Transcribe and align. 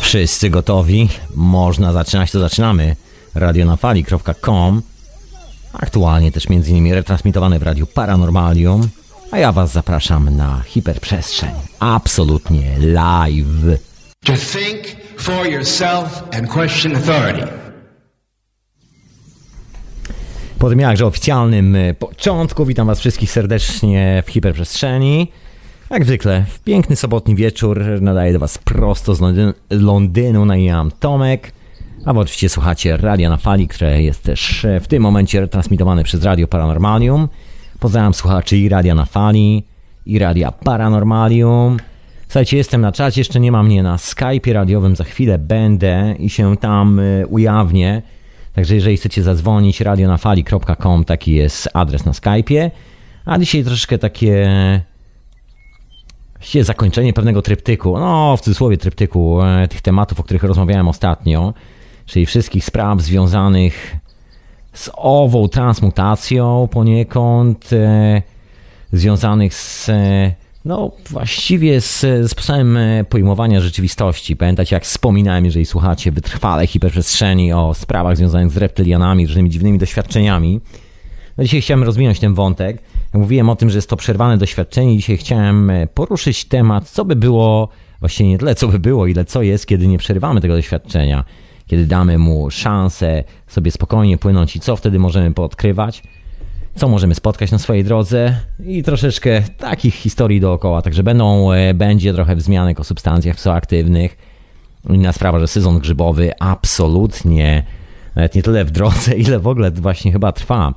Wszyscy 0.00 0.50
gotowi? 0.50 1.08
Można 1.34 1.92
zaczynać, 1.92 2.30
to 2.30 2.40
zaczynamy. 2.40 2.96
radionafali.com 3.34 4.82
Aktualnie 5.72 6.32
też 6.32 6.48
między 6.48 6.70
innymi 6.70 6.94
retransmitowane 6.94 7.58
w 7.58 7.62
Radiu 7.62 7.86
Paranormalium, 7.86 8.88
a 9.30 9.38
ja 9.38 9.52
Was 9.52 9.72
zapraszam 9.72 10.36
na 10.36 10.62
hiperprzestrzeń. 10.66 11.50
Absolutnie 11.80 12.78
live. 12.78 13.78
To 14.24 14.32
think 14.32 14.96
for 15.18 15.50
yourself 15.50 16.22
and 16.32 16.48
question 16.48 16.96
authority. 16.96 17.65
Po 20.58 20.68
tym 20.68 20.78
jakże 20.78 21.06
oficjalnym 21.06 21.76
e, 21.76 21.94
początku 21.94 22.66
witam 22.66 22.86
Was 22.86 23.00
wszystkich 23.00 23.30
serdecznie 23.30 24.22
w 24.26 24.30
hiperprzestrzeni. 24.30 25.28
Jak 25.90 26.04
zwykle, 26.04 26.44
w 26.48 26.60
piękny 26.60 26.96
sobotni 26.96 27.34
wieczór 27.34 27.80
nadaję 28.00 28.32
do 28.32 28.38
Was 28.38 28.58
prosto 28.58 29.14
z 29.14 29.20
Londynu, 29.20 29.52
Londynu 29.70 30.44
na 30.44 30.56
jam 30.56 30.90
Tomek. 30.90 31.52
A 32.04 32.12
Wy 32.12 32.20
oczywiście 32.20 32.48
słuchacie 32.48 32.96
Radia 32.96 33.30
na 33.30 33.36
Fali, 33.36 33.68
które 33.68 34.02
jest 34.02 34.22
też 34.22 34.64
e, 34.64 34.80
w 34.80 34.88
tym 34.88 35.02
momencie 35.02 35.40
retransmitowane 35.40 36.04
przez 36.04 36.24
Radio 36.24 36.48
Paranormalium. 36.48 37.28
Pozdrawiam 37.80 38.14
słuchaczy 38.14 38.56
i 38.56 38.68
Radia 38.68 38.94
na 38.94 39.04
Fali, 39.04 39.64
i 40.06 40.18
Radia 40.18 40.52
Paranormalium. 40.52 41.76
Słuchajcie, 42.28 42.56
jestem 42.56 42.80
na 42.80 42.92
czacie, 42.92 43.20
jeszcze 43.20 43.40
nie 43.40 43.52
ma 43.52 43.62
mnie 43.62 43.82
na 43.82 43.96
Skype'ie 43.96 44.52
radiowym, 44.52 44.96
za 44.96 45.04
chwilę 45.04 45.38
będę 45.38 46.14
i 46.18 46.30
się 46.30 46.56
tam 46.56 47.00
e, 47.00 47.26
ujawnię. 47.26 48.02
Także 48.56 48.74
jeżeli 48.74 48.96
chcecie 48.96 49.22
zadzwonić, 49.22 49.80
radionafali.com, 49.80 51.04
taki 51.04 51.34
jest 51.34 51.68
adres 51.74 52.04
na 52.04 52.12
Skype'ie. 52.12 52.70
A 53.24 53.38
dzisiaj 53.38 53.64
troszeczkę 53.64 53.98
takie 53.98 54.50
właściwie 56.34 56.64
zakończenie 56.64 57.12
pewnego 57.12 57.42
tryptyku, 57.42 57.98
no 57.98 58.36
w 58.36 58.40
cudzysłowie 58.40 58.76
tryptyku 58.76 59.42
e, 59.42 59.68
tych 59.68 59.80
tematów, 59.80 60.20
o 60.20 60.22
których 60.22 60.42
rozmawiałem 60.42 60.88
ostatnio, 60.88 61.54
czyli 62.06 62.26
wszystkich 62.26 62.64
spraw 62.64 63.00
związanych 63.00 63.96
z 64.72 64.90
ową 64.94 65.48
transmutacją 65.48 66.68
poniekąd, 66.70 67.72
e, 67.72 68.22
związanych 68.92 69.54
z, 69.54 69.88
e, 69.88 70.34
no 70.66 70.92
właściwie 71.10 71.80
z, 71.80 72.00
z 72.00 72.30
sposobem 72.30 72.76
e, 72.76 73.04
pojmowania 73.04 73.60
rzeczywistości. 73.60 74.36
Pamiętacie 74.36 74.76
jak 74.76 74.84
wspominałem, 74.84 75.44
jeżeli 75.44 75.66
słuchacie 75.66 76.12
wytrwale 76.12 76.66
hiperprzestrzeni 76.66 77.52
o 77.52 77.74
sprawach 77.74 78.16
związanych 78.16 78.50
z 78.50 78.56
reptylianami, 78.56 79.26
różnymi 79.26 79.50
dziwnymi 79.50 79.78
doświadczeniami. 79.78 80.60
No 81.38 81.44
dzisiaj 81.44 81.60
chciałem 81.60 81.82
rozwinąć 81.84 82.20
ten 82.20 82.34
wątek. 82.34 82.82
Mówiłem 83.12 83.48
o 83.48 83.56
tym, 83.56 83.70
że 83.70 83.78
jest 83.78 83.90
to 83.90 83.96
przerwane 83.96 84.38
doświadczenie. 84.38 84.96
Dzisiaj 84.96 85.16
chciałem 85.16 85.70
e, 85.70 85.86
poruszyć 85.86 86.44
temat, 86.44 86.90
co 86.90 87.04
by 87.04 87.16
było, 87.16 87.68
właściwie 88.00 88.30
nie 88.30 88.38
tyle 88.38 88.54
co 88.54 88.68
by 88.68 88.78
było, 88.78 89.06
ile 89.06 89.24
co 89.24 89.42
jest, 89.42 89.66
kiedy 89.66 89.86
nie 89.88 89.98
przerywamy 89.98 90.40
tego 90.40 90.54
doświadczenia. 90.54 91.24
Kiedy 91.66 91.86
damy 91.86 92.18
mu 92.18 92.50
szansę 92.50 93.24
sobie 93.46 93.70
spokojnie 93.70 94.18
płynąć 94.18 94.56
i 94.56 94.60
co 94.60 94.76
wtedy 94.76 94.98
możemy 94.98 95.34
poodkrywać, 95.34 96.02
co 96.76 96.88
możemy 96.88 97.14
spotkać 97.14 97.50
na 97.50 97.58
swojej 97.58 97.84
drodze 97.84 98.36
i 98.66 98.82
troszeczkę 98.82 99.42
takich 99.58 99.94
historii 99.94 100.40
dookoła. 100.40 100.82
Także 100.82 101.02
będą, 101.02 101.52
e, 101.52 101.74
będzie 101.74 102.14
trochę 102.14 102.36
wzmianek 102.36 102.80
o 102.80 102.84
substancjach 102.84 103.36
psychoaktywnych. 103.36 104.16
Inna 104.90 105.12
sprawa, 105.12 105.40
że 105.40 105.48
sezon 105.48 105.78
grzybowy 105.78 106.32
absolutnie, 106.40 107.62
nawet 108.16 108.34
nie 108.34 108.42
tyle 108.42 108.64
w 108.64 108.70
drodze, 108.70 109.14
ile 109.26 109.38
w 109.38 109.46
ogóle 109.46 109.70
właśnie 109.70 110.12
chyba 110.12 110.32
trwa. 110.32 110.74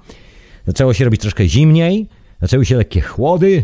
Zaczęło 0.67 0.93
się 0.93 1.05
robić 1.05 1.21
troszkę 1.21 1.47
zimniej, 1.47 2.07
zaczęły 2.41 2.65
się 2.65 2.75
lekkie 2.75 3.01
chłody, 3.01 3.63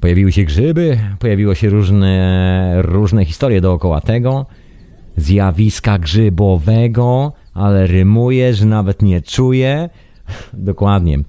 pojawiły 0.00 0.32
się 0.32 0.44
grzyby, 0.44 0.98
pojawiły 1.18 1.56
się 1.56 1.70
różne, 1.70 2.82
różne 2.82 3.24
historie 3.24 3.60
dookoła 3.60 4.00
tego, 4.00 4.46
zjawiska 5.16 5.98
grzybowego, 5.98 7.32
ale 7.54 7.86
rymuje, 7.86 8.54
że 8.54 8.66
nawet 8.66 9.02
nie 9.02 9.22
czuję. 9.22 9.88
Dokładnie. 10.52 11.18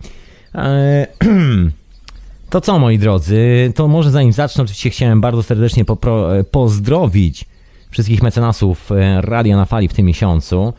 To 2.49 2.61
co, 2.61 2.79
moi 2.79 2.99
drodzy, 2.99 3.71
to 3.75 3.87
może 3.87 4.11
zanim 4.11 4.33
zacznę, 4.33 4.63
oczywiście 4.63 4.89
chciałem 4.89 5.21
bardzo 5.21 5.43
serdecznie 5.43 5.85
popro- 5.85 6.43
pozdrowić 6.43 7.45
wszystkich 7.91 8.23
mecenasów 8.23 8.91
e, 8.91 9.21
Radia 9.21 9.57
na 9.57 9.65
Fali 9.65 9.87
w 9.87 9.93
tym 9.93 10.05
miesiącu. 10.05 10.73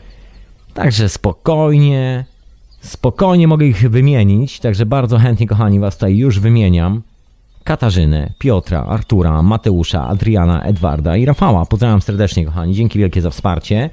Także 0.73 1.09
spokojnie, 1.09 2.25
Spokojnie 2.83 3.47
mogę 3.47 3.65
ich 3.65 3.89
wymienić, 3.89 4.59
także 4.59 4.85
bardzo 4.85 5.17
chętnie, 5.17 5.47
kochani, 5.47 5.79
was 5.79 5.97
tutaj 5.97 6.17
już 6.17 6.39
wymieniam. 6.39 7.01
Katarzynę, 7.63 8.33
Piotra, 8.39 8.85
Artura, 8.85 9.41
Mateusza, 9.41 10.07
Adriana, 10.07 10.63
Edwarda 10.63 11.17
i 11.17 11.25
Rafała. 11.25 11.65
Pozdrawiam 11.65 12.01
serdecznie, 12.01 12.45
kochani. 12.45 12.75
Dzięki 12.75 12.99
wielkie 12.99 13.21
za 13.21 13.29
wsparcie. 13.29 13.89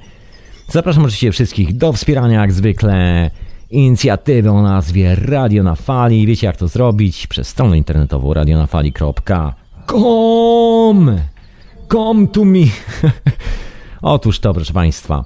Zapraszam 0.67 1.03
oczywiście 1.03 1.31
wszystkich 1.31 1.77
do 1.77 1.93
wspierania, 1.93 2.41
jak 2.41 2.51
zwykle, 2.51 3.31
inicjatywy 3.71 4.51
o 4.51 4.61
nazwie 4.61 5.15
Radio 5.15 5.63
na 5.63 5.75
Fali. 5.75 6.27
Wiecie, 6.27 6.47
jak 6.47 6.57
to 6.57 6.67
zrobić? 6.67 7.27
Przez 7.27 7.47
stronę 7.47 7.77
internetową 7.77 8.33
radionafali.com 8.33 9.51
Come 11.91 12.27
to 12.27 12.45
me. 12.45 12.59
Otóż 14.01 14.39
to, 14.39 14.53
proszę 14.53 14.73
Państwa. 14.73 15.25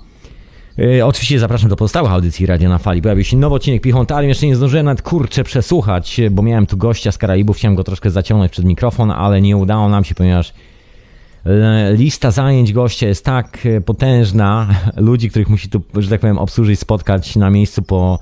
E, 0.80 1.06
oczywiście 1.06 1.40
zapraszam 1.40 1.70
do 1.70 1.76
pozostałych 1.76 2.12
audycji 2.12 2.46
Radia 2.46 2.70
na 2.70 2.78
Fali. 2.78 3.02
Pojawił 3.02 3.24
się 3.24 3.38
nowy 3.38 3.56
odcinek 3.56 3.82
Pichontarium. 3.82 4.30
Jeszcze 4.30 4.46
nie 4.46 4.56
zdążyłem 4.56 4.86
nawet 4.86 5.02
kurczę 5.02 5.44
przesłuchać, 5.44 6.22
bo 6.32 6.44
miałem 6.44 6.66
tu 6.66 6.78
gościa 6.78 7.12
z 7.12 7.18
Karaibów. 7.18 7.58
Chciałem 7.58 7.76
go 7.76 7.84
troszkę 7.84 8.10
zaciągnąć 8.10 8.52
przed 8.52 8.66
mikrofon, 8.66 9.12
ale 9.12 9.42
nie 9.42 9.58
udało 9.58 9.90
nam 9.90 10.04
się, 10.04 10.16
ponieważ 10.16 10.54
e, 11.46 11.94
lista 11.94 12.32
zajęć 12.32 12.74
gościa 12.74 13.08
jest 13.08 13.26
tak 13.26 13.66
e, 13.66 13.82
potężna. 13.82 14.68
Ludzi, 14.98 15.30
których 15.30 15.50
musi 15.50 15.70
tu, 15.70 15.82
że 15.98 16.10
tak 16.10 16.22
powiem, 16.22 16.38
obsłużyć, 16.38 16.80
spotkać 16.80 17.36
na 17.36 17.50
miejscu 17.50 17.82
po... 17.82 18.20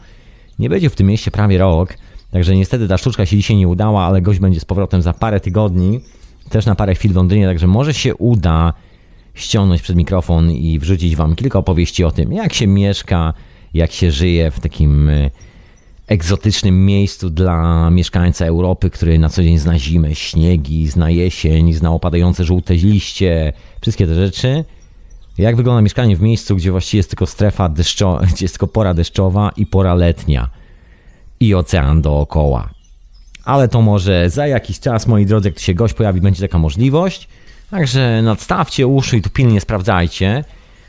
Nie 0.60 0.70
będzie 0.70 0.90
w 0.90 0.96
tym 0.96 1.08
mieście 1.08 1.32
prawie 1.32 1.58
rok. 1.58 1.98
Także 2.32 2.56
niestety 2.56 2.88
ta 2.88 2.98
sztuczka 2.98 3.26
się 3.26 3.38
dzisiaj 3.38 3.58
nie 3.58 3.68
udała, 3.68 4.06
ale 4.06 4.22
gość 4.22 4.40
będzie 4.40 4.60
z 4.60 4.66
powrotem 4.66 5.02
za 5.02 5.14
parę 5.14 5.40
tygodni. 5.40 6.00
Też 6.50 6.66
na 6.66 6.76
parę 6.76 6.96
chwil 6.96 7.14
w 7.14 7.16
Londynie, 7.16 7.48
także 7.48 7.68
może 7.68 7.94
się 7.94 8.16
uda 8.16 8.74
ściągnąć 9.34 9.82
przed 9.82 9.96
mikrofon 9.96 10.52
i 10.52 10.80
wrzucić 10.80 11.16
wam 11.16 11.36
kilka 11.36 11.60
opowieści 11.60 12.04
o 12.04 12.12
tym, 12.12 12.34
jak 12.34 12.54
się 12.54 12.68
mieszka, 12.68 13.34
jak 13.74 13.92
się 13.92 14.12
żyje 14.12 14.52
w 14.52 14.60
takim 14.60 15.10
e, 15.10 15.32
egzotycznym 16.08 16.86
miejscu 16.86 17.30
dla 17.30 17.90
mieszkańca 17.90 18.46
Europy, 18.46 18.90
który 18.90 19.20
na 19.20 19.30
co 19.30 19.44
dzień 19.44 19.58
zna 19.58 19.80
zimę, 19.80 20.16
śniegi, 20.16 20.88
zna 20.88 21.10
jesień, 21.10 21.74
zna 21.74 21.92
opadające 21.92 22.44
żółte 22.44 22.74
liście, 22.74 23.54
wszystkie 23.82 24.08
te 24.08 24.16
rzeczy. 24.16 24.66
Jak 25.38 25.56
wygląda 25.56 25.82
mieszkanie 25.82 26.18
w 26.18 26.22
miejscu, 26.22 26.56
gdzie 26.56 26.72
właściwie 26.72 27.00
jest 27.00 27.10
tylko 27.10 27.26
strefa 27.26 27.70
deszczowa, 27.70 28.26
gdzie 28.34 28.46
jest 28.46 28.54
tylko 28.54 28.68
pora 28.68 28.94
deszczowa 28.94 29.52
i 29.58 29.66
pora 29.66 29.96
letnia 29.96 30.50
i 31.40 31.56
ocean 31.56 32.02
dookoła. 32.02 32.70
Ale 33.46 33.68
to 33.68 33.82
może 33.82 34.30
za 34.30 34.48
jakiś 34.48 34.80
czas, 34.80 35.08
moi 35.08 35.26
drodzy, 35.26 35.48
jak 35.48 35.56
tu 35.56 35.62
się 35.62 35.74
gość 35.74 35.94
pojawi, 35.94 36.22
będzie 36.22 36.42
taka 36.42 36.58
możliwość. 36.58 37.28
Także 37.72 38.22
nadstawcie 38.22 38.88
uszy 38.88 39.18
i 39.18 39.22
tu 39.22 39.30
pilnie 39.30 39.62
sprawdzajcie. 39.62 40.44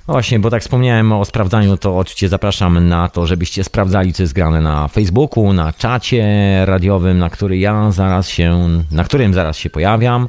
No 0.08 0.14
właśnie, 0.14 0.38
bo 0.38 0.50
tak 0.50 0.62
wspomniałem 0.62 1.12
o 1.12 1.24
sprawdzaniu, 1.24 1.76
to 1.76 1.98
oczywiście 1.98 2.28
zapraszam 2.28 2.88
na 2.88 3.08
to, 3.08 3.26
żebyście 3.26 3.64
sprawdzali, 3.64 4.12
co 4.12 4.22
jest 4.22 4.32
grane 4.32 4.60
na 4.60 4.88
Facebooku, 4.88 5.52
na 5.52 5.72
czacie 5.72 6.26
radiowym, 6.64 7.18
na 7.18 7.30
który 7.30 7.58
ja 7.58 7.92
zaraz 7.92 8.28
się, 8.28 8.68
na 8.90 9.04
którym 9.04 9.34
zaraz 9.34 9.56
się 9.56 9.70
pojawiam. 9.70 10.28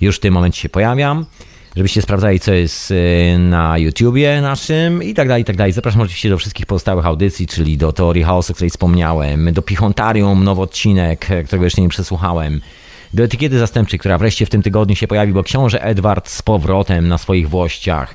Już 0.00 0.16
w 0.16 0.20
tym 0.20 0.34
momencie 0.34 0.60
się 0.60 0.68
pojawiam. 0.68 1.26
Żebyście 1.76 2.02
sprawdzali, 2.02 2.40
co 2.40 2.52
jest 2.52 2.90
y, 2.90 3.36
na 3.38 3.78
YouTubie 3.78 4.40
naszym 4.40 5.02
i 5.02 5.14
tak 5.14 5.28
dalej, 5.28 5.42
i 5.42 5.44
tak 5.44 5.56
dalej. 5.56 5.72
Zapraszam 5.72 6.00
oczywiście 6.00 6.30
do 6.30 6.38
wszystkich 6.38 6.66
pozostałych 6.66 7.06
audycji, 7.06 7.46
czyli 7.46 7.78
do 7.78 7.92
Teorii 7.92 8.24
Chaosu, 8.24 8.52
o 8.52 8.54
której 8.54 8.70
wspomniałem, 8.70 9.52
do 9.52 9.62
Pichontarium, 9.62 10.44
nowy 10.44 10.62
odcinek, 10.62 11.28
którego 11.46 11.64
jeszcze 11.64 11.82
nie 11.82 11.88
przesłuchałem, 11.88 12.60
do 13.14 13.22
etykiety 13.22 13.58
zastępczej, 13.58 13.98
która 13.98 14.18
wreszcie 14.18 14.46
w 14.46 14.50
tym 14.50 14.62
tygodniu 14.62 14.96
się 14.96 15.06
pojawi, 15.06 15.32
bo 15.32 15.42
książę 15.42 15.82
Edward 15.82 16.28
z 16.28 16.42
powrotem 16.42 17.08
na 17.08 17.18
swoich 17.18 17.48
włościach. 17.48 18.14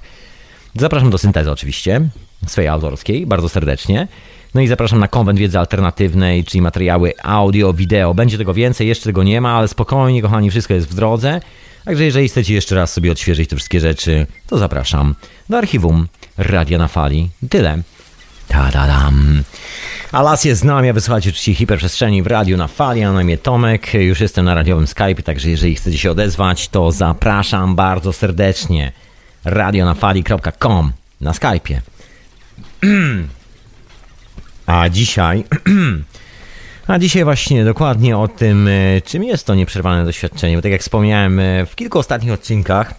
Zapraszam 0.75 1.09
do 1.09 1.17
syntezy 1.17 1.51
oczywiście, 1.51 2.01
swojej 2.47 2.67
autorskiej, 2.67 3.25
bardzo 3.25 3.49
serdecznie. 3.49 4.07
No 4.55 4.61
i 4.61 4.67
zapraszam 4.67 4.99
na 4.99 5.07
konwent 5.07 5.39
wiedzy 5.39 5.59
alternatywnej, 5.59 6.43
czyli 6.43 6.61
materiały 6.61 7.13
audio, 7.23 7.73
wideo. 7.73 8.13
Będzie 8.13 8.37
tego 8.37 8.53
więcej, 8.53 8.87
jeszcze 8.87 9.05
tego 9.05 9.23
nie 9.23 9.41
ma, 9.41 9.51
ale 9.57 9.67
spokojnie, 9.67 10.21
kochani, 10.21 10.49
wszystko 10.49 10.73
jest 10.73 10.89
w 10.89 10.95
drodze. 10.95 11.41
Także 11.87 12.03
jeżeli 12.03 12.29
chcecie 12.29 12.53
jeszcze 12.53 12.75
raz 12.75 12.93
sobie 12.93 13.11
odświeżyć 13.11 13.49
te 13.49 13.55
wszystkie 13.55 13.79
rzeczy, 13.79 14.27
to 14.47 14.57
zapraszam 14.57 15.15
do 15.49 15.57
archiwum 15.57 16.07
Radia 16.37 16.77
na 16.77 16.87
Fali. 16.87 17.29
Tyle. 17.49 17.81
Ta-da-dam. 18.47 19.43
Alas 20.11 20.45
jest 20.45 20.61
z 20.61 20.63
nami, 20.63 20.89
a 20.89 20.93
wysłuchacie 20.93 21.29
oczywiście 21.29 21.55
hiperprzestrzeni 21.55 22.23
w 22.23 22.27
radiu 22.27 22.57
na 22.57 22.67
fali, 22.67 23.03
a 23.03 23.13
na 23.13 23.21
imię 23.21 23.37
Tomek. 23.37 23.93
Już 23.93 24.19
jestem 24.19 24.45
na 24.45 24.53
radiowym 24.53 24.87
Skype, 24.87 25.23
także 25.23 25.49
jeżeli 25.49 25.75
chcecie 25.75 25.97
się 25.97 26.11
odezwać, 26.11 26.67
to 26.67 26.91
zapraszam 26.91 27.75
bardzo 27.75 28.13
serdecznie. 28.13 28.91
radionafali.com 29.45 30.91
na 31.21 31.31
Skype'ie. 31.31 31.79
A 34.65 34.89
dzisiaj 34.89 35.43
A 36.87 36.99
dzisiaj 36.99 37.23
właśnie 37.23 37.65
dokładnie 37.65 38.17
o 38.17 38.27
tym, 38.27 38.67
e, 38.67 39.01
czym 39.01 39.23
jest 39.23 39.45
to 39.45 39.55
nieprzerwane 39.55 40.05
doświadczenie. 40.05 40.55
Bo 40.55 40.61
tak 40.61 40.71
jak 40.71 40.81
wspomniałem 40.81 41.39
e, 41.39 41.65
w 41.65 41.75
kilku 41.75 41.99
ostatnich 41.99 42.31
odcinkach, 42.31 42.93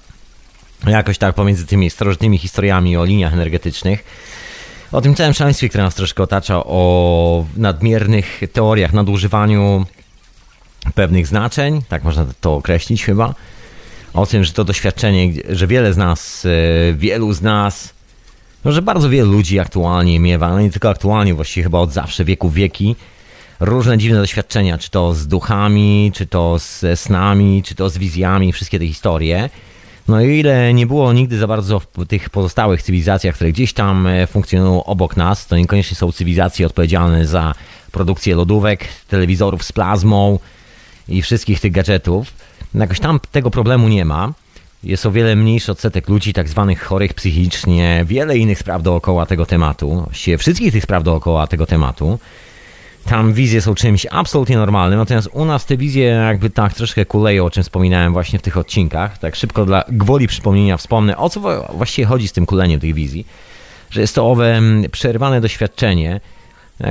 jakoś 0.86 1.18
tak 1.18 1.34
pomiędzy 1.34 1.66
tymi 1.66 1.90
starożytnymi 1.90 2.38
historiami 2.38 2.96
o 2.96 3.04
liniach 3.04 3.32
energetycznych, 3.32 4.04
o 4.92 5.00
tym 5.00 5.14
całym 5.14 5.34
szaleństwie, 5.34 5.68
które 5.68 5.84
nas 5.84 5.94
troszkę 5.94 6.22
otacza, 6.22 6.64
o 6.64 7.44
nadmiernych 7.56 8.40
teoriach, 8.52 8.92
nadużywaniu 8.92 9.86
pewnych 10.94 11.26
znaczeń, 11.26 11.82
tak 11.88 12.04
można 12.04 12.26
to 12.40 12.54
określić 12.54 13.04
chyba, 13.04 13.34
o 14.14 14.26
tym, 14.26 14.44
że 14.44 14.52
to 14.52 14.64
doświadczenie, 14.64 15.32
że 15.48 15.66
wiele 15.66 15.92
z 15.92 15.96
nas, 15.96 16.46
e, 16.46 16.94
wielu 16.94 17.32
z 17.32 17.42
nas, 17.42 17.94
no, 18.64 18.72
że 18.72 18.82
bardzo 18.82 19.10
wielu 19.10 19.32
ludzi 19.32 19.58
aktualnie 19.58 20.20
miewa, 20.20 20.48
no 20.48 20.60
nie 20.60 20.70
tylko 20.70 20.90
aktualnie, 20.90 21.34
właściwie 21.34 21.64
chyba 21.64 21.78
od 21.78 21.92
zawsze, 21.92 22.24
wieku 22.24 22.50
wieki, 22.50 22.96
różne 23.60 23.98
dziwne 23.98 24.18
doświadczenia, 24.18 24.78
czy 24.78 24.90
to 24.90 25.14
z 25.14 25.26
duchami, 25.26 26.12
czy 26.14 26.26
to 26.26 26.58
ze 26.58 26.96
snami, 26.96 27.62
czy 27.62 27.74
to 27.74 27.90
z 27.90 27.98
wizjami, 27.98 28.52
wszystkie 28.52 28.78
te 28.78 28.86
historie. 28.86 29.50
No 30.08 30.20
i 30.20 30.38
ile 30.38 30.74
nie 30.74 30.86
było 30.86 31.12
nigdy 31.12 31.38
za 31.38 31.46
bardzo 31.46 31.80
w 31.80 32.06
tych 32.08 32.30
pozostałych 32.30 32.82
cywilizacjach, 32.82 33.34
które 33.34 33.52
gdzieś 33.52 33.72
tam 33.72 34.06
e, 34.06 34.26
funkcjonują 34.26 34.84
obok 34.84 35.16
nas, 35.16 35.46
to 35.46 35.56
niekoniecznie 35.56 35.96
są 35.96 36.12
cywilizacje 36.12 36.66
odpowiedzialne 36.66 37.26
za 37.26 37.54
produkcję 37.92 38.34
lodówek, 38.34 38.88
telewizorów 39.08 39.64
z 39.64 39.72
plazmą 39.72 40.38
i 41.08 41.22
wszystkich 41.22 41.60
tych 41.60 41.72
gadżetów. 41.72 42.32
Jakoś 42.74 43.00
tam 43.00 43.20
tego 43.32 43.50
problemu 43.50 43.88
nie 43.88 44.04
ma. 44.04 44.32
Jest 44.84 45.06
o 45.06 45.10
wiele 45.10 45.36
mniejszy 45.36 45.72
odsetek 45.72 46.08
ludzi 46.08 46.32
tak 46.32 46.48
zwanych 46.48 46.82
chorych 46.82 47.14
psychicznie, 47.14 48.04
wiele 48.06 48.38
innych 48.38 48.58
spraw 48.58 48.82
dookoła 48.82 49.26
tego 49.26 49.46
tematu, 49.46 50.06
wszystkich 50.38 50.72
tych 50.72 50.82
spraw 50.82 51.02
dookoła 51.02 51.46
tego 51.46 51.66
tematu. 51.66 52.18
Tam 53.08 53.32
wizje 53.32 53.60
są 53.60 53.74
czymś 53.74 54.06
absolutnie 54.10 54.56
normalnym, 54.56 54.98
natomiast 54.98 55.28
u 55.32 55.44
nas 55.44 55.66
te 55.66 55.76
wizje 55.76 56.04
jakby 56.04 56.50
tak 56.50 56.74
troszkę 56.74 57.04
kuleją, 57.04 57.44
o 57.44 57.50
czym 57.50 57.62
wspominałem 57.62 58.12
właśnie 58.12 58.38
w 58.38 58.42
tych 58.42 58.56
odcinkach. 58.56 59.18
Tak 59.18 59.36
szybko 59.36 59.64
dla 59.64 59.84
gwoli 59.88 60.26
przypomnienia 60.26 60.76
wspomnę, 60.76 61.16
o 61.16 61.30
co 61.30 61.40
właściwie 61.74 62.06
chodzi 62.06 62.28
z 62.28 62.32
tym 62.32 62.46
kuleniem 62.46 62.80
tych 62.80 62.94
wizji. 62.94 63.26
Że 63.90 64.00
jest 64.00 64.14
to 64.14 64.30
owe 64.30 64.56
mm, 64.56 64.90
przerwane 64.90 65.40
doświadczenie, 65.40 66.20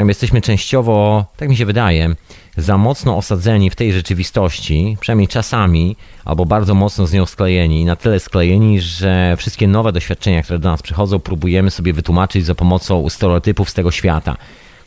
jesteśmy 0.08 0.42
częściowo, 0.42 1.26
tak 1.38 1.50
mi 1.50 1.58
się 1.58 1.66
wydaje, 1.66 2.16
za 2.58 2.78
mocno 2.78 3.18
osadzeni 3.18 3.70
w 3.70 3.76
tej 3.76 3.94
rzeczywistości, 3.94 4.98
przynajmniej 5.00 5.28
czasami, 5.28 5.96
albo 6.26 6.46
bardzo 6.46 6.74
mocno 6.74 7.08
z 7.08 7.14
nią 7.14 7.26
sklejeni, 7.26 7.86
na 7.86 7.96
tyle 7.96 8.20
sklejeni, 8.20 8.82
że 8.82 9.36
wszystkie 9.38 9.68
nowe 9.68 9.92
doświadczenia, 9.92 10.44
które 10.44 10.60
do 10.60 10.72
nas 10.72 10.82
przychodzą, 10.82 11.20
próbujemy 11.20 11.72
sobie 11.72 11.94
wytłumaczyć 11.94 12.46
za 12.46 12.56
pomocą 12.56 13.10
stereotypów 13.10 13.70
z 13.70 13.74
tego 13.74 13.92
świata. 13.92 14.38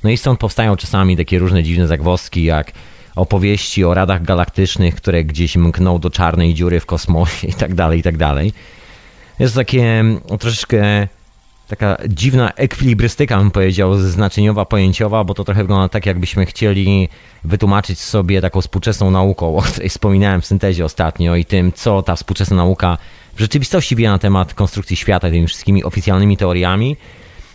No 0.05 0.11
i 0.11 0.17
stąd 0.17 0.41
powstają 0.41 0.77
czasami 0.77 1.17
takie 1.17 1.39
różne 1.39 1.63
dziwne 1.63 1.87
zagwozdki, 1.87 2.45
jak 2.45 2.73
opowieści 3.17 3.85
o 3.85 3.95
radach 3.95 4.23
galaktycznych, 4.23 4.95
które 4.95 5.25
gdzieś 5.25 5.57
mkną 5.57 5.99
do 5.99 6.11
czarnej 6.11 6.55
dziury 6.55 6.81
w 6.81 6.87
kosmosie 6.87 7.47
i 7.47 7.55
tak 7.55 7.75
dalej, 7.75 7.99
i 8.01 8.03
tak 8.03 8.17
dalej. 8.17 8.53
Jest 9.39 9.55
to 9.55 9.61
takie 9.61 9.83
mm, 9.83 10.21
troszeczkę 10.39 11.09
taka 11.69 11.97
dziwna 12.09 12.53
ekwilibrystyka, 12.53 13.39
bym 13.39 13.51
powiedział, 13.51 13.99
znaczeniowa, 13.99 14.65
pojęciowa, 14.65 15.25
bo 15.25 15.35
to 15.35 15.45
trochę 15.45 15.63
wygląda 15.63 15.89
tak, 15.89 16.07
jakbyśmy 16.07 16.47
chcieli 16.47 17.09
wytłumaczyć 17.45 18.01
sobie 18.01 18.41
taką 18.41 18.61
współczesną 18.61 19.11
nauką, 19.11 19.57
o 19.57 19.63
której 19.63 19.89
wspominałem 19.89 20.41
w 20.41 20.47
syntezie 20.47 20.85
ostatnio 20.85 21.37
i 21.37 21.45
tym, 21.45 21.73
co 21.73 22.03
ta 22.03 22.17
współczesna 22.17 22.57
nauka 22.57 22.99
w 23.35 23.41
rzeczywistości 23.41 23.97
wie 23.97 24.09
na 24.09 24.19
temat 24.19 24.55
konstrukcji 24.55 24.97
świata, 24.97 25.31
tymi 25.31 25.47
wszystkimi 25.47 25.85
oficjalnymi 25.85 26.37
teoriami, 26.37 26.97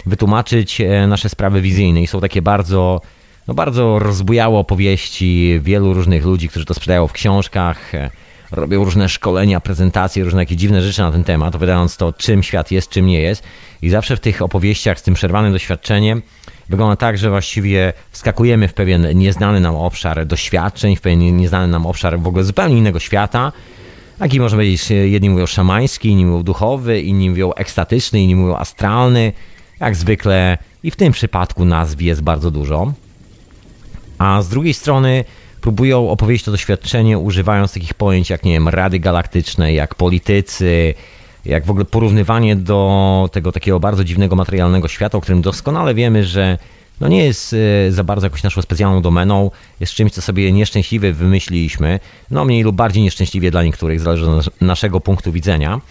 wytłumaczyć 0.05 0.81
e, 0.81 1.07
nasze 1.07 1.29
sprawy 1.29 1.61
wizyjne. 1.61 2.01
I 2.01 2.07
są 2.07 2.21
takie 2.21 2.41
bardzo, 2.41 3.01
no 3.47 3.53
bardzo 3.53 3.99
rozbujałe 3.99 4.57
opowieści 4.57 5.59
wielu 5.63 5.93
różnych 5.93 6.25
ludzi, 6.25 6.49
którzy 6.49 6.65
to 6.65 6.73
sprzedają 6.73 7.07
w 7.07 7.13
książkach, 7.13 7.95
e, 7.95 8.09
robią 8.51 8.83
różne 8.83 9.09
szkolenia, 9.09 9.59
prezentacje, 9.59 10.23
różne 10.23 10.41
takie 10.41 10.55
dziwne 10.55 10.81
rzeczy 10.81 11.01
na 11.01 11.11
ten 11.11 11.23
temat, 11.23 11.55
opowiadając 11.55 11.97
to, 11.97 12.13
czym 12.13 12.43
świat 12.43 12.71
jest, 12.71 12.89
czym 12.89 13.05
nie 13.05 13.21
jest. 13.21 13.43
I 13.81 13.89
zawsze 13.89 14.17
w 14.17 14.19
tych 14.19 14.41
opowieściach 14.41 14.99
z 14.99 15.03
tym 15.03 15.13
przerwanym 15.13 15.53
doświadczeniem 15.53 16.21
wygląda 16.69 16.95
tak, 16.95 17.17
że 17.17 17.29
właściwie 17.29 17.93
wskakujemy 18.11 18.67
w 18.67 18.73
pewien 18.73 19.07
nieznany 19.17 19.59
nam 19.59 19.75
obszar 19.75 20.25
doświadczeń, 20.25 20.95
w 20.95 21.01
pewien 21.01 21.37
nieznany 21.37 21.67
nam 21.67 21.85
obszar 21.85 22.19
w 22.19 22.27
ogóle 22.27 22.43
zupełnie 22.43 22.77
innego 22.77 22.99
świata. 22.99 23.51
Taki 24.19 24.39
można 24.39 24.57
powiedzieć, 24.57 24.89
jedni 24.89 25.29
mówią 25.29 25.45
szamański, 25.45 26.09
inni 26.09 26.25
mówią 26.25 26.43
duchowy, 26.43 27.01
inni 27.01 27.29
mówią 27.29 27.53
ekstatyczny, 27.53 28.21
inni 28.21 28.35
mówią 28.35 28.55
astralny. 28.55 29.33
Jak 29.80 29.95
zwykle 29.95 30.57
i 30.83 30.92
w 30.92 30.95
tym 30.95 31.13
przypadku 31.13 31.66
nazw 31.66 32.01
jest 32.01 32.22
bardzo 32.22 32.51
dużo. 32.51 32.94
A 34.18 34.42
z 34.42 34.50
drugiej 34.50 34.74
strony 34.74 35.25
próbują 35.62 36.10
opowiedzieć 36.10 36.44
to 36.44 36.51
doświadczenie 36.51 37.19
używając 37.19 37.74
takich 37.74 37.94
pojęć 37.94 38.30
jak, 38.30 38.44
nie 38.44 38.51
wiem, 38.51 38.68
rady 38.68 39.00
galaktyczne, 39.00 39.74
jak 39.74 39.95
politycy, 39.95 40.94
jak 41.45 41.66
w 41.66 41.69
ogóle 41.69 41.86
porównywanie 41.86 42.56
do 42.56 43.30
tego 43.31 43.51
takiego 43.51 43.80
bardzo 43.80 44.04
dziwnego 44.04 44.36
materialnego 44.36 44.88
świata, 44.88 45.18
o 45.18 45.22
którym 45.22 45.42
doskonale 45.42 45.94
wiemy, 45.94 46.24
że 46.24 46.57
no 47.01 47.07
nie 47.07 47.25
jest 47.25 47.56
e, 47.88 47.92
za 47.92 48.04
bardzo 48.04 48.25
jakąś 48.25 48.44
naszą 48.44 48.62
specjalną 48.62 49.01
domeną, 49.01 49.51
jest 49.80 49.94
czymś, 49.94 50.12
co 50.12 50.22
sobie 50.22 50.51
nieszczęśliwie 50.51 51.13
wymyśliliśmy, 51.13 52.00
no 52.31 52.45
mniej 52.45 52.63
lub 52.63 52.75
bardziej 52.75 53.04
nieszczęśliwie 53.04 53.51
dla 53.51 53.63
niektórych, 53.63 54.00
zależy 54.00 54.30
od 54.30 54.62
naszego 54.62 55.00
punktu 55.00 55.31
widzenia. 55.31 55.81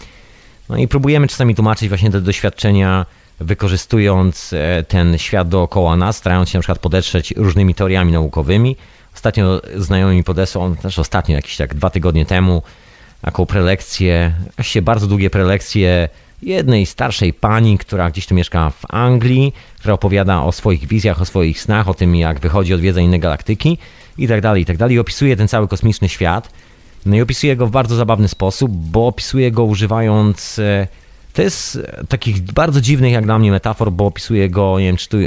No 0.69 0.77
i 0.77 0.87
próbujemy 0.87 1.27
czasami 1.27 1.55
tłumaczyć 1.55 1.89
właśnie 1.89 2.11
te 2.11 2.21
doświadczenia, 2.21 3.05
wykorzystując 3.39 4.53
e, 4.53 4.83
ten 4.83 5.17
świat 5.17 5.49
dookoła 5.49 5.97
nas, 5.97 6.17
starając 6.17 6.49
się 6.49 6.57
na 6.57 6.61
przykład 6.61 6.79
podetrzeć 6.79 7.33
różnymi 7.37 7.75
teoriami 7.75 8.11
naukowymi, 8.11 8.75
Ostatnio 9.15 9.61
znajomy 9.75 10.15
mi 10.15 10.23
podesłał, 10.23 10.75
też 10.75 10.99
ostatnio, 10.99 11.35
jakieś 11.35 11.57
tak 11.57 11.73
dwa 11.73 11.89
tygodnie 11.89 12.25
temu, 12.25 12.61
taką 13.21 13.45
prelekcję, 13.45 14.33
właściwie 14.55 14.83
bardzo 14.83 15.07
długie 15.07 15.29
prelekcje 15.29 16.09
jednej 16.41 16.85
starszej 16.85 17.33
pani, 17.33 17.77
która 17.77 18.11
gdzieś 18.11 18.25
tu 18.25 18.35
mieszka 18.35 18.69
w 18.69 18.81
Anglii, 18.89 19.53
która 19.79 19.93
opowiada 19.93 20.43
o 20.43 20.51
swoich 20.51 20.87
wizjach, 20.87 21.21
o 21.21 21.25
swoich 21.25 21.61
snach, 21.61 21.89
o 21.89 21.93
tym 21.93 22.15
jak 22.15 22.39
wychodzi 22.39 22.73
odwiedza 22.73 23.01
inne 23.01 23.19
galaktyki 23.19 23.77
i 24.17 24.27
tak 24.27 24.41
dalej, 24.41 24.61
i 24.61 24.65
tak 24.65 24.77
dalej. 24.77 24.95
I 24.95 24.99
opisuje 24.99 25.35
ten 25.35 25.47
cały 25.47 25.67
kosmiczny 25.67 26.09
świat. 26.09 26.49
No 27.05 27.15
i 27.15 27.21
opisuje 27.21 27.55
go 27.55 27.67
w 27.67 27.71
bardzo 27.71 27.95
zabawny 27.95 28.27
sposób, 28.27 28.71
bo 28.71 29.07
opisuje 29.07 29.51
go 29.51 29.63
używając... 29.63 30.61
E, 31.35 31.37
to 31.37 31.41
jest 31.41 31.79
takich 32.09 32.41
bardzo 32.41 32.81
dziwnych 32.81 33.13
jak 33.13 33.25
dla 33.25 33.39
mnie 33.39 33.51
metafor, 33.51 33.91
bo 33.91 34.05
opisuje 34.05 34.49
go, 34.49 34.79
nie 34.79 34.85
wiem, 34.85 34.97
czy 34.97 35.09
tu 35.09 35.17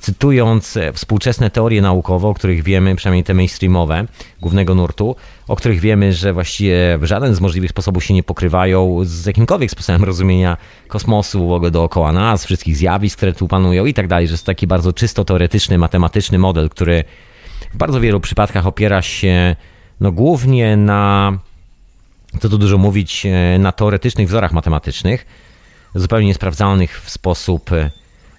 cytując 0.00 0.76
e, 0.76 0.92
współczesne 0.92 1.50
teorie 1.50 1.82
naukowe, 1.82 2.28
o 2.28 2.34
których 2.34 2.62
wiemy, 2.62 2.96
przynajmniej 2.96 3.24
te 3.24 3.34
mainstreamowe, 3.34 4.06
głównego 4.40 4.74
nurtu, 4.74 5.16
o 5.48 5.56
których 5.56 5.80
wiemy, 5.80 6.12
że 6.12 6.32
właściwie 6.32 6.98
w 6.98 7.04
żaden 7.04 7.34
z 7.34 7.40
możliwych 7.40 7.70
sposobów 7.70 8.04
się 8.04 8.14
nie 8.14 8.22
pokrywają 8.22 8.98
z 9.02 9.26
jakimkolwiek 9.26 9.70
sposobem 9.70 10.04
rozumienia 10.04 10.56
kosmosu 10.88 11.48
w 11.48 11.52
ogóle 11.52 11.70
dookoła 11.70 12.12
nas, 12.12 12.44
wszystkich 12.44 12.76
zjawisk, 12.76 13.16
które 13.16 13.32
tu 13.32 13.48
panują 13.48 13.86
i 13.86 13.94
tak 13.94 14.08
dalej, 14.08 14.26
że 14.26 14.34
jest 14.34 14.46
taki 14.46 14.66
bardzo 14.66 14.92
czysto 14.92 15.24
teoretyczny, 15.24 15.78
matematyczny 15.78 16.38
model, 16.38 16.68
który 16.68 17.04
w 17.72 17.76
bardzo 17.76 18.00
wielu 18.00 18.20
przypadkach 18.20 18.66
opiera 18.66 19.02
się 19.02 19.56
no 20.00 20.12
głównie 20.12 20.76
na, 20.76 21.32
co 22.40 22.48
tu 22.48 22.58
dużo 22.58 22.78
mówić, 22.78 23.26
e, 23.26 23.58
na 23.58 23.72
teoretycznych 23.72 24.28
wzorach 24.28 24.52
matematycznych, 24.52 25.26
zupełnie 25.94 26.26
niesprawdzalnych 26.26 27.00
w 27.00 27.10
sposób 27.10 27.72
e, 27.72 27.90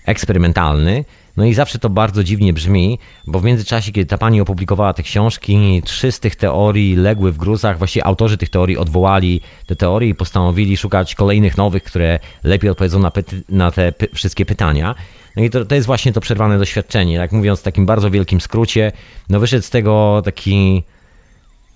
eksperymentalny, 0.06 1.06
no 1.38 1.46
i 1.46 1.54
zawsze 1.54 1.80
to 1.80 1.90
bardzo 1.90 2.24
dziwnie 2.24 2.54
brzmi, 2.54 3.00
bo 3.28 3.40
w 3.40 3.44
międzyczasie, 3.44 3.92
kiedy 3.92 4.06
ta 4.06 4.18
pani 4.18 4.42
opublikowała 4.42 4.94
te 4.94 5.04
książki, 5.04 5.82
trzy 5.86 6.12
z 6.12 6.20
tych 6.20 6.36
teorii 6.36 6.96
legły 6.96 7.32
w 7.32 7.38
gruzach. 7.38 7.78
Właściwie 7.78 8.06
autorzy 8.06 8.38
tych 8.38 8.50
teorii 8.50 8.78
odwołali 8.78 9.42
te 9.68 9.76
teorie 9.76 10.10
i 10.10 10.16
postanowili 10.16 10.78
szukać 10.78 11.16
kolejnych 11.16 11.58
nowych, 11.58 11.84
które 11.84 12.20
lepiej 12.44 12.70
odpowiedzą 12.70 13.00
na, 13.00 13.12
na 13.50 13.72
te 13.72 13.94
wszystkie 14.14 14.46
pytania. 14.46 14.96
No 15.36 15.44
i 15.44 15.50
to, 15.50 15.66
to 15.66 15.76
jest 15.76 15.88
właśnie 15.88 16.14
to 16.14 16.22
przerwane 16.22 16.60
doświadczenie. 16.60 17.14
Jak 17.14 17.32
mówiąc 17.32 17.60
w 17.60 17.64
takim 17.64 17.86
bardzo 17.86 18.12
wielkim 18.12 18.42
skrócie, 18.42 18.92
no 19.30 19.40
wyszedł 19.40 19.66
z 19.66 19.70
tego 19.70 20.22
taki 20.26 20.84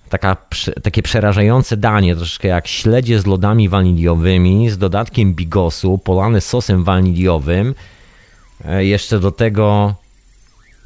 taka, 0.10 0.38
takie 0.84 1.02
przerażające 1.02 1.78
danie, 1.78 2.16
troszeczkę 2.16 2.48
jak 2.48 2.68
śledzie 2.68 3.20
z 3.20 3.26
lodami 3.26 3.70
waniliowymi, 3.70 4.70
z 4.70 4.78
dodatkiem 4.78 5.34
bigosu, 5.34 5.98
polane 5.98 6.42
sosem 6.42 6.84
waniliowym, 6.84 7.76
E, 8.64 8.86
jeszcze 8.86 9.20
do 9.20 9.32
tego 9.32 9.96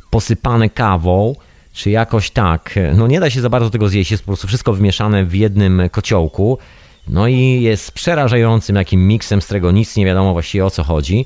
posypane 0.10 0.70
kawą, 0.70 1.36
czy 1.74 1.90
jakoś 1.90 2.32
tak. 2.32 2.76
No 2.96 3.08
nie 3.08 3.20
da 3.20 3.30
się 3.30 3.42
za 3.42 3.50
bardzo 3.50 3.70
tego 3.70 3.90
zjeść, 3.90 4.12
jest 4.12 4.24
po 4.24 4.28
prostu 4.28 4.48
wszystko 4.48 4.74
wymieszane 4.74 5.26
w 5.26 5.36
jednym 5.36 5.82
kociołku. 5.92 6.58
No 7.08 7.28
i 7.28 7.62
jest 7.62 7.92
przerażającym 7.92 8.76
jakim 8.76 9.08
miksem, 9.08 9.42
z 9.42 9.46
którego 9.46 9.72
nic 9.72 9.96
nie 9.96 10.06
wiadomo 10.06 10.34
właściwie 10.34 10.66
o 10.66 10.70
co 10.70 10.84
chodzi. 10.84 11.26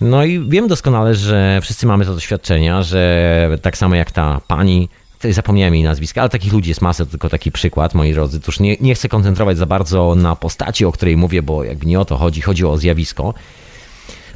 No 0.00 0.24
i 0.24 0.48
wiem 0.48 0.68
doskonale, 0.68 1.14
że 1.14 1.58
wszyscy 1.62 1.86
mamy 1.86 2.04
to 2.04 2.14
doświadczenia, 2.14 2.82
że 2.82 3.58
tak 3.62 3.76
samo 3.78 3.94
jak 3.94 4.10
ta 4.10 4.40
pani, 4.48 4.88
zapomniałem 5.30 5.74
jej 5.74 5.84
nazwiska, 5.84 6.20
ale 6.20 6.30
takich 6.30 6.52
ludzi 6.52 6.68
jest 6.68 6.80
masa, 6.80 7.04
to 7.04 7.10
tylko 7.10 7.28
taki 7.28 7.52
przykład, 7.52 7.94
moi 7.94 8.12
drodzy. 8.12 8.40
Tuż 8.40 8.60
nie, 8.60 8.76
nie 8.80 8.94
chcę 8.94 9.08
koncentrować 9.08 9.58
za 9.58 9.66
bardzo 9.66 10.14
na 10.14 10.36
postaci, 10.36 10.84
o 10.84 10.92
której 10.92 11.16
mówię, 11.16 11.42
bo 11.42 11.64
jakby 11.64 11.86
nie 11.86 12.00
o 12.00 12.04
to 12.04 12.16
chodzi, 12.16 12.40
chodzi 12.40 12.64
o 12.64 12.78
zjawisko. 12.78 13.34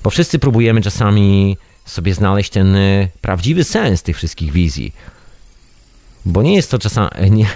Bo 0.02 0.10
wszyscy 0.10 0.38
próbujemy 0.38 0.82
czasami 0.82 1.56
sobie 1.84 2.14
znaleźć 2.14 2.50
ten 2.50 2.76
y, 2.76 3.08
prawdziwy 3.20 3.64
sens 3.64 4.02
tych 4.02 4.16
wszystkich 4.16 4.52
wizji. 4.52 4.92
Bo 6.24 6.42
nie 6.42 6.54
jest 6.54 6.70
to 6.70 6.78
czasami. 6.78 7.30
Nie, 7.30 7.46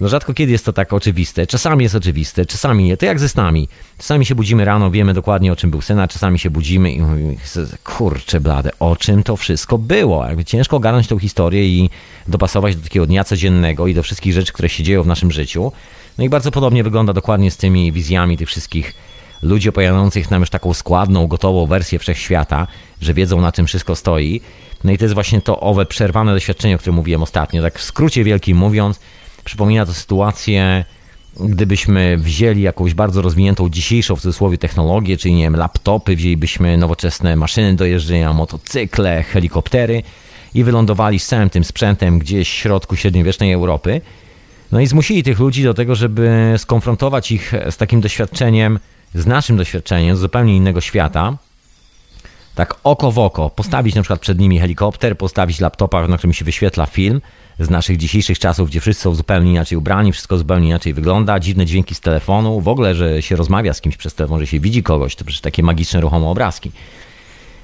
no 0.00 0.08
rzadko 0.08 0.34
kiedy 0.34 0.52
jest 0.52 0.64
to 0.64 0.72
tak 0.72 0.92
oczywiste. 0.92 1.46
Czasami 1.46 1.82
jest 1.82 1.94
oczywiste, 1.94 2.46
czasami 2.46 2.84
nie. 2.84 2.96
To 2.96 3.06
jak 3.06 3.20
ze 3.20 3.28
snami. 3.28 3.68
Czasami 3.98 4.26
się 4.26 4.34
budzimy 4.34 4.64
rano, 4.64 4.90
wiemy 4.90 5.14
dokładnie 5.14 5.52
o 5.52 5.56
czym 5.56 5.70
był 5.70 5.80
sen, 5.80 5.98
a 5.98 6.08
czasami 6.08 6.38
się 6.38 6.50
budzimy 6.50 6.92
i 6.92 7.00
mówimy, 7.00 7.36
kurczę 7.84 8.40
blade, 8.40 8.70
o 8.78 8.96
czym 8.96 9.22
to 9.22 9.36
wszystko 9.36 9.78
było. 9.78 10.26
Jakby 10.26 10.44
ciężko 10.44 10.76
ogarnąć 10.76 11.06
tą 11.06 11.18
historię 11.18 11.68
i 11.68 11.90
dopasować 12.28 12.76
do 12.76 12.82
takiego 12.82 13.06
dnia 13.06 13.24
codziennego 13.24 13.86
i 13.86 13.94
do 13.94 14.02
wszystkich 14.02 14.32
rzeczy, 14.32 14.52
które 14.52 14.68
się 14.68 14.82
dzieją 14.82 15.02
w 15.02 15.06
naszym 15.06 15.32
życiu. 15.32 15.72
No 16.18 16.24
i 16.24 16.28
bardzo 16.28 16.50
podobnie 16.50 16.84
wygląda 16.84 17.12
dokładnie 17.12 17.50
z 17.50 17.56
tymi 17.56 17.92
wizjami 17.92 18.36
tych 18.36 18.48
wszystkich 18.48 18.94
ludzi 19.42 19.68
opowiadających 19.68 20.30
nam 20.30 20.40
już 20.40 20.50
taką 20.50 20.74
składną, 20.74 21.26
gotową 21.26 21.66
wersję 21.66 21.98
wszechświata, 21.98 22.66
że 23.00 23.14
wiedzą 23.14 23.40
na 23.40 23.52
czym 23.52 23.66
wszystko 23.66 23.96
stoi. 23.96 24.40
No 24.84 24.92
i 24.92 24.98
to 24.98 25.04
jest 25.04 25.14
właśnie 25.14 25.40
to 25.40 25.60
owe 25.60 25.86
przerwane 25.86 26.34
doświadczenie, 26.34 26.74
o 26.74 26.78
którym 26.78 26.94
mówiłem 26.94 27.22
ostatnio. 27.22 27.62
Tak 27.62 27.78
w 27.78 27.82
skrócie 27.82 28.24
wielkim 28.24 28.56
mówiąc, 28.56 29.00
przypomina 29.44 29.86
to 29.86 29.94
sytuację, 29.94 30.84
gdybyśmy 31.40 32.18
wzięli 32.18 32.62
jakąś 32.62 32.94
bardzo 32.94 33.22
rozwiniętą 33.22 33.68
dzisiejszą 33.68 34.16
w 34.16 34.20
cudzysłowie 34.20 34.58
technologię, 34.58 35.16
czyli 35.16 35.34
nie 35.34 35.42
wiem, 35.42 35.56
laptopy, 35.56 36.16
wzięlibyśmy 36.16 36.76
nowoczesne 36.76 37.36
maszyny 37.36 37.76
do 37.76 37.84
jeżdżenia, 37.84 38.32
motocykle, 38.32 39.22
helikoptery 39.22 40.02
i 40.54 40.64
wylądowali 40.64 41.18
z 41.18 41.26
całym 41.26 41.50
tym 41.50 41.64
sprzętem 41.64 42.18
gdzieś 42.18 42.50
w 42.50 42.52
środku 42.52 42.96
średniowiecznej 42.96 43.52
Europy. 43.52 44.00
No 44.72 44.80
i 44.80 44.86
zmusili 44.86 45.22
tych 45.22 45.38
ludzi 45.38 45.64
do 45.64 45.74
tego, 45.74 45.94
żeby 45.94 46.54
skonfrontować 46.58 47.32
ich 47.32 47.52
z 47.70 47.76
takim 47.76 48.00
doświadczeniem, 48.00 48.78
z 49.14 49.26
naszym 49.26 49.56
doświadczeniem, 49.56 50.16
z 50.16 50.20
zupełnie 50.20 50.56
innego 50.56 50.80
świata, 50.80 51.36
tak 52.54 52.74
oko 52.84 53.12
w 53.12 53.18
oko, 53.18 53.50
postawić 53.50 53.94
na 53.94 54.02
przykład 54.02 54.20
przed 54.20 54.38
nimi 54.38 54.58
helikopter, 54.58 55.18
postawić 55.18 55.60
laptopa, 55.60 56.08
na 56.08 56.16
którym 56.18 56.32
się 56.34 56.44
wyświetla 56.44 56.86
film 56.86 57.20
z 57.60 57.70
naszych 57.70 57.96
dzisiejszych 57.96 58.38
czasów, 58.38 58.68
gdzie 58.68 58.80
wszyscy 58.80 59.02
są 59.02 59.14
zupełnie 59.14 59.50
inaczej 59.50 59.78
ubrani, 59.78 60.12
wszystko 60.12 60.38
zupełnie 60.38 60.68
inaczej 60.68 60.94
wygląda, 60.94 61.40
dziwne 61.40 61.66
dźwięki 61.66 61.94
z 61.94 62.00
telefonu, 62.00 62.60
w 62.60 62.68
ogóle, 62.68 62.94
że 62.94 63.22
się 63.22 63.36
rozmawia 63.36 63.74
z 63.74 63.80
kimś 63.80 63.96
przez 63.96 64.14
telefon, 64.14 64.40
że 64.40 64.46
się 64.46 64.60
widzi 64.60 64.82
kogoś, 64.82 65.16
to 65.16 65.24
przecież 65.24 65.40
takie 65.40 65.62
magiczne, 65.62 66.00
ruchome 66.00 66.26
obrazki. 66.26 66.72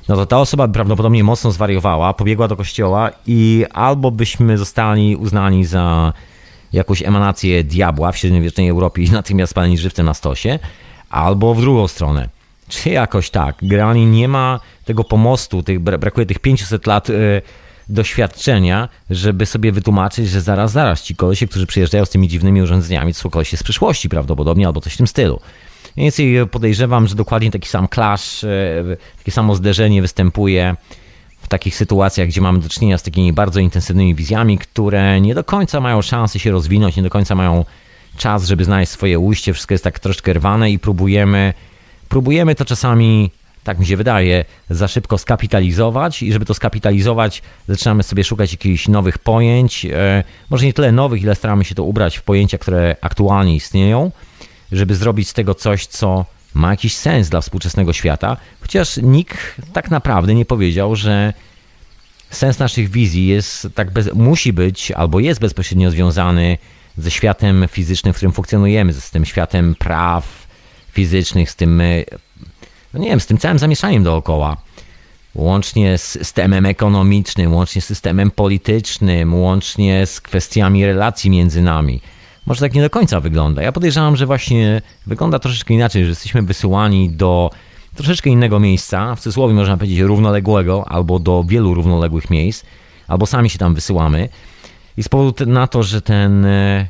No 0.08 0.16
to 0.16 0.26
ta 0.26 0.38
osoba 0.38 0.68
prawdopodobnie 0.68 1.24
mocno 1.24 1.52
zwariowała, 1.52 2.14
pobiegła 2.14 2.48
do 2.48 2.56
kościoła 2.56 3.10
i 3.26 3.64
albo 3.72 4.10
byśmy 4.10 4.58
zostali 4.58 5.16
uznani 5.16 5.64
za 5.64 6.12
jakąś 6.72 7.02
emanację 7.02 7.64
diabła 7.64 8.12
w 8.12 8.18
średniowiecznej 8.18 8.68
Europie 8.68 9.02
i 9.02 9.10
natychmiast 9.20 9.50
spaleni 9.50 9.78
żywcem 9.78 10.06
na 10.06 10.14
stosie, 10.14 10.58
albo 11.10 11.54
w 11.54 11.60
drugą 11.60 11.88
stronę. 11.88 12.28
Czy 12.68 12.90
jakoś 12.90 13.30
tak. 13.30 13.56
Generalnie 13.62 14.06
nie 14.06 14.28
ma 14.28 14.60
tego 14.84 15.04
pomostu, 15.04 15.62
tych, 15.62 15.80
brakuje 15.80 16.26
tych 16.26 16.38
500 16.38 16.86
lat 16.86 17.10
y, 17.10 17.42
doświadczenia, 17.88 18.88
żeby 19.10 19.46
sobie 19.46 19.72
wytłumaczyć, 19.72 20.28
że 20.28 20.40
zaraz, 20.40 20.72
zaraz 20.72 21.02
ci 21.02 21.16
kolesie, 21.16 21.48
którzy 21.48 21.66
przyjeżdżają 21.66 22.04
z 22.04 22.10
tymi 22.10 22.28
dziwnymi 22.28 22.62
urządzeniami, 22.62 23.14
to 23.14 23.20
są 23.20 23.30
kolesie 23.30 23.56
z 23.56 23.62
przyszłości 23.62 24.08
prawdopodobnie, 24.08 24.66
albo 24.66 24.80
coś 24.80 24.94
w 24.94 24.96
tym 24.96 25.06
stylu. 25.06 25.40
Więc 25.96 26.16
podejrzewam, 26.50 27.06
że 27.06 27.14
dokładnie 27.14 27.50
taki 27.50 27.68
sam 27.68 27.88
clash, 27.94 28.44
y, 28.44 28.96
takie 29.18 29.32
samo 29.32 29.54
zderzenie 29.54 30.02
występuje 30.02 30.76
w 31.42 31.48
takich 31.48 31.76
sytuacjach, 31.76 32.28
gdzie 32.28 32.40
mamy 32.40 32.58
do 32.58 32.68
czynienia 32.68 32.98
z 32.98 33.02
takimi 33.02 33.32
bardzo 33.32 33.60
intensywnymi 33.60 34.14
wizjami, 34.14 34.58
które 34.58 35.20
nie 35.20 35.34
do 35.34 35.44
końca 35.44 35.80
mają 35.80 36.02
szansę 36.02 36.38
się 36.38 36.50
rozwinąć, 36.50 36.96
nie 36.96 37.02
do 37.02 37.10
końca 37.10 37.34
mają 37.34 37.64
czas, 38.16 38.46
żeby 38.46 38.64
znaleźć 38.64 38.92
swoje 38.92 39.18
ujście, 39.18 39.52
wszystko 39.52 39.74
jest 39.74 39.84
tak 39.84 39.98
troszkę 39.98 40.32
rwane 40.32 40.70
i 40.70 40.78
próbujemy, 40.78 41.54
próbujemy 42.08 42.54
to 42.54 42.64
czasami, 42.64 43.30
tak 43.66 43.78
mi 43.78 43.86
się 43.86 43.96
wydaje, 43.96 44.44
za 44.70 44.88
szybko 44.88 45.18
skapitalizować. 45.18 46.22
I 46.22 46.32
żeby 46.32 46.44
to 46.44 46.54
skapitalizować, 46.54 47.42
zaczynamy 47.68 48.02
sobie 48.02 48.24
szukać 48.24 48.52
jakichś 48.52 48.88
nowych 48.88 49.18
pojęć, 49.18 49.84
e, 49.86 50.24
może 50.50 50.66
nie 50.66 50.72
tyle 50.72 50.92
nowych, 50.92 51.22
ile 51.22 51.34
staramy 51.34 51.64
się 51.64 51.74
to 51.74 51.84
ubrać 51.84 52.16
w 52.16 52.22
pojęcia, 52.22 52.58
które 52.58 52.96
aktualnie 53.00 53.56
istnieją, 53.56 54.12
żeby 54.72 54.94
zrobić 54.94 55.28
z 55.28 55.32
tego 55.32 55.54
coś, 55.54 55.86
co 55.86 56.24
ma 56.54 56.70
jakiś 56.70 56.96
sens 56.96 57.28
dla 57.28 57.40
współczesnego 57.40 57.92
świata, 57.92 58.36
chociaż 58.60 58.96
nikt 58.96 59.38
tak 59.72 59.90
naprawdę 59.90 60.34
nie 60.34 60.44
powiedział, 60.44 60.96
że 60.96 61.32
sens 62.30 62.58
naszych 62.58 62.90
wizji 62.90 63.26
jest 63.26 63.68
tak 63.74 63.90
bez, 63.90 64.14
musi 64.14 64.52
być 64.52 64.90
albo 64.90 65.20
jest 65.20 65.40
bezpośrednio 65.40 65.90
związany 65.90 66.58
ze 66.98 67.10
światem 67.10 67.64
fizycznym, 67.68 68.12
w 68.14 68.16
którym 68.16 68.32
funkcjonujemy, 68.32 68.92
z 68.92 69.10
tym 69.10 69.24
światem 69.24 69.74
praw 69.74 70.46
fizycznych, 70.92 71.50
z 71.50 71.56
tym, 71.56 71.80
e, 71.80 72.04
no 72.96 73.02
nie 73.02 73.10
wiem, 73.10 73.20
z 73.20 73.26
tym 73.26 73.38
całym 73.38 73.58
zamieszaniem 73.58 74.02
dookoła. 74.02 74.56
Łącznie 75.34 75.98
z 75.98 76.02
systemem 76.02 76.66
ekonomicznym, 76.66 77.54
łącznie 77.54 77.82
z 77.82 77.84
systemem 77.84 78.30
politycznym, 78.30 79.34
łącznie 79.34 80.06
z 80.06 80.20
kwestiami 80.20 80.86
relacji 80.86 81.30
między 81.30 81.62
nami. 81.62 82.00
Może 82.46 82.60
tak 82.60 82.74
nie 82.74 82.82
do 82.82 82.90
końca 82.90 83.20
wygląda. 83.20 83.62
Ja 83.62 83.72
podejrzewam, 83.72 84.16
że 84.16 84.26
właśnie 84.26 84.82
wygląda 85.06 85.38
troszeczkę 85.38 85.74
inaczej, 85.74 86.02
że 86.04 86.08
jesteśmy 86.08 86.42
wysyłani 86.42 87.10
do 87.10 87.50
troszeczkę 87.94 88.30
innego 88.30 88.60
miejsca, 88.60 89.14
w 89.14 89.20
cudzysłowie 89.20 89.54
można 89.54 89.76
powiedzieć 89.76 89.98
równoległego, 89.98 90.88
albo 90.88 91.18
do 91.18 91.44
wielu 91.48 91.74
równoległych 91.74 92.30
miejsc, 92.30 92.64
albo 93.08 93.26
sami 93.26 93.50
się 93.50 93.58
tam 93.58 93.74
wysyłamy. 93.74 94.28
I 94.96 95.02
z 95.02 95.08
powodu 95.08 95.46
na 95.46 95.66
to, 95.66 95.82
że 95.82 96.02
ten, 96.02 96.44
e, 96.44 96.86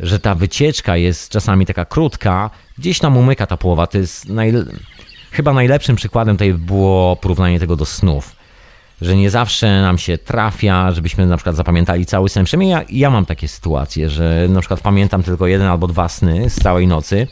że 0.00 0.18
ta 0.18 0.34
wycieczka 0.34 0.96
jest 0.96 1.30
czasami 1.30 1.66
taka 1.66 1.84
krótka, 1.84 2.50
gdzieś 2.78 2.98
tam 2.98 3.16
umyka 3.16 3.46
ta 3.46 3.56
połowa. 3.56 3.86
To 3.86 3.98
jest 3.98 4.28
naj, 4.28 4.52
chyba 5.30 5.52
najlepszym 5.52 5.96
przykładem 5.96 6.36
tutaj 6.36 6.54
było 6.54 7.16
porównanie 7.16 7.60
tego 7.60 7.76
do 7.76 7.84
snów. 7.84 8.36
Że 9.00 9.16
nie 9.16 9.30
zawsze 9.30 9.82
nam 9.82 9.98
się 9.98 10.18
trafia, 10.18 10.92
żebyśmy 10.92 11.26
na 11.26 11.36
przykład 11.36 11.56
zapamiętali 11.56 12.06
cały 12.06 12.28
sen. 12.28 12.44
Przynajmniej 12.44 12.70
ja, 12.70 12.84
ja 12.90 13.10
mam 13.10 13.26
takie 13.26 13.48
sytuacje, 13.48 14.10
że 14.10 14.46
na 14.48 14.60
przykład 14.60 14.80
pamiętam 14.80 15.22
tylko 15.22 15.46
jeden 15.46 15.66
albo 15.66 15.86
dwa 15.86 16.08
sny 16.08 16.50
z 16.50 16.54
całej 16.54 16.86
nocy, 16.86 17.26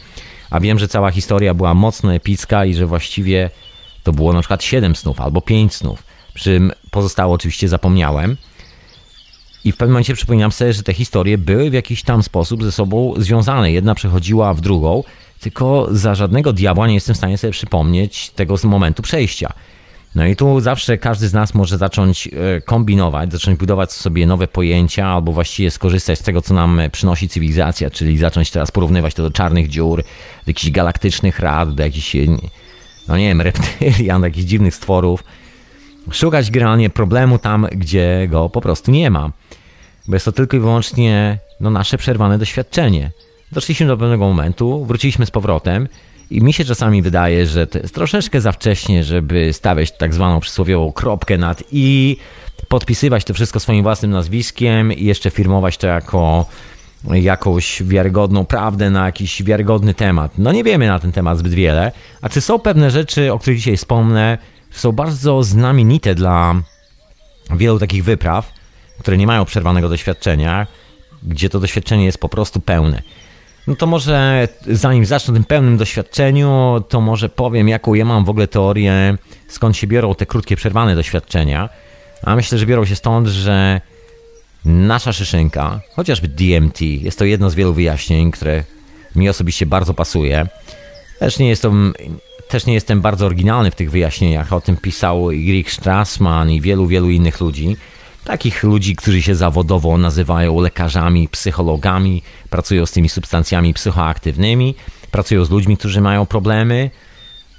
a 0.50 0.60
wiem, 0.60 0.78
że 0.78 0.88
cała 0.88 1.10
historia 1.10 1.54
była 1.54 1.74
mocno 1.74 2.14
epicka 2.14 2.64
i 2.64 2.74
że 2.74 2.86
właściwie 2.86 3.50
to 4.02 4.12
było 4.12 4.32
na 4.32 4.40
przykład 4.40 4.62
siedem 4.62 4.96
snów 4.96 5.20
albo 5.20 5.40
pięć 5.40 5.74
snów. 5.74 6.02
Przy 6.34 6.44
czym 6.44 6.72
pozostałe 6.90 7.32
oczywiście 7.32 7.68
zapomniałem. 7.68 8.36
I 9.66 9.72
w 9.72 9.76
pewnym 9.76 9.92
momencie 9.92 10.14
przypominam 10.14 10.52
sobie, 10.52 10.72
że 10.72 10.82
te 10.82 10.92
historie 10.92 11.38
były 11.38 11.70
w 11.70 11.72
jakiś 11.72 12.02
tam 12.02 12.22
sposób 12.22 12.64
ze 12.64 12.72
sobą 12.72 13.14
związane. 13.16 13.72
Jedna 13.72 13.94
przechodziła 13.94 14.54
w 14.54 14.60
drugą, 14.60 15.04
tylko 15.40 15.88
za 15.90 16.14
żadnego 16.14 16.52
diabła 16.52 16.86
nie 16.86 16.94
jestem 16.94 17.14
w 17.14 17.18
stanie 17.18 17.38
sobie 17.38 17.50
przypomnieć 17.50 18.30
tego 18.30 18.56
z 18.56 18.64
momentu 18.64 19.02
przejścia. 19.02 19.52
No 20.14 20.26
i 20.26 20.36
tu 20.36 20.60
zawsze 20.60 20.98
każdy 20.98 21.28
z 21.28 21.32
nas 21.32 21.54
może 21.54 21.78
zacząć 21.78 22.28
e, 22.28 22.60
kombinować, 22.60 23.32
zacząć 23.32 23.58
budować 23.58 23.92
sobie 23.92 24.26
nowe 24.26 24.48
pojęcia, 24.48 25.06
albo 25.06 25.32
właściwie 25.32 25.70
skorzystać 25.70 26.18
z 26.18 26.22
tego, 26.22 26.42
co 26.42 26.54
nam 26.54 26.80
przynosi 26.92 27.28
cywilizacja, 27.28 27.90
czyli 27.90 28.18
zacząć 28.18 28.50
teraz 28.50 28.70
porównywać 28.70 29.14
to 29.14 29.22
do 29.22 29.30
czarnych 29.30 29.68
dziur, 29.68 30.02
do 30.46 30.50
jakichś 30.50 30.70
galaktycznych 30.70 31.38
rad, 31.38 31.74
do 31.74 31.82
jakichś, 31.82 32.16
no 33.08 33.16
nie 33.16 33.28
wiem, 33.28 33.40
reptylian, 33.50 34.20
do 34.20 34.26
jakichś 34.26 34.46
dziwnych 34.46 34.74
stworów. 34.74 35.24
Szukać 36.10 36.50
generalnie 36.50 36.90
problemu 36.90 37.38
tam, 37.38 37.66
gdzie 37.72 38.28
go 38.30 38.48
po 38.48 38.60
prostu 38.60 38.90
nie 38.90 39.10
ma 39.10 39.30
bo 40.08 40.16
jest 40.16 40.24
to 40.24 40.32
tylko 40.32 40.56
i 40.56 40.60
wyłącznie 40.60 41.38
no, 41.60 41.70
nasze 41.70 41.98
przerwane 41.98 42.38
doświadczenie. 42.38 43.10
Doszliśmy 43.52 43.86
do 43.86 43.96
pewnego 43.96 44.24
momentu, 44.24 44.84
wróciliśmy 44.84 45.26
z 45.26 45.30
powrotem 45.30 45.88
i 46.30 46.42
mi 46.42 46.52
się 46.52 46.64
czasami 46.64 47.02
wydaje, 47.02 47.46
że 47.46 47.66
to 47.66 47.78
jest 47.78 47.94
troszeczkę 47.94 48.40
za 48.40 48.52
wcześnie, 48.52 49.04
żeby 49.04 49.52
stawiać 49.52 49.92
tak 49.98 50.14
zwaną 50.14 50.40
przysłowiową 50.40 50.92
kropkę 50.92 51.38
nad 51.38 51.62
i 51.72 52.16
podpisywać 52.68 53.24
to 53.24 53.34
wszystko 53.34 53.60
swoim 53.60 53.82
własnym 53.82 54.10
nazwiskiem 54.10 54.92
i 54.92 55.04
jeszcze 55.04 55.30
firmować 55.30 55.76
to 55.76 55.86
jako 55.86 56.46
jakąś 57.04 57.82
wiarygodną 57.82 58.44
prawdę 58.44 58.90
na 58.90 59.06
jakiś 59.06 59.42
wiarygodny 59.42 59.94
temat. 59.94 60.32
No 60.38 60.52
nie 60.52 60.64
wiemy 60.64 60.86
na 60.86 60.98
ten 60.98 61.12
temat 61.12 61.38
zbyt 61.38 61.54
wiele, 61.54 61.92
a 62.22 62.28
czy 62.28 62.40
są 62.40 62.58
pewne 62.58 62.90
rzeczy, 62.90 63.32
o 63.32 63.38
których 63.38 63.58
dzisiaj 63.58 63.76
wspomnę, 63.76 64.38
są 64.70 64.92
bardzo 64.92 65.42
znamienite 65.42 66.14
dla 66.14 66.54
wielu 67.56 67.78
takich 67.78 68.04
wypraw, 68.04 68.52
które 68.98 69.16
nie 69.16 69.26
mają 69.26 69.44
przerwanego 69.44 69.88
doświadczenia, 69.88 70.66
gdzie 71.22 71.48
to 71.48 71.60
doświadczenie 71.60 72.04
jest 72.04 72.18
po 72.18 72.28
prostu 72.28 72.60
pełne. 72.60 73.02
No 73.66 73.76
to 73.76 73.86
może 73.86 74.48
zanim 74.68 75.06
zacznę 75.06 75.34
tym 75.34 75.44
pełnym 75.44 75.76
doświadczeniu, 75.76 76.84
to 76.88 77.00
może 77.00 77.28
powiem, 77.28 77.68
jaką 77.68 77.94
ja 77.94 78.04
mam 78.04 78.24
w 78.24 78.30
ogóle 78.30 78.48
teorię, 78.48 79.18
skąd 79.48 79.76
się 79.76 79.86
biorą 79.86 80.14
te 80.14 80.26
krótkie, 80.26 80.56
przerwane 80.56 80.94
doświadczenia. 80.94 81.68
A 82.22 82.36
myślę, 82.36 82.58
że 82.58 82.66
biorą 82.66 82.84
się 82.84 82.96
stąd, 82.96 83.28
że 83.28 83.80
nasza 84.64 85.12
szyszynka, 85.12 85.80
chociażby 85.96 86.28
DMT, 86.28 86.80
jest 86.80 87.18
to 87.18 87.24
jedno 87.24 87.50
z 87.50 87.54
wielu 87.54 87.74
wyjaśnień, 87.74 88.30
które 88.30 88.64
mi 89.16 89.28
osobiście 89.28 89.66
bardzo 89.66 89.94
pasuje. 89.94 90.46
Też 91.18 91.38
nie, 91.38 91.48
jest 91.48 91.62
to, 91.62 91.72
też 92.48 92.66
nie 92.66 92.74
jestem 92.74 93.00
bardzo 93.00 93.26
oryginalny 93.26 93.70
w 93.70 93.74
tych 93.74 93.90
wyjaśnieniach. 93.90 94.52
O 94.52 94.60
tym 94.60 94.76
pisał 94.76 95.30
Rick 95.30 95.70
Strassman 95.70 96.50
i 96.50 96.60
wielu, 96.60 96.86
wielu 96.86 97.10
innych 97.10 97.40
ludzi. 97.40 97.76
Takich 98.26 98.62
ludzi, 98.62 98.96
którzy 98.96 99.22
się 99.22 99.34
zawodowo 99.34 99.98
nazywają 99.98 100.60
lekarzami, 100.60 101.28
psychologami, 101.28 102.22
pracują 102.50 102.86
z 102.86 102.92
tymi 102.92 103.08
substancjami 103.08 103.74
psychoaktywnymi, 103.74 104.74
pracują 105.10 105.44
z 105.44 105.50
ludźmi, 105.50 105.76
którzy 105.76 106.00
mają 106.00 106.26
problemy, 106.26 106.90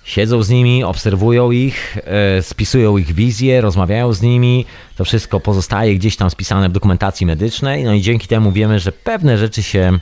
siedzą 0.04 0.44
z 0.44 0.50
nimi, 0.50 0.84
obserwują 0.84 1.52
ich, 1.52 1.98
e, 2.04 2.42
spisują 2.42 2.98
ich 2.98 3.14
wizje, 3.14 3.62
rozmawiają 3.62 4.14
z 4.14 4.22
nimi. 4.22 4.66
To 4.96 5.06
wszystko 5.06 5.40
pozostaje 5.40 5.96
gdzieś 5.96 6.16
tam 6.16 6.30
spisane 6.30 6.70
w 6.70 6.72
dokumentacji 6.72 7.26
medycznej, 7.26 7.84
no 7.84 7.94
i 7.94 8.02
dzięki 8.02 8.28
temu 8.28 8.52
wiemy, 8.52 8.80
że 8.80 8.92
pewne 8.92 9.38
rzeczy 9.38 9.64
się 9.64 10.00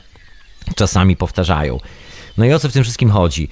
czasami 0.76 1.16
powtarzają. 1.16 1.80
No 2.38 2.44
i 2.44 2.52
o 2.52 2.58
co 2.58 2.68
w 2.68 2.72
tym 2.72 2.82
wszystkim 2.82 3.10
chodzi? 3.10 3.48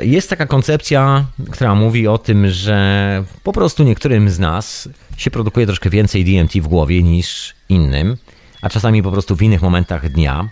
Jest 0.00 0.30
taka 0.30 0.46
koncepcja, 0.46 1.24
która 1.50 1.74
mówi 1.74 2.08
o 2.08 2.18
tym, 2.18 2.50
że 2.50 3.24
po 3.42 3.52
prostu 3.52 3.82
niektórym 3.82 4.30
z 4.30 4.38
nas 4.38 4.88
się 5.16 5.30
produkuje 5.30 5.66
troszkę 5.66 5.90
więcej 5.90 6.24
DMT 6.24 6.54
w 6.54 6.68
głowie 6.68 7.02
niż 7.02 7.54
innym, 7.68 8.16
a 8.62 8.68
czasami 8.68 9.02
po 9.02 9.12
prostu 9.12 9.36
w 9.36 9.42
innych 9.42 9.62
momentach 9.62 10.10
dnia. 10.10 10.48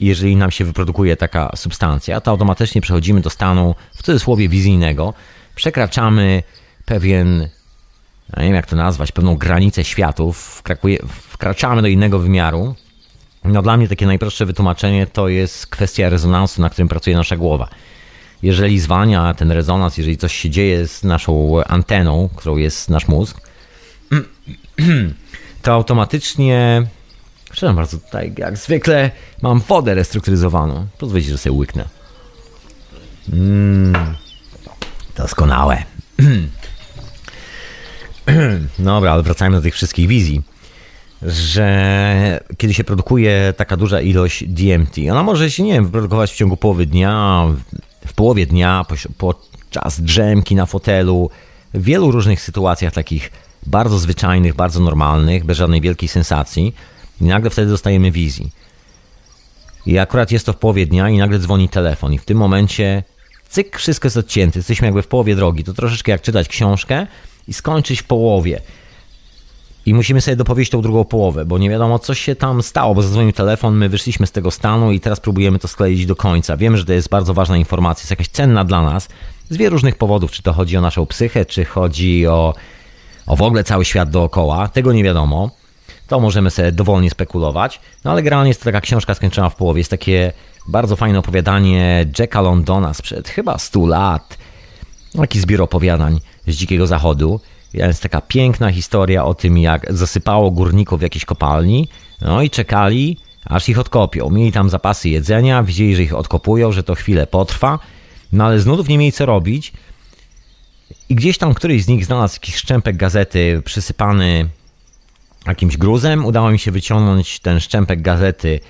Jeżeli 0.00 0.36
nam 0.36 0.50
się 0.50 0.64
wyprodukuje 0.64 1.16
taka 1.16 1.56
substancja, 1.56 2.20
to 2.20 2.30
automatycznie 2.30 2.80
przechodzimy 2.80 3.20
do 3.20 3.30
stanu 3.30 3.74
w 3.94 4.02
cudzysłowie 4.02 4.48
wizyjnego, 4.48 5.14
przekraczamy 5.54 6.42
pewien, 6.84 7.48
nie 8.36 8.44
wiem 8.44 8.54
jak 8.54 8.66
to 8.66 8.76
nazwać, 8.76 9.12
pewną 9.12 9.36
granicę 9.36 9.84
światów, 9.84 10.62
wkraczamy 11.08 11.82
do 11.82 11.88
innego 11.88 12.18
wymiaru. 12.18 12.74
No 13.44 13.62
dla 13.62 13.76
mnie 13.76 13.88
takie 13.88 14.06
najprostsze 14.06 14.46
wytłumaczenie 14.46 15.06
to 15.06 15.28
jest 15.28 15.66
kwestia 15.66 16.08
rezonansu, 16.08 16.62
na 16.62 16.70
którym 16.70 16.88
pracuje 16.88 17.16
nasza 17.16 17.36
głowa 17.36 17.68
jeżeli 18.46 18.80
zwalnia 18.80 19.34
ten 19.34 19.52
rezonans, 19.52 19.98
jeżeli 19.98 20.16
coś 20.16 20.34
się 20.34 20.50
dzieje 20.50 20.88
z 20.88 21.04
naszą 21.04 21.64
anteną, 21.64 22.28
którą 22.36 22.56
jest 22.56 22.90
nasz 22.90 23.08
mózg, 23.08 23.40
to 25.62 25.72
automatycznie, 25.72 26.86
przepraszam 27.44 27.76
bardzo, 27.76 27.98
tutaj 27.98 28.32
jak 28.38 28.56
zwykle 28.56 29.10
mam 29.42 29.60
wodę 29.60 29.94
restrukturyzowaną. 29.94 30.86
Pozwólcie, 30.98 31.30
że 31.30 31.38
sobie 31.38 31.52
łyknę. 31.52 31.84
Mm, 33.32 34.14
doskonałe. 35.16 35.82
Dobra, 38.78 39.12
ale 39.12 39.22
wracajmy 39.22 39.56
do 39.56 39.62
tych 39.62 39.74
wszystkich 39.74 40.08
wizji 40.08 40.42
że 41.22 42.40
kiedy 42.56 42.74
się 42.74 42.84
produkuje 42.84 43.54
taka 43.56 43.76
duża 43.76 44.00
ilość 44.00 44.44
DMT, 44.44 44.98
ona 45.10 45.22
może 45.22 45.50
się, 45.50 45.62
nie 45.62 45.72
wiem, 45.72 45.84
wyprodukować 45.84 46.32
w 46.32 46.36
ciągu 46.36 46.56
połowy 46.56 46.86
dnia, 46.86 47.46
w 48.06 48.12
połowie 48.12 48.46
dnia, 48.46 48.84
podczas 49.18 50.00
drzemki 50.00 50.54
na 50.54 50.66
fotelu, 50.66 51.30
w 51.74 51.82
wielu 51.82 52.10
różnych 52.10 52.40
sytuacjach 52.40 52.92
takich 52.92 53.32
bardzo 53.66 53.98
zwyczajnych, 53.98 54.54
bardzo 54.54 54.80
normalnych, 54.80 55.44
bez 55.44 55.58
żadnej 55.58 55.80
wielkiej 55.80 56.08
sensacji 56.08 56.74
i 57.20 57.24
nagle 57.24 57.50
wtedy 57.50 57.70
dostajemy 57.70 58.10
wizji. 58.10 58.50
I 59.86 59.98
akurat 59.98 60.30
jest 60.30 60.46
to 60.46 60.52
w 60.52 60.56
połowie 60.56 60.86
dnia 60.86 61.08
i 61.08 61.18
nagle 61.18 61.38
dzwoni 61.38 61.68
telefon 61.68 62.12
i 62.12 62.18
w 62.18 62.24
tym 62.24 62.38
momencie 62.38 63.02
cyk, 63.48 63.78
wszystko 63.78 64.06
jest 64.06 64.16
odcięte, 64.16 64.58
jesteśmy 64.58 64.86
jakby 64.86 65.02
w 65.02 65.06
połowie 65.06 65.36
drogi. 65.36 65.64
To 65.64 65.72
troszeczkę 65.74 66.12
jak 66.12 66.22
czytać 66.22 66.48
książkę 66.48 67.06
i 67.48 67.52
skończyć 67.52 68.00
w 68.00 68.04
połowie 68.04 68.60
i 69.86 69.94
musimy 69.94 70.20
sobie 70.20 70.36
dopowiedzieć 70.36 70.70
tą 70.70 70.82
drugą 70.82 71.04
połowę, 71.04 71.44
bo 71.44 71.58
nie 71.58 71.70
wiadomo, 71.70 71.98
co 71.98 72.14
się 72.14 72.36
tam 72.36 72.62
stało, 72.62 72.94
bo 72.94 73.02
zadzwonił 73.02 73.32
telefon, 73.32 73.76
my 73.76 73.88
wyszliśmy 73.88 74.26
z 74.26 74.32
tego 74.32 74.50
stanu 74.50 74.92
i 74.92 75.00
teraz 75.00 75.20
próbujemy 75.20 75.58
to 75.58 75.68
skleić 75.68 76.06
do 76.06 76.16
końca. 76.16 76.56
Wiemy, 76.56 76.78
że 76.78 76.84
to 76.84 76.92
jest 76.92 77.08
bardzo 77.08 77.34
ważna 77.34 77.56
informacja, 77.56 78.02
jest 78.02 78.10
jakaś 78.10 78.28
cenna 78.28 78.64
dla 78.64 78.82
nas 78.82 79.08
z 79.50 79.56
wielu 79.56 79.70
różnych 79.70 79.96
powodów, 79.96 80.30
czy 80.30 80.42
to 80.42 80.52
chodzi 80.52 80.76
o 80.76 80.80
naszą 80.80 81.06
psychę, 81.06 81.44
czy 81.44 81.64
chodzi 81.64 82.26
o, 82.26 82.54
o 83.26 83.36
w 83.36 83.42
ogóle 83.42 83.64
cały 83.64 83.84
świat 83.84 84.10
dookoła, 84.10 84.68
tego 84.68 84.92
nie 84.92 85.04
wiadomo. 85.04 85.50
To 86.06 86.20
możemy 86.20 86.50
sobie 86.50 86.72
dowolnie 86.72 87.10
spekulować, 87.10 87.80
no 88.04 88.10
ale 88.10 88.22
generalnie 88.22 88.48
jest 88.48 88.60
to 88.60 88.64
taka 88.64 88.80
książka 88.80 89.14
skończona 89.14 89.48
w 89.48 89.56
połowie, 89.56 89.80
jest 89.80 89.90
takie 89.90 90.32
bardzo 90.68 90.96
fajne 90.96 91.18
opowiadanie 91.18 92.06
Jacka 92.18 92.40
Londona 92.40 92.94
sprzed 92.94 93.28
chyba 93.28 93.58
100 93.58 93.86
lat, 93.86 94.38
taki 95.16 95.40
zbiór 95.40 95.62
opowiadań 95.62 96.20
z 96.46 96.54
Dzikiego 96.54 96.86
Zachodu, 96.86 97.40
jest 97.76 98.02
taka 98.02 98.20
piękna 98.20 98.72
historia 98.72 99.24
o 99.24 99.34
tym, 99.34 99.58
jak 99.58 99.94
zasypało 99.94 100.50
górników 100.50 100.98
w 100.98 101.02
jakiejś 101.02 101.24
kopalni, 101.24 101.88
no 102.20 102.42
i 102.42 102.50
czekali, 102.50 103.18
aż 103.44 103.68
ich 103.68 103.78
odkopią. 103.78 104.30
Mieli 104.30 104.52
tam 104.52 104.70
zapasy 104.70 105.08
jedzenia, 105.08 105.62
widzieli, 105.62 105.96
że 105.96 106.02
ich 106.02 106.14
odkopują, 106.14 106.72
że 106.72 106.82
to 106.82 106.94
chwilę 106.94 107.26
potrwa, 107.26 107.78
no 108.32 108.44
ale 108.44 108.60
z 108.60 108.66
nudów 108.66 108.88
nie 108.88 108.98
mieli 108.98 109.12
co 109.12 109.26
robić. 109.26 109.72
I 111.08 111.14
gdzieś 111.14 111.38
tam 111.38 111.54
któryś 111.54 111.84
z 111.84 111.88
nich 111.88 112.04
znalazł 112.04 112.34
jakiś 112.34 112.56
szczępek 112.56 112.96
gazety 112.96 113.62
przysypany 113.64 114.48
jakimś 115.46 115.76
gruzem. 115.76 116.24
Udało 116.24 116.50
mi 116.50 116.58
się 116.58 116.70
wyciągnąć 116.70 117.40
ten 117.40 117.60
szczępek 117.60 118.02
gazety. 118.02 118.60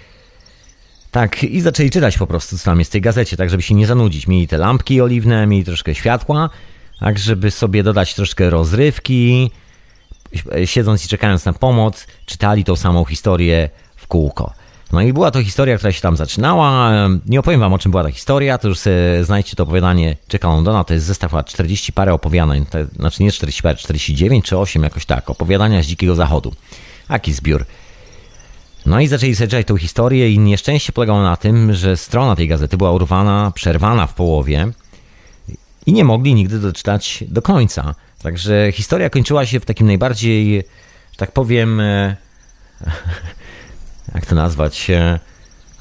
Tak, 1.10 1.44
i 1.44 1.60
zaczęli 1.60 1.90
czytać 1.90 2.18
po 2.18 2.26
prostu, 2.26 2.58
co 2.58 2.64
tam 2.64 2.78
jest 2.78 2.90
w 2.90 2.92
tej 2.92 3.00
gazecie, 3.00 3.36
tak 3.36 3.50
żeby 3.50 3.62
się 3.62 3.74
nie 3.74 3.86
zanudzić. 3.86 4.26
Mieli 4.26 4.48
te 4.48 4.58
lampki 4.58 5.00
oliwne, 5.00 5.46
mieli 5.46 5.64
troszkę 5.64 5.94
światła, 5.94 6.50
tak 7.00 7.18
żeby 7.18 7.50
sobie 7.50 7.82
dodać 7.82 8.14
troszkę 8.14 8.50
rozrywki, 8.50 9.50
siedząc 10.64 11.04
i 11.04 11.08
czekając 11.08 11.44
na 11.44 11.52
pomoc, 11.52 12.06
czytali 12.26 12.64
tą 12.64 12.76
samą 12.76 13.04
historię 13.04 13.70
w 13.96 14.06
kółko. 14.06 14.52
No 14.92 15.00
i 15.00 15.12
była 15.12 15.30
to 15.30 15.42
historia, 15.42 15.76
która 15.76 15.92
się 15.92 16.00
tam 16.00 16.16
zaczynała. 16.16 16.92
Nie 17.26 17.40
opowiem 17.40 17.60
wam 17.60 17.72
o 17.72 17.78
czym 17.78 17.90
była 17.90 18.02
ta 18.02 18.10
historia, 18.10 18.58
to 18.58 18.68
już 18.68 18.78
znajdźcie 19.22 19.56
to 19.56 19.62
opowiadanie 19.62 20.16
Czeka 20.28 20.48
Londona, 20.48 20.84
to 20.84 20.94
jest 20.94 21.06
zestaw 21.06 21.44
40 21.44 21.92
parę 21.92 22.12
opowiadań, 22.12 22.66
to, 22.66 22.78
znaczy 22.84 23.22
nie 23.22 23.32
40 23.32 23.62
parę, 23.62 23.76
49 23.76 24.44
czy 24.44 24.58
8 24.58 24.82
jakoś 24.82 25.06
tak, 25.06 25.30
opowiadania 25.30 25.82
z 25.82 25.86
Dzikiego 25.86 26.14
Zachodu. 26.14 26.54
Taki 27.08 27.32
zbiór. 27.32 27.64
No 28.86 29.00
i 29.00 29.06
zaczęli 29.06 29.34
sobie 29.34 29.64
tą 29.64 29.76
historię 29.76 30.30
i 30.30 30.38
nieszczęście 30.38 30.92
polegało 30.92 31.22
na 31.22 31.36
tym, 31.36 31.74
że 31.74 31.96
strona 31.96 32.36
tej 32.36 32.48
gazety 32.48 32.76
była 32.76 32.92
urwana, 32.92 33.52
przerwana 33.54 34.06
w 34.06 34.14
połowie, 34.14 34.72
i 35.86 35.92
nie 35.92 36.04
mogli 36.04 36.34
nigdy 36.34 36.58
doczytać 36.58 37.24
do 37.28 37.42
końca. 37.42 37.94
Także 38.22 38.72
historia 38.72 39.10
kończyła 39.10 39.46
się 39.46 39.60
w 39.60 39.64
takim 39.64 39.86
najbardziej, 39.86 40.56
że 41.12 41.16
tak 41.16 41.32
powiem, 41.32 41.80
e, 41.80 42.16
jak 44.14 44.26
to 44.26 44.34
nazwać, 44.34 44.90
e, 44.90 45.18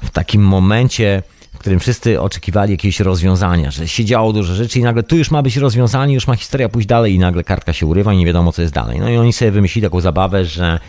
w 0.02 0.10
takim 0.10 0.42
momencie, 0.42 1.22
w 1.54 1.58
którym 1.58 1.80
wszyscy 1.80 2.20
oczekiwali 2.20 2.72
jakiegoś 2.72 3.00
rozwiązania, 3.00 3.70
że 3.70 3.88
się 3.88 4.04
działo 4.04 4.32
dużo 4.32 4.54
rzeczy 4.54 4.78
i 4.78 4.82
nagle 4.82 5.02
tu 5.02 5.16
już 5.16 5.30
ma 5.30 5.42
być 5.42 5.56
rozwiązanie, 5.56 6.14
już 6.14 6.26
ma 6.26 6.36
historia 6.36 6.68
pójść 6.68 6.88
dalej 6.88 7.14
i 7.14 7.18
nagle 7.18 7.44
kartka 7.44 7.72
się 7.72 7.86
urywa 7.86 8.12
i 8.12 8.16
nie 8.16 8.26
wiadomo 8.26 8.52
co 8.52 8.62
jest 8.62 8.74
dalej. 8.74 9.00
No 9.00 9.08
i 9.08 9.16
oni 9.16 9.32
sobie 9.32 9.50
wymyślili 9.50 9.86
taką 9.86 10.00
zabawę, 10.00 10.44
że 10.44 10.80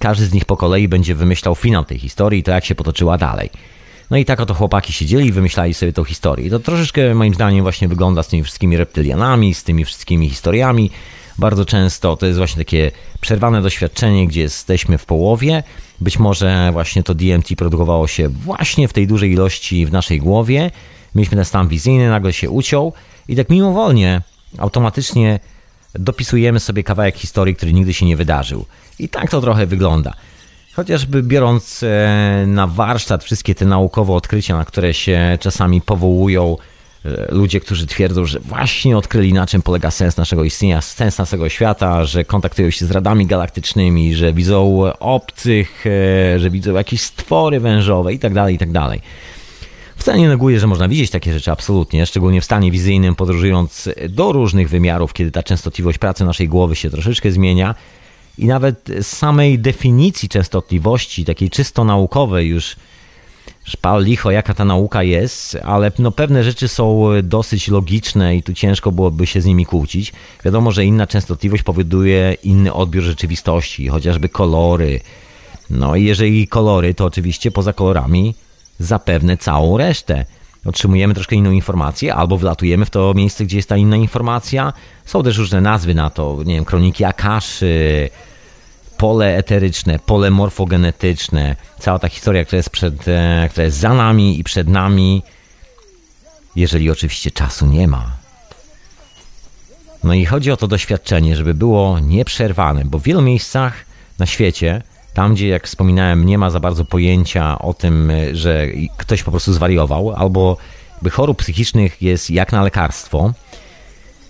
każdy 0.00 0.26
z 0.26 0.32
nich 0.32 0.44
po 0.44 0.56
kolei 0.56 0.88
będzie 0.88 1.14
wymyślał 1.14 1.54
finał 1.54 1.84
tej 1.84 1.98
historii 1.98 2.40
i 2.40 2.42
to 2.42 2.50
jak 2.50 2.64
się 2.64 2.74
potoczyła 2.74 3.18
dalej. 3.18 3.50
No 4.14 4.18
i 4.18 4.24
tak 4.24 4.40
oto 4.40 4.54
chłopaki 4.54 4.92
siedzieli 4.92 5.26
i 5.26 5.32
wymyślali 5.32 5.74
sobie 5.74 5.92
tą 5.92 6.04
historię. 6.04 6.46
I 6.46 6.50
to 6.50 6.58
troszeczkę 6.58 7.14
moim 7.14 7.34
zdaniem 7.34 7.62
właśnie 7.62 7.88
wygląda 7.88 8.22
z 8.22 8.28
tymi 8.28 8.42
wszystkimi 8.42 8.76
reptylianami, 8.76 9.54
z 9.54 9.64
tymi 9.64 9.84
wszystkimi 9.84 10.28
historiami. 10.28 10.90
Bardzo 11.38 11.64
często 11.64 12.16
to 12.16 12.26
jest 12.26 12.38
właśnie 12.38 12.58
takie 12.58 12.90
przerwane 13.20 13.62
doświadczenie, 13.62 14.26
gdzie 14.26 14.40
jesteśmy 14.40 14.98
w 14.98 15.06
połowie. 15.06 15.62
Być 16.00 16.18
może 16.18 16.70
właśnie 16.72 17.02
to 17.02 17.14
DMT 17.14 17.56
produkowało 17.56 18.06
się 18.06 18.28
właśnie 18.28 18.88
w 18.88 18.92
tej 18.92 19.06
dużej 19.06 19.32
ilości 19.32 19.86
w 19.86 19.92
naszej 19.92 20.18
głowie. 20.18 20.70
Mieliśmy 21.14 21.36
ten 21.36 21.44
stan 21.44 21.68
wizyjny, 21.68 22.08
nagle 22.08 22.32
się 22.32 22.50
uciął 22.50 22.92
i 23.28 23.36
tak 23.36 23.50
mimowolnie, 23.50 24.22
automatycznie 24.58 25.40
dopisujemy 25.94 26.60
sobie 26.60 26.82
kawałek 26.82 27.16
historii, 27.16 27.54
który 27.54 27.72
nigdy 27.72 27.94
się 27.94 28.06
nie 28.06 28.16
wydarzył. 28.16 28.66
I 28.98 29.08
tak 29.08 29.30
to 29.30 29.40
trochę 29.40 29.66
wygląda. 29.66 30.14
Chociażby 30.76 31.22
biorąc 31.22 31.82
e, 31.82 32.44
na 32.46 32.66
warsztat 32.66 33.24
wszystkie 33.24 33.54
te 33.54 33.64
naukowe 33.64 34.12
odkrycia, 34.12 34.56
na 34.56 34.64
które 34.64 34.94
się 34.94 35.38
czasami 35.40 35.80
powołują 35.80 36.56
e, 37.04 37.34
ludzie, 37.34 37.60
którzy 37.60 37.86
twierdzą, 37.86 38.24
że 38.24 38.40
właśnie 38.40 38.96
odkryli 38.96 39.32
na 39.32 39.46
czym 39.46 39.62
polega 39.62 39.90
sens 39.90 40.16
naszego 40.16 40.44
istnienia, 40.44 40.80
sens 40.80 41.18
naszego 41.18 41.48
świata, 41.48 42.04
że 42.04 42.24
kontaktują 42.24 42.70
się 42.70 42.86
z 42.86 42.90
radami 42.90 43.26
galaktycznymi, 43.26 44.14
że 44.14 44.32
widzą 44.32 44.82
obcych, 45.00 45.84
e, 45.86 46.38
że 46.38 46.50
widzą 46.50 46.74
jakieś 46.74 47.00
stwory 47.00 47.60
wężowe 47.60 48.12
itd., 48.12 48.34
tak 48.34 48.52
itd. 48.52 48.72
Tak 48.72 49.00
Wcale 49.96 50.18
nie 50.18 50.28
neguję, 50.28 50.60
że 50.60 50.66
można 50.66 50.88
widzieć 50.88 51.10
takie 51.10 51.32
rzeczy 51.32 51.50
absolutnie, 51.50 52.06
szczególnie 52.06 52.40
w 52.40 52.44
stanie 52.44 52.70
wizyjnym, 52.70 53.14
podróżując 53.14 53.88
do 54.08 54.32
różnych 54.32 54.68
wymiarów, 54.68 55.12
kiedy 55.12 55.30
ta 55.30 55.42
częstotliwość 55.42 55.98
pracy 55.98 56.24
naszej 56.24 56.48
głowy 56.48 56.76
się 56.76 56.90
troszeczkę 56.90 57.32
zmienia 57.32 57.74
i 58.38 58.46
nawet 58.46 58.90
samej 59.02 59.58
definicji 59.58 60.28
częstotliwości, 60.28 61.24
takiej 61.24 61.50
czysto 61.50 61.84
naukowej 61.84 62.48
już 62.48 62.76
szpal 63.64 64.04
licho, 64.04 64.30
jaka 64.30 64.54
ta 64.54 64.64
nauka 64.64 65.02
jest, 65.02 65.58
ale 65.64 65.92
no 65.98 66.12
pewne 66.12 66.44
rzeczy 66.44 66.68
są 66.68 67.02
dosyć 67.22 67.68
logiczne 67.68 68.36
i 68.36 68.42
tu 68.42 68.54
ciężko 68.54 68.92
byłoby 68.92 69.26
się 69.26 69.40
z 69.40 69.44
nimi 69.44 69.66
kłócić. 69.66 70.12
Wiadomo, 70.44 70.72
że 70.72 70.84
inna 70.84 71.06
częstotliwość 71.06 71.62
powoduje 71.62 72.36
inny 72.42 72.72
odbiór 72.72 73.02
rzeczywistości, 73.02 73.88
chociażby 73.88 74.28
kolory. 74.28 75.00
No 75.70 75.96
i 75.96 76.04
jeżeli 76.04 76.48
kolory, 76.48 76.94
to 76.94 77.04
oczywiście 77.04 77.50
poza 77.50 77.72
kolorami 77.72 78.34
zapewne 78.78 79.36
całą 79.36 79.78
resztę. 79.78 80.24
Otrzymujemy 80.64 81.14
troszkę 81.14 81.36
inną 81.36 81.50
informację, 81.50 82.14
albo 82.14 82.38
wlatujemy 82.38 82.84
w 82.84 82.90
to 82.90 83.14
miejsce, 83.14 83.44
gdzie 83.44 83.56
jest 83.56 83.68
ta 83.68 83.76
inna 83.76 83.96
informacja. 83.96 84.72
Są 85.04 85.22
też 85.22 85.38
różne 85.38 85.60
nazwy 85.60 85.94
na 85.94 86.10
to, 86.10 86.38
nie 86.44 86.54
wiem, 86.54 86.64
kroniki 86.64 87.04
Akaszy, 87.04 88.10
pole 88.96 89.36
eteryczne, 89.36 89.98
pole 89.98 90.30
morfogenetyczne, 90.30 91.56
cała 91.78 91.98
ta 91.98 92.08
historia, 92.08 92.44
która 92.44 92.56
jest, 92.56 92.70
przed, 92.70 93.08
e, 93.08 93.48
która 93.50 93.64
jest 93.64 93.76
za 93.76 93.94
nami 93.94 94.38
i 94.40 94.44
przed 94.44 94.68
nami, 94.68 95.22
jeżeli 96.56 96.90
oczywiście 96.90 97.30
czasu 97.30 97.66
nie 97.66 97.88
ma. 97.88 98.10
No 100.04 100.14
i 100.14 100.24
chodzi 100.24 100.50
o 100.50 100.56
to 100.56 100.68
doświadczenie, 100.68 101.36
żeby 101.36 101.54
było 101.54 102.00
nieprzerwane, 102.00 102.84
bo 102.84 102.98
w 102.98 103.02
wielu 103.02 103.22
miejscach 103.22 103.84
na 104.18 104.26
świecie, 104.26 104.82
tam 105.14 105.34
gdzie, 105.34 105.48
jak 105.48 105.66
wspominałem, 105.66 106.26
nie 106.26 106.38
ma 106.38 106.50
za 106.50 106.60
bardzo 106.60 106.84
pojęcia 106.84 107.58
o 107.58 107.74
tym, 107.74 108.12
że 108.32 108.66
ktoś 108.96 109.22
po 109.22 109.30
prostu 109.30 109.52
zwariował, 109.52 110.12
albo 110.12 110.56
by 111.02 111.10
chorób 111.10 111.38
psychicznych 111.38 112.02
jest 112.02 112.30
jak 112.30 112.52
na 112.52 112.62
lekarstwo, 112.62 113.32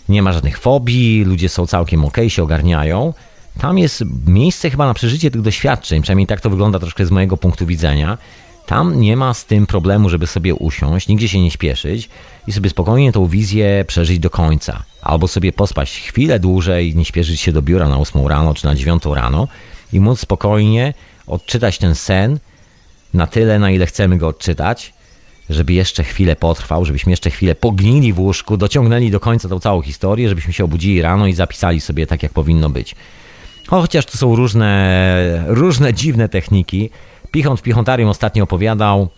nie 0.08 0.22
ma 0.22 0.32
żadnych 0.32 0.58
fobii, 0.58 1.24
ludzie 1.24 1.48
są 1.48 1.66
całkiem 1.66 2.04
ok, 2.04 2.16
się 2.28 2.42
ogarniają. 2.42 3.14
Tam 3.60 3.78
jest 3.78 4.04
miejsce 4.26 4.70
chyba 4.70 4.86
na 4.86 4.94
przeżycie 4.94 5.30
tych 5.30 5.42
doświadczeń, 5.42 6.02
przynajmniej 6.02 6.26
tak 6.26 6.40
to 6.40 6.50
wygląda 6.50 6.78
troszkę 6.78 7.06
z 7.06 7.10
mojego 7.10 7.36
punktu 7.36 7.66
widzenia. 7.66 8.18
Tam 8.66 9.00
nie 9.00 9.16
ma 9.16 9.34
z 9.34 9.44
tym 9.44 9.66
problemu, 9.66 10.08
żeby 10.08 10.26
sobie 10.26 10.54
usiąść, 10.54 11.08
nigdzie 11.08 11.28
się 11.28 11.40
nie 11.40 11.50
śpieszyć 11.50 12.08
i 12.46 12.52
sobie 12.52 12.70
spokojnie 12.70 13.12
tą 13.12 13.26
wizję 13.26 13.84
przeżyć 13.86 14.18
do 14.18 14.30
końca. 14.30 14.82
Albo 15.02 15.28
sobie 15.28 15.52
pospać 15.52 15.90
chwilę 15.90 16.38
dłużej, 16.38 16.94
nie 16.94 17.04
śpieszyć 17.04 17.40
się 17.40 17.52
do 17.52 17.62
biura 17.62 17.88
na 17.88 17.98
8 17.98 18.26
rano 18.26 18.54
czy 18.54 18.64
na 18.66 18.74
9 18.74 19.02
rano 19.04 19.48
i 19.94 20.00
móc 20.00 20.20
spokojnie 20.20 20.94
odczytać 21.26 21.78
ten 21.78 21.94
sen 21.94 22.38
na 23.14 23.26
tyle, 23.26 23.58
na 23.58 23.70
ile 23.70 23.86
chcemy 23.86 24.18
go 24.18 24.28
odczytać, 24.28 24.92
żeby 25.50 25.72
jeszcze 25.72 26.04
chwilę 26.04 26.36
potrwał, 26.36 26.84
żebyśmy 26.84 27.12
jeszcze 27.12 27.30
chwilę 27.30 27.54
pognili 27.54 28.12
w 28.12 28.20
łóżku, 28.20 28.56
dociągnęli 28.56 29.10
do 29.10 29.20
końca 29.20 29.48
tą 29.48 29.60
całą 29.60 29.82
historię, 29.82 30.28
żebyśmy 30.28 30.52
się 30.52 30.64
obudzili 30.64 31.02
rano 31.02 31.26
i 31.26 31.32
zapisali 31.32 31.80
sobie 31.80 32.06
tak, 32.06 32.22
jak 32.22 32.32
powinno 32.32 32.70
być. 32.70 32.94
Chociaż 33.66 34.06
to 34.06 34.18
są 34.18 34.36
różne, 34.36 35.44
różne 35.46 35.94
dziwne 35.94 36.28
techniki. 36.28 36.90
Pichont 37.30 37.60
w 37.60 37.62
Pichontarium 37.62 38.08
ostatnio 38.08 38.44
opowiadał 38.44 39.08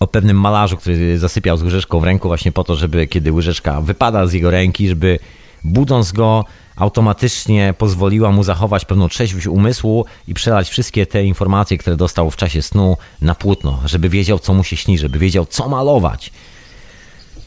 o 0.00 0.06
pewnym 0.06 0.40
malarzu, 0.40 0.76
który 0.76 1.18
zasypiał 1.18 1.56
z 1.56 1.62
łyżeczką 1.62 2.00
w 2.00 2.04
ręku 2.04 2.28
właśnie 2.28 2.52
po 2.52 2.64
to, 2.64 2.76
żeby 2.76 3.06
kiedy 3.06 3.32
łyżeczka 3.32 3.80
wypada 3.80 4.26
z 4.26 4.32
jego 4.32 4.50
ręki, 4.50 4.88
żeby 4.88 5.18
budząc 5.64 6.12
go 6.12 6.44
automatycznie 6.78 7.74
pozwoliła 7.78 8.32
mu 8.32 8.42
zachować 8.42 8.84
pewną 8.84 9.08
trzeźwość 9.08 9.46
umysłu 9.46 10.04
i 10.28 10.34
przelać 10.34 10.68
wszystkie 10.68 11.06
te 11.06 11.24
informacje, 11.24 11.78
które 11.78 11.96
dostał 11.96 12.30
w 12.30 12.36
czasie 12.36 12.62
snu 12.62 12.96
na 13.20 13.34
płótno, 13.34 13.80
żeby 13.84 14.08
wiedział, 14.08 14.38
co 14.38 14.54
mu 14.54 14.64
się 14.64 14.76
śni, 14.76 14.98
żeby 14.98 15.18
wiedział, 15.18 15.46
co 15.46 15.68
malować. 15.68 16.30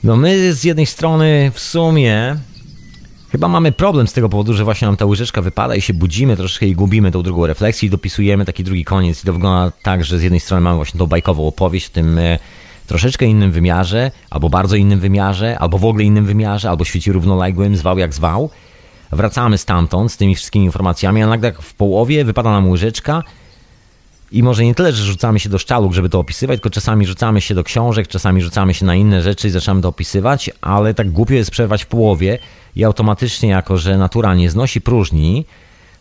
No 0.03 0.15
my 0.15 0.53
z 0.53 0.63
jednej 0.63 0.85
strony 0.85 1.51
w 1.53 1.59
sumie 1.59 2.35
chyba 3.31 3.47
mamy 3.47 3.71
problem 3.71 4.07
z 4.07 4.13
tego 4.13 4.29
powodu, 4.29 4.53
że 4.53 4.63
właśnie 4.63 4.85
nam 4.85 4.97
ta 4.97 5.05
łyżeczka 5.05 5.41
wypada 5.41 5.75
i 5.75 5.81
się 5.81 5.93
budzimy 5.93 6.37
troszkę 6.37 6.65
i 6.65 6.75
gubimy 6.75 7.11
tą 7.11 7.23
drugą 7.23 7.45
refleksję 7.45 7.87
i 7.87 7.89
dopisujemy 7.89 8.45
taki 8.45 8.63
drugi 8.63 8.85
koniec 8.85 9.23
i 9.23 9.25
to 9.25 9.33
wygląda 9.33 9.71
tak, 9.81 10.03
że 10.03 10.19
z 10.19 10.23
jednej 10.23 10.39
strony 10.39 10.61
mamy 10.61 10.75
właśnie 10.75 10.99
tą 10.99 11.07
bajkową 11.07 11.47
opowieść 11.47 11.85
w 11.85 11.89
tym 11.89 12.19
e, 12.19 12.39
troszeczkę 12.87 13.25
innym 13.25 13.51
wymiarze, 13.51 14.11
albo 14.29 14.49
bardzo 14.49 14.75
innym 14.75 14.99
wymiarze, 14.99 15.59
albo 15.59 15.77
w 15.77 15.85
ogóle 15.85 16.03
innym 16.03 16.25
wymiarze, 16.25 16.69
albo 16.69 16.85
świeci 16.85 17.11
równoległym, 17.11 17.75
zwał 17.75 17.97
jak 17.97 18.13
zwał, 18.13 18.49
wracamy 19.11 19.57
stamtąd 19.57 20.11
z 20.11 20.17
tymi 20.17 20.35
wszystkimi 20.35 20.65
informacjami, 20.65 21.23
a 21.23 21.27
nagle 21.27 21.53
w 21.61 21.73
połowie 21.73 22.25
wypada 22.25 22.51
nam 22.51 22.69
łyżeczka 22.69 23.23
i 24.31 24.43
może 24.43 24.65
nie 24.65 24.75
tyle, 24.75 24.93
że 24.93 25.03
rzucamy 25.03 25.39
się 25.39 25.49
do 25.49 25.57
szczaluk, 25.57 25.93
żeby 25.93 26.09
to 26.09 26.19
opisywać, 26.19 26.57
tylko 26.57 26.69
czasami 26.69 27.05
rzucamy 27.05 27.41
się 27.41 27.55
do 27.55 27.63
książek, 27.63 28.07
czasami 28.07 28.41
rzucamy 28.41 28.73
się 28.73 28.85
na 28.85 28.95
inne 28.95 29.21
rzeczy 29.21 29.47
i 29.47 29.51
zaczynamy 29.51 29.81
to 29.81 29.87
opisywać, 29.87 30.49
ale 30.61 30.93
tak 30.93 31.11
głupio 31.11 31.33
jest 31.33 31.51
przerwać 31.51 31.83
w 31.83 31.87
połowie 31.87 32.39
i 32.75 32.83
automatycznie, 32.83 33.49
jako 33.49 33.77
że 33.77 33.97
natura 33.97 34.35
nie 34.35 34.49
znosi 34.49 34.81
próżni, 34.81 35.45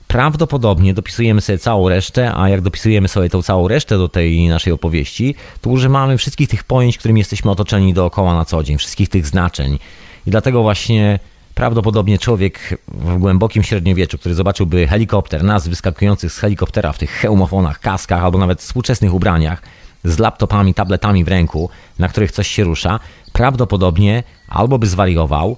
prawdopodobnie 0.07 0.95
dopisujemy 0.95 1.41
sobie 1.41 1.59
całą 1.59 1.89
resztę, 1.89 2.33
a 2.35 2.49
jak 2.49 2.61
dopisujemy 2.61 3.09
sobie 3.09 3.31
tą 3.31 3.43
całą 3.43 3.69
resztę 3.69 3.99
do 3.99 4.09
tej 4.09 4.49
naszej 4.49 4.73
opowieści, 4.73 5.35
to 5.61 5.71
używamy 5.71 6.19
wszystkich 6.19 6.49
tych 6.49 6.65
pojęć, 6.65 6.99
którymi 6.99 7.21
jesteśmy 7.21 7.51
otoczeni 7.51 7.95
dookoła 7.95 8.35
na 8.35 8.45
co 8.45 8.63
dzień, 8.63 8.79
wszystkich 8.79 9.09
tych 9.09 9.27
znaczeń. 9.27 9.79
I 10.27 10.31
dlatego 10.31 10.63
właśnie 10.63 11.19
Prawdopodobnie 11.55 12.19
człowiek 12.19 12.79
w 12.89 13.19
głębokim 13.19 13.63
średniowieczu, 13.63 14.19
który 14.19 14.35
zobaczyłby 14.35 14.87
helikopter, 14.87 15.45
nas 15.45 15.69
wyskakujących 15.69 16.33
z 16.33 16.39
helikoptera 16.39 16.93
w 16.93 16.99
tych 16.99 17.11
hełmofonach, 17.11 17.81
kaskach 17.81 18.25
albo 18.25 18.39
nawet 18.39 18.61
współczesnych 18.61 19.15
ubraniach, 19.15 19.63
z 20.05 20.19
laptopami, 20.19 20.75
tabletami 20.75 21.25
w 21.25 21.29
ręku, 21.29 21.71
na 21.99 22.09
których 22.09 22.33
coś 22.33 22.49
się 22.49 22.65
rusza, 22.65 23.01
prawdopodobnie 23.33 24.23
albo 24.49 24.79
by 24.79 24.87
zwariował, 24.87 25.57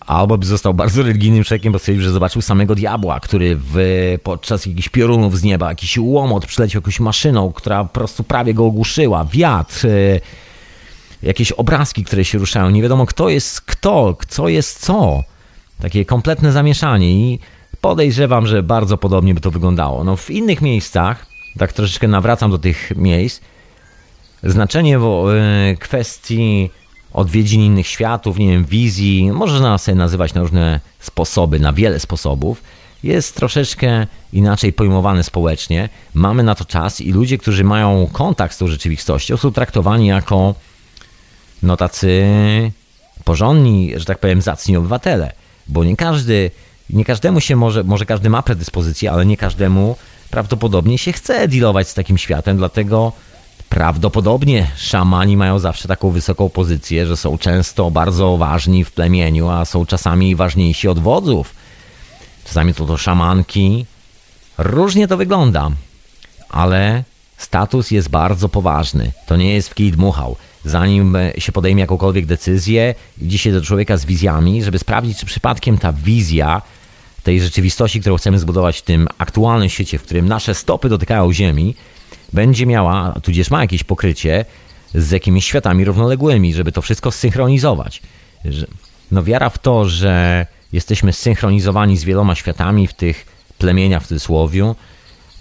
albo 0.00 0.38
by 0.38 0.46
został 0.46 0.74
bardzo 0.74 1.02
religijnym 1.02 1.44
człowiekiem, 1.44 1.72
bo 1.72 1.78
stwierdził, 1.78 2.04
że 2.04 2.10
zobaczył 2.10 2.42
samego 2.42 2.74
diabła, 2.74 3.20
który 3.20 3.56
w, 3.56 3.76
podczas 4.22 4.66
jakichś 4.66 4.88
piorunów 4.88 5.38
z 5.38 5.42
nieba, 5.42 5.68
jakiś 5.68 5.98
łomot 5.98 6.46
przyleciał 6.46 6.80
jakąś 6.80 7.00
maszyną, 7.00 7.52
która 7.52 7.84
po 7.84 7.90
prostu 7.90 8.24
prawie 8.24 8.54
go 8.54 8.66
ogłuszyła, 8.66 9.24
wiatr, 9.24 9.86
yy, 9.86 10.20
jakieś 11.22 11.52
obrazki, 11.52 12.04
które 12.04 12.24
się 12.24 12.38
ruszają, 12.38 12.70
nie 12.70 12.82
wiadomo 12.82 13.06
kto 13.06 13.28
jest 13.28 13.60
kto, 13.60 14.16
co 14.28 14.48
jest 14.48 14.80
co. 14.80 15.22
Takie 15.80 16.04
kompletne 16.04 16.52
zamieszanie 16.52 17.10
i 17.10 17.38
podejrzewam, 17.80 18.46
że 18.46 18.62
bardzo 18.62 18.98
podobnie 18.98 19.34
by 19.34 19.40
to 19.40 19.50
wyglądało. 19.50 20.04
No 20.04 20.16
w 20.16 20.30
innych 20.30 20.62
miejscach, 20.62 21.26
tak 21.58 21.72
troszeczkę 21.72 22.08
nawracam 22.08 22.50
do 22.50 22.58
tych 22.58 22.92
miejsc, 22.96 23.40
znaczenie 24.42 24.98
e, 24.98 25.76
kwestii 25.80 26.70
odwiedzin 27.12 27.60
innych 27.60 27.86
światów, 27.86 28.38
nie 28.38 28.48
wiem, 28.48 28.64
wizji, 28.64 29.32
można 29.32 29.78
sobie 29.78 29.94
nazywać 29.94 30.34
na 30.34 30.40
różne 30.40 30.80
sposoby, 30.98 31.60
na 31.60 31.72
wiele 31.72 32.00
sposobów, 32.00 32.62
jest 33.02 33.36
troszeczkę 33.36 34.06
inaczej 34.32 34.72
pojmowane 34.72 35.24
społecznie. 35.24 35.88
Mamy 36.14 36.42
na 36.42 36.54
to 36.54 36.64
czas 36.64 37.00
i 37.00 37.12
ludzie, 37.12 37.38
którzy 37.38 37.64
mają 37.64 38.08
kontakt 38.12 38.54
z 38.54 38.58
tą 38.58 38.66
rzeczywistością, 38.66 39.36
są 39.36 39.52
traktowani 39.52 40.06
jako 40.06 40.54
no 41.62 41.76
tacy 41.76 42.22
porządni, 43.24 43.92
że 43.96 44.04
tak 44.04 44.18
powiem, 44.18 44.42
zacni 44.42 44.76
obywatele, 44.76 45.32
bo 45.68 45.84
nie 45.84 45.96
każdy, 45.96 46.50
nie 46.90 47.04
każdemu 47.04 47.40
się 47.40 47.56
może, 47.56 47.84
może 47.84 48.06
każdy 48.06 48.30
ma 48.30 48.42
predyspozycję, 48.42 49.12
ale 49.12 49.26
nie 49.26 49.36
każdemu 49.36 49.96
prawdopodobnie 50.30 50.98
się 50.98 51.12
chce 51.12 51.48
dealować 51.48 51.88
z 51.88 51.94
takim 51.94 52.18
światem, 52.18 52.56
dlatego 52.56 53.12
prawdopodobnie 53.68 54.70
szamani 54.76 55.36
mają 55.36 55.58
zawsze 55.58 55.88
taką 55.88 56.10
wysoką 56.10 56.48
pozycję, 56.48 57.06
że 57.06 57.16
są 57.16 57.38
często 57.38 57.90
bardzo 57.90 58.36
ważni 58.36 58.84
w 58.84 58.92
plemieniu, 58.92 59.48
a 59.48 59.64
są 59.64 59.86
czasami 59.86 60.36
ważniejsi 60.36 60.88
od 60.88 60.98
wodzów. 60.98 61.54
Czasami 62.44 62.74
to 62.74 62.86
to 62.86 62.96
szamanki. 62.96 63.86
Różnie 64.58 65.08
to 65.08 65.16
wygląda, 65.16 65.70
ale 66.48 67.04
status 67.36 67.90
jest 67.90 68.08
bardzo 68.08 68.48
poważny. 68.48 69.12
To 69.26 69.36
nie 69.36 69.54
jest 69.54 69.68
w 69.68 69.74
kij 69.74 69.92
dmuchał 69.92 70.36
zanim 70.68 71.16
się 71.38 71.52
podejmie 71.52 71.80
jakąkolwiek 71.80 72.26
decyzję, 72.26 72.94
idzie 73.20 73.38
się 73.38 73.52
do 73.52 73.62
człowieka 73.62 73.96
z 73.96 74.04
wizjami, 74.04 74.62
żeby 74.62 74.78
sprawdzić, 74.78 75.18
czy 75.18 75.26
przypadkiem 75.26 75.78
ta 75.78 75.92
wizja 75.92 76.62
tej 77.22 77.40
rzeczywistości, 77.40 78.00
którą 78.00 78.16
chcemy 78.16 78.38
zbudować 78.38 78.78
w 78.78 78.82
tym 78.82 79.08
aktualnym 79.18 79.68
świecie, 79.68 79.98
w 79.98 80.02
którym 80.02 80.28
nasze 80.28 80.54
stopy 80.54 80.88
dotykają 80.88 81.32
Ziemi, 81.32 81.74
będzie 82.32 82.66
miała, 82.66 83.14
tudzież 83.22 83.50
ma 83.50 83.60
jakieś 83.60 83.84
pokrycie 83.84 84.44
z 84.94 85.10
jakimiś 85.10 85.44
światami 85.44 85.84
równoległymi, 85.84 86.54
żeby 86.54 86.72
to 86.72 86.82
wszystko 86.82 87.10
zsynchronizować. 87.10 88.02
No 89.10 89.22
wiara 89.22 89.50
w 89.50 89.58
to, 89.58 89.88
że 89.88 90.46
jesteśmy 90.72 91.12
zsynchronizowani 91.12 91.98
z 91.98 92.04
wieloma 92.04 92.34
światami 92.34 92.86
w 92.86 92.92
tych 92.92 93.26
plemieniach 93.58 94.02
w 94.02 94.06
cudzysłowie, 94.06 94.74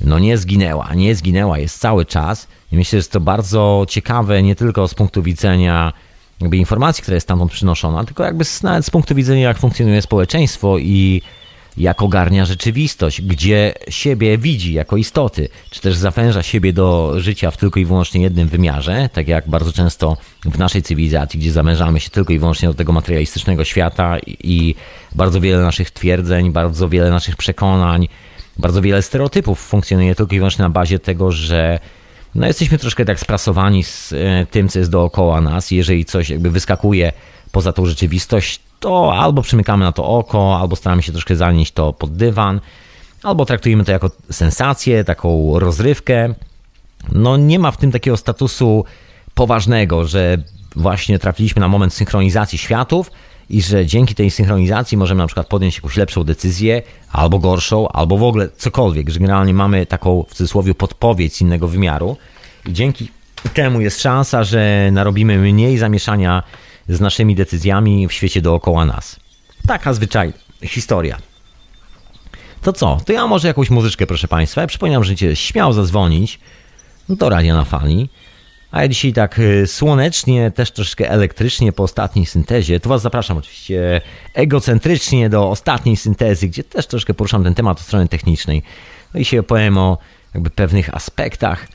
no 0.01 0.19
nie 0.19 0.38
zginęła, 0.38 0.93
nie 0.93 1.15
zginęła, 1.15 1.60
jest 1.60 1.79
cały 1.79 2.05
czas. 2.05 2.47
I 2.71 2.75
myślę, 2.75 2.91
że 2.91 2.97
jest 2.97 3.12
to 3.12 3.19
bardzo 3.19 3.86
ciekawe 3.89 4.43
nie 4.43 4.55
tylko 4.55 4.88
z 4.88 4.93
punktu 4.93 5.23
widzenia 5.23 5.93
jakby 6.41 6.57
informacji, 6.57 7.01
która 7.01 7.15
jest 7.15 7.27
stamtąd 7.27 7.51
przynoszona, 7.51 8.03
tylko 8.03 8.23
jakby 8.23 8.45
nawet 8.63 8.86
z 8.86 8.89
punktu 8.89 9.15
widzenia 9.15 9.47
jak 9.47 9.57
funkcjonuje 9.57 10.01
społeczeństwo 10.01 10.77
i 10.77 11.21
jak 11.77 12.01
ogarnia 12.01 12.45
rzeczywistość, 12.45 13.21
gdzie 13.21 13.73
siebie 13.89 14.38
widzi 14.38 14.73
jako 14.73 14.97
istoty, 14.97 15.49
czy 15.69 15.81
też 15.81 15.95
zawęża 15.95 16.43
siebie 16.43 16.73
do 16.73 17.13
życia 17.17 17.51
w 17.51 17.57
tylko 17.57 17.79
i 17.79 17.86
wyłącznie 17.86 18.21
jednym 18.21 18.47
wymiarze, 18.47 19.10
tak 19.13 19.27
jak 19.27 19.49
bardzo 19.49 19.73
często 19.73 20.17
w 20.45 20.57
naszej 20.57 20.81
cywilizacji, 20.81 21.39
gdzie 21.39 21.51
zamężamy 21.51 21.99
się 21.99 22.10
tylko 22.10 22.33
i 22.33 22.39
wyłącznie 22.39 22.67
do 22.67 22.73
tego 22.73 22.93
materialistycznego 22.93 23.65
świata 23.65 24.17
i 24.27 24.75
bardzo 25.15 25.41
wiele 25.41 25.62
naszych 25.62 25.91
twierdzeń, 25.91 26.51
bardzo 26.51 26.89
wiele 26.89 27.10
naszych 27.10 27.36
przekonań, 27.36 28.07
bardzo 28.60 28.82
wiele 28.82 29.02
stereotypów 29.02 29.60
funkcjonuje 29.60 30.15
tylko 30.15 30.36
i 30.36 30.38
wyłącznie 30.38 30.63
na 30.63 30.70
bazie 30.70 31.00
tego, 31.00 31.32
że 31.32 31.80
no 32.36 32.48
jesteśmy 32.48 32.78
troszkę 32.78 33.06
tak 33.06 33.20
sprasowani 33.20 33.84
z 33.84 34.13
e, 34.13 34.46
tym, 34.52 34.70
co 34.70 34.80
jest 34.80 34.91
dookoła 34.91 35.41
nas. 35.41 35.72
Jeżeli 35.72 36.06
coś 36.06 36.30
jakby 36.30 36.52
wyskakuje 36.52 37.12
poza 37.52 37.74
tą 37.74 37.86
rzeczywistość, 37.86 38.60
to 38.80 39.13
albo 39.13 39.41
przymykamy 39.41 39.86
na 39.86 39.91
to 39.91 40.06
oko, 40.06 40.60
albo 40.60 40.76
staramy 40.76 41.04
się 41.04 41.12
troszkę 41.12 41.36
zanieść 41.36 41.72
to 41.72 41.93
pod 41.93 42.15
dywan, 42.15 42.62
albo 43.24 43.46
traktujemy 43.46 43.84
to 43.86 43.91
jako 43.91 44.12
sensację, 44.32 45.04
taką 45.04 45.60
rozrywkę. 45.60 46.34
No 47.12 47.38
nie 47.38 47.60
ma 47.60 47.72
w 47.72 47.78
tym 47.78 47.91
takiego 47.91 48.17
statusu 48.17 48.86
poważnego, 49.34 50.06
że 50.06 50.38
właśnie 50.76 51.20
trafiliśmy 51.20 51.60
na 51.60 51.67
moment 51.67 51.93
synchronizacji 51.93 52.58
światów, 52.58 53.12
i 53.49 53.62
że 53.62 53.86
dzięki 53.86 54.15
tej 54.15 54.31
synchronizacji 54.31 54.97
możemy 54.97 55.21
na 55.21 55.27
przykład 55.27 55.47
podjąć 55.47 55.75
jakąś 55.75 55.97
lepszą 55.97 56.23
decyzję, 56.23 56.81
albo 57.12 57.39
gorszą, 57.39 57.88
albo 57.89 58.17
w 58.17 58.23
ogóle 58.23 58.49
cokolwiek, 58.57 59.10
że 59.10 59.19
generalnie 59.19 59.53
mamy 59.53 59.86
taką 59.86 60.23
w 60.29 60.33
cudzysłowie 60.33 60.75
podpowiedź 60.75 61.36
z 61.36 61.41
innego 61.41 61.67
wymiaru 61.67 62.17
i 62.65 62.73
dzięki 62.73 63.12
temu 63.53 63.81
jest 63.81 64.01
szansa, 64.01 64.43
że 64.43 64.89
narobimy 64.91 65.38
mniej 65.38 65.77
zamieszania 65.77 66.43
z 66.89 67.01
naszymi 67.01 67.36
decyzjami 67.36 68.07
w 68.07 68.13
świecie 68.13 68.41
dookoła 68.41 68.86
nas. 68.86 69.19
Taka 69.67 69.93
zwyczaj, 69.93 70.33
historia. 70.63 71.17
To 72.62 72.73
co? 72.73 72.97
To 73.05 73.13
ja 73.13 73.27
może 73.27 73.47
jakąś 73.47 73.69
muzyczkę, 73.69 74.07
proszę 74.07 74.27
Państwa. 74.27 74.62
Ja 74.62 74.67
przypominam, 74.67 75.03
że 75.03 75.15
cię 75.15 75.36
śmiał 75.36 75.73
zadzwonić 75.73 76.39
do 77.10 77.29
radia 77.29 77.53
na 77.53 77.63
fali. 77.63 78.10
A 78.71 78.82
ja 78.82 78.88
dzisiaj 78.88 79.13
tak 79.13 79.39
y, 79.39 79.67
słonecznie, 79.67 80.51
też 80.51 80.71
troszkę 80.71 81.10
elektrycznie 81.10 81.71
po 81.71 81.84
ostatniej 81.84 82.25
syntezie, 82.25 82.80
to 82.80 82.89
Was 82.89 83.01
zapraszam 83.01 83.38
oczywiście 83.38 84.01
egocentrycznie 84.34 85.30
do 85.30 85.49
ostatniej 85.49 85.97
syntezy, 85.97 86.47
gdzie 86.47 86.63
też 86.63 86.88
troszkę 86.88 87.13
poruszam 87.13 87.43
ten 87.43 87.53
temat 87.53 87.77
od 87.77 87.84
strony 87.84 88.08
technicznej. 88.08 88.63
No 89.13 89.19
i 89.19 89.25
się 89.25 89.39
opowiem 89.39 89.77
o 89.77 89.97
jakby 90.34 90.49
pewnych 90.49 90.95
aspektach 90.95 91.67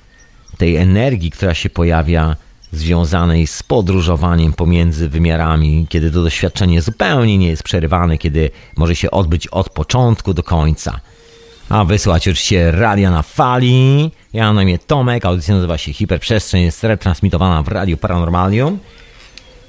tej 0.59 0.77
energii, 0.77 1.31
która 1.31 1.55
się 1.55 1.71
pojawia 1.71 2.37
związanej 2.73 3.47
z 3.47 3.63
podróżowaniem 3.63 4.53
pomiędzy 4.53 5.09
wymiarami, 5.09 5.87
kiedy 5.89 6.11
to 6.11 6.23
doświadczenie 6.23 6.83
zupełnie 6.83 7.39
nie 7.39 7.49
jest 7.49 7.63
przerywane, 7.63 8.19
kiedy 8.19 8.51
może 8.77 8.97
się 8.97 9.11
odbyć 9.11 9.47
od 9.47 9.71
początku 9.71 10.35
do 10.35 10.43
końca. 10.43 11.01
A 11.69 11.85
wysłać 11.85 12.29
oczywiście 12.29 12.71
radia 12.71 13.11
na 13.11 13.23
fali. 13.23 14.11
Ja 14.33 14.45
mam 14.47 14.55
na 14.55 14.63
imię 14.63 14.79
Tomek, 14.79 15.25
audycja 15.25 15.55
nazywa 15.55 15.79
się 15.79 15.93
Hiperprzestrzeń, 15.93 16.63
jest 16.63 16.85
retransmitowana 16.85 17.63
w 17.63 17.69
Radiu 17.69 17.97
Paranormalium. 17.97 18.79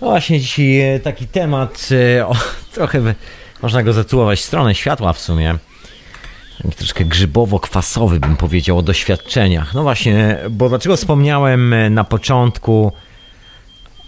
No 0.01 0.07
właśnie 0.07 0.39
dzisiaj 0.39 0.79
e, 0.79 0.99
taki 0.99 1.27
temat, 1.27 1.89
e, 2.17 2.27
o, 2.27 2.35
trochę 2.73 3.15
można 3.61 3.83
go 3.83 3.93
zatytułować 3.93 4.43
stronę 4.43 4.75
światła 4.75 5.13
w 5.13 5.19
sumie. 5.19 5.55
Troszkę 6.77 7.05
grzybowo-kwasowy 7.05 8.19
bym 8.19 8.35
powiedział 8.35 8.77
o 8.77 8.81
doświadczeniach. 8.81 9.73
No 9.73 9.83
właśnie, 9.83 10.37
bo 10.49 10.69
dlaczego 10.69 10.97
wspomniałem 10.97 11.73
e, 11.73 11.89
na 11.89 12.03
początku 12.03 12.91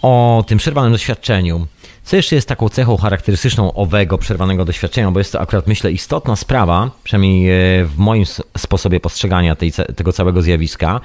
o 0.02 0.44
tym 0.46 0.58
przerwanym 0.58 0.92
doświadczeniu? 0.92 1.66
Co 2.06 2.16
jeszcze 2.16 2.36
jest 2.36 2.48
taką 2.48 2.68
cechą 2.68 2.96
charakterystyczną 2.96 3.72
owego 3.72 4.18
przerwanego 4.18 4.64
doświadczenia, 4.64 5.10
bo 5.10 5.20
jest 5.20 5.32
to 5.32 5.40
akurat 5.40 5.66
myślę 5.66 5.92
istotna 5.92 6.36
sprawa, 6.36 6.90
przynajmniej 7.04 7.50
e, 7.50 7.84
w 7.84 7.98
moim 7.98 8.24
sposobie 8.58 9.00
postrzegania 9.00 9.56
tej, 9.56 9.72
tego 9.72 10.12
całego 10.12 10.42
zjawiska, 10.42 11.00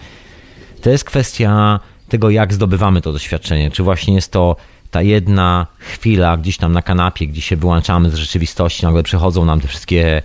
to 0.82 0.90
jest 0.90 1.04
kwestia 1.04 1.80
tego, 2.10 2.30
jak 2.30 2.54
zdobywamy 2.54 3.02
to 3.02 3.12
doświadczenie. 3.12 3.72
Czy 3.72 3.84
właśnie 3.84 4.14
jest 4.14 4.32
to 4.32 4.56
ta 4.92 5.02
jedna 5.02 5.68
chwila 5.78 6.38
gdzieś 6.38 6.58
tam 6.58 6.74
na 6.74 6.82
kanapie, 6.82 7.28
gdzie 7.28 7.42
się 7.42 7.56
wyłączamy 7.56 8.10
z 8.10 8.16
rzeczywistości, 8.16 8.86
nagle 8.86 9.04
przychodzą 9.04 9.46
nam 9.46 9.62
te 9.62 9.68
wszystkie 9.68 10.22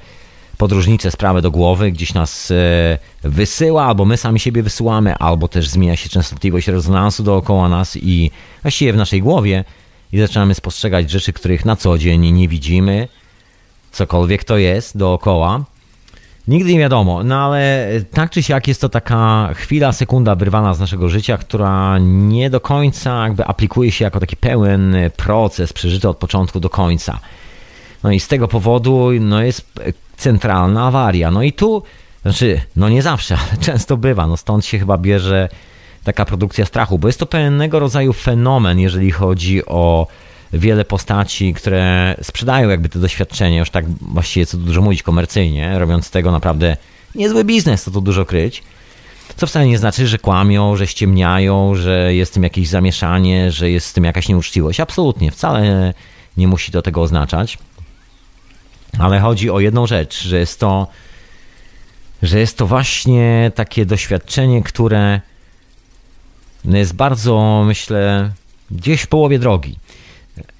podróżnicze 0.58 1.10
sprawy 1.10 1.42
do 1.42 1.50
głowy, 1.50 1.92
gdzieś 1.92 2.14
nas 2.14 2.50
e, 2.50 2.98
wysyła, 3.22 3.84
albo 3.84 4.04
my 4.04 4.16
sami 4.16 4.40
siebie 4.40 4.62
wysyłamy, 4.62 5.16
albo 5.16 5.48
też 5.48 5.68
zmienia 5.68 5.96
się 5.96 6.08
częstotliwość 6.08 6.68
rezonansu 6.68 7.22
dookoła 7.22 7.68
nas 7.68 7.96
i 7.96 8.30
właściwie 8.62 8.92
w 8.92 8.96
naszej 8.96 9.22
głowie 9.22 9.64
i 10.16 10.20
zaczynamy 10.20 10.54
spostrzegać 10.54 11.10
rzeczy, 11.10 11.32
których 11.32 11.64
na 11.64 11.76
co 11.76 11.98
dzień 11.98 12.30
nie 12.30 12.48
widzimy, 12.48 13.08
cokolwiek 13.92 14.44
to 14.44 14.58
jest 14.58 14.96
dookoła. 14.96 15.64
Nigdy 16.48 16.72
nie 16.72 16.78
wiadomo, 16.78 17.24
no 17.24 17.44
ale 17.44 17.88
tak 18.12 18.30
czy 18.30 18.42
siak 18.42 18.68
jest 18.68 18.80
to 18.80 18.88
taka 18.88 19.50
chwila, 19.54 19.92
sekunda 19.92 20.34
wyrwana 20.34 20.74
z 20.74 20.80
naszego 20.80 21.08
życia, 21.08 21.38
która 21.38 21.98
nie 21.98 22.50
do 22.50 22.60
końca 22.60 23.22
jakby 23.22 23.44
aplikuje 23.44 23.92
się 23.92 24.04
jako 24.04 24.20
taki 24.20 24.36
pełen 24.36 24.96
proces 25.16 25.72
przeżyty 25.72 26.08
od 26.08 26.16
początku 26.16 26.60
do 26.60 26.70
końca. 26.70 27.18
No 28.02 28.12
i 28.12 28.20
z 28.20 28.28
tego 28.28 28.48
powodu 28.48 29.10
no 29.20 29.42
jest 29.42 29.72
centralna 30.16 30.86
awaria. 30.86 31.30
No 31.30 31.42
i 31.42 31.52
tu, 31.52 31.82
znaczy, 32.22 32.60
no 32.76 32.88
nie 32.88 33.02
zawsze, 33.02 33.36
ale 33.36 33.58
często 33.66 33.96
bywa, 33.96 34.26
no 34.26 34.36
stąd 34.36 34.66
się 34.66 34.78
chyba 34.78 34.98
bierze 34.98 35.48
taka 36.06 36.24
produkcja 36.24 36.64
strachu, 36.64 36.98
bo 36.98 37.08
jest 37.08 37.20
to 37.20 37.26
pewnego 37.26 37.78
rodzaju 37.78 38.12
fenomen, 38.12 38.78
jeżeli 38.78 39.10
chodzi 39.10 39.66
o 39.66 40.06
wiele 40.52 40.84
postaci, 40.84 41.54
które 41.54 42.14
sprzedają 42.22 42.68
jakby 42.68 42.88
te 42.88 42.98
doświadczenie, 42.98 43.58
już 43.58 43.70
tak 43.70 43.84
właściwie 44.00 44.46
co 44.46 44.56
dużo 44.56 44.82
mówić 44.82 45.02
komercyjnie, 45.02 45.78
robiąc 45.78 46.06
z 46.06 46.10
tego 46.10 46.32
naprawdę 46.32 46.76
niezły 47.14 47.44
biznes, 47.44 47.84
to 47.84 47.90
tu 47.90 48.00
dużo 48.00 48.24
kryć. 48.24 48.62
Co 49.36 49.46
wcale 49.46 49.66
nie 49.66 49.78
znaczy, 49.78 50.06
że 50.06 50.18
kłamią, 50.18 50.76
że 50.76 50.86
ściemniają, 50.86 51.74
że 51.74 52.14
jest 52.14 52.32
w 52.32 52.34
tym 52.34 52.42
jakieś 52.42 52.68
zamieszanie, 52.68 53.52
że 53.52 53.70
jest 53.70 53.90
w 53.90 53.92
tym 53.92 54.04
jakaś 54.04 54.28
nieuczciwość. 54.28 54.80
Absolutnie, 54.80 55.30
wcale 55.30 55.94
nie 56.36 56.48
musi 56.48 56.72
to 56.72 56.82
tego 56.82 57.02
oznaczać. 57.02 57.58
Ale 58.98 59.20
chodzi 59.20 59.50
o 59.50 59.60
jedną 59.60 59.86
rzecz, 59.86 60.22
że 60.22 60.38
jest 60.38 60.60
to, 60.60 60.86
że 62.22 62.38
jest 62.38 62.58
to 62.58 62.66
właśnie 62.66 63.52
takie 63.54 63.86
doświadczenie, 63.86 64.62
które 64.62 65.20
jest 66.72 66.94
bardzo, 66.94 67.64
myślę, 67.66 68.32
gdzieś 68.70 69.02
w 69.02 69.06
połowie 69.06 69.38
drogi. 69.38 69.78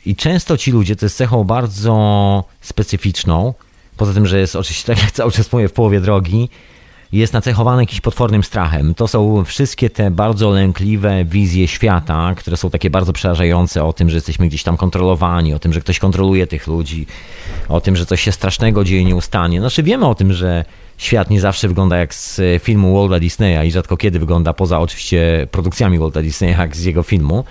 I 0.06 0.16
często 0.16 0.56
ci 0.56 0.72
ludzie, 0.72 0.96
to 0.96 1.06
jest 1.06 1.16
cechą 1.16 1.44
bardzo 1.44 2.44
specyficzną, 2.60 3.54
poza 3.96 4.14
tym, 4.14 4.26
że 4.26 4.38
jest 4.38 4.56
oczywiście, 4.56 4.94
tak 4.94 5.02
jak 5.02 5.12
cały 5.12 5.32
czas 5.32 5.52
mówię, 5.52 5.68
w 5.68 5.72
połowie 5.72 6.00
drogi, 6.00 6.48
jest 7.12 7.32
nacechowany 7.32 7.82
jakimś 7.82 8.00
potwornym 8.00 8.42
strachem. 8.42 8.94
To 8.94 9.08
są 9.08 9.44
wszystkie 9.44 9.90
te 9.90 10.10
bardzo 10.10 10.50
lękliwe 10.50 11.24
wizje 11.24 11.68
świata, 11.68 12.34
które 12.36 12.56
są 12.56 12.70
takie 12.70 12.90
bardzo 12.90 13.12
przerażające 13.12 13.84
o 13.84 13.92
tym, 13.92 14.10
że 14.10 14.16
jesteśmy 14.16 14.48
gdzieś 14.48 14.62
tam 14.62 14.76
kontrolowani, 14.76 15.54
o 15.54 15.58
tym, 15.58 15.72
że 15.72 15.80
ktoś 15.80 15.98
kontroluje 15.98 16.46
tych 16.46 16.66
ludzi, 16.66 17.06
o 17.68 17.80
tym, 17.80 17.96
że 17.96 18.06
coś 18.06 18.20
się 18.20 18.32
strasznego 18.32 18.84
dzieje 18.84 19.04
nieustannie. 19.04 19.60
Znaczy 19.60 19.82
wiemy 19.82 20.06
o 20.06 20.14
tym, 20.14 20.32
że 20.32 20.64
świat 20.98 21.30
nie 21.30 21.40
zawsze 21.40 21.68
wygląda 21.68 21.96
jak 21.96 22.14
z 22.14 22.40
filmu 22.62 23.00
Walta 23.00 23.20
Disneya 23.20 23.66
i 23.66 23.72
rzadko 23.72 23.96
kiedy 23.96 24.18
wygląda 24.18 24.52
poza 24.52 24.80
oczywiście 24.80 25.46
produkcjami 25.50 25.98
Walta 25.98 26.22
Disneya, 26.22 26.58
jak 26.58 26.76
z 26.76 26.84
jego 26.84 27.02
filmu, 27.02 27.44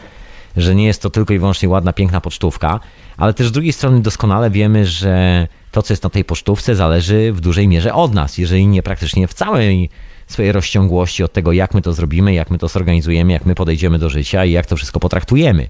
że 0.58 0.76
nie 0.76 0.86
jest 0.86 1.02
to 1.02 1.10
tylko 1.10 1.34
i 1.34 1.40
wyłącznie 1.40 1.70
ładna, 1.70 1.94
piękna 1.94 2.22
pocztówka, 2.22 2.80
ale 3.18 3.34
też 3.34 3.48
z 3.48 3.52
drugiej 3.52 3.74
strony 3.74 4.02
doskonale 4.02 4.50
wiemy, 4.50 4.86
że 4.86 5.48
to, 5.76 5.84
co 5.84 5.94
jest 5.94 6.04
na 6.04 6.10
tej 6.10 6.26
pocztówce, 6.26 6.76
zależy 6.76 7.34
w 7.34 7.42
dużej 7.42 7.68
mierze 7.68 7.94
od 7.94 8.14
nas, 8.14 8.38
jeżeli 8.38 8.68
nie 8.68 8.84
praktycznie 8.84 9.28
w 9.28 9.34
całej 9.34 9.90
swojej 10.28 10.52
rozciągłości 10.52 11.24
od 11.24 11.34
tego, 11.34 11.52
jak 11.52 11.74
my 11.74 11.82
to 11.82 11.94
zrobimy, 11.94 12.34
jak 12.34 12.52
my 12.52 12.58
to 12.58 12.68
zorganizujemy, 12.68 13.34
jak 13.34 13.46
my 13.46 13.56
podejdziemy 13.56 14.00
do 14.00 14.10
życia 14.10 14.46
i 14.46 14.52
jak 14.52 14.66
to 14.66 14.76
wszystko 14.76 15.00
potraktujemy. 15.00 15.68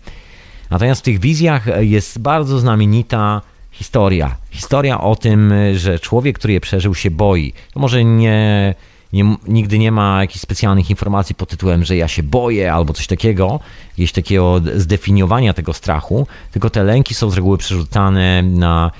Natomiast 0.69 1.01
w 1.01 1.03
tych 1.03 1.19
wizjach 1.19 1.65
jest 1.79 2.19
bardzo 2.19 2.59
znamienita 2.59 3.41
historia. 3.71 4.35
Historia 4.51 5.01
o 5.01 5.15
tym, 5.15 5.53
że 5.75 5.99
człowiek, 5.99 6.39
który 6.39 6.53
je 6.53 6.61
przeżył, 6.61 6.95
się 6.95 7.11
boi. 7.11 7.53
To 7.73 7.79
może 7.79 8.03
nie, 8.03 8.75
nie, 9.13 9.35
nigdy 9.47 9.79
nie 9.79 9.91
ma 9.91 10.21
jakichś 10.21 10.41
specjalnych 10.41 10.89
informacji 10.89 11.35
pod 11.35 11.49
tytułem, 11.49 11.83
że 11.83 11.95
ja 11.95 12.07
się 12.07 12.23
boję 12.23 12.73
albo 12.73 12.93
coś 12.93 13.07
takiego, 13.07 13.59
jakiegoś 13.89 14.11
takiego 14.11 14.61
zdefiniowania 14.75 15.53
tego 15.53 15.73
strachu, 15.73 16.27
tylko 16.51 16.69
te 16.69 16.83
lęki 16.83 17.13
są 17.13 17.29
z 17.29 17.35
reguły 17.35 17.57
przerzucane 17.57 18.43
na, 18.43 18.91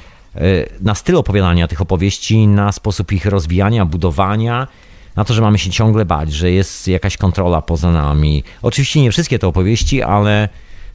na 0.81 0.95
styl 0.95 1.17
opowiadania 1.17 1.67
tych 1.67 1.81
opowieści, 1.81 2.47
na 2.47 2.71
sposób 2.71 3.11
ich 3.11 3.25
rozwijania, 3.25 3.85
budowania, 3.85 4.67
na 5.15 5.25
to, 5.25 5.33
że 5.33 5.41
mamy 5.41 5.59
się 5.59 5.69
ciągle 5.69 6.05
bać, 6.05 6.33
że 6.33 6.51
jest 6.51 6.87
jakaś 6.87 7.17
kontrola 7.17 7.61
poza 7.61 7.91
nami. 7.91 8.43
Oczywiście 8.61 9.01
nie 9.01 9.11
wszystkie 9.11 9.39
te 9.39 9.47
opowieści, 9.47 10.01
ale 10.01 10.49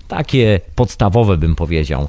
takie 0.09 0.61
podstawowe 0.75 1.37
bym 1.37 1.55
powiedział. 1.55 2.09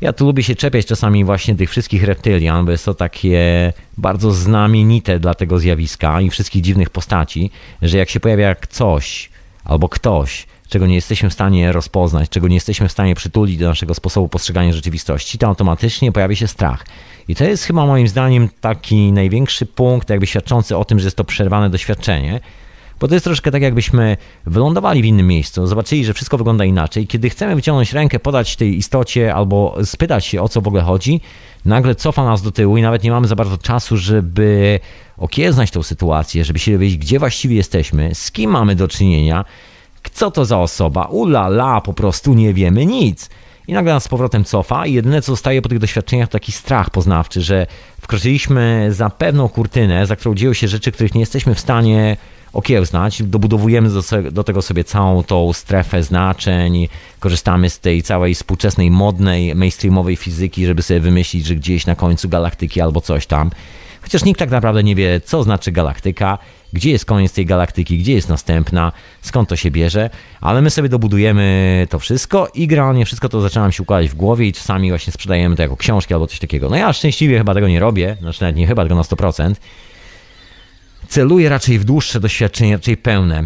Ja 0.00 0.12
tu 0.12 0.26
lubię 0.26 0.42
się 0.42 0.54
czepiać 0.54 0.86
czasami 0.86 1.24
właśnie 1.24 1.54
tych 1.54 1.70
wszystkich 1.70 2.04
reptylian, 2.04 2.64
bo 2.64 2.70
jest 2.70 2.84
to 2.84 2.94
takie 2.94 3.72
bardzo 3.98 4.30
znamienite 4.30 5.18
dla 5.18 5.34
tego 5.34 5.58
zjawiska 5.58 6.20
i 6.20 6.30
wszystkich 6.30 6.62
dziwnych 6.62 6.90
postaci, 6.90 7.50
że 7.82 7.98
jak 7.98 8.10
się 8.10 8.20
pojawia 8.20 8.56
coś 8.70 9.30
albo 9.64 9.88
ktoś, 9.88 10.46
czego 10.72 10.86
nie 10.86 10.94
jesteśmy 10.94 11.30
w 11.30 11.32
stanie 11.32 11.72
rozpoznać, 11.72 12.28
czego 12.28 12.48
nie 12.48 12.54
jesteśmy 12.54 12.88
w 12.88 12.92
stanie 12.92 13.14
przytulić 13.14 13.56
do 13.56 13.68
naszego 13.68 13.94
sposobu 13.94 14.28
postrzegania 14.28 14.72
rzeczywistości, 14.72 15.38
to 15.38 15.46
automatycznie 15.46 16.12
pojawi 16.12 16.36
się 16.36 16.48
strach. 16.48 16.86
I 17.28 17.34
to 17.34 17.44
jest 17.44 17.64
chyba 17.64 17.86
moim 17.86 18.08
zdaniem 18.08 18.48
taki 18.60 19.12
największy 19.12 19.66
punkt, 19.66 20.10
jakby 20.10 20.26
świadczący 20.26 20.76
o 20.76 20.84
tym, 20.84 20.98
że 20.98 21.04
jest 21.04 21.16
to 21.16 21.24
przerwane 21.24 21.70
doświadczenie, 21.70 22.40
bo 23.00 23.08
to 23.08 23.14
jest 23.14 23.24
troszkę 23.24 23.50
tak, 23.50 23.62
jakbyśmy 23.62 24.16
wylądowali 24.46 25.02
w 25.02 25.04
innym 25.04 25.26
miejscu, 25.26 25.66
zobaczyli, 25.66 26.04
że 26.04 26.14
wszystko 26.14 26.38
wygląda 26.38 26.64
inaczej. 26.64 27.06
Kiedy 27.06 27.30
chcemy 27.30 27.54
wyciągnąć 27.54 27.92
rękę, 27.92 28.18
podać 28.18 28.56
tej 28.56 28.76
istocie 28.76 29.34
albo 29.34 29.76
spytać 29.84 30.26
się, 30.26 30.42
o 30.42 30.48
co 30.48 30.60
w 30.60 30.68
ogóle 30.68 30.82
chodzi, 30.82 31.20
nagle 31.64 31.94
cofa 31.94 32.24
nas 32.24 32.42
do 32.42 32.52
tyłu 32.52 32.76
i 32.76 32.82
nawet 32.82 33.04
nie 33.04 33.10
mamy 33.10 33.28
za 33.28 33.36
bardzo 33.36 33.58
czasu, 33.58 33.96
żeby 33.96 34.80
okiełznać 35.18 35.70
tą 35.70 35.82
sytuację, 35.82 36.44
żeby 36.44 36.58
się 36.58 36.72
dowiedzieć, 36.72 36.98
gdzie 36.98 37.18
właściwie 37.18 37.56
jesteśmy, 37.56 38.14
z 38.14 38.30
kim 38.32 38.50
mamy 38.50 38.74
do 38.74 38.88
czynienia, 38.88 39.44
co 40.12 40.30
to 40.30 40.44
za 40.44 40.58
osoba, 40.58 41.04
ula 41.04 41.46
la, 41.46 41.80
po 41.80 41.92
prostu 41.92 42.34
nie 42.34 42.54
wiemy 42.54 42.86
nic. 42.86 43.30
I 43.68 43.72
nagle 43.72 43.92
nas 43.92 44.04
z 44.04 44.08
powrotem 44.08 44.44
cofa 44.44 44.86
i 44.86 44.92
jedyne 44.92 45.22
co 45.22 45.32
zostaje 45.32 45.62
po 45.62 45.68
tych 45.68 45.78
doświadczeniach 45.78 46.28
to 46.28 46.32
taki 46.32 46.52
strach 46.52 46.90
poznawczy, 46.90 47.42
że 47.42 47.66
wkroczyliśmy 48.00 48.88
za 48.90 49.10
pewną 49.10 49.48
kurtynę, 49.48 50.06
za 50.06 50.16
którą 50.16 50.34
dzieją 50.34 50.52
się 50.52 50.68
rzeczy, 50.68 50.92
których 50.92 51.14
nie 51.14 51.20
jesteśmy 51.20 51.54
w 51.54 51.60
stanie 51.60 52.16
okiełznać. 52.52 53.22
Dobudowujemy 53.22 53.88
do, 53.90 54.02
do 54.32 54.44
tego 54.44 54.62
sobie 54.62 54.84
całą 54.84 55.22
tą 55.22 55.52
strefę 55.52 56.02
znaczeń, 56.02 56.88
korzystamy 57.20 57.70
z 57.70 57.80
tej 57.80 58.02
całej 58.02 58.34
współczesnej, 58.34 58.90
modnej, 58.90 59.54
mainstreamowej 59.54 60.16
fizyki, 60.16 60.66
żeby 60.66 60.82
sobie 60.82 61.00
wymyślić, 61.00 61.46
że 61.46 61.54
gdzieś 61.54 61.86
na 61.86 61.96
końcu 61.96 62.28
galaktyki 62.28 62.80
albo 62.80 63.00
coś 63.00 63.26
tam. 63.26 63.50
Chociaż 64.02 64.24
nikt 64.24 64.38
tak 64.38 64.50
naprawdę 64.50 64.82
nie 64.82 64.94
wie, 64.94 65.20
co 65.20 65.42
znaczy 65.42 65.72
galaktyka, 65.72 66.38
gdzie 66.72 66.90
jest 66.90 67.04
koniec 67.04 67.32
tej 67.32 67.46
galaktyki, 67.46 67.98
gdzie 67.98 68.12
jest 68.12 68.28
następna, 68.28 68.92
skąd 69.22 69.48
to 69.48 69.56
się 69.56 69.70
bierze, 69.70 70.10
ale 70.40 70.62
my 70.62 70.70
sobie 70.70 70.88
dobudujemy 70.88 71.86
to 71.90 71.98
wszystko 71.98 72.48
i 72.54 72.66
generalnie 72.66 73.04
wszystko 73.04 73.28
to 73.28 73.40
zaczynam 73.40 73.72
się 73.72 73.82
układać 73.82 74.08
w 74.08 74.14
głowie 74.14 74.46
i 74.46 74.52
czasami 74.52 74.88
właśnie 74.88 75.12
sprzedajemy 75.12 75.56
to 75.56 75.62
jako 75.62 75.76
książki 75.76 76.14
albo 76.14 76.26
coś 76.26 76.38
takiego. 76.38 76.68
No 76.68 76.76
ja 76.76 76.92
szczęśliwie 76.92 77.38
chyba 77.38 77.54
tego 77.54 77.68
nie 77.68 77.80
robię, 77.80 78.16
znaczy 78.20 78.42
nawet 78.42 78.56
nie 78.56 78.66
chyba, 78.66 78.82
tylko 78.82 78.94
na 78.94 79.02
100%. 79.02 79.54
Celuję 81.08 81.48
raczej 81.48 81.78
w 81.78 81.84
dłuższe 81.84 82.20
doświadczenie, 82.20 82.72
raczej 82.72 82.96
pełne. 82.96 83.44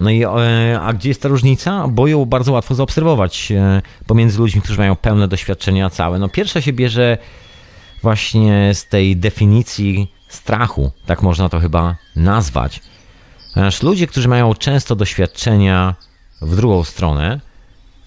No 0.00 0.10
i 0.10 0.24
e, 0.24 0.80
a 0.80 0.92
gdzie 0.92 1.08
jest 1.08 1.22
ta 1.22 1.28
różnica? 1.28 1.88
Bo 1.88 2.06
ją 2.06 2.24
bardzo 2.24 2.52
łatwo 2.52 2.74
zaobserwować 2.74 3.52
e, 3.52 3.82
pomiędzy 4.06 4.38
ludźmi, 4.38 4.62
którzy 4.62 4.78
mają 4.78 4.96
pełne 4.96 5.28
doświadczenia 5.28 5.90
całe. 5.90 6.18
No 6.18 6.28
pierwsza 6.28 6.60
się 6.60 6.72
bierze 6.72 7.18
właśnie 8.02 8.70
z 8.74 8.86
tej 8.86 9.16
definicji 9.16 10.12
strachu, 10.28 10.90
tak 11.06 11.22
można 11.22 11.48
to 11.48 11.60
chyba 11.60 11.96
nazwać. 12.16 12.80
Ponieważ 13.54 13.82
ludzie, 13.82 14.06
którzy 14.06 14.28
mają 14.28 14.54
często 14.54 14.96
doświadczenia 14.96 15.94
w 16.42 16.56
drugą 16.56 16.84
stronę, 16.84 17.40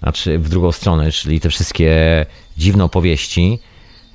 znaczy 0.02 0.38
w 0.38 0.48
drugą 0.48 0.72
stronę, 0.72 1.12
czyli 1.12 1.40
te 1.40 1.50
wszystkie 1.50 2.26
dziwne 2.56 2.84
opowieści, 2.84 3.58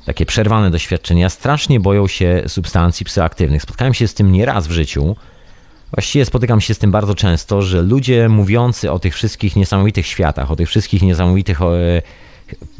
takie 0.05 0.25
przerwane 0.25 0.71
doświadczenia, 0.71 1.29
strasznie 1.29 1.79
boją 1.79 2.07
się 2.07 2.43
substancji 2.47 3.05
psychoaktywnych. 3.05 3.61
Spotkałem 3.61 3.93
się 3.93 4.07
z 4.07 4.13
tym 4.13 4.31
nieraz 4.31 4.67
w 4.67 4.71
życiu. 4.71 5.15
Właściwie 5.93 6.25
spotykam 6.25 6.61
się 6.61 6.73
z 6.73 6.77
tym 6.77 6.91
bardzo 6.91 7.15
często, 7.15 7.61
że 7.61 7.81
ludzie 7.81 8.29
mówiący 8.29 8.91
o 8.91 8.99
tych 8.99 9.15
wszystkich 9.15 9.55
niesamowitych 9.55 10.07
światach, 10.07 10.51
o 10.51 10.55
tych 10.55 10.69
wszystkich 10.69 11.01
niesamowitych 11.01 11.61
e, 11.61 11.65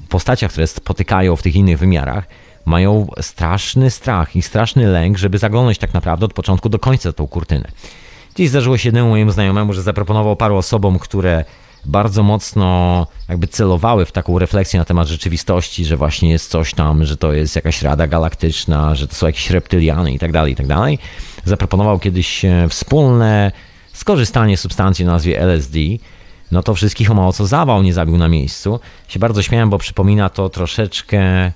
postaciach, 0.09 0.51
które 0.51 0.67
spotykają 0.67 1.35
w 1.35 1.41
tych 1.41 1.55
innych 1.55 1.79
wymiarach, 1.79 2.27
mają 2.67 3.07
straszny 3.21 3.91
strach 3.91 4.35
i 4.35 4.41
straszny 4.41 4.87
lęk, 4.87 5.17
żeby 5.17 5.37
zaglądać 5.37 5.77
tak 5.77 5.93
naprawdę 5.93 6.25
od 6.25 6.33
początku 6.33 6.69
do 6.69 6.79
końca 6.79 7.13
tą 7.13 7.27
kurtynę. 7.27 7.71
Dziś 8.35 8.49
zdarzyło 8.49 8.77
się 8.77 8.87
jednemu 8.87 9.09
mojemu 9.09 9.31
znajomemu, 9.31 9.73
że 9.73 9.81
zaproponował 9.81 10.35
paru 10.35 10.55
osobom, 10.55 10.99
które 10.99 11.45
bardzo 11.85 12.23
mocno 12.23 13.07
jakby 13.29 13.47
celowały 13.47 14.05
w 14.05 14.11
taką 14.11 14.39
refleksję 14.39 14.79
na 14.79 14.85
temat 14.85 15.07
rzeczywistości, 15.07 15.85
że 15.85 15.97
właśnie 15.97 16.29
jest 16.29 16.49
coś 16.49 16.73
tam, 16.73 17.05
że 17.05 17.17
to 17.17 17.33
jest 17.33 17.55
jakaś 17.55 17.81
rada 17.81 18.07
galaktyczna, 18.07 18.95
że 18.95 19.07
to 19.07 19.15
są 19.15 19.27
jakieś 19.27 19.49
reptyliany 19.49 20.11
i 20.11 20.19
tak 20.19 20.31
dalej, 20.31 20.53
i 20.53 20.55
tak 20.55 20.67
dalej. 20.67 20.99
Zaproponował 21.45 21.99
kiedyś 21.99 22.45
e, 22.45 22.67
wspólne 22.69 23.51
skorzystanie 23.93 24.57
substancji 24.57 25.05
o 25.05 25.07
nazwie 25.07 25.39
LSD, 25.39 25.79
no 26.51 26.63
to 26.63 26.75
wszystkich 26.75 27.11
o 27.11 27.13
mało 27.13 27.33
co 27.33 27.45
zawał 27.45 27.83
nie 27.83 27.93
zabił 27.93 28.17
na 28.17 28.27
miejscu. 28.27 28.79
Się 29.07 29.19
bardzo 29.19 29.43
śmiałem, 29.43 29.69
bo 29.69 29.77
przypomina 29.77 30.29
to 30.29 30.49
troszeczkę 30.49 31.51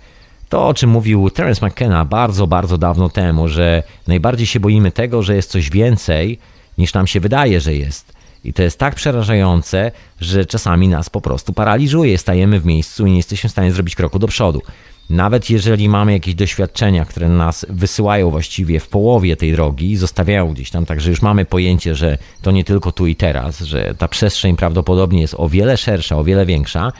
to, 0.51 0.67
o 0.67 0.73
czym 0.73 0.89
mówił 0.89 1.29
Terence 1.29 1.65
McKenna 1.65 2.05
bardzo, 2.05 2.47
bardzo 2.47 2.77
dawno 2.77 3.09
temu, 3.09 3.47
że 3.47 3.83
najbardziej 4.07 4.47
się 4.47 4.59
boimy 4.59 4.91
tego, 4.91 5.23
że 5.23 5.35
jest 5.35 5.51
coś 5.51 5.69
więcej, 5.69 6.39
niż 6.77 6.93
nam 6.93 7.07
się 7.07 7.19
wydaje, 7.19 7.61
że 7.61 7.73
jest. 7.73 8.13
I 8.43 8.53
to 8.53 8.63
jest 8.63 8.79
tak 8.79 8.95
przerażające, 8.95 9.91
że 10.21 10.45
czasami 10.45 10.87
nas 10.87 11.09
po 11.09 11.21
prostu 11.21 11.53
paraliżuje. 11.53 12.17
Stajemy 12.17 12.59
w 12.59 12.65
miejscu 12.65 13.05
i 13.05 13.11
nie 13.11 13.17
jesteśmy 13.17 13.49
w 13.49 13.51
stanie 13.51 13.71
zrobić 13.71 13.95
kroku 13.95 14.19
do 14.19 14.27
przodu. 14.27 14.61
Nawet 15.09 15.49
jeżeli 15.49 15.89
mamy 15.89 16.13
jakieś 16.13 16.35
doświadczenia, 16.35 17.05
które 17.05 17.29
nas 17.29 17.65
wysyłają 17.69 18.29
właściwie 18.29 18.79
w 18.79 18.87
połowie 18.87 19.35
tej 19.35 19.51
drogi, 19.51 19.97
zostawiają 19.97 20.53
gdzieś 20.53 20.69
tam, 20.69 20.85
także 20.85 21.09
już 21.09 21.21
mamy 21.21 21.45
pojęcie, 21.45 21.95
że 21.95 22.17
to 22.41 22.51
nie 22.51 22.63
tylko 22.63 22.91
tu 22.91 23.07
i 23.07 23.15
teraz, 23.15 23.59
że 23.59 23.95
ta 23.97 24.07
przestrzeń 24.07 24.55
prawdopodobnie 24.55 25.21
jest 25.21 25.35
o 25.37 25.49
wiele 25.49 25.77
szersza, 25.77 26.17
o 26.17 26.23
wiele 26.23 26.45
większa, 26.45 26.91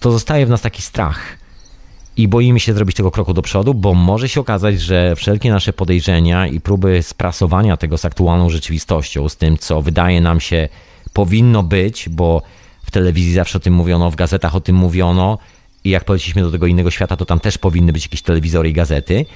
to 0.00 0.12
zostaje 0.12 0.46
w 0.46 0.50
nas 0.50 0.60
taki 0.60 0.82
strach 0.82 1.43
i 2.16 2.28
boimy 2.28 2.60
się 2.60 2.74
zrobić 2.74 2.96
tego 2.96 3.10
kroku 3.10 3.34
do 3.34 3.42
przodu, 3.42 3.74
bo 3.74 3.94
może 3.94 4.28
się 4.28 4.40
okazać, 4.40 4.80
że 4.80 5.16
wszelkie 5.16 5.50
nasze 5.50 5.72
podejrzenia 5.72 6.46
i 6.46 6.60
próby 6.60 7.02
sprasowania 7.02 7.76
tego 7.76 7.98
z 7.98 8.04
aktualną 8.04 8.50
rzeczywistością, 8.50 9.28
z 9.28 9.36
tym, 9.36 9.58
co 9.58 9.82
wydaje 9.82 10.20
nam 10.20 10.40
się 10.40 10.68
powinno 11.12 11.62
być, 11.62 12.08
bo 12.08 12.42
w 12.82 12.90
telewizji 12.90 13.34
zawsze 13.34 13.58
o 13.58 13.60
tym 13.60 13.74
mówiono, 13.74 14.10
w 14.10 14.16
gazetach 14.16 14.54
o 14.54 14.60
tym 14.60 14.76
mówiono 14.76 15.38
i 15.84 15.90
jak 15.90 16.04
poleciliśmy 16.04 16.42
do 16.42 16.50
tego 16.50 16.66
innego 16.66 16.90
świata, 16.90 17.16
to 17.16 17.24
tam 17.24 17.40
też 17.40 17.58
powinny 17.58 17.92
być 17.92 18.04
jakieś 18.04 18.22
telewizory 18.22 18.68
i 18.68 18.72
gazety 18.72 19.26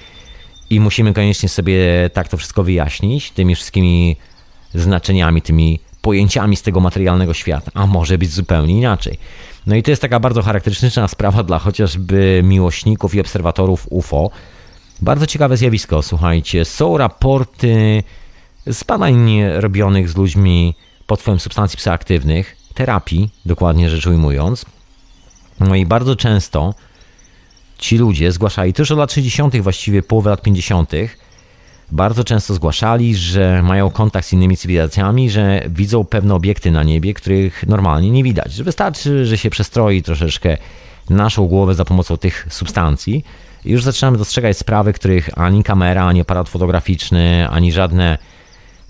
i 0.71 0.81
musimy 0.81 1.15
koniecznie 1.15 1.49
sobie 1.49 2.11
tak 2.13 2.29
to 2.29 2.37
wszystko 2.37 2.63
wyjaśnić, 2.63 3.31
tymi 3.31 3.55
wszystkimi 3.55 4.17
znaczeniami, 4.75 5.43
tymi 5.43 5.81
pojęciami 6.03 6.57
z 6.57 6.63
tego 6.63 6.81
materialnego 6.81 7.35
świata, 7.35 7.71
a 7.75 7.87
może 7.87 8.19
być 8.19 8.31
zupełnie 8.31 8.79
inaczej. 8.79 9.19
No 9.67 9.77
i 9.77 9.83
to 9.83 9.91
jest 9.91 10.03
taka 10.03 10.21
bardzo 10.21 10.43
charakterystyczna 10.43 11.09
sprawa 11.09 11.43
dla 11.43 11.59
chociażby 11.59 12.41
miłośników 12.45 13.15
i 13.15 13.21
obserwatorów 13.21 13.87
UFO. 13.91 14.31
Bardzo 15.03 15.27
ciekawe 15.27 15.57
zjawisko, 15.57 16.03
słuchajcie. 16.03 16.65
Są 16.65 16.99
raporty 16.99 18.03
z 18.67 18.85
badań 18.85 19.41
robionych 19.55 20.11
z 20.11 20.17
ludźmi 20.17 20.75
pod 21.07 21.21
wpływem 21.21 21.41
substancji 21.41 21.77
psychoaktywnych, 21.77 22.57
terapii, 22.75 23.31
dokładnie 23.47 23.91
rzecz 23.91 24.07
ujmując. 24.07 24.67
No 25.61 25.75
i 25.75 25.87
bardzo 25.87 26.17
często 26.17 26.75
ci 27.79 27.99
ludzie 27.99 28.33
zgłaszali, 28.33 28.75
już 28.79 28.91
od 28.91 28.99
lat 28.99 29.13
60., 29.13 29.57
właściwie 29.57 30.03
połowy 30.03 30.31
lat 30.31 30.43
50., 30.43 30.93
bardzo 31.93 32.25
często 32.25 32.55
zgłaszali, 32.55 33.17
że 33.17 33.63
mają 33.63 33.91
kontakt 33.91 34.27
z 34.27 34.33
innymi 34.33 34.57
cywilizacjami, 34.57 35.31
że 35.31 35.63
widzą 35.69 36.05
pewne 36.05 36.35
obiekty 36.35 36.71
na 36.71 36.83
niebie, 36.83 37.15
których 37.15 37.67
normalnie 37.67 38.11
nie 38.11 38.25
widać. 38.25 38.53
Że 38.53 38.65
wystarczy, 38.65 39.27
że 39.27 39.39
się 39.39 39.51
przestroi 39.51 40.03
troszeczkę 40.03 40.57
naszą 41.11 41.47
głowę 41.47 41.75
za 41.75 41.85
pomocą 41.85 42.17
tych 42.17 42.47
substancji 42.51 43.25
i 43.65 43.71
już 43.71 43.85
zaczynamy 43.85 44.19
dostrzegać 44.19 44.59
sprawy, 44.59 44.93
których 44.93 45.39
ani 45.39 45.65
kamera, 45.65 46.07
ani 46.07 46.21
aparat 46.21 46.49
fotograficzny, 46.49 47.49
ani 47.49 47.73
żadne 47.73 48.19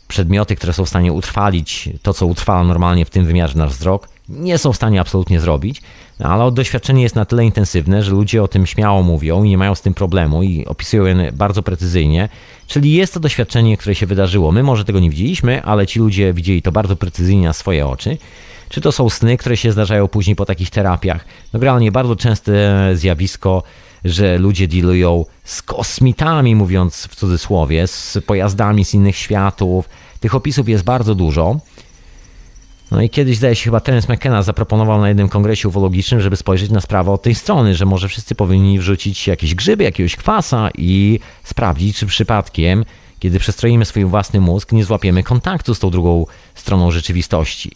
przedmioty, 0.09 0.57
które 0.57 0.73
są 0.73 0.85
w 0.85 0.89
stanie 0.89 1.13
utrwalić 1.13 1.89
to, 2.03 2.15
co 2.15 2.27
utrwala 2.27 2.65
normalnie 2.65 3.05
w 3.05 3.11
tym 3.11 3.27
wymiarze 3.27 3.59
nasz 3.59 3.71
wzrok, 3.71 4.09
nie 4.29 4.59
są 4.59 4.73
w 4.73 4.77
stanie 4.77 5.01
absolutnie 5.01 5.41
zrobić, 5.41 5.83
ale 6.19 6.53
doświadczenie 6.53 7.03
jest 7.03 7.15
na 7.15 7.25
tyle 7.25 7.45
intensywne, 7.45 8.03
że 8.03 8.11
ludzie 8.11 8.43
o 8.43 8.49
tym 8.49 8.67
śmiało 8.67 9.03
mówią 9.03 9.43
i 9.43 9.49
nie 9.49 9.59
mają 9.59 9.75
z 9.75 9.81
tym 9.81 9.95
problemu 9.95 10.43
i 10.43 10.67
opisują 10.67 11.05
je 11.05 11.33
bardzo 11.33 11.63
precyzyjnie. 11.63 12.29
Czyli 12.67 12.93
jest 12.93 13.15
to 13.15 13.21
doświadczenie, 13.21 13.77
które 13.77 13.95
się 13.95 14.07
wydarzyło. 14.07 14.53
My 14.53 14.63
może 14.63 14.85
tego 14.85 15.01
nie 15.01 15.11
widzieliśmy, 15.11 15.63
ale 15.63 15.87
ci 15.87 15.99
ludzie 15.99 16.33
widzieli 16.33 16.63
to 16.63 16.73
bardzo 16.73 16.97
precyzyjnie 16.97 17.47
na 17.47 17.53
swoje 17.53 17.87
oczy. 17.87 18.19
Czy 18.69 18.81
to 18.81 18.93
są 18.93 19.11
sny, 19.11 19.37
które 19.37 19.57
się 19.57 19.73
zdarzają 19.73 20.09
później 20.09 20.37
po 20.37 20.47
takich 20.47 20.71
terapiach? 20.71 21.25
No 21.53 21.61
generalnie 21.61 21.93
bardzo 21.93 22.17
częste 22.17 22.53
zjawisko, 22.95 23.63
że 24.05 24.39
ludzie 24.39 24.69
dealują 24.69 25.25
z 25.45 25.63
kosmitami, 25.63 26.55
mówiąc 26.55 27.09
w 27.11 27.15
cudzysłowie, 27.15 27.87
z 27.87 28.19
pojazdami 28.27 28.85
z 28.85 28.95
innych 28.95 29.17
światów. 29.17 29.89
Tych 30.21 30.35
opisów 30.35 30.69
jest 30.69 30.85
bardzo 30.85 31.15
dużo. 31.15 31.61
No 32.91 33.03
i 33.03 33.11
kiedyś, 33.11 33.37
zdaje 33.37 33.55
się, 33.55 33.65
chyba 33.65 33.81
Terence 33.81 34.13
McKenna 34.13 34.43
zaproponował 34.43 35.01
na 35.01 35.09
jednym 35.09 35.29
kongresie 35.29 35.69
ufologicznym, 35.69 36.21
żeby 36.21 36.37
spojrzeć 36.37 36.71
na 36.71 36.81
sprawę 36.81 37.11
od 37.13 37.23
tej 37.23 37.35
strony, 37.35 37.75
że 37.75 37.87
może 37.87 38.09
wszyscy 38.09 38.35
powinni 38.35 38.79
wrzucić 38.79 39.27
jakieś 39.27 39.55
grzyby, 39.55 39.85
jakiegoś 39.85 40.17
kwasa 40.17 40.71
i 40.79 41.21
sprawdzić, 41.45 41.97
czy 41.97 42.07
przypadkiem, 42.07 42.85
kiedy 43.19 43.39
przestroimy 43.39 43.85
swój 43.85 44.05
własny 44.05 44.41
mózg, 44.41 44.73
nie 44.73 44.85
złapiemy 44.85 45.23
kontaktu 45.23 45.75
z 45.75 45.79
tą 45.79 45.91
drugą 45.91 46.27
stroną 46.55 46.91
rzeczywistości. 46.91 47.73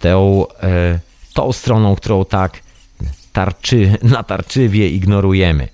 Tą, 0.00 0.46
e, 0.62 0.98
tą 1.34 1.52
stroną, 1.52 1.96
którą 1.96 2.24
tak 2.24 2.62
tarczy, 3.32 3.98
natarczywie 4.02 4.88
ignorujemy. 4.88 5.68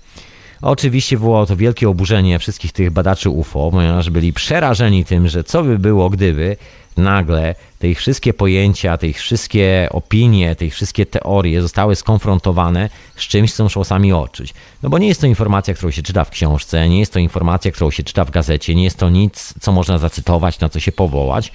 Oczywiście 0.61 1.17
wywołało 1.17 1.45
to 1.45 1.55
wielkie 1.55 1.89
oburzenie 1.89 2.39
wszystkich 2.39 2.71
tych 2.71 2.91
badaczy 2.91 3.29
UFO, 3.29 3.69
ponieważ 3.71 4.09
byli 4.09 4.33
przerażeni 4.33 5.05
tym, 5.05 5.27
że 5.27 5.43
co 5.43 5.63
by 5.63 5.79
było, 5.79 6.09
gdyby 6.09 6.57
nagle 6.97 7.55
te 7.79 7.87
ich 7.87 7.97
wszystkie 7.97 8.33
pojęcia, 8.33 8.97
te 8.97 9.07
ich 9.07 9.17
wszystkie 9.17 9.87
opinie, 9.91 10.55
te 10.55 10.65
ich 10.65 10.73
wszystkie 10.73 11.05
teorie 11.05 11.61
zostały 11.61 11.95
skonfrontowane 11.95 12.89
z 13.15 13.21
czymś, 13.21 13.53
co 13.53 13.63
muszą 13.63 13.83
sami 13.83 14.13
odczuć. 14.13 14.53
No 14.83 14.89
bo 14.89 14.97
nie 14.97 15.07
jest 15.07 15.21
to 15.21 15.27
informacja, 15.27 15.73
którą 15.73 15.91
się 15.91 16.01
czyta 16.01 16.23
w 16.23 16.29
książce, 16.29 16.89
nie 16.89 16.99
jest 16.99 17.13
to 17.13 17.19
informacja, 17.19 17.71
którą 17.71 17.91
się 17.91 18.03
czyta 18.03 18.25
w 18.25 18.31
gazecie, 18.31 18.75
nie 18.75 18.83
jest 18.83 18.97
to 18.97 19.09
nic, 19.09 19.53
co 19.61 19.71
można 19.71 19.97
zacytować, 19.97 20.59
na 20.59 20.69
co 20.69 20.79
się 20.79 20.91
powołać. 20.91 21.51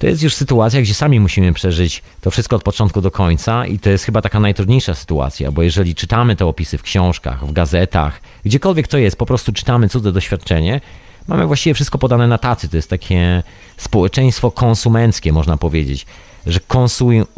To 0.00 0.06
jest 0.06 0.22
już 0.22 0.34
sytuacja, 0.34 0.82
gdzie 0.82 0.94
sami 0.94 1.20
musimy 1.20 1.52
przeżyć 1.52 2.02
to 2.20 2.30
wszystko 2.30 2.56
od 2.56 2.62
początku 2.62 3.00
do 3.00 3.10
końca 3.10 3.66
i 3.66 3.78
to 3.78 3.90
jest 3.90 4.04
chyba 4.04 4.22
taka 4.22 4.40
najtrudniejsza 4.40 4.94
sytuacja, 4.94 5.52
bo 5.52 5.62
jeżeli 5.62 5.94
czytamy 5.94 6.36
te 6.36 6.46
opisy 6.46 6.78
w 6.78 6.82
książkach, 6.82 7.46
w 7.46 7.52
gazetach, 7.52 8.20
gdziekolwiek 8.44 8.88
to 8.88 8.98
jest, 8.98 9.16
po 9.16 9.26
prostu 9.26 9.52
czytamy 9.52 9.88
cudze 9.88 10.12
doświadczenie, 10.12 10.80
mamy 11.28 11.46
właściwie 11.46 11.74
wszystko 11.74 11.98
podane 11.98 12.26
na 12.26 12.38
tacy. 12.38 12.68
To 12.68 12.76
jest 12.76 12.90
takie 12.90 13.42
społeczeństwo 13.76 14.50
konsumenckie, 14.50 15.32
można 15.32 15.56
powiedzieć, 15.56 16.06
że 16.46 16.60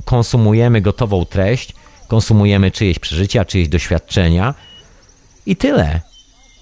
konsumujemy 0.05 0.81
gotową 0.81 1.25
treść, 1.25 1.73
konsumujemy 2.09 2.71
czyjeś 2.71 2.99
przeżycia, 2.99 3.45
czyjeś 3.45 3.69
doświadczenia 3.69 4.55
i 5.47 5.57
tyle. 5.57 6.01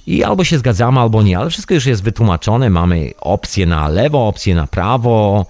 I 0.06 0.24
albo 0.24 0.44
się 0.44 0.58
zgadzamy, 0.58 1.00
albo 1.00 1.22
nie, 1.22 1.38
ale 1.38 1.50
wszystko 1.50 1.74
już 1.74 1.86
jest 1.86 2.02
wytłumaczone. 2.02 2.70
Mamy 2.70 3.10
opcje 3.20 3.66
na 3.66 3.88
lewo, 3.88 4.28
opcje 4.28 4.54
na 4.54 4.66
prawo 4.66 5.46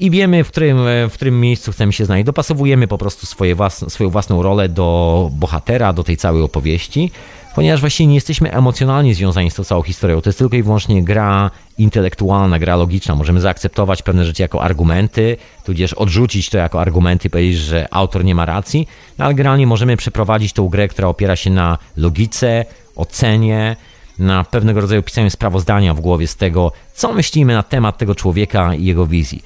i 0.00 0.10
wiemy, 0.10 0.44
w 0.44 0.48
którym, 0.48 0.78
w 1.10 1.12
którym 1.14 1.40
miejscu 1.40 1.72
chcemy 1.72 1.92
się 1.92 2.04
znaleźć. 2.04 2.26
Dopasowujemy 2.26 2.88
po 2.88 2.98
prostu 2.98 3.26
swoje 3.26 3.56
swoją 3.88 4.10
własną 4.10 4.42
rolę 4.42 4.68
do 4.68 5.28
bohatera, 5.32 5.92
do 5.92 6.04
tej 6.04 6.16
całej 6.16 6.42
opowieści. 6.42 7.10
ponieważ 7.54 7.80
właściwie 7.80 8.06
nie 8.06 8.14
jesteśmy 8.14 8.52
emocjonalnie 8.52 9.14
związani 9.14 9.50
z 9.50 9.54
tą 9.54 9.64
całą 9.64 9.82
historią. 9.82 10.20
To 10.20 10.28
jest 10.28 10.38
tylko 10.38 10.56
i 10.56 10.62
wyłącznie 10.62 11.04
gra 11.04 11.50
intelektualna, 11.78 12.58
gra 12.58 12.76
logiczna. 12.76 13.14
Możemy 13.14 13.40
zaakceptować 13.40 14.02
pewne 14.02 14.24
rzeczy 14.24 14.42
jako 14.42 14.62
argumenty, 14.62 15.36
tudzież 15.64 15.92
odrzucić 15.92 16.50
to 16.50 16.58
jako 16.58 16.80
argumenty 16.80 17.28
i 17.28 17.30
powiedzieć, 17.30 17.58
że 17.58 17.88
autor 17.90 18.24
nie 18.24 18.34
ma 18.34 18.46
racji, 18.46 18.88
no, 19.18 19.24
ale 19.24 19.34
generalnie 19.34 19.66
możemy 19.66 19.96
przeprowadzić 19.96 20.52
tą 20.52 20.68
grę, 20.68 20.88
która 20.88 21.08
opiera 21.08 21.36
się 21.36 21.50
na 21.50 21.78
logice, 21.96 22.64
ocenie, 22.96 23.76
na 24.18 24.44
pewnego 24.44 24.80
rodzaju 24.80 25.02
pisaniu 25.02 25.30
sprawozdania 25.30 25.94
w 25.94 26.00
głowie 26.00 26.26
z 26.26 26.36
tego, 26.36 26.72
co 26.94 27.12
myślimy 27.12 27.54
na 27.54 27.62
temat 27.62 27.98
tego 27.98 28.14
człowieka 28.14 28.74
i 28.74 28.84
jego 28.84 29.06
wizji. 29.06 29.42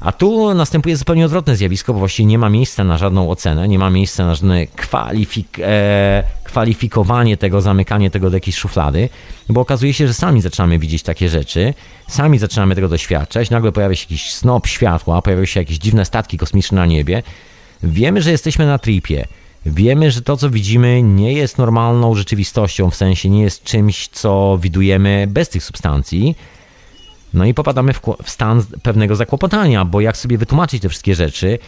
A 0.00 0.12
tu 0.12 0.54
następuje 0.54 0.96
zupełnie 0.96 1.24
odwrotne 1.24 1.56
zjawisko, 1.56 1.92
bo 1.92 1.98
właściwie 1.98 2.26
nie 2.26 2.38
ma 2.38 2.50
miejsca 2.50 2.84
na 2.84 2.98
żadną 2.98 3.30
ocenę, 3.30 3.68
nie 3.68 3.78
ma 3.78 3.90
miejsca 3.90 4.26
na 4.26 4.34
żadne 4.34 4.66
kwalifik 4.66 5.58
e, 5.62 6.24
kwalifikowanie 6.44 7.36
tego, 7.36 7.60
zamykanie 7.60 8.10
tego 8.10 8.30
do 8.30 8.36
jakiejś 8.36 8.56
szuflady, 8.56 9.08
bo 9.48 9.60
okazuje 9.60 9.92
się, 9.92 10.06
że 10.06 10.14
sami 10.14 10.40
zaczynamy 10.40 10.78
widzieć 10.78 11.02
takie 11.02 11.28
rzeczy, 11.28 11.74
sami 12.08 12.38
zaczynamy 12.38 12.74
tego 12.74 12.88
doświadczać, 12.88 13.50
nagle 13.50 13.72
pojawia 13.72 13.94
się 13.94 14.04
jakiś 14.04 14.34
snop 14.34 14.66
światła, 14.66 15.22
pojawiają 15.22 15.46
się 15.46 15.60
jakieś 15.60 15.78
dziwne 15.78 16.04
statki 16.04 16.38
kosmiczne 16.38 16.76
na 16.76 16.86
niebie. 16.86 17.22
Wiemy, 17.82 18.22
że 18.22 18.30
jesteśmy 18.30 18.66
na 18.66 18.78
tripie. 18.78 19.26
Wiemy, 19.66 20.10
że 20.10 20.22
to, 20.22 20.36
co 20.36 20.50
widzimy, 20.50 21.02
nie 21.02 21.32
jest 21.32 21.58
normalną 21.58 22.14
rzeczywistością, 22.14 22.90
w 22.90 22.94
sensie 22.96 23.28
nie 23.28 23.42
jest 23.42 23.64
czymś, 23.64 24.08
co 24.08 24.58
widujemy 24.62 25.26
bez 25.28 25.48
tych 25.48 25.64
substancji 25.64 26.36
no 27.34 27.44
i 27.44 27.54
popadamy 27.54 27.92
w, 27.92 28.00
w 28.22 28.30
stan 28.30 28.62
pewnego 28.82 29.16
zakłopotania, 29.16 29.84
bo 29.84 30.00
jak 30.00 30.16
sobie 30.16 30.38
wytłumaczyć 30.38 30.82
te 30.82 30.88
wszystkie 30.88 31.14
rzeczy, 31.14 31.58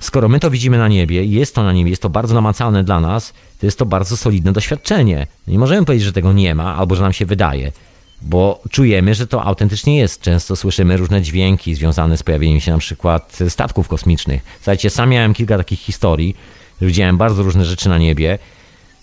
skoro 0.00 0.28
my 0.28 0.40
to 0.40 0.50
widzimy 0.50 0.78
na 0.78 0.88
niebie, 0.88 1.24
jest 1.24 1.54
to 1.54 1.62
na 1.62 1.72
niebie, 1.72 1.90
jest 1.90 2.02
to 2.02 2.10
bardzo 2.10 2.34
namacalne 2.34 2.84
dla 2.84 3.00
nas, 3.00 3.32
to 3.60 3.66
jest 3.66 3.78
to 3.78 3.86
bardzo 3.86 4.16
solidne 4.16 4.52
doświadczenie. 4.52 5.26
Nie 5.48 5.58
możemy 5.58 5.86
powiedzieć, 5.86 6.06
że 6.06 6.12
tego 6.12 6.32
nie 6.32 6.54
ma, 6.54 6.76
albo 6.76 6.94
że 6.94 7.02
nam 7.02 7.12
się 7.12 7.26
wydaje, 7.26 7.72
bo 8.22 8.60
czujemy, 8.70 9.14
że 9.14 9.26
to 9.26 9.44
autentycznie 9.44 9.98
jest. 9.98 10.20
Często 10.20 10.56
słyszymy 10.56 10.96
różne 10.96 11.22
dźwięki 11.22 11.74
związane 11.74 12.16
z 12.16 12.22
pojawieniem 12.22 12.60
się 12.60 12.72
na 12.72 12.78
przykład 12.78 13.38
statków 13.48 13.88
kosmicznych. 13.88 14.42
Słuchajcie, 14.56 14.90
sam 14.90 15.10
miałem 15.10 15.34
kilka 15.34 15.58
takich 15.58 15.80
historii, 15.80 16.36
widziałem 16.80 17.16
bardzo 17.16 17.42
różne 17.42 17.64
rzeczy 17.64 17.88
na 17.88 17.98
niebie 17.98 18.38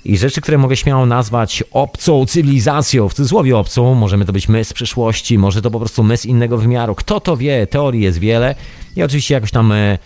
i 0.05 0.17
rzeczy, 0.17 0.41
które 0.41 0.57
mogę 0.57 0.75
śmiało 0.75 1.05
nazwać 1.05 1.63
obcą 1.71 2.25
cywilizacją, 2.25 3.09
w 3.09 3.13
cudzysłowie 3.13 3.57
obcą, 3.57 3.95
możemy 3.95 4.25
to 4.25 4.33
być 4.33 4.49
my 4.49 4.63
z 4.63 4.73
przyszłości, 4.73 5.37
może 5.37 5.61
to 5.61 5.71
po 5.71 5.79
prostu 5.79 6.03
my 6.03 6.17
z 6.17 6.25
innego 6.25 6.57
wymiaru, 6.57 6.95
kto 6.95 7.19
to 7.19 7.37
wie, 7.37 7.67
teorii 7.67 8.01
jest 8.01 8.17
wiele 8.17 8.55
i 8.95 9.03
oczywiście 9.03 9.33
jakoś 9.33 9.51
tam 9.51 9.71
e, 9.71 9.97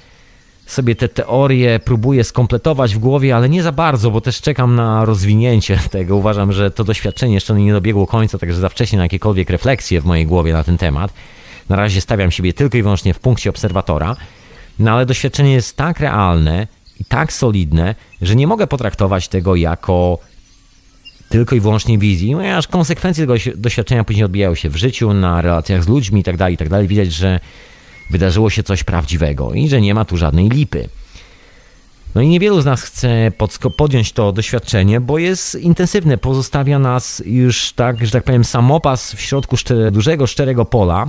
sobie 0.65 0.95
te 0.95 1.09
teorie 1.09 1.79
próbuję 1.85 2.23
skompletować 2.23 2.95
w 2.95 2.99
głowie, 2.99 3.35
ale 3.35 3.49
nie 3.49 3.63
za 3.63 3.71
bardzo, 3.71 4.11
bo 4.11 4.21
też 4.21 4.41
czekam 4.41 4.75
na 4.75 5.05
rozwinięcie 5.05 5.79
tego. 5.91 6.15
Uważam, 6.15 6.51
że 6.51 6.71
to 6.71 6.83
doświadczenie 6.83 7.33
jeszcze 7.33 7.53
nie 7.53 7.73
dobiegło 7.73 8.07
końca, 8.07 8.37
także 8.37 8.59
za 8.59 8.69
wcześnie 8.69 8.97
na 8.97 9.05
jakiekolwiek 9.05 9.49
refleksje 9.49 10.01
w 10.01 10.05
mojej 10.05 10.25
głowie 10.25 10.53
na 10.53 10.63
ten 10.63 10.77
temat. 10.77 11.13
Na 11.69 11.75
razie 11.75 12.01
stawiam 12.01 12.31
siebie 12.31 12.53
tylko 12.53 12.77
i 12.77 12.81
wyłącznie 12.81 13.13
w 13.13 13.19
punkcie 13.19 13.49
obserwatora, 13.49 14.15
no 14.79 14.91
ale 14.91 15.05
doświadczenie 15.05 15.53
jest 15.53 15.77
tak 15.77 15.99
realne, 15.99 16.67
i 16.99 17.05
tak 17.05 17.33
solidne, 17.33 17.95
że 18.21 18.35
nie 18.35 18.47
mogę 18.47 18.67
potraktować 18.67 19.27
tego 19.27 19.55
jako 19.55 20.19
tylko 21.29 21.55
i 21.55 21.59
wyłącznie 21.59 21.97
wizji, 21.97 22.33
ponieważ 22.35 22.67
konsekwencje 22.67 23.23
tego 23.23 23.33
doświadczenia 23.55 24.03
później 24.03 24.25
odbijają 24.25 24.55
się 24.55 24.69
w 24.69 24.75
życiu, 24.75 25.13
na 25.13 25.41
relacjach 25.41 25.83
z 25.83 25.87
ludźmi 25.87 26.19
itd., 26.19 26.37
tak 26.37 26.51
itd. 26.51 26.69
Tak 26.69 26.87
Widać, 26.87 27.13
że 27.13 27.39
wydarzyło 28.11 28.49
się 28.49 28.63
coś 28.63 28.83
prawdziwego 28.83 29.53
i 29.53 29.69
że 29.69 29.81
nie 29.81 29.93
ma 29.93 30.05
tu 30.05 30.17
żadnej 30.17 30.49
lipy. 30.49 30.89
No 32.15 32.21
i 32.21 32.27
niewielu 32.27 32.61
z 32.61 32.65
nas 32.65 32.81
chce 32.81 33.31
podjąć 33.77 34.11
to 34.11 34.31
doświadczenie, 34.31 35.01
bo 35.01 35.17
jest 35.17 35.55
intensywne, 35.55 36.17
pozostawia 36.17 36.79
nas 36.79 37.23
już 37.25 37.73
tak, 37.73 38.05
że 38.05 38.11
tak 38.11 38.23
powiem, 38.23 38.43
samopas 38.43 39.13
w 39.13 39.21
środku 39.21 39.57
szczere, 39.57 39.91
dużego, 39.91 40.27
szczerego 40.27 40.65
pola, 40.65 41.07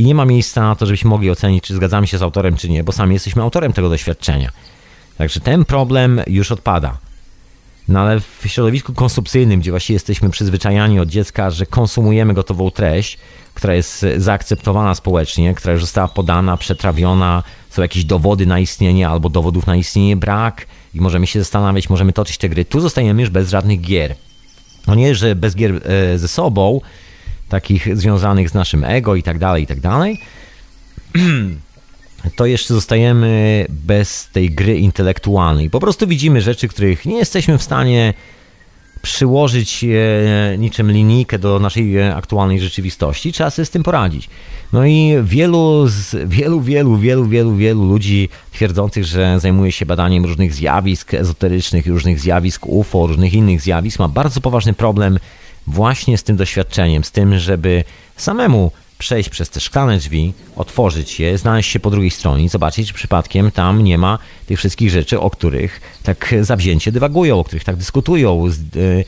i 0.00 0.04
nie 0.04 0.14
ma 0.14 0.24
miejsca 0.24 0.60
na 0.60 0.74
to, 0.74 0.86
żebyśmy 0.86 1.10
mogli 1.10 1.30
ocenić, 1.30 1.64
czy 1.64 1.74
zgadzamy 1.74 2.06
się 2.06 2.18
z 2.18 2.22
autorem, 2.22 2.56
czy 2.56 2.68
nie, 2.68 2.84
bo 2.84 2.92
sami 2.92 3.14
jesteśmy 3.14 3.42
autorem 3.42 3.72
tego 3.72 3.88
doświadczenia. 3.88 4.50
Także 5.18 5.40
ten 5.40 5.64
problem 5.64 6.20
już 6.26 6.52
odpada. 6.52 6.98
No 7.88 8.00
ale 8.00 8.20
w 8.20 8.42
środowisku 8.46 8.94
konsumpcyjnym, 8.94 9.60
gdzie 9.60 9.70
właściwie 9.70 9.94
jesteśmy 9.94 10.30
przyzwyczajani 10.30 11.00
od 11.00 11.08
dziecka, 11.08 11.50
że 11.50 11.66
konsumujemy 11.66 12.34
gotową 12.34 12.70
treść, 12.70 13.18
która 13.54 13.74
jest 13.74 14.06
zaakceptowana 14.16 14.94
społecznie, 14.94 15.54
która 15.54 15.72
już 15.72 15.80
została 15.80 16.08
podana, 16.08 16.56
przetrawiona, 16.56 17.42
są 17.70 17.82
jakieś 17.82 18.04
dowody 18.04 18.46
na 18.46 18.58
istnienie 18.58 19.08
albo 19.08 19.28
dowodów 19.28 19.66
na 19.66 19.76
istnienie 19.76 20.16
brak 20.16 20.66
i 20.94 21.00
możemy 21.00 21.26
się 21.26 21.38
zastanawiać, 21.38 21.90
możemy 21.90 22.12
toczyć 22.12 22.38
te 22.38 22.48
gry. 22.48 22.64
Tu 22.64 22.80
zostajemy 22.80 23.20
już 23.20 23.30
bez 23.30 23.50
żadnych 23.50 23.80
gier. 23.80 24.14
No 24.86 24.94
nie, 24.94 25.14
że 25.14 25.34
bez 25.34 25.56
gier 25.56 25.80
e, 25.84 26.18
ze 26.18 26.28
sobą, 26.28 26.80
takich 27.50 27.96
związanych 27.96 28.50
z 28.50 28.54
naszym 28.54 28.84
ego 28.84 29.16
i 29.16 29.22
tak 29.22 29.38
dalej, 29.38 29.62
i 29.62 29.66
tak 29.66 29.80
dalej, 29.80 30.20
to 32.36 32.46
jeszcze 32.46 32.74
zostajemy 32.74 33.66
bez 33.68 34.28
tej 34.32 34.50
gry 34.50 34.78
intelektualnej. 34.78 35.70
Po 35.70 35.80
prostu 35.80 36.06
widzimy 36.06 36.40
rzeczy, 36.40 36.68
których 36.68 37.06
nie 37.06 37.16
jesteśmy 37.16 37.58
w 37.58 37.62
stanie 37.62 38.14
przyłożyć 39.02 39.84
niczym 40.58 40.90
linijkę 40.90 41.38
do 41.38 41.58
naszej 41.58 42.02
aktualnej 42.02 42.60
rzeczywistości. 42.60 43.32
Trzeba 43.32 43.50
sobie 43.50 43.66
z 43.66 43.70
tym 43.70 43.82
poradzić. 43.82 44.28
No 44.72 44.86
i 44.86 45.14
wielu, 45.22 45.86
z, 45.86 46.28
wielu, 46.28 46.60
wielu, 46.60 46.96
wielu, 46.96 47.26
wielu, 47.26 47.56
wielu 47.56 47.84
ludzi 47.84 48.28
twierdzących, 48.52 49.04
że 49.04 49.40
zajmuje 49.40 49.72
się 49.72 49.86
badaniem 49.86 50.24
różnych 50.24 50.54
zjawisk 50.54 51.14
ezoterycznych, 51.14 51.86
różnych 51.86 52.20
zjawisk 52.20 52.66
UFO, 52.66 53.06
różnych 53.06 53.34
innych 53.34 53.60
zjawisk, 53.60 53.98
ma 53.98 54.08
bardzo 54.08 54.40
poważny 54.40 54.72
problem 54.72 55.18
właśnie 55.66 56.18
z 56.18 56.22
tym 56.22 56.36
doświadczeniem, 56.36 57.04
z 57.04 57.10
tym, 57.10 57.38
żeby 57.38 57.84
samemu 58.16 58.72
przejść 59.00 59.28
przez 59.28 59.50
te 59.50 59.60
szklane 59.60 59.98
drzwi, 59.98 60.32
otworzyć 60.56 61.20
je, 61.20 61.38
znaleźć 61.38 61.70
się 61.70 61.80
po 61.80 61.90
drugiej 61.90 62.10
stronie 62.10 62.44
i 62.44 62.48
zobaczyć, 62.48 62.88
czy 62.88 62.94
przypadkiem 62.94 63.50
tam 63.50 63.84
nie 63.84 63.98
ma 63.98 64.18
tych 64.46 64.58
wszystkich 64.58 64.90
rzeczy, 64.90 65.20
o 65.20 65.30
których 65.30 65.80
tak 66.02 66.34
zawzięcie 66.40 66.92
dywagują, 66.92 67.40
o 67.40 67.44
których 67.44 67.64
tak 67.64 67.76
dyskutują, 67.76 68.46
y, 68.76 69.04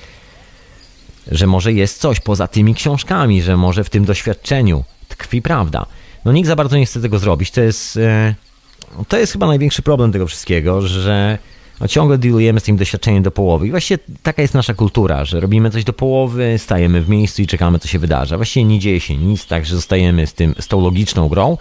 że 1.31 1.47
może 1.47 1.73
jest 1.73 2.01
coś 2.01 2.21
poza 2.21 2.49
tymi 2.49 2.75
książkami, 2.75 3.43
że 3.43 3.57
może 3.57 3.85
w 3.85 3.91
tym 3.91 4.05
doświadczeniu 4.05 4.85
tkwi 5.09 5.43
prawda. 5.43 5.87
No 6.25 6.33
nikt 6.33 6.49
za 6.49 6.57
bardzo 6.57 6.77
nie 6.77 6.87
chce 6.87 7.01
tego 7.01 7.19
zrobić. 7.19 7.51
To 7.51 7.61
jest, 7.61 7.97
y, 7.97 8.35
to 9.09 9.19
jest 9.19 9.33
chyba 9.33 9.47
największy 9.47 9.83
problem 9.83 10.13
tego 10.13 10.27
wszystkiego, 10.27 10.83
że 10.83 11.39
no, 11.83 11.89
ciągle 11.89 12.19
dealujemy 12.19 12.61
z 12.61 12.63
tym 12.63 12.77
doświadczeniem 12.77 13.23
do 13.23 13.31
połowy. 13.31 13.67
I 13.67 13.71
właściwie 13.71 13.99
taka 14.23 14.43
jest 14.43 14.55
nasza 14.55 14.75
kultura, 14.75 15.25
że 15.25 15.41
robimy 15.41 15.71
coś 15.71 15.85
do 15.85 15.93
połowy, 15.93 16.55
stajemy 16.59 17.01
w 17.01 17.09
miejscu 17.09 17.43
i 17.43 17.47
czekamy, 17.47 17.79
co 17.79 17.89
się 17.89 17.99
wydarza. 17.99 18.37
Właściwie 18.37 18.65
nie 18.65 18.79
dzieje 18.79 19.01
się 19.01 19.17
nic, 19.17 19.47
także 19.47 19.75
zostajemy 19.75 20.27
z, 20.27 20.35
tym, 20.35 20.55
z 20.61 20.69
tą 20.69 20.81
logiczną 20.81 21.29
grą. 21.29 21.59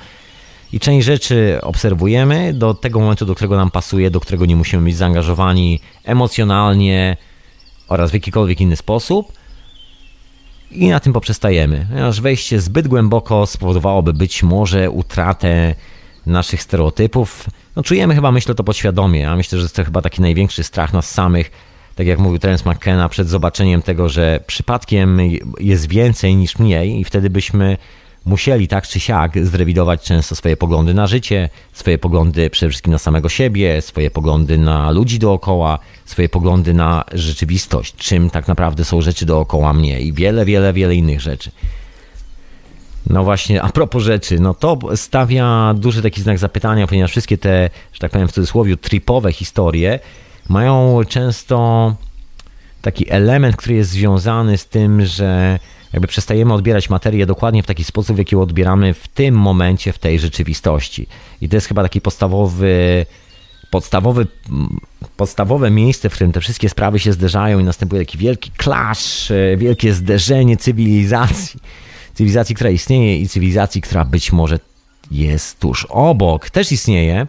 I 0.74 0.80
część 0.80 1.06
rzeczy 1.06 1.60
obserwujemy 1.62 2.54
do 2.54 2.74
tego 2.74 3.00
momentu, 3.00 3.26
do 3.26 3.36
którego 3.36 3.56
nam 3.56 3.72
pasuje, 3.72 4.12
do 4.12 4.20
którego 4.20 4.46
nie 4.46 4.56
musimy 4.56 4.84
być 4.84 4.96
zaangażowani 4.96 5.80
emocjonalnie 6.04 7.18
oraz 7.88 8.12
w 8.12 8.14
jakikolwiek 8.14 8.62
inny 8.62 8.76
sposób. 8.76 9.32
I 10.72 10.88
na 10.88 11.00
tym 11.00 11.14
poprzestajemy, 11.14 11.88
ponieważ 11.90 12.22
wejście 12.22 12.62
zbyt 12.62 12.88
głęboko 12.88 13.48
spowodowałoby 13.48 14.14
być 14.14 14.44
może 14.44 14.90
utratę 14.90 15.76
naszych 16.26 16.62
stereotypów. 16.62 17.46
No 17.76 17.84
czujemy 17.84 18.16
chyba, 18.16 18.32
myślę, 18.32 18.56
to 18.56 18.64
podświadomie, 18.64 19.30
a 19.30 19.36
myślę, 19.36 19.60
że 19.60 19.70
to 19.70 19.84
chyba 19.84 20.02
taki 20.02 20.22
największy 20.22 20.64
strach 20.64 20.94
nas 20.94 21.12
samych, 21.12 21.52
tak 21.96 22.08
jak 22.08 22.20
mówił 22.20 22.40
Terence 22.40 22.70
McKenna, 22.70 23.10
przed 23.10 23.28
zobaczeniem 23.28 23.82
tego, 23.82 24.10
że 24.10 24.40
przypadkiem 24.48 25.20
jest 25.60 25.88
więcej 25.88 26.36
niż 26.36 26.60
mniej 26.60 27.00
i 27.00 27.04
wtedy 27.04 27.30
byśmy 27.30 27.78
musieli 28.26 28.68
tak 28.68 28.88
czy 28.88 29.00
siak 29.00 29.46
zrewidować 29.46 30.04
często 30.04 30.36
swoje 30.36 30.58
poglądy 30.58 30.94
na 30.94 31.08
życie, 31.08 31.50
swoje 31.74 31.98
poglądy 31.98 32.50
przede 32.50 32.70
wszystkim 32.70 32.94
na 32.94 33.00
samego 33.00 33.30
siebie, 33.30 33.82
swoje 33.82 34.12
poglądy 34.12 34.58
na 34.58 34.92
ludzi 34.92 35.20
dookoła, 35.20 35.80
swoje 36.06 36.30
poglądy 36.30 36.74
na 36.74 37.04
rzeczywistość, 37.14 37.96
czym 37.96 38.30
tak 38.30 38.48
naprawdę 38.48 38.86
są 38.86 39.02
rzeczy 39.02 39.26
dookoła 39.26 39.74
mnie 39.74 40.02
i 40.02 40.14
wiele, 40.14 40.46
wiele, 40.46 40.74
wiele 40.74 40.96
innych 40.96 41.22
rzeczy. 41.22 41.52
No 43.12 43.24
właśnie, 43.24 43.62
a 43.62 43.70
propos 43.70 44.04
rzeczy, 44.04 44.40
no 44.40 44.54
to 44.54 44.80
stawia 44.96 45.74
duży 45.78 46.02
taki 46.02 46.22
znak 46.22 46.38
zapytania, 46.38 46.88
ponieważ 46.88 47.12
wszystkie 47.12 47.38
te, 47.38 47.70
że 47.94 48.00
tak 48.00 48.12
powiem 48.12 48.28
w 48.28 48.32
cudzysłowie, 48.32 48.78
tripowe 48.78 49.34
historie 49.34 50.00
mają 50.50 51.02
często 51.08 51.96
taki 52.82 53.12
element, 53.12 53.56
który 53.56 53.76
jest 53.76 53.90
związany 53.90 54.58
z 54.58 54.68
tym, 54.68 55.06
że 55.06 55.60
jakby 55.94 56.08
przestajemy 56.08 56.54
odbierać 56.54 56.90
materię 56.90 57.26
dokładnie 57.26 57.64
w 57.64 57.66
taki 57.66 57.84
sposób, 57.84 58.16
w 58.16 58.20
jaki 58.20 58.36
ją 58.36 58.42
odbieramy 58.42 58.94
w 58.94 59.08
tym 59.08 59.36
momencie, 59.36 59.94
w 59.94 60.00
tej 60.00 60.20
rzeczywistości. 60.20 61.08
I 61.42 61.50
to 61.50 61.58
jest 61.58 61.68
chyba 61.68 61.84
taki 61.84 62.02
podstawowy, 62.02 63.06
podstawowy, 63.70 64.28
podstawowe 65.18 65.72
miejsce, 65.72 66.10
w 66.10 66.14
którym 66.14 66.32
te 66.32 66.40
wszystkie 66.40 66.70
sprawy 66.70 67.00
się 67.00 67.14
zderzają 67.14 67.60
i 67.60 67.64
następuje 67.64 68.06
taki 68.06 68.18
wielki 68.18 68.52
clash, 68.64 69.32
wielkie 69.58 69.94
zderzenie 69.94 70.58
cywilizacji 70.58 71.60
cywilizacji, 72.14 72.56
która 72.56 72.70
istnieje 72.70 73.18
i 73.18 73.28
cywilizacji, 73.28 73.82
która 73.82 74.06
być 74.06 74.32
może 74.32 74.60
jest 75.12 75.60
tuż 75.60 75.88
obok, 75.90 76.50
też 76.50 76.72
istnieje. 76.72 77.28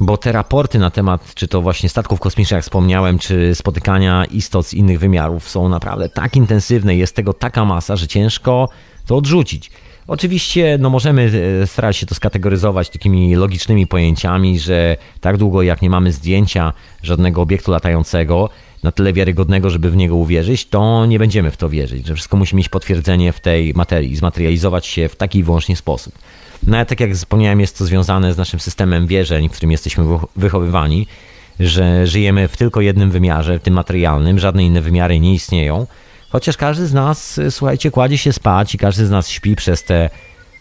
bo 0.00 0.16
te 0.16 0.32
raporty 0.32 0.78
na 0.78 0.90
temat, 0.90 1.34
czy 1.34 1.48
to 1.48 1.62
właśnie 1.62 1.88
statków 1.88 2.20
kosmicznych, 2.20 2.56
jak 2.56 2.62
wspomniałem, 2.62 3.18
czy 3.18 3.54
spotykania 3.54 4.24
istot 4.24 4.66
z 4.66 4.74
innych 4.74 4.98
wymiarów 4.98 5.50
są 5.50 5.68
naprawdę 5.68 6.08
tak 6.08 6.36
intensywne, 6.36 6.96
jest 6.96 7.16
tego 7.16 7.32
taka 7.32 7.64
masa, 7.64 7.96
że 7.96 8.08
ciężko 8.08 8.68
to 9.06 9.16
odrzucić. 9.16 9.70
Oczywiście 10.06 10.78
no 10.80 10.90
możemy 10.90 11.30
e, 11.62 11.66
starać 11.66 11.96
się 11.96 12.06
to 12.06 12.14
skategoryzować 12.14 12.90
takimi 12.90 13.34
logicznymi 13.34 13.86
pojęciami, 13.86 14.58
że 14.58 14.96
tak 15.20 15.36
długo 15.36 15.62
jak 15.62 15.82
nie 15.82 15.90
mamy 15.90 16.12
zdjęcia 16.12 16.72
żadnego 17.02 17.42
obiektu 17.42 17.70
latającego, 17.70 18.50
na 18.84 18.92
tyle 18.92 19.12
wiarygodnego, 19.12 19.70
żeby 19.70 19.90
w 19.90 19.96
niego 19.96 20.16
uwierzyć, 20.16 20.66
to 20.66 21.06
nie 21.06 21.18
będziemy 21.18 21.50
w 21.50 21.56
to 21.56 21.68
wierzyć, 21.68 22.06
że 22.06 22.14
wszystko 22.14 22.36
musi 22.36 22.56
mieć 22.56 22.68
potwierdzenie 22.68 23.32
w 23.32 23.40
tej 23.40 23.74
materii, 23.74 24.16
zmaterializować 24.16 24.86
się 24.86 25.08
w 25.08 25.16
taki 25.16 25.44
wyłącznie 25.44 25.76
sposób. 25.76 26.14
No 26.66 26.76
ale 26.76 26.86
tak 26.86 27.00
jak 27.00 27.12
wspomniałem, 27.12 27.60
jest 27.60 27.78
to 27.78 27.84
związane 27.84 28.34
z 28.34 28.38
naszym 28.38 28.60
systemem 28.60 29.06
wierzeń, 29.06 29.48
w 29.48 29.52
którym 29.52 29.70
jesteśmy 29.70 30.04
wychowywani, 30.36 31.06
że 31.60 32.06
żyjemy 32.06 32.48
w 32.48 32.56
tylko 32.56 32.80
jednym 32.80 33.10
wymiarze, 33.10 33.58
w 33.58 33.62
tym 33.62 33.74
materialnym, 33.74 34.38
żadne 34.38 34.64
inne 34.64 34.80
wymiary 34.80 35.20
nie 35.20 35.34
istnieją. 35.34 35.86
Chociaż 36.30 36.56
każdy 36.56 36.86
z 36.86 36.92
nas, 36.92 37.40
słuchajcie, 37.50 37.90
kładzie 37.90 38.18
się 38.18 38.32
spać 38.32 38.74
i 38.74 38.78
każdy 38.78 39.06
z 39.06 39.10
nas 39.10 39.28
śpi 39.28 39.56
przez 39.56 39.84
te 39.84 40.10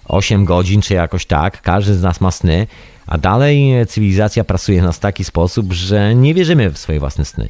8 0.05 0.45
godzin, 0.45 0.81
czy 0.81 0.93
jakoś 0.93 1.25
tak, 1.25 1.61
każdy 1.61 1.95
z 1.95 2.01
nas 2.01 2.21
ma 2.21 2.31
sny, 2.31 2.67
a 3.07 3.17
dalej 3.17 3.73
cywilizacja 3.87 4.43
pracuje 4.43 4.81
nas 4.81 4.97
w 4.97 4.99
taki 4.99 5.23
sposób, 5.23 5.73
że 5.73 6.15
nie 6.15 6.33
wierzymy 6.33 6.71
w 6.71 6.77
swoje 6.77 6.99
własne 6.99 7.25
sny. 7.25 7.47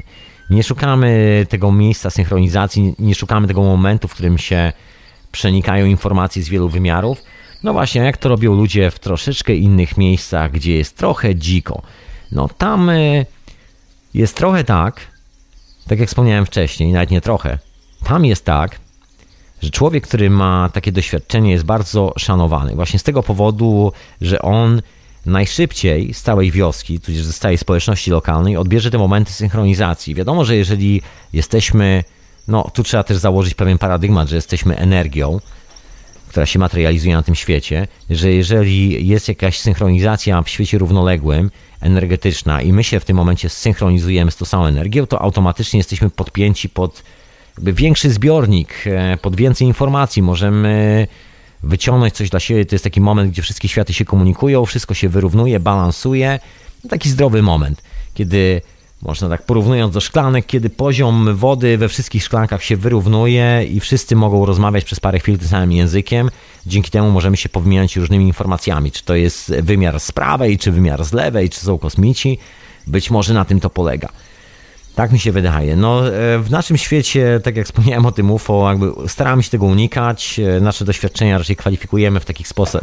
Nie 0.50 0.64
szukamy 0.64 1.46
tego 1.50 1.72
miejsca 1.72 2.10
synchronizacji, 2.10 2.96
nie 3.00 3.16
szukamy 3.16 3.48
tego 3.48 3.62
momentu, 3.62 4.08
w 4.08 4.14
którym 4.14 4.38
się 4.38 4.72
przenikają 5.32 5.86
informacje 5.86 6.44
z 6.44 6.50
wielu 6.50 6.70
wymiarów. 6.70 7.24
No 7.64 7.74
właśnie, 7.74 8.02
jak 8.02 8.18
to 8.18 8.30
robią 8.30 8.56
ludzie 8.56 8.92
w 8.92 9.00
troszeczkę 9.00 9.56
innych 9.56 9.98
miejscach, 9.98 10.52
gdzie 10.52 10.78
jest 10.78 10.98
trochę 10.98 11.36
dziko. 11.36 11.82
No 12.32 12.50
tam 12.58 12.90
y, 12.90 13.26
jest 14.14 14.38
trochę 14.38 14.64
tak, 14.64 15.02
tak 15.88 16.00
jak 16.00 16.10
wspomniałem 16.10 16.46
wcześniej, 16.46 16.92
nawet 16.92 17.12
nie 17.12 17.22
trochę. 17.22 17.60
Tam 18.04 18.26
jest 18.26 18.46
tak, 18.46 18.80
że 19.62 19.70
człowiek, 19.70 20.08
który 20.08 20.30
ma 20.30 20.70
takie 20.74 20.92
doświadczenie, 20.92 21.52
jest 21.52 21.64
bardzo 21.64 22.14
szanowany. 22.18 22.76
Właśnie 22.76 23.00
z 23.00 23.04
tego 23.04 23.24
powodu, 23.24 23.92
że 24.22 24.42
on 24.42 24.82
najszybciej 25.26 26.14
z 26.14 26.22
całej 26.22 26.52
wioski, 26.52 27.00
tudzież 27.00 27.26
z 27.26 27.40
całej 27.40 27.58
społeczności 27.58 28.12
lokalnej 28.12 28.58
odbierze 28.58 28.92
te 28.92 28.98
momenty 28.98 29.34
synchronizacji. 29.34 30.16
Wiadomo, 30.16 30.46
że 30.46 30.56
jeżeli 30.56 31.02
jesteśmy, 31.34 32.04
no 32.48 32.72
tu 32.74 32.84
trzeba 32.84 33.04
też 33.04 33.18
założyć 33.18 33.54
pewien 33.54 33.78
paradygmat, 33.78 34.30
że 34.30 34.36
jesteśmy 34.36 34.78
energią, 34.78 35.40
która 36.28 36.46
się 36.46 36.60
materializuje 36.60 37.16
na 37.16 37.24
tym 37.24 37.36
świecie, 37.36 37.88
że 38.10 38.32
jeżeli 38.32 39.08
jest 39.08 39.28
jakaś 39.28 39.60
synchronizacja 39.60 40.42
w 40.42 40.50
świecie 40.50 40.78
równoległym, 40.78 41.52
energetyczna 41.82 42.62
i 42.62 42.74
my 42.74 42.84
się 42.84 43.00
w 43.00 43.06
tym 43.06 43.18
momencie 43.18 43.50
synchronizujemy 43.50 44.32
z 44.32 44.36
tą 44.36 44.46
samą 44.46 44.66
energią, 44.66 45.08
to 45.08 45.22
automatycznie 45.22 45.78
jesteśmy 45.78 46.10
podpięci 46.10 46.70
pod 46.70 47.04
większy 47.58 48.10
zbiornik, 48.10 48.74
e, 48.86 49.18
pod 49.18 49.36
więcej 49.36 49.68
informacji. 49.68 50.22
Możemy 50.22 51.08
wyciągnąć 51.64 52.14
coś 52.14 52.30
dla 52.30 52.40
siebie. 52.40 52.66
To 52.66 52.76
jest 52.76 52.84
taki 52.84 53.02
moment, 53.02 53.32
gdzie 53.32 53.42
wszystkie 53.42 53.68
światy 53.68 53.94
się 53.94 54.06
komunikują, 54.06 54.66
wszystko 54.66 54.94
się 54.94 55.10
wyrównuje, 55.10 55.60
balansuje. 55.60 56.40
Taki 56.90 57.10
zdrowy 57.10 57.42
moment, 57.42 57.84
kiedy 58.14 58.62
można 59.02 59.30
tak 59.30 59.46
porównując 59.46 59.94
do 59.94 60.02
szklanek, 60.02 60.46
kiedy 60.46 60.70
poziom 60.70 61.36
wody 61.36 61.78
we 61.78 61.90
wszystkich 61.90 62.24
szklankach 62.24 62.64
się 62.64 62.78
wyrównuje 62.78 63.66
i 63.72 63.80
wszyscy 63.80 64.16
mogą 64.16 64.46
rozmawiać 64.46 64.84
przez 64.84 65.00
parę 65.00 65.20
chwil 65.20 65.38
tym 65.38 65.48
samym 65.48 65.72
językiem. 65.72 66.30
Dzięki 66.66 66.92
temu 66.92 67.12
możemy 67.12 67.38
się 67.38 67.50
powymieniać 67.50 67.96
różnymi 67.96 68.26
informacjami, 68.26 68.92
czy 68.92 69.04
to 69.04 69.16
jest 69.16 69.56
wymiar 69.62 70.00
z 70.00 70.12
prawej, 70.12 70.58
czy 70.58 70.72
wymiar 70.72 71.06
z 71.06 71.14
lewej, 71.14 71.50
czy 71.50 71.60
są 71.60 71.78
kosmici. 71.78 72.38
Być 72.88 73.12
może 73.12 73.34
na 73.34 73.46
tym 73.46 73.60
to 73.60 73.70
polega. 73.70 74.10
Tak 74.96 75.12
mi 75.12 75.20
się 75.20 75.32
wydaje. 75.32 75.76
No, 75.76 76.08
e, 76.08 76.40
w 76.40 76.48
naszym 76.50 76.78
świecie, 76.78 77.40
tak 77.44 77.58
jak 77.58 77.66
wspomniałem 77.66 78.06
o 78.06 78.12
tym 78.12 78.32
UFO, 78.32 78.70
jakby 78.70 79.10
staramy 79.10 79.44
się 79.44 79.50
tego 79.50 79.66
unikać. 79.66 80.40
E, 80.40 80.62
nasze 80.62 80.86
doświadczenia 80.86 81.38
raczej 81.38 81.56
kwalifikujemy 81.56 82.20
w 82.20 82.26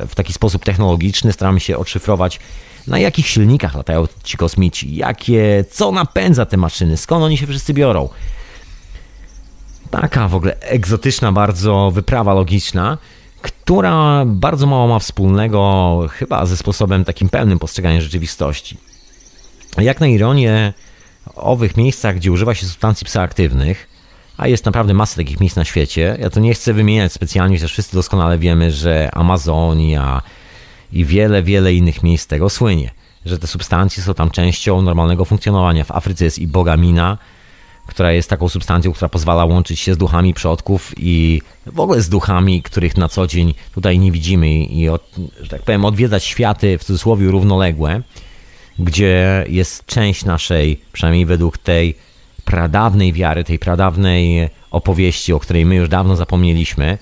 w 0.08 0.14
taki 0.14 0.32
sposób 0.32 0.64
technologiczny, 0.64 1.32
staramy 1.32 1.60
się 1.60 1.78
odszyfrować, 1.78 2.40
na 2.86 2.98
jakich 2.98 3.26
silnikach 3.26 3.74
latają 3.74 4.06
ci 4.24 4.36
kosmici, 4.36 4.96
jakie, 4.96 5.64
co 5.70 5.92
napędza 5.92 6.46
te 6.46 6.56
maszyny, 6.56 6.96
skąd 6.96 7.24
oni 7.24 7.36
się 7.36 7.46
wszyscy 7.46 7.74
biorą. 7.74 8.08
Taka 9.90 10.28
w 10.28 10.34
ogóle 10.34 10.60
egzotyczna 10.60 11.32
bardzo 11.32 11.90
wyprawa 11.94 12.34
logiczna, 12.34 12.98
która 13.42 14.24
bardzo 14.26 14.66
mało 14.66 14.88
ma 14.88 14.98
wspólnego 14.98 16.00
chyba 16.10 16.46
ze 16.46 16.56
sposobem 16.56 17.04
takim 17.04 17.28
pełnym 17.28 17.58
postrzegania 17.58 18.00
rzeczywistości. 18.00 18.76
Jak 19.78 20.00
na 20.00 20.06
ironię, 20.06 20.74
owych 21.34 21.76
miejscach, 21.76 22.16
gdzie 22.16 22.32
używa 22.32 22.54
się 22.54 22.66
substancji 22.66 23.04
psychoaktywnych, 23.04 23.88
a 24.36 24.48
jest 24.48 24.64
naprawdę 24.64 24.94
masa 24.94 25.16
takich 25.16 25.40
miejsc 25.40 25.56
na 25.56 25.64
świecie, 25.64 26.16
ja 26.20 26.30
to 26.30 26.40
nie 26.40 26.54
chcę 26.54 26.72
wymieniać 26.72 27.12
specjalnie, 27.12 27.56
chociaż 27.56 27.72
wszyscy 27.72 27.96
doskonale 27.96 28.38
wiemy, 28.38 28.72
że 28.72 29.10
Amazonia 29.12 30.22
i 30.92 31.04
wiele, 31.04 31.42
wiele 31.42 31.74
innych 31.74 32.02
miejsc 32.02 32.26
tego 32.26 32.50
słynie, 32.50 32.90
że 33.26 33.38
te 33.38 33.46
substancje 33.46 34.02
są 34.02 34.14
tam 34.14 34.30
częścią 34.30 34.82
normalnego 34.82 35.24
funkcjonowania. 35.24 35.84
W 35.84 35.90
Afryce 35.90 36.24
jest 36.24 36.38
i 36.38 36.46
bogamina, 36.46 37.18
która 37.86 38.12
jest 38.12 38.30
taką 38.30 38.48
substancją, 38.48 38.92
która 38.92 39.08
pozwala 39.08 39.44
łączyć 39.44 39.80
się 39.80 39.94
z 39.94 39.98
duchami 39.98 40.34
przodków 40.34 40.92
i 40.96 41.42
w 41.66 41.80
ogóle 41.80 42.02
z 42.02 42.08
duchami, 42.08 42.62
których 42.62 42.96
na 42.96 43.08
co 43.08 43.26
dzień 43.26 43.54
tutaj 43.74 43.98
nie 43.98 44.12
widzimy 44.12 44.48
i, 44.48 44.88
od, 44.88 45.16
że 45.40 45.48
tak 45.48 45.62
powiem, 45.62 45.84
odwiedzać 45.84 46.24
światy 46.24 46.78
w 46.78 46.84
cudzysłowie 46.84 47.30
równoległe 47.30 48.02
gdzie 48.80 49.44
jest 49.48 49.86
część 49.86 50.24
naszej, 50.24 50.80
przynajmniej 50.92 51.26
według 51.26 51.58
tej 51.58 51.94
pradawnej 52.44 53.12
wiary, 53.12 53.44
tej 53.44 53.58
pradawnej 53.58 54.48
opowieści, 54.70 55.32
o 55.32 55.40
której 55.40 55.66
my 55.66 55.74
już 55.74 55.88
dawno 55.88 56.16
zapomnieliśmy, 56.16 56.98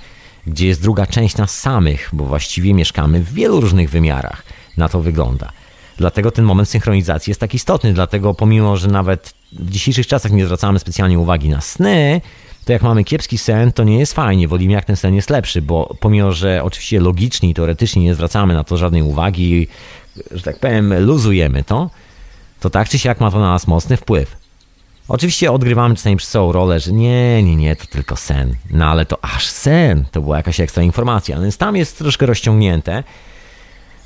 gdzie 0.47 0.67
jest 0.67 0.83
druga 0.83 1.07
część 1.07 1.37
nas 1.37 1.59
samych, 1.59 2.11
bo 2.13 2.25
właściwie 2.25 2.75
mieszkamy 2.75 3.21
w 3.21 3.33
wielu 3.33 3.61
różnych 3.61 3.91
wymiarach. 3.91 4.43
Na 4.77 4.89
to 4.89 5.01
wygląda. 5.01 5.53
Dlatego 5.97 6.31
ten 6.31 6.45
moment 6.45 6.69
synchronizacji 6.69 7.31
jest 7.31 7.41
tak 7.41 7.55
istotny, 7.55 7.93
dlatego 7.93 8.35
pomimo, 8.35 8.77
że 8.77 8.89
nawet 8.89 9.35
w 9.53 9.71
dzisiejszych 9.71 10.07
czasach 10.07 10.33
nie 10.33 10.45
zwracamy 10.45 10.79
specjalnie 10.79 11.19
uwagi 11.19 11.49
na 11.49 11.61
sny, 11.61 12.21
to 12.65 12.73
jak 12.73 12.83
mamy 12.83 13.05
kiepski 13.05 13.39
sen, 13.39 13.73
to 13.73 13.85
nie 13.85 13.99
jest 13.99 14.13
fajnie. 14.13 14.49
Wolimy, 14.49 14.73
jak 14.73 14.85
ten 14.85 14.97
sen 14.97 15.15
jest 15.15 15.31
lepszy, 15.31 15.63
bo 15.63 15.97
pomimo, 16.01 16.33
że 16.33 16.65
oczywiście 16.65 17.01
logicznie 17.01 17.51
i 17.51 17.55
teoretycznie 17.55 18.03
nie 18.03 18.15
zwracamy 18.15 18.55
na 18.55 18.65
to 18.65 18.77
żadnej 18.77 19.03
uwagi, 19.03 19.69
że 20.31 20.43
tak 20.43 20.59
powiem, 20.59 21.05
luzujemy 21.05 21.65
to, 21.65 21.91
to 22.61 22.71
tak 22.71 22.89
czy 22.89 22.99
siak 22.99 23.21
ma 23.21 23.31
to 23.31 23.41
na 23.41 23.51
nas 23.51 23.67
mocny 23.67 23.97
wpływ. 23.97 24.37
Oczywiście 25.09 25.53
odgrywamy 25.53 25.95
czasami 25.95 26.17
przez 26.17 26.31
całą 26.31 26.53
rolę, 26.53 26.81
że 26.81 26.93
nie, 26.93 27.43
nie, 27.43 27.57
nie, 27.57 27.77
to 27.77 27.87
tylko 27.87 28.17
sen. 28.17 28.55
No 28.71 28.87
ale 28.87 29.07
to 29.07 29.25
aż 29.25 29.47
sen, 29.47 30.05
to 30.11 30.21
była 30.21 30.37
jakaś 30.37 30.61
ekstra 30.61 30.83
informacja, 30.83 31.41
więc 31.41 31.57
tam 31.57 31.77
jest 31.77 31.99
troszkę 31.99 32.27
rozciągnięte. 32.27 33.05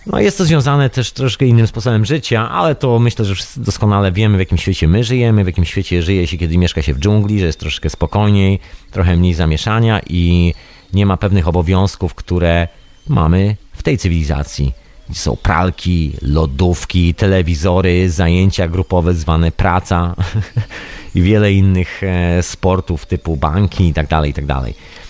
No 0.06 0.20
jest 0.20 0.38
to 0.38 0.44
związane 0.44 0.90
też 0.90 1.12
troszkę 1.12 1.46
innym 1.46 1.66
sposobem 1.66 2.04
życia, 2.04 2.50
ale 2.50 2.74
to 2.74 2.98
myślę, 2.98 3.24
że 3.24 3.34
wszyscy 3.34 3.60
doskonale 3.60 4.12
wiemy, 4.12 4.36
w 4.36 4.40
jakim 4.40 4.58
świecie 4.58 4.88
my 4.88 5.04
żyjemy, 5.04 5.44
w 5.44 5.46
jakim 5.46 5.64
świecie 5.64 6.02
żyje 6.02 6.26
się, 6.26 6.38
kiedy 6.38 6.58
mieszka 6.58 6.82
się 6.82 6.94
w 6.94 6.98
dżungli, 6.98 7.40
że 7.40 7.46
jest 7.46 7.60
troszkę 7.60 7.90
spokojniej, 7.90 8.60
trochę 8.90 9.16
mniej 9.16 9.34
zamieszania 9.34 10.00
i 10.10 10.54
nie 10.92 11.06
ma 11.06 11.16
pewnych 11.16 11.48
obowiązków, 11.48 12.14
które 12.14 12.68
mamy 13.08 13.56
w 13.72 13.82
tej 13.82 13.98
cywilizacji. 13.98 14.81
Są 15.12 15.36
pralki, 15.36 16.12
lodówki, 16.22 17.14
telewizory, 17.14 18.10
zajęcia 18.10 18.68
grupowe 18.68 19.14
zwane 19.14 19.52
praca 19.52 20.14
i 21.14 21.22
wiele 21.22 21.52
innych 21.52 22.02
e, 22.02 22.42
sportów 22.42 23.06
typu 23.06 23.36
banki 23.36 23.88
i 23.88 23.94
tak 23.94 24.06
dalej, 24.06 24.30
i 24.30 24.34
tak. 24.34 24.44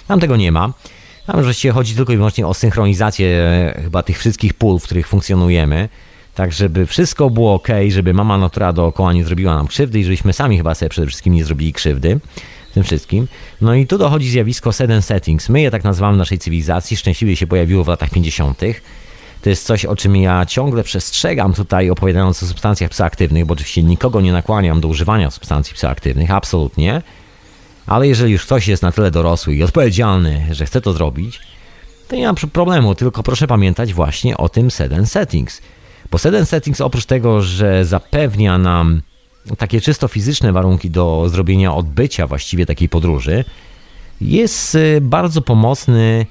Tam 0.09 0.21
tego 0.21 0.37
nie 0.37 0.53
ma. 0.53 0.73
Tam 1.27 1.43
właściwie 1.43 1.73
chodzi 1.73 1.95
tylko 1.95 2.13
i 2.13 2.17
wyłącznie 2.17 2.47
o 2.47 2.55
synchronizację 2.55 3.29
e, 3.29 3.83
chyba 3.83 4.03
tych 4.03 4.19
wszystkich 4.19 4.55
pól, 4.55 4.79
w 4.79 4.85
których 4.85 5.09
funkcjonujemy, 5.09 5.89
tak 6.35 6.53
żeby 6.53 6.87
wszystko 6.87 7.31
było 7.31 7.55
ok, 7.55 7.69
żeby 7.89 8.15
mama 8.15 8.39
natura 8.39 8.73
dookoła 8.73 9.13
nie 9.13 9.25
zrobiła 9.25 9.55
nam 9.55 9.67
krzywdy 9.67 10.01
i 10.01 10.05
żebyśmy 10.05 10.33
sami 10.33 10.57
chyba 10.57 10.75
sobie 10.75 10.89
przede 10.89 11.07
wszystkim 11.07 11.35
nie 11.35 11.45
zrobili 11.45 11.73
krzywdy 11.73 12.21
tym 12.75 12.85
wszystkim. 12.85 13.29
No 13.61 13.75
i 13.75 13.87
tu 13.87 13.99
dochodzi 13.99 14.31
zjawisko 14.31 14.73
set 14.73 15.05
settings. 15.05 15.49
My 15.49 15.61
je 15.61 15.71
tak 15.71 15.85
nazywamy 15.85 16.15
w 16.15 16.19
naszej 16.19 16.39
cywilizacji. 16.39 16.97
Szczęśliwie 16.97 17.37
się 17.37 17.47
pojawiło 17.47 17.85
w 17.85 17.89
latach 17.89 18.11
50. 18.11 18.61
To 19.43 19.51
jest 19.51 19.67
coś, 19.67 19.85
o 19.85 19.97
czym 19.97 20.17
ja 20.17 20.47
ciągle 20.47 20.85
przestrzegam 20.85 21.55
tutaj, 21.55 21.91
opowiadając 21.91 22.43
o 22.43 22.47
substancjach 22.47 22.91
psychoaktywnych, 22.91 23.47
bo 23.47 23.53
oczywiście 23.53 23.83
nikogo 23.83 24.21
nie 24.21 24.33
nakłaniam 24.33 24.81
do 24.81 24.89
używania 24.89 25.31
substancji 25.31 25.75
psychoaktywnych, 25.75 26.31
absolutnie. 26.31 27.03
Ale 27.87 28.09
jeżeli 28.09 28.33
już 28.33 28.47
ktoś 28.47 28.69
jest 28.69 28.83
na 28.83 28.93
tyle 28.93 29.11
dorosły 29.11 29.55
i 29.55 29.63
odpowiedzialny, 29.63 30.47
że 30.51 30.67
chce 30.67 30.81
to 30.81 30.93
zrobić, 30.93 31.41
to 32.09 32.17
nie 32.17 32.27
ma 32.27 32.35
problemu, 32.53 32.95
tylko 32.95 33.23
proszę 33.23 33.47
pamiętać 33.47 33.95
właśnie 33.95 34.37
o 34.37 34.49
tym 34.49 34.71
set 34.71 34.93
settings. 35.05 35.63
Bo 36.11 36.19
set 36.19 36.49
settings 36.49 36.81
oprócz 36.81 37.05
tego, 37.05 37.43
że 37.43 37.85
zapewnia 37.85 38.59
nam 38.59 39.03
takie 39.59 39.81
czysto 39.81 40.09
fizyczne 40.09 40.53
warunki 40.53 40.91
do 40.91 41.29
zrobienia 41.29 41.75
odbycia 41.75 42.27
właściwie 42.27 42.67
takiej 42.67 42.89
podróży, 42.89 43.45
jest 44.21 44.75
y, 44.75 44.99
bardzo 45.01 45.43
pomocny 45.43 46.27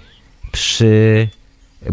przy 0.52 1.28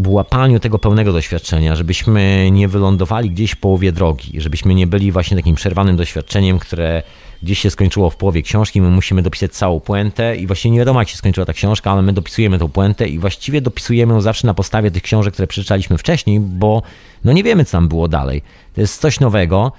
łapaniu 0.07 0.59
tego 0.59 0.79
pełnego 0.79 1.13
doświadczenia, 1.13 1.75
żebyśmy 1.75 2.49
nie 2.51 2.67
wylądowali 2.67 3.29
gdzieś 3.29 3.51
w 3.51 3.57
połowie 3.57 3.91
drogi, 3.91 4.41
żebyśmy 4.41 4.75
nie 4.75 4.87
byli 4.87 5.11
właśnie 5.11 5.37
takim 5.37 5.55
przerwanym 5.55 5.95
doświadczeniem, 5.97 6.59
które 6.59 7.03
gdzieś 7.43 7.59
się 7.59 7.69
skończyło 7.69 8.09
w 8.09 8.15
połowie 8.15 8.41
książki, 8.41 8.81
my 8.81 8.89
musimy 8.89 9.21
dopisać 9.21 9.51
całą 9.51 9.79
puentę 9.79 10.35
i 10.35 10.47
właśnie 10.47 10.71
nie 10.71 10.79
wiadomo 10.79 11.01
jak 11.01 11.09
się 11.09 11.17
skończyła 11.17 11.45
ta 11.45 11.53
książka, 11.53 11.91
ale 11.91 12.01
my 12.01 12.13
dopisujemy 12.13 12.59
tą 12.59 12.69
puentę 12.69 13.07
i 13.07 13.19
właściwie 13.19 13.61
dopisujemy 13.61 14.13
ją 14.13 14.21
zawsze 14.21 14.47
na 14.47 14.53
podstawie 14.53 14.91
tych 14.91 15.03
książek, 15.03 15.33
które 15.33 15.47
przeczytaliśmy 15.47 15.97
wcześniej, 15.97 16.39
bo 16.39 16.81
no 17.23 17.33
nie 17.33 17.43
wiemy 17.43 17.65
co 17.65 17.71
tam 17.71 17.87
było 17.87 18.07
dalej. 18.07 18.41
To 18.75 18.81
jest 18.81 19.01
coś 19.01 19.19
nowego, 19.19 19.71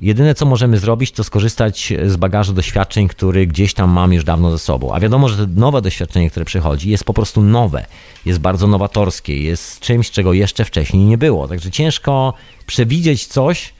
Jedyne, 0.00 0.34
co 0.34 0.46
możemy 0.46 0.78
zrobić, 0.78 1.12
to 1.12 1.24
skorzystać 1.24 1.92
z 2.06 2.16
bagażu 2.16 2.52
doświadczeń, 2.52 3.08
który 3.08 3.46
gdzieś 3.46 3.74
tam 3.74 3.90
mam 3.90 4.12
już 4.12 4.24
dawno 4.24 4.50
ze 4.50 4.58
sobą. 4.58 4.92
A 4.94 5.00
wiadomo, 5.00 5.28
że 5.28 5.46
nowe 5.46 5.82
doświadczenie, 5.82 6.30
które 6.30 6.44
przychodzi, 6.44 6.90
jest 6.90 7.04
po 7.04 7.14
prostu 7.14 7.42
nowe, 7.42 7.86
jest 8.24 8.38
bardzo 8.38 8.66
nowatorskie, 8.66 9.42
jest 9.42 9.80
czymś, 9.80 10.10
czego 10.10 10.32
jeszcze 10.32 10.64
wcześniej 10.64 11.04
nie 11.04 11.18
było. 11.18 11.48
Także 11.48 11.70
ciężko 11.70 12.34
przewidzieć 12.66 13.26
coś, 13.26 13.74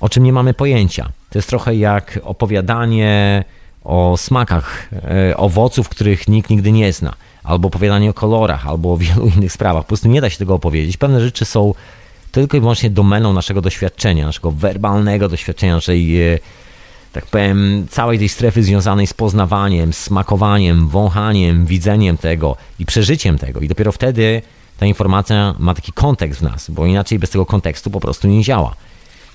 o 0.00 0.08
czym 0.08 0.24
nie 0.24 0.32
mamy 0.32 0.54
pojęcia. 0.54 1.08
To 1.30 1.38
jest 1.38 1.48
trochę 1.48 1.76
jak 1.76 2.20
opowiadanie 2.22 3.44
o 3.84 4.16
smakach 4.16 4.88
e, 4.92 5.36
owoców, 5.36 5.88
których 5.88 6.28
nikt 6.28 6.50
nigdy 6.50 6.72
nie 6.72 6.92
zna, 6.92 7.14
albo 7.44 7.68
opowiadanie 7.68 8.10
o 8.10 8.14
kolorach, 8.14 8.66
albo 8.66 8.92
o 8.92 8.96
wielu 8.96 9.26
innych 9.36 9.52
sprawach. 9.52 9.82
Po 9.82 9.88
prostu 9.88 10.08
nie 10.08 10.20
da 10.20 10.30
się 10.30 10.38
tego 10.38 10.54
opowiedzieć. 10.54 10.96
Pewne 10.96 11.20
rzeczy 11.20 11.44
są 11.44 11.74
tylko 12.32 12.56
i 12.56 12.60
wyłącznie 12.60 12.90
domeną 12.90 13.32
naszego 13.32 13.60
doświadczenia, 13.60 14.26
naszego 14.26 14.50
werbalnego 14.50 15.28
doświadczenia, 15.28 15.74
naszej, 15.74 16.22
e, 16.22 16.38
tak 17.12 17.26
powiem, 17.26 17.86
całej 17.90 18.18
tej 18.18 18.28
strefy 18.28 18.62
związanej 18.62 19.06
z 19.06 19.14
poznawaniem, 19.14 19.92
smakowaniem, 19.92 20.88
wąchaniem, 20.88 21.66
widzeniem 21.66 22.16
tego 22.16 22.56
i 22.78 22.86
przeżyciem 22.86 23.38
tego. 23.38 23.60
I 23.60 23.68
dopiero 23.68 23.92
wtedy 23.92 24.42
ta 24.78 24.86
informacja 24.86 25.54
ma 25.58 25.74
taki 25.74 25.92
kontekst 25.92 26.40
w 26.40 26.42
nas, 26.42 26.70
bo 26.70 26.86
inaczej 26.86 27.18
bez 27.18 27.30
tego 27.30 27.46
kontekstu 27.46 27.90
po 27.90 28.00
prostu 28.00 28.28
nie 28.28 28.42
działa. 28.42 28.74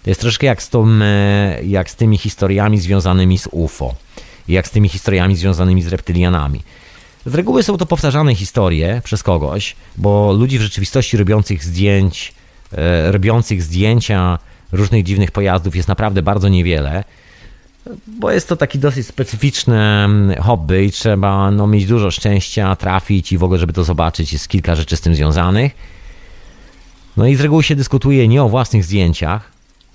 To 0.04 0.10
jest 0.10 0.22
troszkę 0.22 0.48
jak 0.48 0.64
z, 0.64 0.70
tą, 0.70 0.88
e, 1.02 1.60
jak 1.64 1.90
z 1.90 1.96
tymi 1.96 2.18
historiami 2.18 2.80
związanymi 2.80 3.38
z 3.38 3.48
UFO, 3.52 3.96
jak 4.48 4.68
z 4.68 4.72
tymi 4.72 4.90
historiami 4.90 5.36
związanymi 5.36 5.82
z 5.82 5.88
reptylianami. 5.88 6.62
Z 7.26 7.36
reguły 7.36 7.64
są 7.64 7.78
to 7.78 7.86
powtarzane 7.86 8.36
historie 8.36 9.02
przez 9.04 9.24
kogoś, 9.24 9.76
bo 9.98 10.34
ludzi 10.34 10.60
w 10.60 10.62
rzeczywistości 10.62 11.18
robiących 11.18 11.64
zdjęć 11.64 12.34
robiących 13.12 13.64
zdjęcia 13.64 14.40
różnych 14.72 15.04
dziwnych 15.04 15.32
pojazdów 15.32 15.76
jest 15.76 15.88
naprawdę 15.88 16.22
bardzo 16.22 16.50
niewiele, 16.50 17.04
bo 18.08 18.32
jest 18.32 18.50
to 18.50 18.56
taki 18.56 18.80
dosyć 18.80 19.08
specyficzny 19.08 19.78
mm, 19.78 20.42
hobby 20.42 20.86
i 20.86 20.92
trzeba 20.92 21.52
no, 21.52 21.68
mieć 21.68 21.86
dużo 21.86 22.12
szczęścia, 22.12 22.76
trafić 22.76 23.32
i 23.32 23.38
w 23.38 23.44
ogóle, 23.44 23.60
żeby 23.60 23.74
to 23.74 23.84
zobaczyć, 23.84 24.34
jest 24.34 24.48
kilka 24.48 24.76
rzeczy 24.76 24.98
z 24.98 25.02
tym 25.02 25.16
związanych. 25.16 25.72
No 27.18 27.28
i 27.28 27.36
z 27.36 27.42
reguły 27.42 27.64
się 27.64 27.76
dyskutuje 27.76 28.28
nie 28.28 28.44
o 28.44 28.50
własnych 28.50 28.84
zdjęciach, 28.84 29.52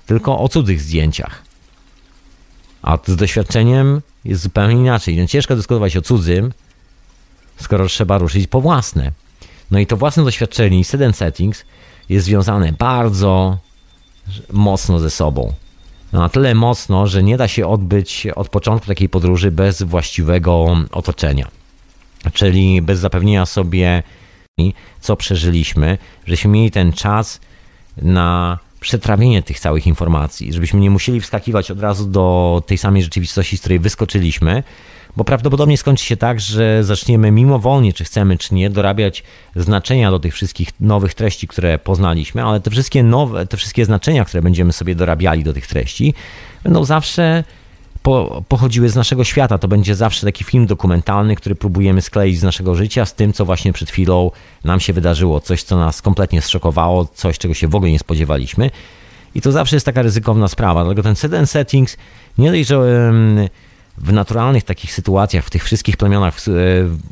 tylko 0.06 0.38
o 0.38 0.48
cudzych 0.48 0.80
zdjęciach. 0.80 1.42
A 2.82 2.98
z 3.06 3.16
doświadczeniem 3.16 4.00
jest 4.24 4.42
zupełnie 4.42 4.74
inaczej. 4.74 5.16
No, 5.16 5.26
ciężko 5.26 5.56
dyskutować 5.56 5.96
o 5.96 6.02
cudzym, 6.02 6.52
skoro 7.56 7.86
trzeba 7.86 8.18
ruszyć 8.18 8.46
po 8.46 8.60
własne. 8.60 9.12
No 9.70 9.78
i 9.78 9.86
to 9.86 9.96
własne 9.96 10.24
doświadczenie 10.24 10.80
i 10.80 10.84
set 10.84 11.16
settings 11.16 11.64
jest 12.10 12.26
związane 12.26 12.72
bardzo 12.72 13.58
mocno 14.52 14.98
ze 14.98 15.10
sobą. 15.10 15.52
No, 16.12 16.20
na 16.20 16.28
tyle 16.28 16.54
mocno, 16.54 17.06
że 17.06 17.22
nie 17.22 17.36
da 17.36 17.48
się 17.48 17.66
odbyć 17.66 18.26
od 18.26 18.48
początku 18.48 18.86
takiej 18.86 19.08
podróży 19.08 19.50
bez 19.50 19.82
właściwego 19.82 20.76
otoczenia. 20.92 21.48
Czyli 22.32 22.82
bez 22.82 22.98
zapewnienia 22.98 23.46
sobie, 23.46 24.02
co 25.00 25.16
przeżyliśmy, 25.16 25.98
żebyśmy 26.26 26.50
mieli 26.50 26.70
ten 26.70 26.92
czas 26.92 27.40
na 28.02 28.58
przetrawienie 28.80 29.42
tych 29.42 29.60
całych 29.60 29.86
informacji, 29.86 30.52
żebyśmy 30.52 30.80
nie 30.80 30.90
musieli 30.90 31.20
wskakiwać 31.20 31.70
od 31.70 31.80
razu 31.80 32.06
do 32.06 32.62
tej 32.66 32.78
samej 32.78 33.02
rzeczywistości, 33.02 33.56
z 33.56 33.60
której 33.60 33.78
wyskoczyliśmy, 33.78 34.62
bo 35.16 35.24
prawdopodobnie 35.24 35.78
skończy 35.78 36.04
się 36.04 36.16
tak, 36.16 36.40
że 36.40 36.84
zaczniemy 36.84 37.30
mimowolnie, 37.30 37.92
czy 37.92 38.04
chcemy, 38.04 38.38
czy 38.38 38.54
nie, 38.54 38.70
dorabiać 38.70 39.24
znaczenia 39.56 40.10
do 40.10 40.18
tych 40.18 40.34
wszystkich 40.34 40.68
nowych 40.80 41.14
treści, 41.14 41.48
które 41.48 41.78
poznaliśmy, 41.78 42.44
ale 42.44 42.60
te 42.60 42.70
wszystkie 42.70 43.02
nowe, 43.02 43.46
te 43.46 43.56
wszystkie 43.56 43.84
znaczenia, 43.84 44.24
które 44.24 44.42
będziemy 44.42 44.72
sobie 44.72 44.94
dorabiali 44.94 45.44
do 45.44 45.52
tych 45.52 45.66
treści, 45.66 46.14
będą 46.64 46.84
zawsze 46.84 47.44
po, 48.02 48.42
pochodziły 48.48 48.88
z 48.88 48.96
naszego 48.96 49.24
świata. 49.24 49.58
To 49.58 49.68
będzie 49.68 49.94
zawsze 49.94 50.26
taki 50.26 50.44
film 50.44 50.66
dokumentalny, 50.66 51.36
który 51.36 51.54
próbujemy 51.54 52.02
skleić 52.02 52.38
z 52.38 52.42
naszego 52.42 52.74
życia 52.74 53.06
z 53.06 53.14
tym, 53.14 53.32
co 53.32 53.44
właśnie 53.44 53.72
przed 53.72 53.90
chwilą 53.90 54.30
nam 54.64 54.80
się 54.80 54.92
wydarzyło. 54.92 55.40
Coś, 55.40 55.62
co 55.62 55.78
nas 55.78 56.02
kompletnie 56.02 56.42
zszokowało, 56.42 57.04
coś, 57.14 57.38
czego 57.38 57.54
się 57.54 57.68
w 57.68 57.74
ogóle 57.74 57.90
nie 57.90 57.98
spodziewaliśmy. 57.98 58.70
I 59.34 59.40
to 59.40 59.52
zawsze 59.52 59.76
jest 59.76 59.86
taka 59.86 60.02
ryzykowna 60.02 60.48
sprawa. 60.48 60.84
Dlatego 60.84 61.02
ten 61.02 61.16
set 61.16 61.32
settings 61.50 61.96
nie 62.38 62.50
dość, 62.50 62.68
że 62.68 63.12
w 63.98 64.12
naturalnych 64.12 64.64
takich 64.64 64.92
sytuacjach, 64.92 65.44
w 65.44 65.50
tych 65.50 65.64
wszystkich 65.64 65.96
plemionach, 65.96 66.36
e, 66.48 66.50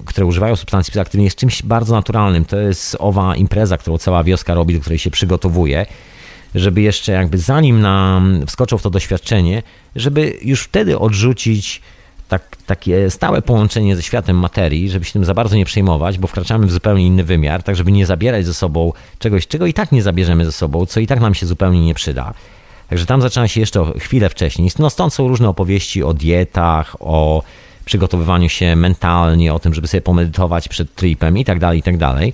które 0.05 0.27
używają 0.27 0.57
substancji 0.57 0.91
psychoaktywnych, 0.91 1.25
jest 1.25 1.37
czymś 1.37 1.63
bardzo 1.63 1.95
naturalnym. 1.95 2.45
To 2.45 2.57
jest 2.57 2.97
owa 3.01 3.37
impreza, 3.37 3.79
którą 3.79 3.99
cała 3.99 4.25
wioska 4.25 4.55
robi, 4.55 4.75
do 4.75 4.81
której 4.81 4.99
się 4.99 5.11
przygotowuje, 5.11 5.87
żeby 6.55 6.81
jeszcze 6.81 7.13
jakby 7.13 7.39
zanim 7.39 7.81
nam 7.81 8.47
wskoczą 8.47 8.79
w 8.79 8.83
to 8.83 8.91
doświadczenie, 8.91 9.63
żeby 9.97 10.39
już 10.43 10.63
wtedy 10.63 10.99
odrzucić 10.99 11.83
tak, 12.29 12.57
takie 12.67 13.11
stałe 13.11 13.43
połączenie 13.43 13.97
ze 13.97 14.03
światem 14.03 14.39
materii, 14.39 14.91
żeby 14.91 15.05
się 15.05 15.13
tym 15.13 15.25
za 15.25 15.35
bardzo 15.35 15.57
nie 15.57 15.65
przejmować, 15.65 16.19
bo 16.19 16.29
wkraczamy 16.29 16.67
w 16.67 16.73
zupełnie 16.73 17.07
inny 17.07 17.25
wymiar, 17.25 17.63
tak 17.63 17.77
żeby 17.77 17.93
nie 17.93 18.07
zabierać 18.07 18.47
ze 18.47 18.55
sobą 18.55 18.93
czegoś, 19.19 19.47
czego 19.47 19.67
i 19.67 19.75
tak 19.75 19.93
nie 19.93 20.03
zabierzemy 20.03 20.45
ze 20.45 20.53
sobą, 20.53 20.87
co 20.87 21.01
i 21.01 21.07
tak 21.07 21.21
nam 21.21 21.35
się 21.35 21.47
zupełnie 21.47 21.85
nie 21.85 21.95
przyda. 21.95 22.35
Także 22.89 23.07
tam 23.07 23.23
zaczyna 23.23 23.49
się 23.49 23.61
jeszcze 23.61 23.93
chwilę 23.99 24.29
wcześniej. 24.29 24.71
No 24.79 24.91
stąd 24.91 25.15
są 25.15 25.29
różne 25.29 25.49
opowieści 25.49 26.03
o 26.03 26.15
dietach, 26.15 26.97
o 27.01 27.43
przygotowywaniu 27.85 28.49
się 28.49 28.77
mentalnie, 28.77 29.55
o 29.55 29.59
tym, 29.59 29.75
żeby 29.75 29.89
sobie 29.89 30.01
pomedytować 30.01 30.69
przed 30.69 30.95
tripem 30.95 31.39
i 31.39 31.45
tak 31.45 31.59
dalej, 31.59 31.79
i 31.79 31.83
tak 31.83 31.97
dalej. 31.97 32.33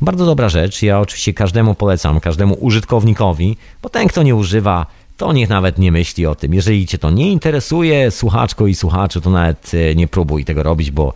Bardzo 0.00 0.26
dobra 0.26 0.48
rzecz. 0.48 0.82
Ja 0.82 1.00
oczywiście 1.00 1.34
każdemu 1.34 1.74
polecam, 1.74 2.20
każdemu 2.20 2.54
użytkownikowi, 2.54 3.56
bo 3.82 3.88
ten, 3.88 4.08
kto 4.08 4.22
nie 4.22 4.34
używa, 4.34 4.86
to 5.16 5.32
niech 5.32 5.48
nawet 5.48 5.78
nie 5.78 5.92
myśli 5.92 6.26
o 6.26 6.34
tym. 6.34 6.54
Jeżeli 6.54 6.86
cię 6.86 6.98
to 6.98 7.10
nie 7.10 7.32
interesuje, 7.32 8.10
słuchaczko 8.10 8.66
i 8.66 8.74
słuchaczu, 8.74 9.20
to 9.20 9.30
nawet 9.30 9.70
e, 9.74 9.94
nie 9.94 10.08
próbuj 10.08 10.44
tego 10.44 10.62
robić, 10.62 10.90
bo 10.90 11.14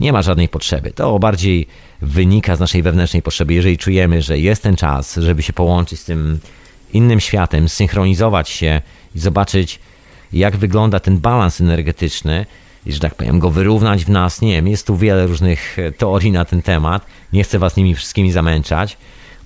nie 0.00 0.12
ma 0.12 0.22
żadnej 0.22 0.48
potrzeby. 0.48 0.90
To 0.90 1.18
bardziej 1.18 1.66
wynika 2.02 2.56
z 2.56 2.60
naszej 2.60 2.82
wewnętrznej 2.82 3.22
potrzeby. 3.22 3.54
Jeżeli 3.54 3.78
czujemy, 3.78 4.22
że 4.22 4.38
jest 4.38 4.62
ten 4.62 4.76
czas, 4.76 5.16
żeby 5.16 5.42
się 5.42 5.52
połączyć 5.52 6.00
z 6.00 6.04
tym 6.04 6.40
innym 6.92 7.20
światem, 7.20 7.68
synchronizować 7.68 8.48
się 8.48 8.80
i 9.14 9.18
zobaczyć, 9.18 9.80
jak 10.32 10.56
wygląda 10.56 11.00
ten 11.00 11.18
balans 11.18 11.60
energetyczny 11.60 12.46
i, 12.86 12.92
że 12.92 13.00
tak 13.00 13.14
powiem, 13.14 13.38
go 13.38 13.50
wyrównać 13.50 14.04
w 14.04 14.08
nas. 14.08 14.40
Nie 14.40 14.52
wiem, 14.52 14.68
jest 14.68 14.86
tu 14.86 14.96
wiele 14.96 15.26
różnych 15.26 15.78
e, 15.78 15.92
teorii 15.92 16.32
na 16.32 16.44
ten 16.44 16.62
temat. 16.62 17.06
Nie 17.32 17.44
chcę 17.44 17.58
was 17.58 17.76
nimi 17.76 17.94
wszystkimi 17.94 18.32
zamęczać, 18.32 18.96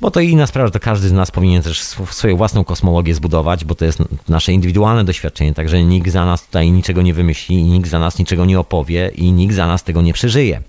bo 0.01 0.11
to 0.11 0.21
inna 0.21 0.47
sprawa, 0.47 0.67
że 0.67 0.71
to 0.71 0.81
każdy 0.81 1.09
z 1.09 1.13
nas 1.13 1.31
powinien 1.31 1.63
też 1.63 1.83
swoją 2.11 2.37
własną 2.37 2.65
kosmologię 2.65 3.15
zbudować, 3.15 3.65
bo 3.65 3.75
to 3.75 3.85
jest 3.85 3.99
nasze 4.29 4.53
indywidualne 4.53 5.05
doświadczenie, 5.05 5.55
także 5.55 5.85
nikt 5.85 6.11
za 6.11 6.25
nas 6.25 6.47
tutaj 6.47 6.71
niczego 6.71 7.03
nie 7.03 7.15
wymyśli, 7.15 7.65
nikt 7.65 7.91
za 7.91 7.99
nas 7.99 8.19
niczego 8.19 8.45
nie 8.45 8.61
opowie 8.61 9.11
i 9.15 9.33
nikt 9.33 9.55
za 9.55 9.67
nas 9.67 9.85
tego 9.85 10.03
nie 10.03 10.13
przeżyje. 10.13 10.63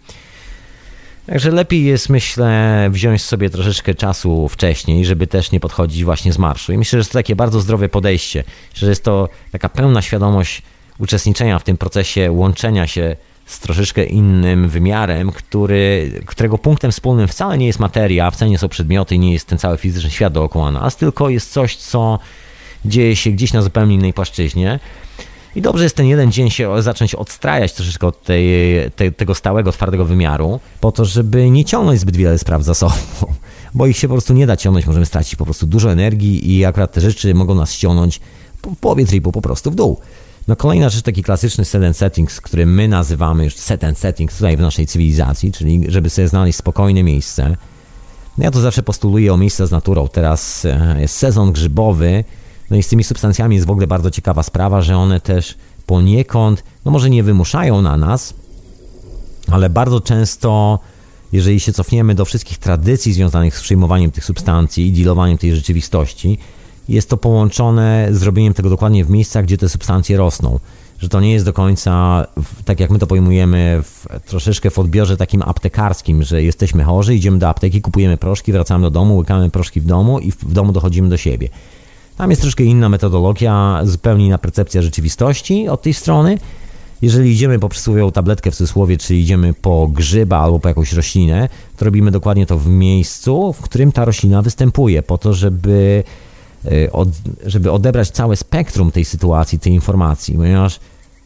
Także 1.25 1.51
lepiej 1.51 1.83
jest, 1.83 2.09
myślę, 2.09 2.87
wziąć 2.91 3.21
sobie 3.21 3.49
troszeczkę 3.49 3.95
czasu 3.95 4.49
wcześniej, 4.49 5.05
żeby 5.05 5.27
też 5.27 5.51
nie 5.51 5.59
podchodzić 5.59 6.03
właśnie 6.03 6.33
z 6.33 6.37
marszu. 6.37 6.73
I 6.73 6.77
myślę, 6.77 7.01
że 7.01 7.07
to 7.07 7.13
takie 7.13 7.35
bardzo 7.35 7.59
zdrowe 7.59 7.89
podejście, 7.89 8.43
że 8.73 8.89
jest 8.89 9.03
to 9.03 9.29
taka 9.51 9.69
pełna 9.69 10.01
świadomość 10.01 10.61
uczestniczenia 10.99 11.59
w 11.59 11.63
tym 11.63 11.77
procesie 11.77 12.31
łączenia 12.31 12.87
się 12.87 13.15
z 13.45 13.59
troszeczkę 13.59 14.03
innym 14.03 14.69
wymiarem, 14.69 15.31
który, 15.31 16.11
którego 16.25 16.57
punktem 16.57 16.91
wspólnym 16.91 17.27
wcale 17.27 17.57
nie 17.57 17.67
jest 17.67 17.79
materia, 17.79 18.31
wcale 18.31 18.51
nie 18.51 18.57
są 18.57 18.69
przedmioty, 18.69 19.17
nie 19.17 19.33
jest 19.33 19.47
ten 19.47 19.57
cały 19.57 19.77
fizyczny 19.77 20.11
świat 20.11 20.33
dookoła 20.33 20.71
nas, 20.71 20.95
tylko 20.95 21.29
jest 21.29 21.51
coś, 21.51 21.75
co 21.75 22.19
dzieje 22.85 23.15
się 23.15 23.31
gdzieś 23.31 23.53
na 23.53 23.61
zupełnie 23.61 23.95
innej 23.95 24.13
płaszczyźnie. 24.13 24.79
I 25.55 25.61
dobrze 25.61 25.83
jest 25.83 25.95
ten 25.95 26.05
jeden 26.05 26.31
dzień 26.31 26.49
się 26.49 26.81
zacząć 26.81 27.15
odstrajać 27.15 27.73
troszeczkę 27.73 28.07
od 28.07 28.23
tej, 28.23 28.45
te, 28.95 29.11
tego 29.11 29.35
stałego, 29.35 29.71
twardego 29.71 30.05
wymiaru, 30.05 30.59
po 30.81 30.91
to, 30.91 31.05
żeby 31.05 31.49
nie 31.49 31.65
ciągnąć 31.65 31.99
zbyt 31.99 32.15
wiele 32.15 32.37
spraw 32.37 32.63
za 32.63 32.73
sobą. 32.73 32.93
Bo 33.73 33.87
ich 33.87 33.97
się 33.97 34.07
po 34.07 34.13
prostu 34.13 34.33
nie 34.33 34.47
da 34.47 34.57
ciągnąć, 34.57 34.85
możemy 34.85 35.05
stracić 35.05 35.35
po 35.35 35.45
prostu 35.45 35.67
dużo 35.67 35.91
energii 35.91 36.57
i 36.57 36.65
akurat 36.65 36.91
te 36.91 37.01
rzeczy 37.01 37.33
mogą 37.33 37.55
nas 37.55 37.73
ściągnąć 37.73 38.19
w 38.63 38.75
połowie 38.75 39.05
tripu 39.05 39.31
po 39.31 39.41
prostu 39.41 39.71
w 39.71 39.75
dół. 39.75 39.99
No 40.47 40.55
kolejna 40.55 40.89
rzecz, 40.89 41.01
taki 41.01 41.23
klasyczny 41.23 41.65
set 41.65 41.83
and 41.83 41.97
settings, 41.97 42.41
który 42.41 42.65
my 42.65 42.87
nazywamy 42.87 43.43
już 43.43 43.55
set 43.55 43.83
and 43.83 43.97
settings 43.97 44.35
tutaj 44.35 44.57
w 44.57 44.59
naszej 44.59 44.87
cywilizacji, 44.87 45.51
czyli 45.51 45.83
żeby 45.87 46.09
sobie 46.09 46.27
znaleźć 46.27 46.57
spokojne 46.57 47.03
miejsce. 47.03 47.57
No 48.37 48.43
ja 48.43 48.51
to 48.51 48.61
zawsze 48.61 48.83
postuluję 48.83 49.33
o 49.33 49.37
miejsca 49.37 49.65
z 49.65 49.71
naturą. 49.71 50.07
Teraz 50.07 50.65
e, 50.65 50.95
jest 50.99 51.17
sezon 51.17 51.51
grzybowy, 51.51 52.23
no 52.69 52.77
i 52.77 52.83
z 52.83 52.87
tymi 52.87 53.03
substancjami 53.03 53.55
jest 53.55 53.67
w 53.67 53.71
ogóle 53.71 53.87
bardzo 53.87 54.11
ciekawa 54.11 54.43
sprawa, 54.43 54.81
że 54.81 54.97
one 54.97 55.19
też 55.19 55.57
poniekąd, 55.85 56.63
no 56.85 56.91
może 56.91 57.09
nie 57.09 57.23
wymuszają 57.23 57.81
na 57.81 57.97
nas, 57.97 58.33
ale 59.51 59.69
bardzo 59.69 60.01
często 60.01 60.79
jeżeli 61.31 61.59
się 61.59 61.73
cofniemy 61.73 62.15
do 62.15 62.25
wszystkich 62.25 62.57
tradycji 62.57 63.13
związanych 63.13 63.57
z 63.57 63.61
przyjmowaniem 63.61 64.11
tych 64.11 64.25
substancji 64.25 64.87
i 64.87 64.91
dealowaniem 64.91 65.37
tej 65.37 65.55
rzeczywistości, 65.55 66.37
jest 66.89 67.09
to 67.09 67.17
połączone 67.17 68.07
z 68.11 68.23
robieniem 68.23 68.53
tego 68.53 68.69
dokładnie 68.69 69.05
w 69.05 69.09
miejscach, 69.09 69.45
gdzie 69.45 69.57
te 69.57 69.69
substancje 69.69 70.17
rosną. 70.17 70.59
Że 70.99 71.09
to 71.09 71.21
nie 71.21 71.31
jest 71.31 71.45
do 71.45 71.53
końca, 71.53 72.25
tak 72.65 72.79
jak 72.79 72.89
my 72.89 72.99
to 72.99 73.07
pojmujemy, 73.07 73.81
w, 73.83 74.05
troszeczkę 74.25 74.69
w 74.69 74.79
odbiorze 74.79 75.17
takim 75.17 75.41
aptekarskim, 75.41 76.23
że 76.23 76.43
jesteśmy 76.43 76.83
chorzy, 76.83 77.15
idziemy 77.15 77.39
do 77.39 77.49
apteki, 77.49 77.81
kupujemy 77.81 78.17
proszki, 78.17 78.51
wracamy 78.51 78.83
do 78.83 78.91
domu, 78.91 79.17
łykamy 79.17 79.49
proszki 79.49 79.81
w 79.81 79.85
domu 79.85 80.19
i 80.19 80.31
w, 80.31 80.37
w 80.37 80.53
domu 80.53 80.71
dochodzimy 80.71 81.09
do 81.09 81.17
siebie. 81.17 81.49
Tam 82.17 82.29
jest 82.29 82.41
troszkę 82.41 82.63
inna 82.63 82.89
metodologia, 82.89 83.81
zupełnie 83.83 84.25
inna 84.25 84.37
percepcja 84.37 84.81
rzeczywistości 84.81 85.67
od 85.69 85.81
tej 85.81 85.93
strony. 85.93 86.37
Jeżeli 87.01 87.31
idziemy 87.31 87.59
po 87.59 87.69
przysłowiową 87.69 88.11
tabletkę 88.11 88.51
w 88.51 88.55
cudzysłowie, 88.55 88.97
czy 88.97 89.15
idziemy 89.15 89.53
po 89.53 89.87
grzyba 89.87 90.37
albo 90.37 90.59
po 90.59 90.67
jakąś 90.67 90.93
roślinę, 90.93 91.49
to 91.77 91.85
robimy 91.85 92.11
dokładnie 92.11 92.45
to 92.45 92.57
w 92.57 92.67
miejscu, 92.67 93.53
w 93.53 93.61
którym 93.61 93.91
ta 93.91 94.05
roślina 94.05 94.41
występuje, 94.41 95.03
po 95.03 95.17
to, 95.17 95.33
żeby, 95.33 96.03
y, 96.65 96.91
od, 96.91 97.09
żeby 97.45 97.71
odebrać 97.71 98.09
całe 98.09 98.35
spektrum 98.35 98.91
tej 98.91 99.05
sytuacji, 99.05 99.59
tej 99.59 99.73
informacji, 99.73 100.35
ponieważ 100.35 100.79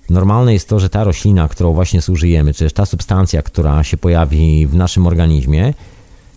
normalne 0.09 0.53
jest 0.53 0.69
to, 0.69 0.79
że 0.79 0.89
ta 0.89 1.03
roślina, 1.03 1.47
którą 1.47 1.73
właśnie 1.73 2.01
zużyjemy, 2.01 2.53
czy 2.53 2.63
też 2.63 2.73
ta 2.73 2.85
substancja, 2.85 3.41
która 3.41 3.83
się 3.83 3.97
pojawi 3.97 4.67
w 4.67 4.75
naszym 4.75 5.07
organizmie, 5.07 5.73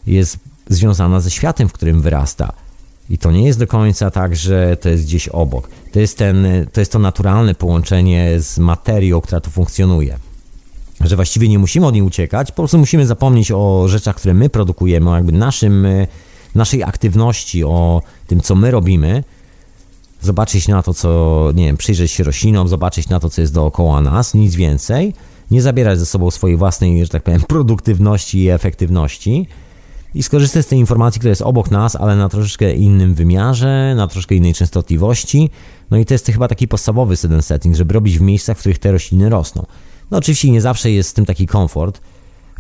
jest 0.07 0.39
związana 0.69 1.21
ze 1.21 1.31
światem, 1.31 1.69
w 1.69 1.73
którym 1.73 2.03
wyrasta. 2.03 2.53
I 3.11 3.19
to 3.19 3.33
nie 3.33 3.47
jest 3.47 3.59
do 3.59 3.67
końca 3.67 4.11
tak, 4.11 4.37
że 4.37 4.77
to 4.77 4.89
jest 4.89 5.05
gdzieś 5.05 5.29
obok. 5.29 5.69
To 5.93 6.01
jest, 6.01 6.19
ten, 6.19 6.47
to, 6.73 6.81
jest 6.81 6.93
to 6.93 6.99
naturalne 6.99 7.55
połączenie 7.55 8.41
z 8.41 8.59
materią, 8.59 9.21
która 9.21 9.41
tu 9.41 9.51
funkcjonuje. 9.51 10.19
Że 11.01 11.17
właściwie 11.17 11.49
nie 11.49 11.59
musimy 11.59 11.87
od 11.87 11.95
niej 11.95 12.03
uciekać, 12.03 12.49
po 12.49 12.57
prostu 12.57 12.79
musimy 12.79 13.07
zapomnieć 13.07 13.53
o 13.53 13.85
rzeczach, 13.89 14.17
które 14.17 14.35
my 14.35 14.49
produkujemy, 14.49 15.11
o 15.11 15.15
jakby 15.15 15.33
naszym, 15.33 15.87
naszej 16.55 16.83
aktywności, 16.83 17.65
o 17.65 18.03
tym, 18.27 18.41
co 18.41 18.55
my 18.55 18.71
robimy. 18.71 19.25
Zobaczyć 20.23 20.69
na 20.69 20.83
to, 20.83 20.95
co, 20.95 21.51
nie 21.55 21.67
wiem, 21.67 21.77
przyjrzeć 21.77 22.11
się 22.11 22.25
roślinom, 22.25 22.69
zobaczyć 22.69 23.09
na 23.09 23.21
to, 23.21 23.31
co 23.31 23.41
jest 23.41 23.55
dookoła 23.55 24.01
nas, 24.01 24.35
nic 24.35 24.55
więcej. 24.55 25.15
Nie 25.51 25.63
zabierać 25.63 25.99
ze 25.99 26.07
sobą 26.07 26.31
swojej 26.31 26.57
własnej, 26.57 27.05
że 27.05 27.09
tak 27.09 27.23
powiem, 27.23 27.41
produktywności 27.49 28.39
i 28.39 28.51
efektywności 28.51 29.47
i 30.15 30.23
skorzystać 30.23 30.67
z 30.67 30.69
tej 30.69 30.79
informacji, 30.79 31.19
która 31.19 31.31
jest 31.31 31.43
obok 31.43 31.71
nas, 31.71 31.97
ale 31.97 32.17
na 32.17 32.29
troszeczkę 32.29 32.73
innym 32.73 33.15
wymiarze, 33.15 33.95
na 33.97 34.07
troszkę 34.07 34.35
innej 34.35 34.55
częstotliwości. 34.55 35.51
No 35.91 35.99
i 35.99 36.05
to 36.05 36.15
jest 36.15 36.27
chyba 36.27 36.49
taki 36.49 36.69
podstawowy 36.69 37.15
jeden 37.23 37.43
setting, 37.43 37.77
żeby 37.77 37.95
robić 37.95 38.19
w 38.19 38.23
miejscach, 38.23 38.57
w 38.57 38.61
których 38.61 38.79
te 38.79 38.93
rośliny 38.93 39.29
rosną. 39.29 39.67
No 40.11 40.19
oczywiście 40.19 40.51
nie 40.51 40.61
zawsze 40.61 40.91
jest 40.91 41.11
z 41.11 41.13
tym 41.13 41.27
taki 41.27 41.47
komfort, 41.47 42.01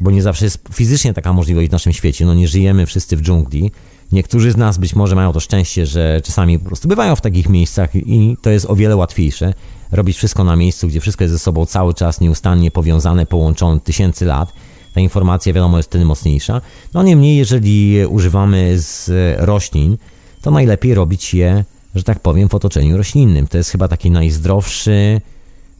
bo 0.01 0.11
nie 0.11 0.23
zawsze 0.23 0.45
jest 0.45 0.59
fizycznie 0.73 1.15
taka 1.15 1.33
możliwość 1.33 1.69
w 1.69 1.73
naszym 1.73 1.93
świecie. 1.93 2.27
No 2.27 2.35
nie 2.35 2.49
żyjemy 2.49 2.87
wszyscy 2.87 3.17
w 3.17 3.23
dżungli. 3.23 3.71
Niektórzy 4.13 4.53
z 4.53 4.57
nas 4.57 4.79
być 4.79 4.95
może 4.95 5.17
mają 5.17 5.33
to 5.33 5.41
szczęście, 5.41 5.87
że 5.87 6.21
czasami 6.25 6.59
po 6.59 6.65
prostu 6.65 6.89
bywają 6.89 7.17
w 7.17 7.21
takich 7.21 7.49
miejscach 7.49 7.95
i 7.95 8.37
to 8.43 8.51
jest 8.51 8.67
o 8.71 8.77
wiele 8.77 8.97
łatwiejsze. 8.97 9.55
Robić 9.93 10.17
wszystko 10.17 10.45
na 10.45 10.57
miejscu, 10.57 10.89
gdzie 10.89 11.01
wszystko 11.01 11.25
jest 11.25 11.33
ze 11.33 11.39
sobą 11.39 11.67
cały 11.67 11.95
czas 11.95 12.21
nieustannie 12.21 12.71
powiązane, 12.71 13.27
połączone 13.27 13.81
tysięcy 13.81 14.25
lat 14.25 14.53
ta 14.95 15.01
informacja 15.01 15.53
wiadomo 15.53 15.77
jest 15.77 15.89
wtedy 15.89 16.05
mocniejsza. 16.05 16.61
No 16.95 17.03
niemniej, 17.03 17.37
jeżeli 17.37 18.07
używamy 18.07 18.79
z 18.79 19.11
roślin, 19.39 19.97
to 20.43 20.51
najlepiej 20.51 20.95
robić 20.95 21.35
je, 21.35 21.65
że 21.95 22.03
tak 22.03 22.21
powiem, 22.21 22.49
w 22.49 22.55
otoczeniu 22.55 22.97
roślinnym. 22.97 23.47
To 23.47 23.57
jest 23.57 23.71
chyba 23.71 23.89
taki 23.89 24.11
najzdrowszy 24.11 25.21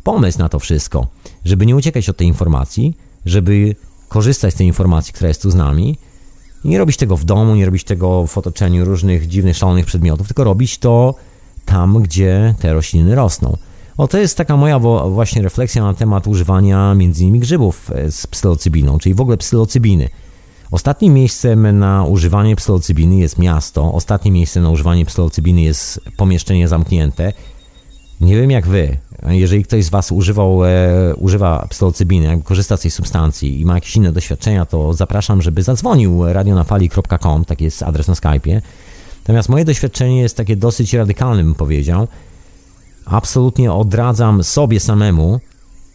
pomysł 0.05 0.39
na 0.39 0.49
to 0.49 0.59
wszystko, 0.59 1.07
żeby 1.45 1.67
nie 1.67 1.77
uciekać 1.77 2.09
od 2.09 2.17
tej 2.17 2.27
informacji, 2.27 2.97
żeby 3.27 3.75
korzystać 4.09 4.55
z 4.55 4.57
tej 4.57 4.67
informacji, 4.67 5.13
która 5.13 5.29
jest 5.29 5.43
tu 5.43 5.51
z 5.51 5.55
nami 5.55 5.99
i 6.65 6.69
nie 6.69 6.79
robić 6.79 6.97
tego 6.97 7.17
w 7.17 7.25
domu, 7.25 7.55
nie 7.55 7.67
robić 7.67 7.85
tego 7.85 8.27
w 8.27 8.39
otoczeniu 8.39 8.85
różnych 8.85 9.29
dziwnych, 9.29 9.57
szalonych 9.57 9.87
przedmiotów, 9.87 10.27
tylko 10.27 10.45
robić 10.45 10.79
to 10.79 11.15
tam, 11.65 12.03
gdzie 12.03 12.55
te 12.61 12.73
rośliny 12.73 13.15
rosną. 13.15 13.57
O, 13.97 14.09
to 14.09 14.19
jest 14.19 14.37
taka 14.37 14.57
moja 14.57 14.79
właśnie 15.09 15.43
refleksja 15.43 15.83
na 15.83 15.95
temat 15.95 16.27
używania 16.27 16.95
między 16.95 17.23
innymi 17.23 17.41
grzybów 17.41 17.91
e, 17.95 18.11
z 18.11 18.27
psylocybiną, 18.27 18.99
czyli 18.99 19.15
w 19.15 19.21
ogóle 19.21 19.37
psylocybiny. 19.37 20.09
Ostatnim 20.71 21.15
miejscem 21.15 21.79
na 21.79 22.05
używanie 22.05 22.57
psylocybiny 22.57 23.17
jest 23.17 23.39
miasto, 23.39 23.93
ostatnim 23.93 24.35
miejscem 24.35 24.63
na 24.63 24.71
używanie 24.71 25.07
psylocybiny 25.07 25.61
jest 25.61 26.01
pomieszczenie 26.17 26.69
zamknięte. 26.69 27.33
Nie 28.21 28.37
wiem 28.37 28.51
jak 28.51 28.67
wy, 28.67 28.97
jeżeli 29.29 29.65
ktoś 29.65 29.85
z 29.85 29.89
was 29.89 30.13
używał, 30.13 30.65
e, 30.65 30.71
używa 31.17 31.67
psylocybiny, 31.71 32.43
korzysta 32.45 32.77
z 32.77 32.81
tej 32.81 32.91
substancji 32.91 33.61
i 33.61 33.65
ma 33.65 33.75
jakieś 33.75 33.97
inne 33.97 34.13
doświadczenia, 34.13 34.67
to 34.67 34.93
zapraszam, 34.95 35.43
żeby 35.43 35.63
zadzwonił 35.63 36.33
radionafali.com, 36.33 37.45
taki 37.45 37.65
jest 37.65 37.83
adres 37.83 38.09
na 38.09 38.15
Skype'ie. 38.15 38.61
Natomiast 39.23 39.49
moje 39.49 39.65
doświadczenie 39.65 40.21
jest 40.21 40.37
takie 40.37 40.57
dosyć 40.57 40.95
radykalne, 40.95 41.45
bym 41.45 41.55
powiedział 41.55 42.09
absolutnie 43.05 43.73
odradzam 43.73 44.45
sobie 44.45 44.81
samemu 44.81 45.41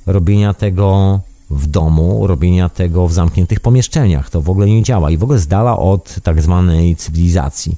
robienia 0.06 0.54
tego 0.54 1.20
w 1.50 1.68
domu, 1.68 2.28
robienia 2.28 2.70
tego 2.70 3.08
w 3.08 3.14
zamkniętych 3.14 3.60
pomieszczeniach. 3.60 4.30
To 4.30 4.42
w 4.42 4.50
ogóle 4.50 4.68
nie 4.68 4.84
działa 4.84 5.12
i 5.12 5.18
w 5.18 5.24
ogóle 5.24 5.40
z 5.40 5.48
dala 5.48 5.78
od 5.78 6.16
tak 6.24 6.42
zwanej 6.42 6.96
cywilizacji. 6.96 7.78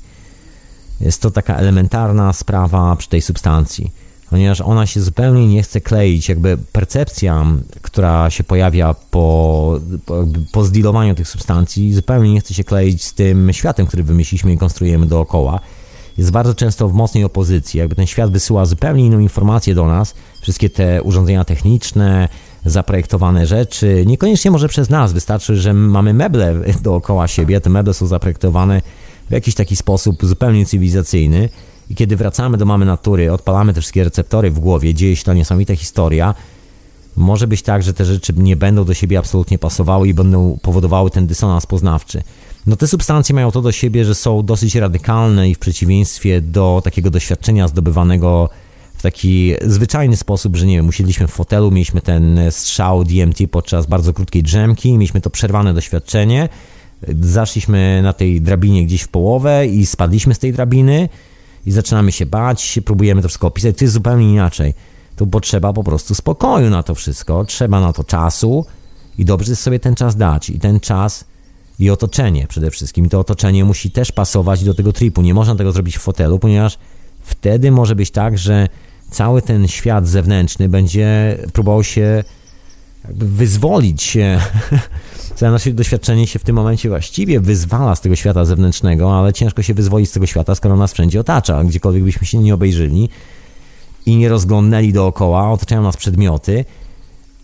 Jest 1.01 1.21
to 1.21 1.31
taka 1.31 1.55
elementarna 1.55 2.33
sprawa 2.33 2.95
przy 2.95 3.09
tej 3.09 3.21
substancji, 3.21 3.91
ponieważ 4.29 4.61
ona 4.61 4.85
się 4.85 5.01
zupełnie 5.01 5.47
nie 5.47 5.63
chce 5.63 5.81
kleić. 5.81 6.29
Jakby 6.29 6.57
percepcja, 6.71 7.45
która 7.81 8.29
się 8.29 8.43
pojawia 8.43 8.95
po, 9.11 9.79
po, 10.05 10.25
po 10.51 10.63
zdilowaniu 10.63 11.15
tych 11.15 11.27
substancji, 11.27 11.93
zupełnie 11.93 12.33
nie 12.33 12.39
chce 12.39 12.53
się 12.53 12.63
kleić 12.63 13.03
z 13.05 13.13
tym 13.13 13.53
światem, 13.53 13.87
który 13.87 14.03
wymyśliliśmy 14.03 14.53
i 14.53 14.57
konstruujemy 14.57 15.05
dookoła 15.05 15.59
jest 16.17 16.31
bardzo 16.31 16.55
często 16.55 16.87
w 16.87 16.93
mocnej 16.93 17.23
opozycji. 17.23 17.77
Jakby 17.77 17.95
ten 17.95 18.07
świat 18.07 18.31
wysyła 18.31 18.65
zupełnie 18.65 19.05
inną 19.05 19.19
informację 19.19 19.75
do 19.75 19.85
nas. 19.85 20.13
Wszystkie 20.41 20.69
te 20.69 21.03
urządzenia 21.03 21.45
techniczne, 21.45 22.29
zaprojektowane 22.65 23.47
rzeczy, 23.47 24.03
niekoniecznie 24.07 24.51
może 24.51 24.67
przez 24.67 24.89
nas, 24.89 25.13
wystarczy, 25.13 25.55
że 25.55 25.73
mamy 25.73 26.13
meble 26.13 26.55
dookoła 26.83 27.27
siebie, 27.27 27.61
te 27.61 27.69
meble 27.69 27.93
są 27.93 28.07
zaprojektowane 28.07 28.81
w 29.29 29.31
jakiś 29.31 29.55
taki 29.55 29.75
sposób 29.75 30.25
zupełnie 30.25 30.65
cywilizacyjny 30.65 31.49
i 31.89 31.95
kiedy 31.95 32.15
wracamy 32.15 32.57
do 32.57 32.65
mamy 32.65 32.85
natury, 32.85 33.31
odpalamy 33.31 33.73
te 33.73 33.81
wszystkie 33.81 34.03
receptory 34.03 34.51
w 34.51 34.59
głowie, 34.59 34.93
dzieje 34.93 35.15
się 35.15 35.23
ta 35.23 35.33
niesamowita 35.33 35.75
historia, 35.75 36.35
może 37.15 37.47
być 37.47 37.61
tak, 37.61 37.83
że 37.83 37.93
te 37.93 38.05
rzeczy 38.05 38.33
nie 38.37 38.55
będą 38.55 38.85
do 38.85 38.93
siebie 38.93 39.19
absolutnie 39.19 39.59
pasowały 39.59 40.07
i 40.07 40.13
będą 40.13 40.59
powodowały 40.61 41.11
ten 41.11 41.27
dysonans 41.27 41.65
poznawczy. 41.65 42.23
No 42.67 42.75
te 42.75 42.87
substancje 42.87 43.35
mają 43.35 43.51
to 43.51 43.61
do 43.61 43.71
siebie, 43.71 44.05
że 44.05 44.15
są 44.15 44.43
dosyć 44.43 44.75
radykalne 44.75 45.49
i 45.49 45.55
w 45.55 45.59
przeciwieństwie 45.59 46.41
do 46.41 46.81
takiego 46.83 47.09
doświadczenia 47.09 47.67
zdobywanego 47.67 48.49
w 48.97 49.01
taki 49.01 49.53
zwyczajny 49.61 50.17
sposób, 50.17 50.55
że 50.55 50.65
nie 50.65 50.75
wiem, 50.75 50.87
usiedliśmy 50.87 51.27
w 51.27 51.31
fotelu, 51.31 51.71
mieliśmy 51.71 52.01
ten 52.01 52.39
strzał 52.49 53.03
DMT 53.03 53.37
podczas 53.51 53.85
bardzo 53.85 54.13
krótkiej 54.13 54.43
drzemki, 54.43 54.91
mieliśmy 54.91 55.21
to 55.21 55.29
przerwane 55.29 55.73
doświadczenie, 55.73 56.49
zaszliśmy 57.21 58.01
na 58.01 58.13
tej 58.13 58.41
drabinie 58.41 58.85
gdzieś 58.85 59.01
w 59.01 59.07
połowę 59.07 59.67
i 59.67 59.85
spadliśmy 59.85 60.33
z 60.33 60.39
tej 60.39 60.53
drabiny 60.53 61.09
i 61.65 61.71
zaczynamy 61.71 62.11
się 62.11 62.25
bać, 62.25 62.79
próbujemy 62.85 63.21
to 63.21 63.27
wszystko 63.27 63.47
opisać, 63.47 63.77
to 63.77 63.83
jest 63.83 63.93
zupełnie 63.93 64.31
inaczej. 64.31 64.73
Tu 65.15 65.27
potrzeba 65.27 65.73
po 65.73 65.83
prostu 65.83 66.15
spokoju 66.15 66.69
na 66.69 66.83
to 66.83 66.95
wszystko, 66.95 67.45
trzeba 67.45 67.79
na 67.81 67.93
to 67.93 68.03
czasu 68.03 68.65
i 69.17 69.25
dobrze 69.25 69.51
jest 69.51 69.61
sobie 69.61 69.79
ten 69.79 69.95
czas 69.95 70.15
dać 70.15 70.49
i 70.49 70.59
ten 70.59 70.79
czas 70.79 71.25
i 71.79 71.89
otoczenie 71.89 72.47
przede 72.47 72.71
wszystkim. 72.71 73.05
I 73.05 73.09
to 73.09 73.19
otoczenie 73.19 73.65
musi 73.65 73.91
też 73.91 74.11
pasować 74.11 74.63
do 74.63 74.73
tego 74.73 74.93
tripu. 74.93 75.21
Nie 75.21 75.33
można 75.33 75.55
tego 75.55 75.71
zrobić 75.71 75.97
w 75.97 76.01
fotelu, 76.01 76.39
ponieważ 76.39 76.77
wtedy 77.21 77.71
może 77.71 77.95
być 77.95 78.11
tak, 78.11 78.37
że 78.37 78.67
cały 79.11 79.41
ten 79.41 79.67
świat 79.67 80.07
zewnętrzny 80.07 80.69
będzie 80.69 81.37
próbował 81.53 81.83
się 81.83 82.23
wyzwolić 83.09 84.03
się. 84.03 84.39
Całe 85.35 85.51
nasze 85.51 85.71
doświadczenie 85.71 86.27
się 86.27 86.39
w 86.39 86.43
tym 86.43 86.55
momencie 86.55 86.89
właściwie 86.89 87.39
wyzwala 87.39 87.95
z 87.95 88.01
tego 88.01 88.15
świata 88.15 88.45
zewnętrznego, 88.45 89.19
ale 89.19 89.33
ciężko 89.33 89.63
się 89.63 89.73
wyzwolić 89.73 90.09
z 90.09 90.13
tego 90.13 90.25
świata, 90.25 90.55
skoro 90.55 90.75
nas 90.75 90.93
wszędzie 90.93 91.19
otacza. 91.19 91.63
Gdziekolwiek 91.63 92.03
byśmy 92.03 92.27
się 92.27 92.37
nie 92.37 92.53
obejrzyli 92.53 93.09
i 94.05 94.15
nie 94.15 94.29
rozglądnęli 94.29 94.93
dookoła, 94.93 95.51
otaczają 95.51 95.83
nas 95.83 95.97
przedmioty, 95.97 96.65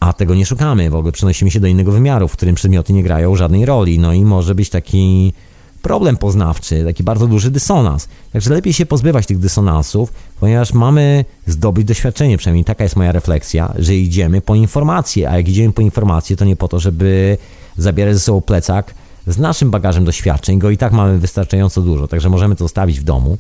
a 0.04 0.14
tego 0.14 0.36
nie 0.36 0.46
szukamy. 0.46 0.90
W 0.90 0.96
ogóle 0.96 1.12
przenosimy 1.12 1.52
się 1.52 1.60
do 1.60 1.68
innego 1.68 1.92
wymiaru, 1.92 2.28
w 2.28 2.32
którym 2.32 2.56
przedmioty 2.56 2.94
nie 2.94 3.04
grają 3.04 3.36
żadnej 3.36 3.66
roli. 3.66 4.00
No 4.00 4.14
i 4.14 4.26
może 4.26 4.56
być 4.56 4.70
taki 4.70 5.34
problem 5.82 6.18
poznawczy, 6.18 6.84
taki 6.86 7.04
bardzo 7.04 7.28
duży 7.28 7.52
dysonans. 7.52 8.08
Także 8.34 8.54
lepiej 8.54 8.74
się 8.74 8.86
pozbywać 8.86 9.26
tych 9.26 9.40
dysonansów, 9.40 10.14
ponieważ 10.40 10.74
mamy 10.74 11.26
zdobyć 11.48 11.86
doświadczenie, 11.86 12.38
przynajmniej 12.38 12.66
taka 12.66 12.84
jest 12.84 12.96
moja 12.96 13.12
refleksja, 13.12 13.74
że 13.80 13.96
idziemy 13.96 14.42
po 14.42 14.56
informacje, 14.56 15.30
a 15.30 15.38
jak 15.38 15.48
idziemy 15.48 15.74
po 15.74 15.82
informacje, 15.82 16.36
to 16.36 16.46
nie 16.46 16.56
po 16.56 16.68
to, 16.68 16.80
żeby 16.80 17.38
zabierać 17.78 18.14
ze 18.14 18.20
sobą 18.20 18.42
plecak 18.42 18.94
z 19.28 19.38
naszym 19.38 19.72
bagażem 19.72 20.06
doświadczeń, 20.06 20.60
go 20.60 20.70
i 20.70 20.78
tak 20.78 20.94
mamy 20.94 21.20
wystarczająco 21.20 21.82
dużo, 21.82 22.08
także 22.08 22.30
możemy 22.30 22.56
to 22.56 22.64
zostawić 22.64 23.00
w 23.00 23.04
domu. 23.04 23.38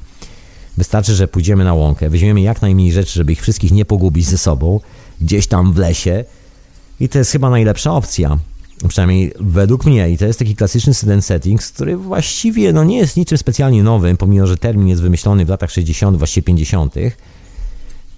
Wystarczy, 0.77 1.15
że 1.15 1.27
pójdziemy 1.27 1.63
na 1.63 1.73
łąkę, 1.73 2.09
weźmiemy 2.09 2.41
jak 2.41 2.61
najmniej 2.61 2.91
rzeczy, 2.91 3.13
żeby 3.13 3.31
ich 3.31 3.41
wszystkich 3.41 3.71
nie 3.71 3.85
pogubić 3.85 4.25
ze 4.25 4.37
sobą, 4.37 4.79
gdzieś 5.21 5.47
tam 5.47 5.73
w 5.73 5.77
lesie, 5.77 6.25
i 6.99 7.09
to 7.09 7.17
jest 7.17 7.31
chyba 7.31 7.49
najlepsza 7.49 7.93
opcja. 7.93 8.37
Przynajmniej 8.87 9.33
według 9.39 9.85
mnie. 9.85 10.09
I 10.09 10.17
to 10.17 10.25
jest 10.25 10.39
taki 10.39 10.55
klasyczny 10.55 10.93
sedent 10.93 11.25
settings, 11.25 11.71
który 11.71 11.97
właściwie 11.97 12.73
no, 12.73 12.83
nie 12.83 12.97
jest 12.97 13.17
niczym 13.17 13.37
specjalnie 13.37 13.83
nowym, 13.83 14.17
pomimo 14.17 14.47
że 14.47 14.57
termin 14.57 14.87
jest 14.87 15.01
wymyślony 15.01 15.45
w 15.45 15.49
latach 15.49 15.71
60., 15.71 16.17
właściwie 16.17 16.45
50., 16.45 16.95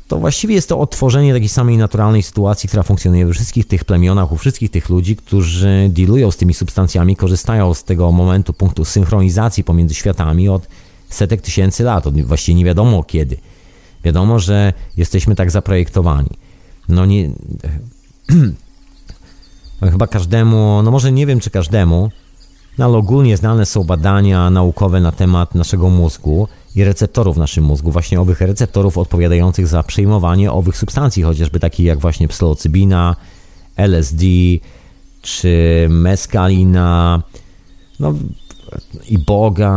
to 0.08 0.20
właściwie 0.20 0.56
jest 0.56 0.70
to 0.70 0.80
odtworzenie 0.80 1.34
takiej 1.34 1.50
samej 1.50 1.78
naturalnej 1.78 2.24
sytuacji, 2.24 2.68
która 2.68 2.84
funkcjonuje 2.84 3.26
we 3.26 3.34
wszystkich 3.34 3.68
tych 3.68 3.86
plemionach, 3.86 4.32
u 4.32 4.38
wszystkich 4.38 4.72
tych 4.72 4.90
ludzi, 4.90 5.16
którzy 5.16 5.90
dealują 5.90 6.32
z 6.32 6.38
tymi 6.38 6.54
substancjami, 6.54 7.16
korzystają 7.16 7.74
z 7.74 7.84
tego 7.84 8.12
momentu, 8.12 8.54
punktu 8.54 8.86
synchronizacji 8.86 9.64
pomiędzy 9.64 9.96
światami 9.96 10.50
od 10.50 10.68
setek 11.10 11.42
tysięcy 11.42 11.84
lat, 11.84 12.08
od 12.08 12.22
właściwie 12.22 12.56
nie 12.56 12.66
wiadomo 12.66 13.04
kiedy. 13.04 13.38
Wiadomo, 14.04 14.40
że 14.40 14.74
jesteśmy 14.98 15.36
tak 15.36 15.52
zaprojektowani. 15.52 16.30
No 16.90 17.06
nie... 17.06 17.30
Chyba 19.82 20.08
każdemu, 20.08 20.82
no 20.84 20.92
może 20.92 21.12
nie 21.12 21.26
wiem 21.26 21.40
czy 21.40 21.50
każdemu, 21.50 22.10
no 22.78 22.86
ale 22.86 22.98
ogólnie 22.98 23.38
znane 23.38 23.66
są 23.66 23.84
badania 23.84 24.50
naukowe 24.50 25.02
na 25.02 25.12
temat 25.12 25.56
naszego 25.56 25.90
mózgu 25.90 26.48
i 26.76 26.84
receptorów 26.84 27.36
w 27.36 27.40
naszym 27.40 27.64
mózgu, 27.64 27.92
właśnie 27.92 28.22
owych 28.22 28.42
receptorów 28.42 28.98
odpowiadających 28.98 29.68
za 29.68 29.84
przyjmowanie 29.84 30.52
owych 30.52 30.78
substancji, 30.78 31.24
chociażby 31.24 31.60
takich 31.60 31.86
jak 31.86 32.00
właśnie 32.00 32.28
psylocybina, 32.28 33.16
LSD 33.78 34.26
czy 35.22 35.88
meskalina, 35.90 37.22
no 38.00 38.14
i 39.10 39.18
boga, 39.18 39.76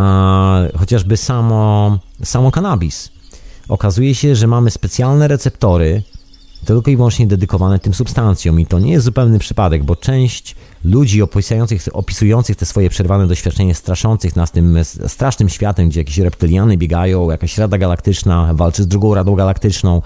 chociażby 0.78 1.16
samo, 1.16 1.98
samo 2.24 2.50
cannabis. 2.50 3.10
Okazuje 3.68 4.14
się, 4.14 4.36
że 4.36 4.46
mamy 4.46 4.70
specjalne 4.70 5.28
receptory, 5.28 6.02
tylko 6.64 6.90
i 6.90 6.96
wyłącznie 6.96 7.26
dedykowane 7.26 7.78
tym 7.78 7.94
substancjom. 7.94 8.60
I 8.60 8.66
to 8.66 8.78
nie 8.78 8.92
jest 8.92 9.04
zupełny 9.04 9.38
przypadek, 9.38 9.84
bo 9.84 9.96
część 9.96 10.54
ludzi 10.84 11.22
opisujących, 11.22 11.88
opisujących 11.92 12.56
te 12.56 12.66
swoje 12.66 12.90
przerwane 12.90 13.26
doświadczenie, 13.26 13.74
straszących 13.74 14.36
nas 14.36 14.50
tym 14.50 14.78
strasznym 15.06 15.48
światem, 15.48 15.88
gdzie 15.88 16.00
jakieś 16.00 16.18
reptyliany 16.18 16.76
biegają, 16.76 17.30
jakaś 17.30 17.58
Rada 17.58 17.78
Galaktyczna 17.78 18.54
walczy 18.54 18.82
z 18.82 18.88
drugą 18.88 19.14
Radą 19.14 19.34
Galaktyczną 19.34 20.02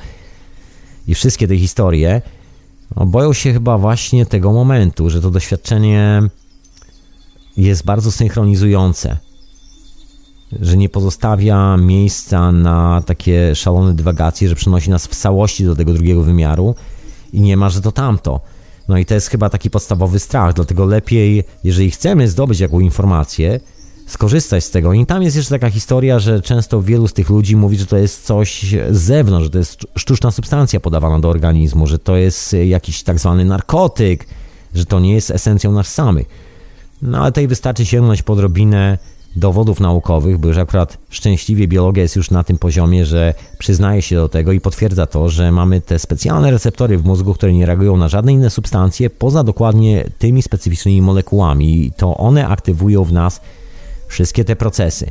i 1.07 1.15
wszystkie 1.15 1.49
te 1.49 1.57
historie, 1.57 2.23
no, 2.97 3.07
boją 3.07 3.33
się 3.33 3.53
chyba 3.53 3.79
właśnie 3.79 4.27
tego 4.27 4.53
momentu, 4.53 5.11
że 5.11 5.21
to 5.21 5.31
doświadczenie 5.31 6.23
jest 7.57 7.85
bardzo 7.85 8.13
synchronizujące 8.13 9.17
że 10.61 10.77
nie 10.77 10.89
pozostawia 10.89 11.77
miejsca 11.77 12.53
na 12.53 13.03
takie 13.07 13.55
szalone 13.55 13.95
dywagacje, 13.95 14.49
że 14.49 14.55
przenosi 14.55 14.91
nas 14.91 15.07
w 15.07 15.17
całości 15.17 15.65
do 15.65 15.77
tego 15.77 15.93
drugiego 15.93 16.23
wymiaru 16.23 16.75
i 17.33 17.41
nie 17.41 17.57
ma, 17.57 17.71
że 17.71 17.81
to 17.81 17.93
tamto. 17.93 18.41
No 18.89 18.99
i 18.99 19.07
to 19.07 19.15
jest 19.15 19.29
chyba 19.29 19.51
taki 19.51 19.71
podstawowy 19.71 20.19
strach, 20.19 20.55
dlatego 20.55 20.85
lepiej, 20.85 21.45
jeżeli 21.65 21.91
chcemy 21.91 22.29
zdobyć 22.29 22.61
jakąś 22.61 22.85
informację, 22.85 23.61
skorzystać 24.07 24.65
z 24.65 24.71
tego. 24.71 24.93
I 24.93 25.07
tam 25.07 25.23
jest 25.23 25.37
jeszcze 25.37 25.51
taka 25.51 25.71
historia, 25.71 26.19
że 26.19 26.43
często 26.43 26.83
wielu 26.83 27.09
z 27.09 27.13
tych 27.13 27.31
ludzi 27.31 27.57
mówi, 27.57 27.77
że 27.77 27.87
to 27.87 27.97
jest 27.97 28.25
coś 28.25 28.75
z 28.91 29.01
zewnątrz, 29.01 29.45
że 29.45 29.51
to 29.51 29.59
jest 29.59 29.87
sztuczna 29.97 30.31
substancja 30.31 30.81
podawana 30.81 31.19
do 31.19 31.29
organizmu, 31.29 31.87
że 31.87 31.99
to 31.99 32.17
jest 32.17 32.53
jakiś 32.53 33.03
tak 33.03 33.19
zwany 33.19 33.45
narkotyk, 33.45 34.27
że 34.75 34.87
to 34.87 35.01
nie 35.01 35.15
jest 35.15 35.31
esencją 35.31 35.73
nas 35.73 35.95
samych. 35.95 36.27
No 37.03 37.19
ale 37.19 37.33
tutaj 37.33 37.49
wystarczy 37.49 37.87
sięgnąć 37.87 38.23
pod 38.23 38.39
odrobinę 38.39 38.99
dowodów 39.37 39.81
naukowych, 39.81 40.39
bo 40.39 40.49
już 40.49 40.59
akurat 40.59 40.99
szczęśliwie 41.11 41.69
biologia 41.69 42.03
jest 42.03 42.17
już 42.17 42.31
na 42.31 42.45
tym 42.45 42.59
poziomie, 42.59 43.07
że 43.07 43.35
przyznaje 43.59 44.03
się 44.03 44.17
do 44.17 44.29
tego 44.29 44.53
i 44.53 44.61
potwierdza 44.61 45.07
to, 45.07 45.29
że 45.29 45.53
mamy 45.53 45.81
te 45.81 45.99
specjalne 45.99 46.51
receptory 46.51 46.99
w 46.99 47.05
mózgu, 47.05 47.35
które 47.35 47.53
nie 47.53 47.67
reagują 47.67 47.97
na 47.97 48.09
żadne 48.09 48.33
inne 48.33 48.51
substancje 48.51 49.11
poza 49.11 49.45
dokładnie 49.45 50.05
tymi 50.19 50.43
specyficznymi 50.43 51.03
molekułami 51.03 51.87
i 51.87 51.93
to 51.93 52.17
one 52.17 52.49
aktywują 52.49 53.05
w 53.05 53.13
nas 53.13 53.41
wszystkie 54.09 54.45
te 54.45 54.57
procesy. 54.57 55.11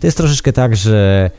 To 0.00 0.06
jest 0.06 0.16
troszeczkę 0.16 0.52
tak, 0.52 0.76
że 0.76 1.30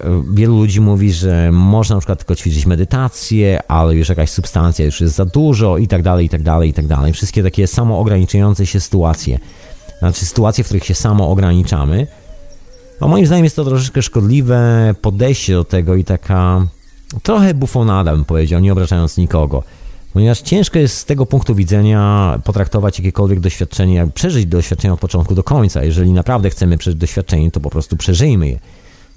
e, 0.00 0.22
wielu 0.34 0.56
ludzi 0.56 0.80
mówi, 0.80 1.12
że 1.12 1.52
można 1.52 1.96
na 1.96 2.00
przykład 2.00 2.18
tylko 2.18 2.34
ćwiczyć 2.34 2.66
medytację, 2.66 3.60
ale 3.68 3.94
już 3.94 4.08
jakaś 4.08 4.30
substancja 4.30 4.84
już 4.84 5.00
jest 5.00 5.14
za 5.14 5.24
dużo 5.24 5.78
i 5.78 5.88
tak 5.88 6.02
dalej, 6.02 6.26
i 6.26 6.28
tak 6.28 6.42
dalej, 6.42 6.70
i 6.70 6.72
tak 6.72 6.86
dalej. 6.86 7.12
Wszystkie 7.12 7.42
takie 7.42 7.66
samoograniczające 7.66 8.66
się 8.66 8.80
sytuacje 8.80 9.38
znaczy 10.02 10.26
sytuacje, 10.26 10.64
w 10.64 10.66
których 10.66 10.84
się 10.84 10.94
samo 10.94 11.30
ograniczamy. 11.30 12.06
A 13.00 13.06
moim 13.06 13.26
zdaniem 13.26 13.44
jest 13.44 13.56
to 13.56 13.64
troszeczkę 13.64 14.02
szkodliwe 14.02 14.94
podejście 15.02 15.52
do 15.52 15.64
tego 15.64 15.94
i 15.94 16.04
taka 16.04 16.66
trochę 17.22 17.54
bufonada, 17.54 18.12
bym 18.12 18.24
powiedział, 18.24 18.60
nie 18.60 18.72
obrażając 18.72 19.16
nikogo. 19.16 19.62
Ponieważ 20.12 20.40
ciężko 20.40 20.78
jest 20.78 20.96
z 20.96 21.04
tego 21.04 21.26
punktu 21.26 21.54
widzenia 21.54 22.38
potraktować 22.44 22.98
jakiekolwiek 22.98 23.40
doświadczenie, 23.40 24.08
przeżyć 24.14 24.46
doświadczenie 24.46 24.94
od 24.94 25.00
początku 25.00 25.34
do 25.34 25.42
końca. 25.42 25.84
Jeżeli 25.84 26.12
naprawdę 26.12 26.50
chcemy 26.50 26.78
przeżyć 26.78 27.00
doświadczenie, 27.00 27.50
to 27.50 27.60
po 27.60 27.70
prostu 27.70 27.96
przeżyjmy 27.96 28.48
je. 28.48 28.58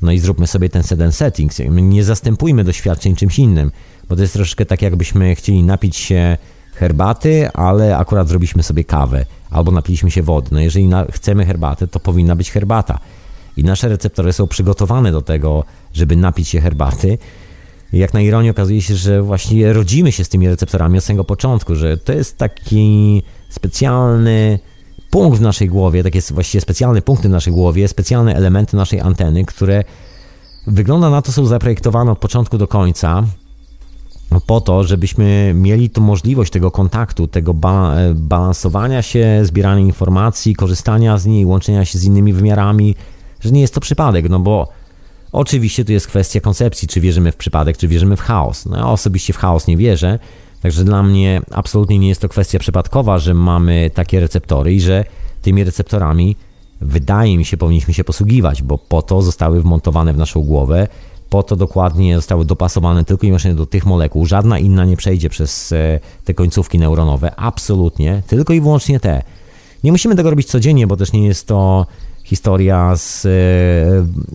No 0.01 0.11
i 0.11 0.19
zróbmy 0.19 0.47
sobie 0.47 0.69
ten 0.69 0.83
set 0.83 0.99
settings. 1.15 1.61
Nie 1.69 2.03
zastępujmy 2.03 2.63
doświadczeń 2.63 3.15
czymś 3.15 3.39
innym, 3.39 3.71
bo 4.09 4.15
to 4.15 4.21
jest 4.21 4.33
troszeczkę 4.33 4.65
tak, 4.65 4.81
jakbyśmy 4.81 5.36
chcieli 5.36 5.63
napić 5.63 5.95
się 5.95 6.38
herbaty, 6.76 7.49
ale 7.53 7.97
akurat 7.97 8.28
zrobiliśmy 8.28 8.63
sobie 8.63 8.84
kawę 8.84 9.26
albo 9.49 9.71
napiliśmy 9.71 10.11
się 10.11 10.23
wody. 10.23 10.49
No 10.51 10.59
jeżeli 10.59 10.88
na, 10.88 11.05
chcemy 11.11 11.45
herbatę, 11.45 11.88
to 11.88 11.99
powinna 11.99 12.36
być 12.36 12.51
herbata. 12.51 12.99
I 13.57 13.63
nasze 13.63 13.89
receptory 13.89 14.34
są 14.34 14.47
przygotowane 14.47 15.11
do 15.11 15.21
tego, 15.21 15.63
żeby 15.93 16.15
napić 16.15 16.47
się 16.47 16.61
herbaty. 16.61 17.17
I 17.93 17.97
jak 17.97 18.13
na 18.13 18.21
ironię 18.21 18.51
okazuje 18.51 18.82
się, 18.82 18.95
że 18.95 19.21
właśnie 19.21 19.73
rodzimy 19.73 20.11
się 20.11 20.23
z 20.23 20.30
tymi 20.30 20.49
receptorami 20.49 20.97
od 20.97 21.03
samego 21.03 21.23
początku, 21.23 21.76
że 21.76 21.97
to 21.97 22.13
jest 22.13 22.38
taki 22.38 23.23
specjalny 23.49 24.59
punkt 25.09 25.38
w 25.39 25.41
naszej 25.41 25.69
głowie, 25.69 26.03
takie 26.03 26.21
właściwie 26.21 26.61
specjalne 26.61 27.01
punkty 27.01 27.28
w 27.28 27.32
naszej 27.32 27.53
głowie, 27.53 27.88
specjalne 27.88 28.36
elementy 28.36 28.78
naszej 28.78 29.01
anteny, 29.01 29.45
które 29.45 29.84
wygląda 30.67 31.09
na 31.09 31.21
to 31.21 31.32
są 31.32 31.45
zaprojektowane 31.45 32.11
od 32.11 32.19
początku 32.19 32.57
do 32.57 32.67
końca 32.67 33.23
po 34.45 34.61
to, 34.61 34.84
żebyśmy 34.84 35.53
mieli 35.55 35.89
tu 35.89 36.01
możliwość 36.01 36.51
tego 36.51 36.71
kontaktu, 36.71 37.28
tego 37.28 37.51
e, 37.51 38.13
balansowania 38.15 39.01
się, 39.01 39.39
zbierania 39.43 39.82
informacji, 39.82 40.55
korzystania 40.55 41.17
z 41.17 41.26
niej, 41.26 41.45
łączenia 41.45 41.86
się 41.86 41.99
z 41.99 42.03
innymi 42.03 42.34
wymiarami, 42.34 42.95
że 43.39 43.51
nie 43.51 43.61
jest 43.61 43.73
to 43.73 43.82
przypadek, 43.82 44.30
no 44.30 44.39
bo 44.39 44.67
oczywiście 45.32 45.86
tu 45.86 45.91
jest 45.91 46.07
kwestia 46.07 46.39
koncepcji, 46.39 46.88
czy 46.88 47.01
wierzymy 47.01 47.32
w 47.32 47.36
przypadek, 47.36 47.78
czy 47.78 47.88
wierzymy 47.88 48.15
w 48.15 48.21
chaos. 48.21 48.65
No 48.65 48.78
ja 48.78 48.88
osobiście 48.88 49.34
w 49.34 49.38
chaos 49.38 49.67
nie 49.67 49.78
wierzę, 49.78 50.19
także 50.61 50.84
dla 50.84 51.03
mnie 51.03 51.41
absolutnie 51.51 51.99
nie 51.99 52.09
jest 52.09 52.21
to 52.21 52.30
kwestia 52.30 52.59
przypadkowa, 52.59 53.19
że 53.19 53.34
mamy 53.34 53.91
takie 53.93 54.19
receptory 54.19 54.73
i 54.73 54.82
że 54.82 55.05
tymi 55.41 55.63
receptorami 55.63 56.36
wydaje 56.82 57.38
mi 57.38 57.45
się 57.45 57.57
powinniśmy 57.57 57.93
się 57.93 58.03
posługiwać, 58.03 58.61
bo 58.61 58.78
po 58.78 59.01
to 59.01 59.21
zostały 59.21 59.61
wmontowane 59.61 60.13
w 60.13 60.17
naszą 60.17 60.41
głowę 60.41 60.88
po 61.30 61.43
to 61.43 61.55
dokładnie 61.55 62.15
zostały 62.15 62.45
dopasowane 62.45 63.05
tylko 63.05 63.26
i 63.26 63.30
wyłącznie 63.30 63.55
do 63.55 63.65
tych 63.65 63.86
molekuł. 63.86 64.26
Żadna 64.26 64.59
inna 64.59 64.86
nie 64.86 64.97
przejdzie 64.97 65.30
przez 65.30 65.71
e, 65.71 65.99
te 66.26 66.34
końcówki 66.34 66.80
neuronowe. 66.80 67.36
Absolutnie. 67.36 68.23
Tylko 68.28 68.53
i 68.53 68.61
wyłącznie 68.61 68.99
te. 68.99 69.23
Nie 69.84 69.91
musimy 69.91 70.15
tego 70.15 70.30
robić 70.30 70.47
codziennie, 70.47 70.88
bo 70.88 70.97
też 70.97 71.13
nie 71.13 71.28
jest 71.28 71.47
to 71.47 71.86
historia 72.23 72.95
z 72.95 73.26
e, 73.26 73.30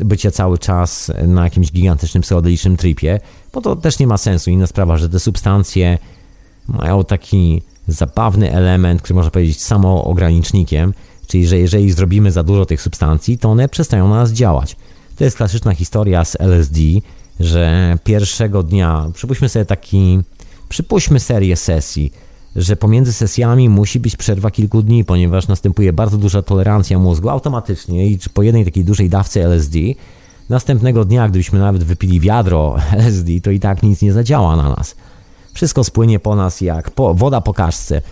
bycia 0.05 0.31
cały 0.31 0.59
czas 0.59 1.13
na 1.27 1.45
jakimś 1.45 1.73
gigantycznym 1.73 2.23
psychodelicznym 2.23 2.77
tripie, 2.77 3.21
bo 3.53 3.61
to 3.61 3.77
też 3.77 3.99
nie 3.99 4.07
ma 4.07 4.17
sensu. 4.17 4.51
Inna 4.51 4.67
sprawa, 4.67 4.97
że 4.97 5.09
te 5.09 5.21
substancje 5.21 5.99
mają 6.69 7.05
taki 7.05 7.63
zabawny 7.89 8.53
element, 8.53 9.03
który 9.03 9.15
można 9.15 9.31
powiedzieć 9.31 9.63
samoogranicznikiem, 9.63 10.95
czyli 11.27 11.47
że 11.47 11.59
jeżeli 11.59 11.93
zrobimy 11.93 12.33
za 12.33 12.43
dużo 12.43 12.67
tych 12.67 12.83
substancji, 12.83 13.39
to 13.39 13.51
one 13.51 13.69
przestają 13.69 14.09
na 14.09 14.15
nas 14.15 14.33
działać. 14.33 14.77
To 15.21 15.25
jest 15.25 15.37
klasyczna 15.37 15.75
historia 15.75 16.25
z 16.25 16.37
LSD, 16.41 16.81
że 17.41 17.99
pierwszego 18.05 18.63
dnia, 18.63 19.11
przypuśćmy 19.15 19.49
sobie 19.49 19.65
taki, 19.65 20.21
przypuśćmy 20.69 21.21
serię 21.21 21.57
sesji, 21.57 22.13
że 22.57 22.77
pomiędzy 22.77 23.13
sesjami 23.13 23.69
musi 23.69 24.01
być 24.01 24.17
przerwa 24.17 24.51
kilku 24.51 24.83
dni, 24.83 25.05
ponieważ 25.05 25.49
następuje 25.49 25.93
bardzo 25.93 26.17
duża 26.17 26.43
tolerancja 26.43 26.99
mózgu 26.99 27.29
automatycznie 27.29 28.07
i 28.07 28.19
po 28.35 28.43
jednej 28.43 28.65
takiej 28.65 28.85
dużej 28.85 29.09
dawce 29.09 29.45
LSD 29.45 29.79
następnego 30.49 31.05
dnia, 31.05 31.29
gdybyśmy 31.29 31.59
nawet 31.59 31.85
wypili 31.85 32.21
wiadro 32.21 32.77
LSD, 33.07 33.41
to 33.43 33.51
i 33.51 33.61
tak 33.61 33.83
nic 33.83 34.03
nie 34.03 34.13
zadziała 34.13 34.57
na 34.57 34.69
nas. 34.69 34.97
Wszystko 35.53 35.85
spłynie 35.85 36.21
po 36.21 36.37
nas 36.37 36.61
jak 36.61 36.91
po, 36.91 37.15
woda 37.15 37.41
po 37.41 37.55
kaszce. 37.55 38.03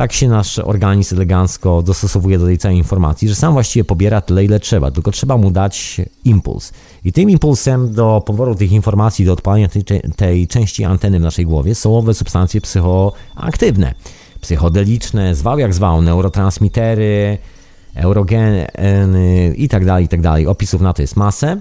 Tak 0.00 0.12
się 0.12 0.28
nasz 0.28 0.58
organizm 0.58 1.16
elegancko 1.16 1.82
dostosowuje 1.82 2.38
do 2.38 2.46
tej 2.46 2.58
całej 2.58 2.78
informacji, 2.78 3.28
że 3.28 3.34
sam 3.34 3.52
właściwie 3.52 3.84
pobiera 3.84 4.20
tyle, 4.20 4.44
ile 4.44 4.60
trzeba, 4.60 4.90
tylko 4.90 5.10
trzeba 5.10 5.36
mu 5.36 5.50
dać 5.50 6.00
impuls. 6.24 6.72
I 7.04 7.12
tym 7.12 7.30
impulsem 7.30 7.94
do 7.94 8.22
poboru 8.26 8.54
tych 8.54 8.72
informacji, 8.72 9.24
do 9.24 9.32
odpalenia 9.32 9.68
tej, 9.68 9.84
tej 10.16 10.48
części 10.48 10.84
anteny 10.84 11.18
w 11.18 11.22
naszej 11.22 11.46
głowie 11.46 11.74
są 11.74 11.98
owe 11.98 12.14
substancje 12.14 12.60
psychoaktywne, 12.60 13.94
psychodeliczne, 14.40 15.34
zwał 15.34 15.58
jak 15.58 15.74
zwał, 15.74 16.02
neurotransmitery, 16.02 17.38
eurogeny 17.94 18.66
i 19.56 19.68
tak 19.68 19.84
dalej, 19.84 20.04
i 20.04 20.08
tak 20.08 20.20
dalej. 20.20 20.46
Opisów 20.46 20.80
na 20.80 20.92
to 20.92 21.02
jest 21.02 21.16
masę. 21.16 21.60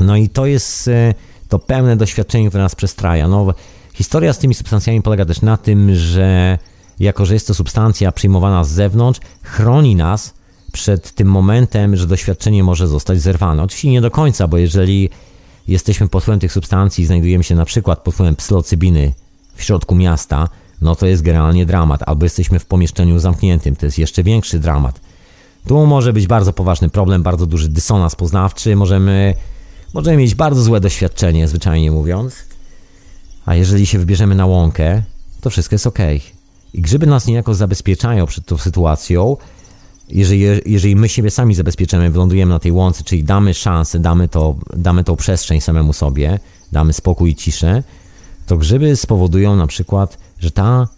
No 0.00 0.16
i 0.16 0.28
to 0.28 0.46
jest 0.46 0.88
e, 0.88 1.14
to 1.48 1.58
pełne 1.58 1.96
doświadczenie, 1.96 2.48
które 2.48 2.62
nas 2.62 2.74
przestraja. 2.74 3.28
No, 3.28 3.54
historia 3.94 4.32
z 4.32 4.38
tymi 4.38 4.54
substancjami 4.54 5.02
polega 5.02 5.24
też 5.24 5.42
na 5.42 5.56
tym, 5.56 5.94
że 5.94 6.58
jako 7.00 7.26
że 7.26 7.34
jest 7.34 7.46
to 7.46 7.54
substancja 7.54 8.12
przyjmowana 8.12 8.64
z 8.64 8.70
zewnątrz, 8.70 9.20
chroni 9.42 9.96
nas 9.96 10.34
przed 10.72 11.12
tym 11.12 11.28
momentem, 11.28 11.96
że 11.96 12.06
doświadczenie 12.06 12.64
może 12.64 12.86
zostać 12.86 13.20
zerwane. 13.20 13.62
Oczywiście 13.62 13.90
nie 13.90 14.00
do 14.00 14.10
końca, 14.10 14.48
bo 14.48 14.58
jeżeli 14.58 15.10
jesteśmy 15.68 16.08
pod 16.08 16.22
wpływem 16.22 16.40
tych 16.40 16.52
substancji, 16.52 17.06
znajdujemy 17.06 17.44
się 17.44 17.54
na 17.54 17.64
przykład 17.64 17.98
pod 17.98 18.14
wpływem 18.14 18.36
psylocybiny 18.36 19.12
w 19.54 19.62
środku 19.62 19.94
miasta, 19.94 20.48
no 20.80 20.96
to 20.96 21.06
jest 21.06 21.22
generalnie 21.22 21.66
dramat, 21.66 22.00
albo 22.06 22.24
jesteśmy 22.24 22.58
w 22.58 22.66
pomieszczeniu 22.66 23.18
zamkniętym, 23.18 23.76
to 23.76 23.86
jest 23.86 23.98
jeszcze 23.98 24.22
większy 24.22 24.58
dramat. 24.58 25.00
Tu 25.66 25.86
może 25.86 26.12
być 26.12 26.26
bardzo 26.26 26.52
poważny 26.52 26.88
problem, 26.88 27.22
bardzo 27.22 27.46
duży 27.46 27.68
dysonans 27.68 28.16
poznawczy, 28.16 28.76
możemy, 28.76 29.34
możemy 29.94 30.16
mieć 30.16 30.34
bardzo 30.34 30.62
złe 30.62 30.80
doświadczenie, 30.80 31.48
zwyczajnie 31.48 31.90
mówiąc. 31.90 32.34
A 33.46 33.54
jeżeli 33.54 33.86
się 33.86 33.98
wybierzemy 33.98 34.34
na 34.34 34.46
łąkę, 34.46 35.02
to 35.40 35.50
wszystko 35.50 35.74
jest 35.74 35.86
ok. 35.86 35.98
I 36.74 36.82
grzyby 36.82 37.06
nas 37.06 37.26
niejako 37.26 37.54
zabezpieczają 37.54 38.26
przed 38.26 38.46
tą 38.46 38.58
sytuacją, 38.58 39.36
jeżeli, 40.10 40.40
jeżeli 40.66 40.96
my 40.96 41.08
siebie 41.08 41.30
sami 41.30 41.54
zabezpieczymy, 41.54 42.10
wylądujemy 42.10 42.52
na 42.52 42.58
tej 42.58 42.72
łące, 42.72 43.04
czyli 43.04 43.24
damy 43.24 43.54
szansę, 43.54 43.98
damy, 43.98 44.28
to, 44.28 44.54
damy 44.76 45.04
tą 45.04 45.16
przestrzeń 45.16 45.60
samemu 45.60 45.92
sobie, 45.92 46.38
damy 46.72 46.92
spokój 46.92 47.30
i 47.30 47.34
ciszę, 47.34 47.82
to 48.46 48.56
grzyby 48.56 48.96
spowodują 48.96 49.56
na 49.56 49.66
przykład, 49.66 50.18
że 50.38 50.50
ta, 50.50 50.88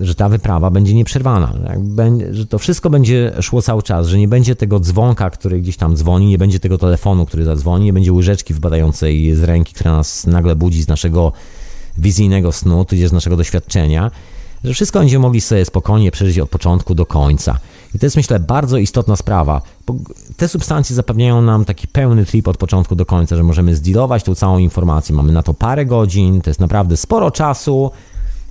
że 0.00 0.14
ta 0.14 0.28
wyprawa 0.28 0.70
będzie 0.70 0.94
nieprzerwana, 0.94 1.52
że 2.30 2.46
to 2.46 2.58
wszystko 2.58 2.90
będzie 2.90 3.32
szło 3.40 3.62
cały 3.62 3.82
czas, 3.82 4.06
że 4.06 4.18
nie 4.18 4.28
będzie 4.28 4.56
tego 4.56 4.80
dzwonka, 4.80 5.30
który 5.30 5.60
gdzieś 5.60 5.76
tam 5.76 5.96
dzwoni, 5.96 6.26
nie 6.26 6.38
będzie 6.38 6.60
tego 6.60 6.78
telefonu, 6.78 7.26
który 7.26 7.44
zadzwoni, 7.44 7.84
nie 7.84 7.92
będzie 7.92 8.12
łyżeczki 8.12 8.54
wpadającej 8.54 9.34
z 9.34 9.42
ręki, 9.42 9.74
która 9.74 9.92
nas 9.92 10.26
nagle 10.26 10.56
budzi 10.56 10.82
z 10.82 10.88
naszego 10.88 11.32
wizyjnego 11.98 12.52
snu, 12.52 12.84
tudzież 12.84 13.10
z 13.10 13.12
naszego 13.12 13.36
doświadczenia, 13.36 14.10
że 14.64 14.74
wszystko 14.74 14.98
będziemy 14.98 15.22
mogli 15.22 15.40
sobie 15.40 15.64
spokojnie 15.64 16.10
przeżyć 16.10 16.38
od 16.38 16.50
początku 16.50 16.94
do 16.94 17.06
końca. 17.06 17.58
I 17.94 17.98
to 17.98 18.06
jest 18.06 18.16
myślę 18.16 18.40
bardzo 18.40 18.78
istotna 18.78 19.16
sprawa. 19.16 19.62
Te 20.36 20.48
substancje 20.48 20.96
zapewniają 20.96 21.42
nam 21.42 21.64
taki 21.64 21.88
pełny 21.88 22.24
trip 22.24 22.48
od 22.48 22.56
początku 22.56 22.96
do 22.96 23.06
końca, 23.06 23.36
że 23.36 23.42
możemy 23.42 23.76
zdealować 23.76 24.22
tą 24.22 24.34
całą 24.34 24.58
informację. 24.58 25.14
Mamy 25.14 25.32
na 25.32 25.42
to 25.42 25.54
parę 25.54 25.86
godzin, 25.86 26.40
to 26.40 26.50
jest 26.50 26.60
naprawdę 26.60 26.96
sporo 26.96 27.30
czasu. 27.30 27.90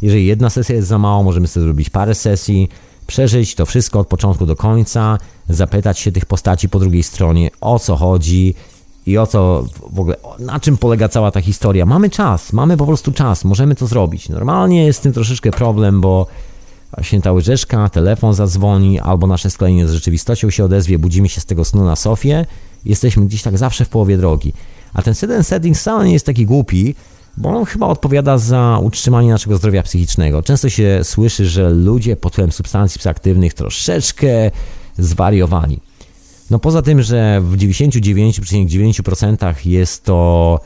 Jeżeli 0.02 0.26
jedna 0.26 0.50
sesja 0.50 0.76
jest 0.76 0.88
za 0.88 0.98
mało, 0.98 1.24
możemy 1.24 1.48
sobie 1.48 1.64
zrobić 1.64 1.89
parę 1.89 2.16
sesji, 2.16 2.70
przeżyć 3.08 3.56
to 3.56 3.66
wszystko 3.66 4.00
od 4.00 4.08
początku 4.08 4.46
do 4.46 4.56
końca, 4.56 5.18
zapytać 5.50 6.00
się 6.00 6.12
tych 6.12 6.26
postaci 6.26 6.70
po 6.70 6.80
drugiej 6.80 7.04
stronie, 7.04 7.50
o 7.62 7.80
co 7.80 7.96
chodzi, 7.96 8.54
i 9.06 9.18
o 9.18 9.28
co 9.28 9.66
w 9.91 9.99
ogóle, 9.99 10.16
na 10.39 10.60
czym 10.60 10.78
polega 10.78 11.10
cała 11.10 11.32
ta 11.32 11.41
historia. 11.41 11.86
Mamy 11.86 12.10
czas, 12.10 12.54
mamy 12.54 12.78
po 12.78 12.86
prostu 12.86 13.12
czas, 13.12 13.43
możemy 13.43 13.76
to 13.76 13.88
zrobić. 13.88 14.30
Normalnie 14.30 14.86
jest 14.86 14.99
z 14.99 15.01
tym 15.01 15.14
troszeczkę 15.14 15.51
problem, 15.51 16.01
bo 16.01 16.28
właśnie 16.95 17.22
ta 17.22 17.32
łyżeczka, 17.32 17.89
telefon 17.89 18.34
zadzwoni, 18.34 18.99
albo 18.99 19.28
nasze 19.28 19.49
sklejenie 19.49 19.88
z 19.88 19.91
rzeczywistością 19.91 20.49
się 20.49 20.66
odezwie, 20.66 20.99
budzimy 20.99 21.30
się 21.30 21.41
z 21.41 21.45
tego 21.45 21.66
snu 21.66 21.84
na 21.84 21.95
sofie, 21.95 22.45
jesteśmy 22.86 23.26
gdzieś 23.26 23.41
tak 23.41 23.58
zawsze 23.58 23.86
w 23.86 23.89
połowie 23.89 24.18
drogi. 24.18 24.54
A 24.93 25.01
ten 25.01 25.14
jeden 25.22 25.43
setting 25.43 25.78
wcale 25.78 26.06
nie 26.06 26.14
jest 26.14 26.26
taki 26.26 26.45
głupi, 26.45 26.95
bo 27.38 27.49
on 27.49 27.66
chyba 27.66 27.88
odpowiada 27.88 28.38
za 28.38 28.80
utrzymanie 28.82 29.30
naszego 29.30 29.58
zdrowia 29.58 29.84
psychicznego. 29.84 30.43
Często 30.43 30.70
się 30.70 30.99
słyszy, 31.04 31.45
że 31.45 31.70
ludzie 31.70 32.16
pod 32.16 32.34
wpływem 32.34 32.51
substancji 32.51 32.99
psychoaktywnych 32.99 33.54
troszeczkę 33.54 34.51
zwariowani. 34.97 35.80
No 36.50 36.60
poza 36.60 36.82
tym, 36.82 37.02
że 37.02 37.41
w 37.41 37.58
99,9% 37.58 39.66
jest 39.66 40.04
to 40.04 40.60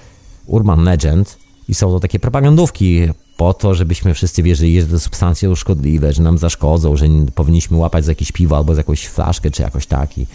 urban 0.45 0.83
legend 0.83 1.37
i 1.69 1.75
są 1.75 1.91
to 1.91 1.99
takie 1.99 2.19
propagandówki 2.19 3.07
po 3.37 3.53
to, 3.53 3.75
żebyśmy 3.75 4.13
wszyscy 4.13 4.43
wierzyli, 4.43 4.81
że 4.81 4.87
te 4.87 4.99
substancje 4.99 5.49
są 5.49 5.55
szkodliwe, 5.55 6.13
że 6.13 6.23
nam 6.23 6.37
zaszkodzą, 6.37 6.95
że 6.95 7.05
powinniśmy 7.35 7.77
łapać 7.77 8.05
za 8.05 8.11
jakieś 8.11 8.31
piwo 8.31 8.57
albo 8.57 8.75
za 8.75 8.79
jakąś 8.79 9.07
flaszkę 9.07 9.51
czy 9.51 9.61
jakoś 9.61 9.85
tak 9.85 10.17
i 10.17 10.27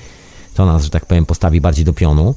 to 0.55 0.67
nas, 0.67 0.85
że 0.85 0.91
tak 0.91 1.07
powiem, 1.07 1.27
postawi 1.27 1.61
bardziej 1.61 1.85
do 1.85 1.93
pionu, 1.93 2.35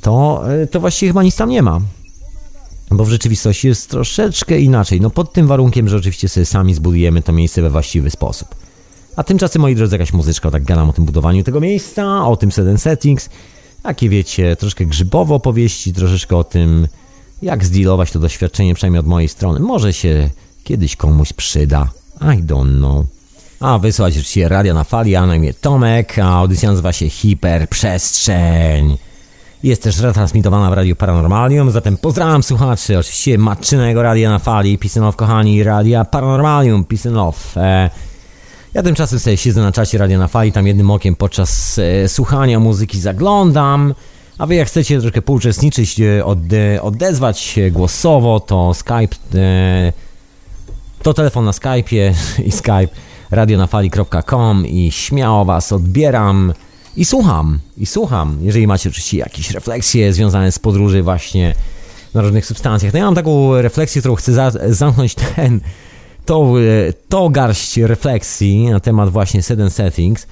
to, 0.00 0.44
e, 0.52 0.66
to 0.66 0.80
właściwie 0.80 1.10
chyba 1.10 1.22
nic 1.22 1.36
tam 1.36 1.50
nie 1.50 1.62
ma. 1.62 1.80
Bo 2.90 3.04
w 3.04 3.10
rzeczywistości 3.10 3.68
jest 3.68 3.90
troszeczkę 3.90 4.60
inaczej. 4.60 5.00
No 5.00 5.10
pod 5.10 5.32
tym 5.32 5.46
warunkiem, 5.46 5.88
że 5.88 5.96
oczywiście 5.96 6.28
sobie 6.28 6.46
sami 6.46 6.74
zbudujemy 6.74 7.22
to 7.22 7.32
miejsce 7.32 7.62
we 7.62 7.70
właściwy 7.70 8.10
sposób. 8.10 8.48
A 9.16 9.22
tymczasem, 9.22 9.62
moi 9.62 9.74
drodzy, 9.74 9.94
jakaś 9.94 10.12
muzyczka, 10.12 10.50
tak 10.50 10.64
gadam 10.64 10.90
o 10.90 10.92
tym 10.92 11.04
budowaniu 11.04 11.44
tego 11.44 11.60
miejsca, 11.60 12.26
o 12.26 12.36
tym 12.36 12.52
sudden 12.52 12.78
settings, 12.78 13.28
takie 13.82 14.08
wiecie, 14.08 14.56
troszkę 14.56 14.86
grzybowo 14.86 15.34
opowieści, 15.34 15.92
troszeczkę 15.92 16.36
o 16.36 16.44
tym, 16.44 16.88
jak 17.42 17.64
zdealować 17.64 18.12
to 18.12 18.18
doświadczenie, 18.18 18.74
przynajmniej 18.74 19.00
od 19.00 19.06
mojej 19.06 19.28
strony. 19.28 19.60
Może 19.60 19.92
się 19.92 20.30
kiedyś 20.64 20.96
komuś 20.96 21.32
przyda. 21.32 21.88
I 22.20 22.42
don't 22.42 22.78
know. 22.78 23.06
A 23.60 23.78
wysłać 23.78 24.12
oczywiście 24.12 24.48
radia 24.48 24.74
na 24.74 24.84
fali, 24.84 25.16
a 25.16 25.26
na 25.26 25.36
imię 25.36 25.54
Tomek, 25.54 26.18
a 26.18 26.28
audycja 26.28 26.70
nazywa 26.70 26.92
się 26.92 27.10
Hiperprzestrzeń. 27.10 28.98
Jest 29.62 29.82
też 29.82 30.00
retransmitowana 30.00 30.70
w 30.70 30.72
Radiu 30.72 30.96
Paranormalium, 30.96 31.70
zatem 31.70 31.96
pozdrawiam 31.96 32.42
słuchaczy, 32.42 32.98
oczywiście 32.98 33.38
matczynego 33.38 34.02
Radia 34.02 34.30
na 34.30 34.38
Fali, 34.38 34.78
Pisanow 34.78 35.16
kochani, 35.16 35.62
Radia 35.62 36.04
Paranormalium, 36.04 36.84
Pisanow. 36.84 37.56
E, 37.56 37.90
ja 38.76 38.82
tymczasem 38.82 39.18
sobie 39.18 39.36
siedzę 39.36 39.62
na 39.62 39.72
czacie 39.72 39.98
Radia 39.98 40.18
na 40.18 40.28
Fali, 40.28 40.52
tam 40.52 40.66
jednym 40.66 40.90
okiem 40.90 41.16
podczas 41.16 41.78
e, 41.78 42.08
słuchania 42.08 42.60
muzyki 42.60 43.00
zaglądam. 43.00 43.94
A 44.38 44.46
wy 44.46 44.54
jak 44.54 44.68
chcecie 44.68 45.00
troszkę 45.00 45.22
pouczestniczyć, 45.22 46.00
e, 46.00 46.24
ode, 46.24 46.82
odezwać 46.82 47.38
się 47.38 47.70
głosowo, 47.70 48.40
to 48.40 48.74
Skype, 48.74 49.16
e, 49.34 49.92
to 51.02 51.14
telefon 51.14 51.44
na 51.44 51.50
Skype'ie 51.50 52.14
i 52.46 52.52
Skype 52.52 52.88
radionafali.com 53.30 54.66
i 54.66 54.92
śmiało 54.92 55.44
was 55.44 55.72
odbieram 55.72 56.52
i 56.96 57.04
słucham, 57.04 57.58
i 57.76 57.86
słucham. 57.86 58.38
Jeżeli 58.42 58.66
macie 58.66 58.88
oczywiście 58.88 59.18
jakieś 59.18 59.50
refleksje 59.50 60.12
związane 60.12 60.52
z 60.52 60.58
podróży 60.58 61.02
właśnie 61.02 61.54
na 62.14 62.22
różnych 62.22 62.46
substancjach. 62.46 62.92
No 62.92 62.98
ja 62.98 63.04
mam 63.04 63.14
taką 63.14 63.62
refleksję, 63.62 64.02
którą 64.02 64.14
chcę 64.14 64.32
za, 64.32 64.52
zamknąć 64.68 65.14
ten 65.36 65.60
to, 66.26 66.60
e, 66.60 66.92
to 67.08 67.30
garść 67.30 67.76
refleksji 67.76 68.66
na 68.66 68.80
temat 68.80 69.10
właśnie 69.10 69.42
Seven 69.42 69.70
Settings, 69.70 70.26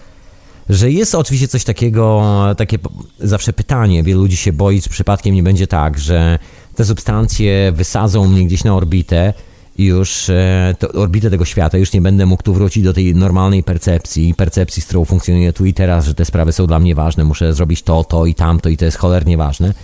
że 0.69 0.91
jest 0.91 1.15
oczywiście 1.15 1.49
coś 1.49 1.65
takiego, 1.65 2.25
takie 2.57 2.79
zawsze 3.21 3.53
pytanie, 3.53 4.03
wielu 4.03 4.21
ludzi 4.21 4.37
się 4.37 4.53
boi, 4.53 4.83
czy 4.83 4.91
przypadkiem 4.91 5.35
nie 5.35 5.43
będzie 5.43 5.67
tak, 5.67 5.99
że 5.99 6.39
te 6.75 6.85
substancje 6.85 7.73
wysadzą 7.73 8.29
mnie 8.29 8.47
gdzieś 8.47 8.65
na 8.65 8.75
orbitę 8.75 9.33
i 9.79 9.85
już 9.85 10.31
e, 10.31 10.75
orbitę 10.95 11.31
tego 11.31 11.45
świata, 11.45 11.79
już 11.79 11.93
nie 11.93 12.01
będę 12.01 12.27
mógł 12.27 12.43
tu 12.43 12.55
wrócić 12.55 12.85
do 12.85 12.93
tej 12.93 13.15
normalnej 13.15 13.63
percepcji, 13.63 14.35
percepcji, 14.35 14.83
z 14.83 14.87
którą 14.87 15.05
funkcjonuję 15.05 15.53
tu 15.53 15.65
i 15.65 15.75
teraz, 15.75 16.07
że 16.07 16.15
te 16.15 16.25
sprawy 16.25 16.53
są 16.53 16.67
dla 16.67 16.79
mnie 16.79 16.95
ważne, 16.95 17.25
muszę 17.25 17.55
zrobić 17.55 17.83
to, 17.83 18.05
to 18.05 18.27
i 18.27 18.35
tamto 18.35 18.69
i 18.69 18.77
to 18.77 18.85
jest 18.85 18.97
cholernie 18.97 19.37
ważne. 19.37 19.75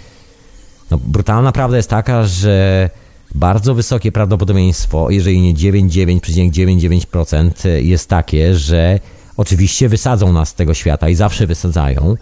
No, 0.91 0.99
brutalna 0.99 1.53
prawda 1.53 1.77
jest 1.77 1.91
taka, 1.91 2.25
że 2.25 2.91
bardzo 3.35 3.75
wysokie 3.75 4.13
prawdopodobieństwo, 4.13 5.11
jeżeli 5.11 5.41
nie 5.41 5.55
99,99% 5.55 7.69
jest 7.83 8.09
takie, 8.09 8.55
że 8.55 9.01
oczywiście 9.37 9.89
wysadzą 9.89 10.33
nas 10.33 10.49
z 10.49 10.55
tego 10.55 10.75
świata 10.75 11.09
i 11.09 11.15
zawsze 11.15 11.47
wysadzają 11.47 12.15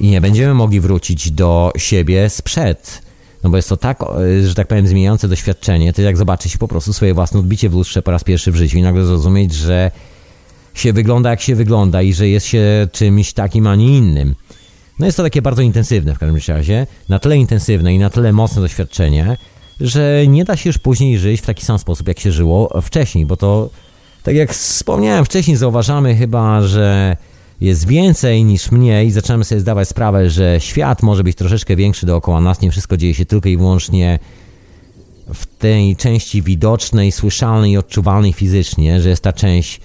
i 0.00 0.08
nie 0.08 0.20
będziemy 0.20 0.54
mogli 0.54 0.80
wrócić 0.80 1.30
do 1.30 1.72
siebie 1.76 2.30
sprzed. 2.30 3.02
No 3.42 3.50
bo 3.50 3.56
jest 3.56 3.68
to 3.68 3.76
tak, 3.76 4.04
że 4.46 4.54
tak 4.54 4.68
powiem, 4.68 4.86
zmieniające 4.86 5.28
doświadczenie. 5.28 5.92
To 5.92 6.02
jak 6.02 6.16
zobaczyć 6.16 6.56
po 6.56 6.68
prostu 6.68 6.92
swoje 6.92 7.14
własne 7.14 7.40
odbicie 7.40 7.68
w 7.68 7.74
lustrze 7.74 8.02
po 8.02 8.10
raz 8.10 8.24
pierwszy 8.24 8.52
w 8.52 8.56
życiu 8.56 8.78
i 8.78 8.82
nagle 8.82 9.04
zrozumieć, 9.04 9.54
że 9.54 9.90
się 10.74 10.92
wygląda 10.92 11.30
jak 11.30 11.40
się 11.40 11.54
wygląda 11.54 12.02
i 12.02 12.12
że 12.12 12.28
jest 12.28 12.46
się 12.46 12.88
czymś 12.92 13.32
takim, 13.32 13.66
a 13.66 13.76
nie 13.76 13.98
innym. 13.98 14.34
No 14.98 15.06
jest 15.06 15.16
to 15.16 15.22
takie 15.22 15.42
bardzo 15.42 15.62
intensywne 15.62 16.14
w 16.14 16.18
każdym 16.18 16.56
razie, 16.56 16.86
na 17.08 17.18
tyle 17.18 17.36
intensywne 17.36 17.94
i 17.94 17.98
na 17.98 18.10
tyle 18.10 18.32
mocne 18.32 18.62
doświadczenie, 18.62 19.36
że 19.80 20.24
nie 20.28 20.44
da 20.44 20.56
się 20.56 20.68
już 20.68 20.78
później 20.78 21.18
żyć 21.18 21.40
w 21.40 21.46
taki 21.46 21.64
sam 21.64 21.78
sposób, 21.78 22.08
jak 22.08 22.20
się 22.20 22.32
żyło 22.32 22.80
wcześniej, 22.82 23.26
bo 23.26 23.36
to, 23.36 23.70
tak 24.22 24.34
jak 24.34 24.52
wspomniałem 24.52 25.24
wcześniej, 25.24 25.56
zauważamy 25.56 26.16
chyba, 26.16 26.62
że 26.62 27.16
jest 27.60 27.86
więcej 27.86 28.44
niż 28.44 28.70
mniej 28.70 29.06
i 29.06 29.10
zaczynamy 29.10 29.44
sobie 29.44 29.60
zdawać 29.60 29.88
sprawę, 29.88 30.30
że 30.30 30.56
świat 30.60 31.02
może 31.02 31.24
być 31.24 31.36
troszeczkę 31.36 31.76
większy 31.76 32.06
dookoła 32.06 32.40
nas, 32.40 32.60
nie 32.60 32.70
wszystko 32.70 32.96
dzieje 32.96 33.14
się 33.14 33.24
tylko 33.24 33.48
i 33.48 33.56
wyłącznie 33.56 34.18
w 35.34 35.46
tej 35.46 35.96
części 35.96 36.42
widocznej, 36.42 37.12
słyszalnej 37.12 37.76
odczuwalnej 37.76 38.32
fizycznie, 38.32 39.00
że 39.00 39.08
jest 39.08 39.22
ta 39.22 39.32
część 39.32 39.80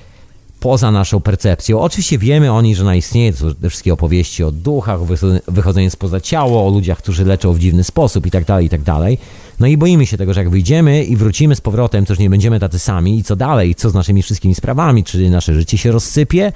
poza 0.60 0.92
naszą 0.92 1.22
percepcją. 1.22 1.80
Oczywiście 1.80 2.18
wiemy 2.18 2.52
o 2.52 2.62
niej, 2.62 2.76
że 2.76 2.84
ona 2.84 2.96
istnieje, 2.96 3.34
to 3.34 3.56
te 3.56 3.70
wszystkie 3.70 3.94
opowieści 3.94 4.44
o 4.44 4.52
duchach, 4.52 5.00
wychodzeniu 5.48 5.90
spoza 5.90 6.22
ciała, 6.22 6.64
o 6.64 6.70
ludziach, 6.70 6.98
którzy 6.98 7.26
leczą 7.26 7.54
w 7.54 7.60
dziwny 7.60 7.84
sposób 7.84 8.26
i 8.26 8.32
tak 8.32 8.46
dalej, 8.46 8.66
i 8.66 8.70
tak 8.70 8.82
dalej. 8.82 9.18
No 9.62 9.68
i 9.68 9.78
boimy 9.78 10.06
się 10.06 10.18
tego, 10.18 10.34
że 10.34 10.40
jak 10.40 10.50
wyjdziemy 10.50 11.04
i 11.04 11.16
wrócimy 11.16 11.56
z 11.56 11.62
powrotem, 11.62 12.06
to 12.06 12.14
już 12.14 12.20
nie 12.20 12.30
będziemy 12.30 12.60
tacy 12.60 12.80
sami 12.80 13.20
i 13.20 13.24
co 13.24 13.36
dalej, 13.36 13.76
co 13.76 13.90
z 13.90 13.94
naszymi 13.94 14.24
wszystkimi 14.24 14.56
sprawami, 14.56 15.04
czy 15.04 15.30
nasze 15.30 15.54
życie 15.54 15.78
się 15.78 15.92
rozsypie, 15.92 16.52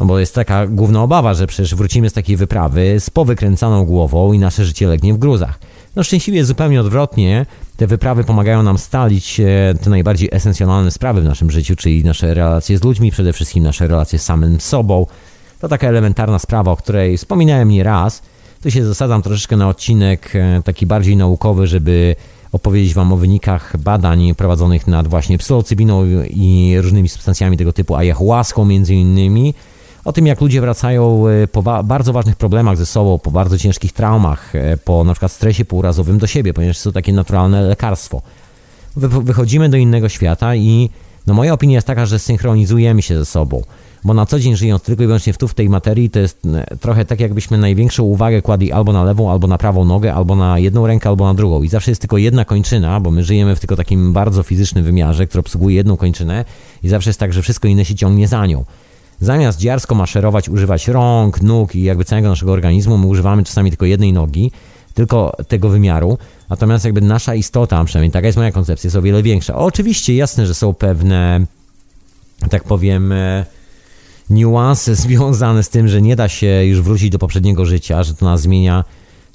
no 0.00 0.06
bo 0.06 0.18
jest 0.18 0.34
taka 0.34 0.66
główna 0.66 1.02
obawa, 1.02 1.34
że 1.34 1.46
przecież 1.46 1.74
wrócimy 1.74 2.10
z 2.10 2.12
takiej 2.12 2.36
wyprawy 2.36 2.96
z 3.00 3.10
powykręcaną 3.10 3.84
głową 3.84 4.32
i 4.32 4.38
nasze 4.38 4.64
życie 4.64 4.88
legnie 4.88 5.14
w 5.14 5.18
gruzach. 5.18 5.58
No 5.96 6.02
szczęśliwie 6.02 6.38
jest 6.38 6.48
zupełnie 6.48 6.80
odwrotnie 6.80 7.46
Te 7.76 7.86
wyprawy 7.86 8.24
pomagają 8.24 8.62
nam 8.62 8.78
stalić 8.78 9.40
te 9.82 9.90
najbardziej 9.90 10.28
esencjonalne 10.32 10.90
sprawy 10.90 11.20
w 11.20 11.24
naszym 11.24 11.50
życiu, 11.50 11.76
czyli 11.76 12.04
nasze 12.04 12.34
relacje 12.34 12.78
z 12.78 12.84
ludźmi, 12.84 13.10
przede 13.10 13.32
wszystkim 13.32 13.64
nasze 13.64 13.88
relacje 13.88 14.18
z 14.18 14.22
samym 14.22 14.60
sobą. 14.60 15.06
To 15.60 15.68
taka 15.68 15.88
elementarna 15.88 16.38
sprawa, 16.38 16.70
o 16.70 16.76
której 16.76 17.18
wspominałem 17.18 17.68
nie 17.68 17.82
raz. 17.82 18.22
Tu 18.66 18.70
się 18.70 18.84
zasadzam 18.84 19.22
troszeczkę 19.22 19.56
na 19.56 19.68
odcinek 19.68 20.32
taki 20.64 20.86
bardziej 20.86 21.16
naukowy, 21.16 21.66
żeby 21.66 22.16
opowiedzieć 22.52 22.94
Wam 22.94 23.12
o 23.12 23.16
wynikach 23.16 23.76
badań 23.76 24.34
prowadzonych 24.34 24.86
nad 24.86 25.08
właśnie 25.08 25.38
psylocybiną 25.38 26.04
i 26.30 26.76
różnymi 26.80 27.08
substancjami 27.08 27.56
tego 27.56 27.72
typu, 27.72 27.96
ayahuaską 27.96 28.64
między 28.64 28.94
innymi, 28.94 29.54
o 30.04 30.12
tym 30.12 30.26
jak 30.26 30.40
ludzie 30.40 30.60
wracają 30.60 31.28
e, 31.28 31.46
po 31.46 31.62
bardzo 31.84 32.12
ważnych 32.12 32.36
problemach 32.36 32.76
ze 32.76 32.86
sobą, 32.86 33.18
po 33.18 33.30
bardzo 33.30 33.58
ciężkich 33.58 33.92
traumach, 33.92 34.54
e, 34.54 34.76
po 34.76 35.04
na 35.04 35.12
przykład 35.12 35.32
stresie 35.32 35.64
półrazowym 35.64 36.18
do 36.18 36.26
siebie, 36.26 36.54
ponieważ 36.54 36.82
to 36.82 36.92
takie 36.92 37.12
naturalne 37.12 37.62
lekarstwo. 37.62 38.22
Wychodzimy 38.96 39.68
do 39.68 39.76
innego 39.76 40.08
świata 40.08 40.56
i 40.56 40.90
no 41.26 41.34
moja 41.34 41.52
opinia 41.52 41.74
jest 41.74 41.86
taka, 41.86 42.06
że 42.06 42.18
synchronizujemy 42.18 43.02
się 43.02 43.16
ze 43.18 43.24
sobą 43.26 43.62
bo 44.06 44.14
na 44.14 44.26
co 44.26 44.38
dzień 44.38 44.56
żyjąc 44.56 44.82
tylko 44.82 45.02
i 45.02 45.06
wyłącznie 45.06 45.32
w 45.32 45.38
tu 45.38 45.48
w 45.48 45.54
tej 45.54 45.68
materii, 45.68 46.10
to 46.10 46.18
jest 46.18 46.46
e, 46.46 46.76
trochę 46.76 47.04
tak, 47.04 47.20
jakbyśmy 47.20 47.58
największą 47.58 48.02
uwagę 48.02 48.42
kładli 48.42 48.72
albo 48.72 48.92
na 48.92 49.04
lewą, 49.04 49.30
albo 49.30 49.46
na 49.46 49.58
prawą 49.58 49.84
nogę, 49.84 50.14
albo 50.14 50.36
na 50.36 50.58
jedną 50.58 50.86
rękę, 50.86 51.08
albo 51.08 51.24
na 51.24 51.34
drugą. 51.34 51.62
I 51.62 51.68
zawsze 51.68 51.90
jest 51.90 52.00
tylko 52.00 52.18
jedna 52.18 52.44
kończyna, 52.44 53.00
bo 53.00 53.10
my 53.10 53.24
żyjemy 53.24 53.56
w 53.56 53.60
tylko 53.60 53.76
takim 53.76 54.12
bardzo 54.12 54.42
fizycznym 54.42 54.84
wymiarze, 54.84 55.26
który 55.26 55.40
obsługuje 55.40 55.76
jedną 55.76 55.96
kończynę 55.96 56.44
i 56.82 56.88
zawsze 56.88 57.10
jest 57.10 57.20
tak, 57.20 57.32
że 57.32 57.42
wszystko 57.42 57.68
inne 57.68 57.84
się 57.84 57.94
ciągnie 57.94 58.28
za 58.28 58.46
nią. 58.46 58.64
Zamiast 59.20 59.58
dziarsko 59.58 59.94
maszerować, 59.94 60.48
używać 60.48 60.88
rąk, 60.88 61.42
nóg 61.42 61.74
i 61.74 61.82
jakby 61.82 62.04
całego 62.04 62.28
naszego 62.28 62.52
organizmu, 62.52 62.98
my 62.98 63.06
używamy 63.06 63.44
czasami 63.44 63.70
tylko 63.70 63.86
jednej 63.86 64.12
nogi, 64.12 64.52
tylko 64.94 65.36
tego 65.48 65.68
wymiaru, 65.68 66.18
natomiast 66.50 66.84
jakby 66.84 67.00
nasza 67.00 67.34
istota, 67.34 67.84
przynajmniej 67.84 68.10
taka 68.10 68.26
jest 68.26 68.38
moja 68.38 68.52
koncepcja, 68.52 68.88
jest 68.88 68.96
o 68.96 69.02
wiele 69.02 69.22
większa. 69.22 69.56
Oczywiście 69.56 70.16
jasne, 70.16 70.46
że 70.46 70.54
są 70.54 70.74
pewne, 70.74 71.46
tak 72.50 72.64
powiem, 72.64 73.12
e, 73.12 73.46
niuanse 74.30 74.94
związane 75.04 75.62
z 75.62 75.68
tym, 75.68 75.88
że 75.88 76.02
nie 76.02 76.16
da 76.16 76.28
się 76.28 76.64
już 76.64 76.80
wrócić 76.80 77.10
do 77.10 77.18
poprzedniego 77.18 77.64
życia, 77.64 78.02
że 78.02 78.14
to 78.14 78.24
nas 78.26 78.40
zmienia 78.40 78.84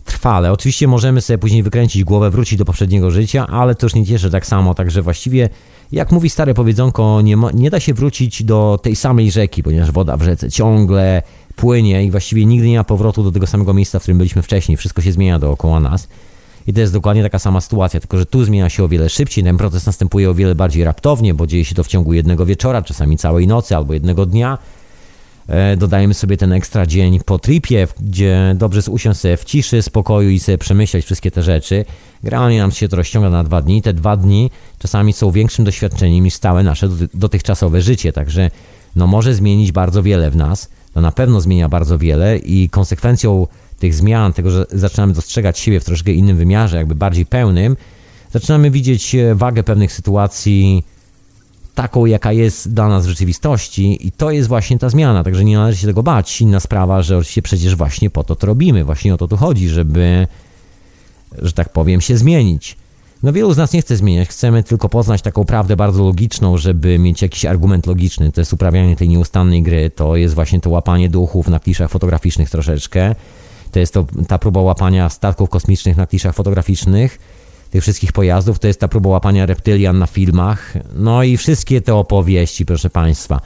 trwale. 0.06 0.52
Oczywiście 0.52 0.88
możemy 0.88 1.22
sobie 1.22 1.38
później 1.38 1.64
wykręcić 1.64 2.04
głowę, 2.04 2.30
wrócić 2.30 2.60
do 2.60 2.66
poprzedniego 2.66 3.12
życia, 3.12 3.48
ale 3.48 3.76
to 3.76 3.86
już 3.86 3.96
nie 3.96 4.06
cieszy 4.06 4.32
tak 4.32 4.46
samo, 4.46 4.76
także 4.76 5.02
właściwie 5.02 5.50
jak 5.92 6.12
mówi 6.12 6.30
stare 6.30 6.54
powiedzonko, 6.54 7.22
nie, 7.22 7.38
ma, 7.38 7.52
nie 7.52 7.70
da 7.70 7.80
się 7.80 7.94
wrócić 7.94 8.44
do 8.44 8.80
tej 8.84 8.96
samej 8.96 9.32
rzeki, 9.32 9.64
ponieważ 9.64 9.92
woda 9.92 10.18
w 10.18 10.24
rzece 10.24 10.52
ciągle 10.52 11.22
płynie 11.56 12.04
i 12.06 12.12
właściwie 12.12 12.46
nigdy 12.46 12.68
nie 12.68 12.78
ma 12.78 12.84
powrotu 12.84 13.24
do 13.24 13.32
tego 13.32 13.48
samego 13.48 13.74
miejsca, 13.74 14.00
w 14.00 14.02
którym 14.02 14.18
byliśmy 14.18 14.42
wcześniej. 14.42 14.78
Wszystko 14.78 15.02
się 15.02 15.12
zmienia 15.12 15.40
dookoła 15.40 15.80
nas. 15.80 16.08
I 16.68 16.74
to 16.74 16.80
jest 16.80 16.94
dokładnie 16.94 17.24
taka 17.24 17.40
sama 17.40 17.62
sytuacja, 17.62 18.00
tylko 18.00 18.18
że 18.18 18.26
tu 18.26 18.46
zmienia 18.46 18.70
się 18.70 18.84
o 18.84 18.88
wiele 18.88 19.10
szybciej, 19.10 19.44
ten 19.44 19.58
proces 19.58 19.86
następuje 19.86 20.30
o 20.30 20.34
wiele 20.34 20.56
bardziej 20.56 20.84
raptownie, 20.84 21.34
bo 21.34 21.48
dzieje 21.48 21.66
się 21.66 21.76
to 21.76 21.84
w 21.84 21.88
ciągu 21.88 22.14
jednego 22.14 22.46
wieczora, 22.46 22.82
czasami 22.82 23.18
całej 23.18 23.48
nocy 23.48 23.76
albo 23.76 23.94
jednego 23.94 24.26
dnia. 24.26 24.58
E, 25.52 25.78
dodajemy 25.78 26.14
sobie 26.14 26.38
ten 26.38 26.54
ekstra 26.54 26.86
dzień 26.86 27.20
po 27.26 27.40
tripie, 27.40 27.88
gdzie 28.00 28.56
dobrze 28.58 28.78
jest 28.78 28.90
usiąść 28.90 29.20
sobie 29.20 29.38
w 29.38 29.44
ciszy, 29.44 29.82
spokoju 29.82 30.30
i 30.30 30.40
sobie 30.40 30.58
przemyśleć 30.58 31.06
wszystkie 31.06 31.32
te 31.32 31.44
rzeczy. 31.44 31.86
Generalnie 32.24 32.60
nam 32.60 32.72
się 32.72 32.88
to 32.88 32.96
rozciąga 32.96 33.30
na 33.30 33.44
dwa 33.44 33.62
dni. 33.62 33.82
Te 33.82 33.94
dwa 33.94 34.18
dni 34.18 34.52
czasami 34.80 35.14
są 35.14 35.32
większym 35.32 35.66
doświadczeniem 35.66 36.24
niż 36.24 36.38
całe 36.38 36.64
nasze 36.64 36.90
dotychczasowe 37.14 37.82
życie, 37.82 38.14
także 38.14 38.52
no 38.96 39.08
może 39.08 39.34
zmienić 39.34 39.72
bardzo 39.72 40.04
wiele 40.04 40.32
w 40.32 40.36
nas. 40.36 40.70
To 40.94 41.02
na 41.02 41.12
pewno 41.12 41.42
zmienia 41.42 41.70
bardzo 41.70 41.98
wiele 41.98 42.38
i 42.38 42.70
konsekwencją 42.70 43.48
tych 43.80 43.94
zmian, 43.94 44.34
tego, 44.34 44.52
że 44.52 44.66
zaczynamy 44.72 45.14
dostrzegać 45.14 45.60
siebie 45.60 45.80
w 45.80 45.86
troszkę 45.86 46.12
innym 46.12 46.38
wymiarze, 46.38 46.78
jakby 46.78 46.96
bardziej 46.96 47.26
pełnym, 47.26 47.78
zaczynamy 48.32 48.72
widzieć 48.72 49.16
e, 49.16 49.36
wagę 49.36 49.64
pewnych 49.64 49.92
sytuacji, 49.92 50.84
taką, 51.76 52.06
jaka 52.06 52.32
jest 52.32 52.74
dla 52.74 52.88
nas 52.88 53.06
w 53.06 53.10
rzeczywistości 53.10 54.08
i 54.08 54.12
to 54.12 54.32
jest 54.32 54.50
właśnie 54.50 54.80
ta 54.80 54.90
zmiana, 54.90 55.24
także 55.24 55.46
nie 55.46 55.58
należy 55.58 55.78
się 55.78 55.88
tego 55.88 56.04
bać. 56.04 56.42
Inna 56.42 56.60
sprawa, 56.60 57.02
że 57.02 57.18
oczywiście 57.18 57.42
przecież 57.42 57.76
właśnie 57.76 58.10
po 58.10 58.24
to 58.24 58.36
to 58.36 58.48
robimy, 58.48 58.84
właśnie 58.84 59.14
o 59.14 59.18
to 59.18 59.28
tu 59.28 59.38
chodzi, 59.38 59.70
żeby, 59.70 60.28
że 61.38 61.52
tak 61.52 61.70
powiem, 61.70 62.02
się 62.02 62.18
zmienić. 62.18 62.78
No 63.24 63.34
wielu 63.34 63.54
z 63.54 63.58
nas 63.58 63.74
nie 63.74 63.82
chce 63.82 63.98
zmieniać, 63.98 64.30
chcemy 64.30 64.64
tylko 64.64 64.90
poznać 64.90 65.22
taką 65.22 65.46
prawdę 65.46 65.76
bardzo 65.76 66.04
logiczną, 66.04 66.58
żeby 66.58 67.00
mieć 67.00 67.22
jakiś 67.22 67.46
argument 67.46 67.88
logiczny. 67.88 68.32
To 68.32 68.42
jest 68.42 68.54
uprawianie 68.54 68.96
tej 68.96 69.10
nieustannej 69.10 69.64
gry, 69.64 69.90
to 69.90 70.16
jest 70.16 70.36
właśnie 70.36 70.60
to 70.60 70.70
łapanie 70.70 71.10
duchów 71.10 71.48
na 71.48 71.60
kliszach 71.60 71.92
fotograficznych 71.92 72.50
troszeczkę. 72.50 73.16
To 73.72 73.80
jest 73.80 73.94
to, 73.94 74.06
ta 74.28 74.40
próba 74.40 74.62
łapania 74.62 75.10
statków 75.10 75.50
kosmicznych 75.50 75.98
na 75.98 76.08
kliszach 76.08 76.36
fotograficznych 76.36 77.20
tych 77.72 77.82
wszystkich 77.82 78.12
pojazdów, 78.12 78.60
to 78.60 78.68
jest 78.68 78.80
ta 78.80 78.88
próba 78.88 79.10
łapania 79.10 79.46
reptylian 79.46 80.00
na 80.00 80.08
filmach, 80.08 80.74
no 80.96 81.24
i 81.24 81.38
wszystkie 81.38 81.82
te 81.82 81.96
opowieści, 81.96 82.66
proszę 82.66 82.90
Państwa. 82.90 83.42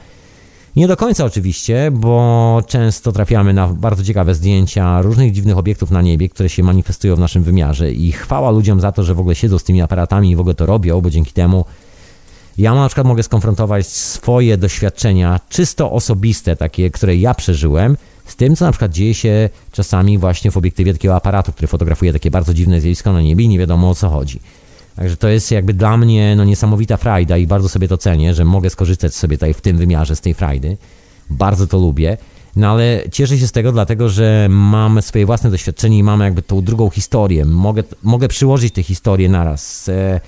Nie 0.76 0.88
do 0.88 0.98
końca 0.98 1.26
oczywiście, 1.26 1.92
bo 1.92 2.64
często 2.68 3.12
trafiamy 3.12 3.54
na 3.54 3.68
bardzo 3.68 4.04
ciekawe 4.04 4.36
zdjęcia 4.36 5.02
różnych 5.02 5.32
dziwnych 5.32 5.58
obiektów 5.58 5.92
na 5.92 6.02
niebie, 6.02 6.30
które 6.30 6.50
się 6.50 6.64
manifestują 6.64 7.16
w 7.16 7.20
naszym 7.20 7.44
wymiarze 7.44 7.92
i 7.92 8.12
chwała 8.12 8.52
ludziom 8.52 8.82
za 8.82 8.92
to, 8.92 9.04
że 9.04 9.14
w 9.14 9.20
ogóle 9.20 9.36
siedzą 9.36 9.60
z 9.60 9.64
tymi 9.64 9.82
aparatami 9.82 10.32
i 10.32 10.36
w 10.36 10.40
ogóle 10.40 10.56
to 10.56 10.66
robią, 10.66 11.02
bo 11.02 11.10
dzięki 11.10 11.34
temu 11.34 11.66
ja 12.58 12.76
na 12.76 12.88
przykład 12.88 13.08
mogę 13.08 13.24
skonfrontować 13.24 13.88
swoje 13.88 14.58
doświadczenia 14.58 15.40
czysto 15.50 15.92
osobiste, 15.92 16.56
takie, 16.56 16.92
które 16.92 17.16
ja 17.16 17.34
przeżyłem, 17.34 17.98
z 18.26 18.36
tym, 18.36 18.56
co 18.56 18.66
na 18.66 18.72
przykład 18.72 18.92
dzieje 18.92 19.14
się 19.14 19.50
czasami 19.72 20.18
właśnie 20.18 20.52
w 20.52 20.58
obiektywie 20.58 20.94
takiego 20.94 21.16
aparatu, 21.16 21.52
który 21.52 21.68
fotografuje 21.68 22.14
takie 22.14 22.32
bardzo 22.32 22.54
dziwne 22.54 22.82
zjawisko 22.82 23.14
na 23.14 23.22
niebie 23.22 23.44
i 23.44 23.48
nie 23.48 23.60
wiadomo 23.60 23.90
o 23.90 23.96
co 23.96 24.10
chodzi. 24.10 24.40
Także 24.96 25.18
to 25.18 25.28
jest 25.28 25.52
jakby 25.52 25.74
dla 25.74 25.98
mnie 25.98 26.36
no, 26.36 26.44
niesamowita 26.44 26.98
frajda 26.98 27.38
i 27.38 27.48
bardzo 27.48 27.70
sobie 27.70 27.88
to 27.88 27.98
cenię, 27.98 28.34
że 28.34 28.46
mogę 28.46 28.70
skorzystać 28.70 29.16
sobie 29.16 29.38
tutaj 29.38 29.54
w 29.54 29.62
tym 29.62 29.78
wymiarze 29.78 30.16
z 30.16 30.22
tej 30.22 30.34
frajdy. 30.34 30.78
Bardzo 31.30 31.68
to 31.68 31.78
lubię. 31.78 32.18
No 32.56 32.72
ale 32.72 33.04
cieszę 33.12 33.38
się 33.38 33.48
z 33.48 33.52
tego, 33.52 33.72
dlatego 33.72 34.10
że 34.10 34.48
mamy 34.50 35.02
swoje 35.02 35.26
własne 35.26 35.52
doświadczenie 35.52 35.98
i 35.98 36.04
mamy 36.04 36.24
jakby 36.24 36.42
tą 36.42 36.62
drugą 36.62 36.90
historię. 36.90 37.46
Mogę, 37.46 37.84
mogę 38.04 38.28
przyłożyć 38.28 38.74
te 38.74 38.84
historie 38.84 39.30
naraz. 39.30 39.90
E, 39.90 40.22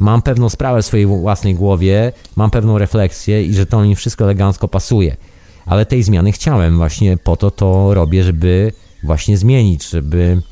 mam 0.00 0.22
pewną 0.22 0.48
sprawę 0.48 0.82
w 0.82 0.86
swojej 0.86 1.06
własnej 1.06 1.54
głowie, 1.54 2.12
mam 2.36 2.50
pewną 2.50 2.78
refleksję 2.78 3.44
i 3.44 3.54
że 3.54 3.66
to 3.66 3.82
mi 3.82 3.96
wszystko 3.96 4.24
elegancko 4.24 4.68
pasuje 4.68 5.16
ale 5.66 5.86
tej 5.86 6.02
zmiany 6.02 6.32
chciałem. 6.32 6.76
Właśnie 6.76 7.16
po 7.16 7.36
to 7.36 7.50
to 7.50 7.94
robię, 7.94 8.24
żeby 8.24 8.72
właśnie 9.02 9.36
zmienić, 9.36 9.88
żeby 9.88 10.42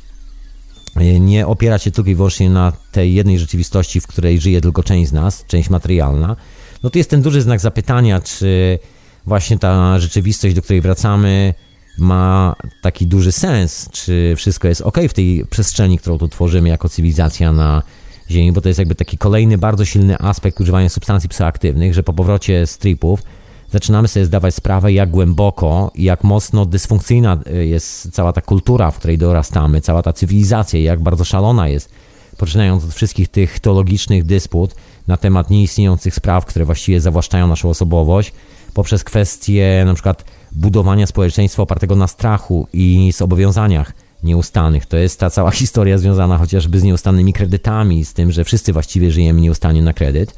e, 0.96 1.20
nie 1.20 1.46
opierać 1.46 1.82
się 1.82 1.90
tylko 1.90 2.10
i 2.10 2.14
wyłącznie 2.14 2.50
na 2.50 2.72
tej 2.92 3.14
jednej 3.14 3.38
rzeczywistości, 3.38 4.00
w 4.00 4.06
której 4.06 4.40
żyje 4.40 4.60
tylko 4.60 4.82
część 4.82 5.10
z 5.10 5.12
nas, 5.12 5.44
część 5.46 5.70
materialna. 5.70 6.36
No 6.82 6.90
to 6.90 6.98
jest 6.98 7.10
ten 7.10 7.22
duży 7.22 7.42
znak 7.42 7.60
zapytania, 7.60 8.20
czy 8.20 8.78
właśnie 9.26 9.58
ta 9.58 9.98
rzeczywistość, 9.98 10.54
do 10.54 10.62
której 10.62 10.80
wracamy, 10.80 11.54
ma 11.98 12.56
taki 12.82 13.06
duży 13.06 13.32
sens, 13.32 13.88
czy 13.92 14.34
wszystko 14.36 14.68
jest 14.68 14.80
ok 14.80 14.98
w 15.08 15.12
tej 15.12 15.44
przestrzeni, 15.50 15.98
którą 15.98 16.18
tu 16.18 16.28
tworzymy 16.28 16.68
jako 16.68 16.88
cywilizacja 16.88 17.52
na 17.52 17.82
Ziemi, 18.30 18.52
bo 18.52 18.60
to 18.60 18.68
jest 18.68 18.78
jakby 18.78 18.94
taki 18.94 19.18
kolejny 19.18 19.58
bardzo 19.58 19.84
silny 19.84 20.18
aspekt 20.18 20.60
używania 20.60 20.88
substancji 20.88 21.28
psychoaktywnych, 21.28 21.94
że 21.94 22.02
po 22.02 22.12
powrocie 22.12 22.66
z 22.66 22.78
tripów 22.78 23.22
zaczynamy 23.72 24.08
sobie 24.08 24.26
zdawać 24.26 24.54
sprawę, 24.54 24.92
jak 24.92 25.10
głęboko 25.10 25.90
i 25.94 26.04
jak 26.04 26.24
mocno 26.24 26.66
dysfunkcyjna 26.66 27.38
y, 27.54 27.66
jest 27.66 28.12
cała 28.12 28.32
ta 28.32 28.40
kultura, 28.40 28.90
w 28.90 28.98
której 28.98 29.18
dorastamy, 29.18 29.80
cała 29.80 30.02
ta 30.02 30.12
cywilizacja, 30.12 30.80
jak 30.80 31.00
bardzo 31.00 31.24
szalona 31.24 31.68
jest. 31.68 31.90
Poczynając 32.36 32.84
od 32.84 32.94
wszystkich 32.94 33.28
tych 33.28 33.60
teologicznych 33.60 34.24
dysput 34.24 34.74
na 35.06 35.16
temat 35.16 35.50
nieistniejących 35.50 36.14
spraw, 36.14 36.46
które 36.46 36.64
właściwie 36.64 37.00
zawłaszczają 37.00 37.46
naszą 37.46 37.70
osobowość, 37.70 38.32
poprzez 38.74 39.04
kwestie 39.04 39.82
na 39.86 39.94
przykład 39.94 40.24
budowania 40.52 41.06
społeczeństwa 41.06 41.62
opartego 41.62 41.96
na 41.96 42.06
strachu 42.06 42.66
i 42.72 43.12
zobowiązaniach 43.16 43.92
nieustannych. 44.22 44.86
To 44.86 44.96
jest 44.96 45.20
ta 45.20 45.30
cała 45.30 45.50
historia 45.60 45.98
związana 45.98 46.38
chociażby 46.38 46.80
z 46.80 46.82
nieustannymi 46.82 47.32
kredytami, 47.32 48.04
z 48.04 48.14
tym, 48.14 48.32
że 48.32 48.44
wszyscy 48.44 48.72
właściwie 48.72 49.10
żyjemy 49.10 49.40
nieustannie 49.40 49.82
na 49.82 49.92
kredyt 49.92 50.34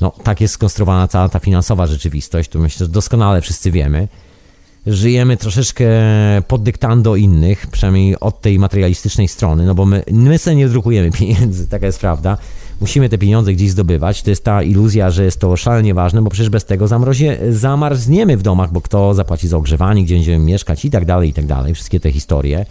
no, 0.00 0.12
tak 0.22 0.40
jest 0.40 0.54
skonstruowana 0.54 1.08
cała 1.08 1.28
ta 1.28 1.38
finansowa 1.38 1.86
rzeczywistość, 1.86 2.50
to 2.50 2.58
myślę, 2.58 2.86
że 2.86 2.92
doskonale 2.92 3.40
wszyscy 3.40 3.70
wiemy. 3.70 4.08
Żyjemy 4.86 5.36
troszeczkę 5.36 5.88
pod 6.48 6.62
dyktando 6.62 7.16
innych, 7.16 7.66
przynajmniej 7.66 8.20
od 8.20 8.40
tej 8.40 8.58
materialistycznej 8.58 9.28
strony, 9.28 9.66
no 9.66 9.74
bo 9.74 9.86
my, 9.86 10.02
my 10.12 10.38
sobie 10.38 10.56
nie 10.56 10.68
drukujemy 10.68 11.10
pieniędzy, 11.10 11.68
taka 11.74 11.86
jest 11.86 12.00
prawda. 12.00 12.38
Musimy 12.80 13.08
te 13.08 13.18
pieniądze 13.18 13.52
gdzieś 13.52 13.70
zdobywać. 13.70 14.22
To 14.22 14.30
jest 14.30 14.44
ta 14.44 14.62
iluzja, 14.62 15.10
że 15.10 15.24
jest 15.24 15.40
to 15.40 15.56
szalenie 15.56 15.94
ważne, 15.94 16.22
bo 16.22 16.30
przecież 16.30 16.50
bez 16.50 16.64
tego 16.64 16.88
zamrozie, 16.88 17.38
zamarzniemy 17.50 18.36
w 18.36 18.42
domach, 18.42 18.72
bo 18.72 18.80
kto 18.80 19.14
zapłaci 19.14 19.48
za 19.48 19.56
ogrzewanie, 19.56 20.04
gdzie 20.04 20.14
będziemy 20.14 20.44
mieszkać 20.44 20.84
i 20.84 20.90
tak 20.90 21.04
dalej, 21.04 21.28
i 21.28 21.32
tak 21.32 21.46
dalej. 21.46 21.74
Wszystkie 21.74 22.00
te 22.00 22.12
historie. 22.12 22.66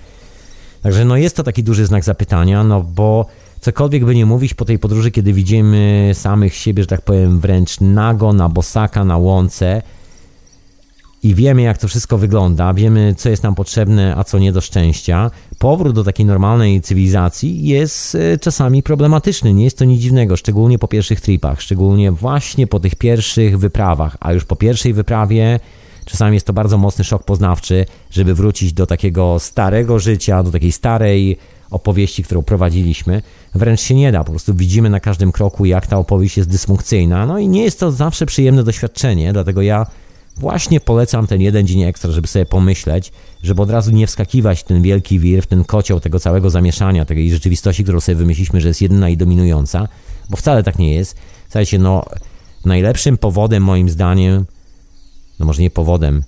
Także 0.83 1.05
no 1.05 1.17
jest 1.17 1.35
to 1.35 1.43
taki 1.43 1.63
duży 1.63 1.85
znak 1.85 2.03
zapytania, 2.03 2.63
no 2.63 2.81
bo 2.81 3.25
cokolwiek 3.61 4.05
by 4.05 4.15
nie 4.15 4.25
mówić 4.25 4.53
po 4.53 4.65
tej 4.65 4.79
podróży, 4.79 5.11
kiedy 5.11 5.33
widzimy 5.33 6.11
samych 6.13 6.55
siebie, 6.55 6.83
że 6.83 6.87
tak 6.87 7.01
powiem, 7.01 7.39
wręcz 7.39 7.79
nago, 7.81 8.33
na 8.33 8.49
bosaka, 8.49 9.05
na 9.05 9.17
łące 9.17 9.81
i 11.23 11.35
wiemy, 11.35 11.61
jak 11.61 11.77
to 11.77 11.87
wszystko 11.87 12.17
wygląda, 12.17 12.73
wiemy, 12.73 13.15
co 13.17 13.29
jest 13.29 13.43
nam 13.43 13.55
potrzebne, 13.55 14.15
a 14.17 14.23
co 14.23 14.39
nie 14.39 14.51
do 14.51 14.61
szczęścia, 14.61 15.31
powrót 15.59 15.95
do 15.95 16.03
takiej 16.03 16.25
normalnej 16.25 16.81
cywilizacji 16.81 17.67
jest 17.67 18.15
e, 18.15 18.37
czasami 18.37 18.83
problematyczny. 18.83 19.53
Nie 19.53 19.63
jest 19.63 19.77
to 19.77 19.85
nic 19.85 20.01
dziwnego, 20.01 20.37
szczególnie 20.37 20.79
po 20.79 20.87
pierwszych 20.87 21.21
tripach, 21.21 21.61
szczególnie 21.61 22.11
właśnie 22.11 22.67
po 22.67 22.79
tych 22.79 22.95
pierwszych 22.95 23.59
wyprawach, 23.59 24.17
a 24.19 24.33
już 24.33 24.45
po 24.45 24.55
pierwszej 24.55 24.93
wyprawie 24.93 25.59
czasami 26.07 26.33
jest 26.33 26.45
to 26.45 26.53
bardzo 26.53 26.77
mocny 26.77 27.03
szok 27.03 27.23
poznawczy, 27.23 27.85
żeby 28.11 28.33
wrócić 28.33 28.73
do 28.73 28.85
takiego 28.85 29.39
starego 29.39 29.99
życia, 29.99 30.43
do 30.43 30.51
takiej 30.51 30.71
starej 30.71 31.37
opowieści, 31.71 32.23
którą 32.23 32.43
prowadziliśmy. 32.43 33.21
Wręcz 33.55 33.81
się 33.81 33.95
nie 33.95 34.11
da, 34.11 34.23
po 34.23 34.31
prostu 34.31 34.53
widzimy 34.53 34.89
na 34.89 34.99
każdym 34.99 35.31
kroku, 35.31 35.65
jak 35.65 35.87
ta 35.87 35.97
opowieść 35.97 36.37
jest 36.37 36.49
dysfunkcyjna, 36.49 37.25
no 37.25 37.39
i 37.39 37.47
nie 37.47 37.63
jest 37.63 37.79
to 37.79 37.91
zawsze 37.91 38.25
przyjemne 38.25 38.63
doświadczenie, 38.63 39.33
dlatego 39.33 39.61
ja 39.61 39.85
Właśnie 40.39 40.79
polecam 40.79 41.27
ten 41.27 41.41
jeden 41.41 41.67
dzień 41.67 41.81
ekstra, 41.81 42.11
żeby 42.11 42.27
sobie 42.27 42.45
pomyśleć, 42.45 43.11
żeby 43.43 43.61
od 43.61 43.69
razu 43.69 43.91
nie 43.91 44.07
wskakiwać 44.07 44.59
w 44.59 44.63
ten 44.63 44.81
wielki 44.81 45.19
wir, 45.19 45.43
w 45.43 45.47
ten 45.47 45.63
kocioł 45.63 45.99
tego 45.99 46.19
całego 46.19 46.49
zamieszania, 46.49 47.05
tej 47.05 47.31
rzeczywistości, 47.31 47.83
którą 47.83 47.99
sobie 47.99 48.15
wymyśliliśmy, 48.15 48.61
że 48.61 48.67
jest 48.67 48.81
jedyna 48.81 49.09
i 49.09 49.17
dominująca, 49.17 49.87
bo 50.29 50.37
wcale 50.37 50.63
tak 50.63 50.79
nie 50.79 50.93
jest. 50.93 51.15
Słuchajcie, 51.43 51.79
no 51.79 52.05
najlepszym 52.65 53.17
powodem 53.17 53.63
moim 53.63 53.89
zdaniem, 53.89 54.45
no 55.39 55.45
może 55.45 55.61
nie 55.61 55.69
powodem, 55.69 56.23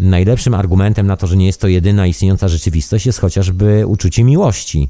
najlepszym 0.00 0.54
argumentem 0.54 1.06
na 1.06 1.16
to, 1.16 1.26
że 1.26 1.36
nie 1.36 1.46
jest 1.46 1.60
to 1.60 1.68
jedyna 1.68 2.06
istniejąca 2.06 2.48
rzeczywistość 2.48 3.06
jest 3.06 3.18
chociażby 3.18 3.86
uczucie 3.86 4.24
miłości. 4.24 4.88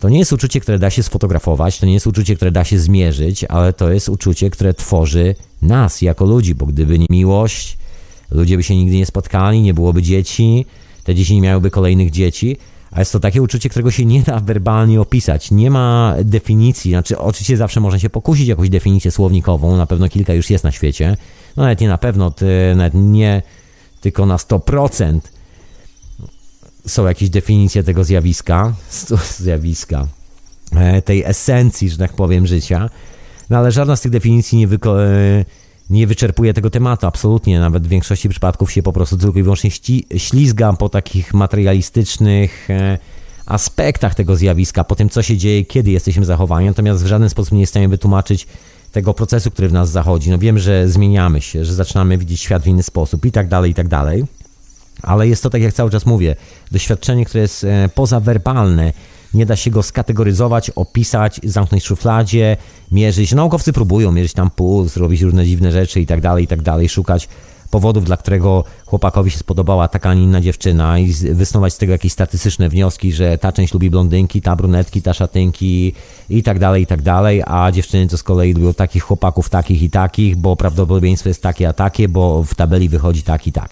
To 0.00 0.08
nie 0.08 0.18
jest 0.18 0.32
uczucie, 0.32 0.60
które 0.60 0.78
da 0.78 0.90
się 0.90 1.02
sfotografować, 1.02 1.78
to 1.78 1.86
nie 1.86 1.94
jest 1.94 2.06
uczucie, 2.06 2.36
które 2.36 2.50
da 2.50 2.64
się 2.64 2.78
zmierzyć, 2.78 3.44
ale 3.44 3.72
to 3.72 3.92
jest 3.92 4.08
uczucie, 4.08 4.50
które 4.50 4.74
tworzy 4.74 5.34
nas 5.62 6.02
jako 6.02 6.24
ludzi, 6.24 6.54
bo 6.54 6.66
gdyby 6.66 6.98
nie 6.98 7.06
miłość, 7.10 7.78
ludzie 8.30 8.56
by 8.56 8.62
się 8.62 8.76
nigdy 8.76 8.96
nie 8.96 9.06
spotkali, 9.06 9.62
nie 9.62 9.74
byłoby 9.74 10.02
dzieci, 10.02 10.66
te 11.04 11.14
dzieci 11.14 11.34
nie 11.34 11.40
miałyby 11.40 11.70
kolejnych 11.70 12.10
dzieci, 12.10 12.56
a 12.90 12.98
jest 12.98 13.12
to 13.12 13.20
takie 13.20 13.42
uczucie, 13.42 13.68
którego 13.68 13.90
się 13.90 14.04
nie 14.04 14.22
da 14.22 14.40
werbalnie 14.40 15.00
opisać. 15.00 15.50
Nie 15.50 15.70
ma 15.70 16.14
definicji, 16.24 16.90
znaczy 16.90 17.18
oczywiście 17.18 17.56
zawsze 17.56 17.80
można 17.80 17.98
się 17.98 18.10
pokusić 18.10 18.48
jakąś 18.48 18.68
definicję 18.68 19.10
słownikową, 19.10 19.76
na 19.76 19.86
pewno 19.86 20.08
kilka 20.08 20.34
już 20.34 20.50
jest 20.50 20.64
na 20.64 20.72
świecie, 20.72 21.16
no 21.56 21.62
nawet 21.62 21.80
nie 21.80 21.88
na 21.88 21.98
pewno, 21.98 22.32
nawet 22.76 22.94
nie 22.94 23.42
tylko 24.00 24.26
na 24.26 24.36
100%, 24.36 25.20
są 26.86 27.06
jakieś 27.06 27.30
definicje 27.30 27.82
tego 27.82 28.04
zjawiska, 28.04 28.72
zjawiska, 29.38 30.06
e, 30.76 31.02
tej 31.02 31.24
esencji, 31.24 31.90
że 31.90 31.96
tak 31.96 32.12
powiem, 32.12 32.46
życia, 32.46 32.90
no 33.50 33.58
ale 33.58 33.72
żadna 33.72 33.96
z 33.96 34.00
tych 34.00 34.12
definicji 34.12 34.58
nie, 34.58 34.66
e, 34.66 35.44
nie 35.90 36.06
wyczerpuje 36.06 36.54
tego 36.54 36.70
tematu, 36.70 37.06
absolutnie. 37.06 37.60
Nawet 37.60 37.86
w 37.86 37.88
większości 37.88 38.28
przypadków 38.28 38.72
się 38.72 38.82
po 38.82 38.92
prostu 38.92 39.16
tylko 39.18 39.38
i 39.38 39.42
wyłącznie 39.42 39.70
ślizgam 40.16 40.76
po 40.76 40.88
takich 40.88 41.34
materialistycznych 41.34 42.70
e, 42.70 42.98
aspektach 43.46 44.14
tego 44.14 44.36
zjawiska, 44.36 44.84
po 44.84 44.94
tym, 44.94 45.08
co 45.08 45.22
się 45.22 45.36
dzieje, 45.36 45.64
kiedy 45.64 45.90
jesteśmy 45.90 46.24
zachowani, 46.24 46.66
natomiast 46.66 47.04
w 47.04 47.06
żaden 47.06 47.30
sposób 47.30 47.52
nie 47.52 47.60
jesteśmy 47.60 47.88
wytłumaczyć 47.88 48.46
tego 48.92 49.14
procesu, 49.14 49.50
który 49.50 49.68
w 49.68 49.72
nas 49.72 49.90
zachodzi. 49.90 50.30
No 50.30 50.38
wiem, 50.38 50.58
że 50.58 50.88
zmieniamy 50.88 51.40
się, 51.40 51.64
że 51.64 51.74
zaczynamy 51.74 52.18
widzieć 52.18 52.40
świat 52.40 52.62
w 52.62 52.66
inny 52.66 52.82
sposób 52.82 53.26
i 53.26 53.32
tak 53.32 53.48
dalej, 53.48 53.70
i 53.70 53.74
tak 53.74 53.88
dalej. 53.88 54.24
Ale 55.02 55.28
jest 55.28 55.42
to, 55.42 55.50
tak 55.50 55.62
jak 55.62 55.74
cały 55.74 55.90
czas 55.90 56.06
mówię, 56.06 56.36
doświadczenie, 56.70 57.24
które 57.24 57.42
jest 57.42 57.64
e, 57.64 57.88
pozawerbalne. 57.94 58.92
Nie 59.34 59.46
da 59.46 59.56
się 59.56 59.70
go 59.70 59.82
skategoryzować, 59.82 60.70
opisać, 60.70 61.40
zamknąć 61.44 61.82
w 61.82 61.86
szufladzie, 61.86 62.56
mierzyć. 62.92 63.32
Naukowcy 63.32 63.72
próbują 63.72 64.12
mierzyć 64.12 64.32
tam 64.32 64.50
puls, 64.50 64.96
robić 64.96 65.20
różne 65.20 65.46
dziwne 65.46 65.72
rzeczy 65.72 66.00
i 66.00 66.06
tak 66.06 66.20
dalej, 66.20 66.44
i 66.44 66.46
tak 66.46 66.62
dalej, 66.62 66.88
szukać 66.88 67.28
powodów, 67.70 68.04
dla 68.04 68.16
którego 68.16 68.64
chłopakowi 68.86 69.30
się 69.30 69.38
spodobała 69.38 69.88
taka, 69.88 70.10
a 70.10 70.14
nie 70.14 70.22
inna 70.22 70.40
dziewczyna 70.40 70.98
i 70.98 71.12
wysnuwać 71.12 71.74
z 71.74 71.78
tego 71.78 71.92
jakieś 71.92 72.12
statystyczne 72.12 72.68
wnioski, 72.68 73.12
że 73.12 73.38
ta 73.38 73.52
część 73.52 73.74
lubi 73.74 73.90
blondynki, 73.90 74.42
ta 74.42 74.56
brunetki, 74.56 75.02
ta 75.02 75.14
szatynki 75.14 75.92
i 76.30 76.42
tak 76.42 76.58
dalej, 76.58 76.82
i 76.82 76.86
tak 76.86 77.02
dalej, 77.02 77.42
a 77.46 77.72
dziewczyny 77.72 78.08
to 78.08 78.18
z 78.18 78.22
kolei 78.22 78.52
lubią 78.52 78.74
takich 78.74 79.02
chłopaków, 79.02 79.48
takich 79.48 79.82
i 79.82 79.90
takich, 79.90 80.36
bo 80.36 80.56
prawdopodobieństwo 80.56 81.28
jest 81.28 81.42
takie 81.42 81.68
a 81.68 81.72
takie, 81.72 82.08
bo 82.08 82.44
w 82.44 82.54
tabeli 82.54 82.88
wychodzi 82.88 83.22
tak 83.22 83.46
i 83.46 83.52
tak. 83.52 83.70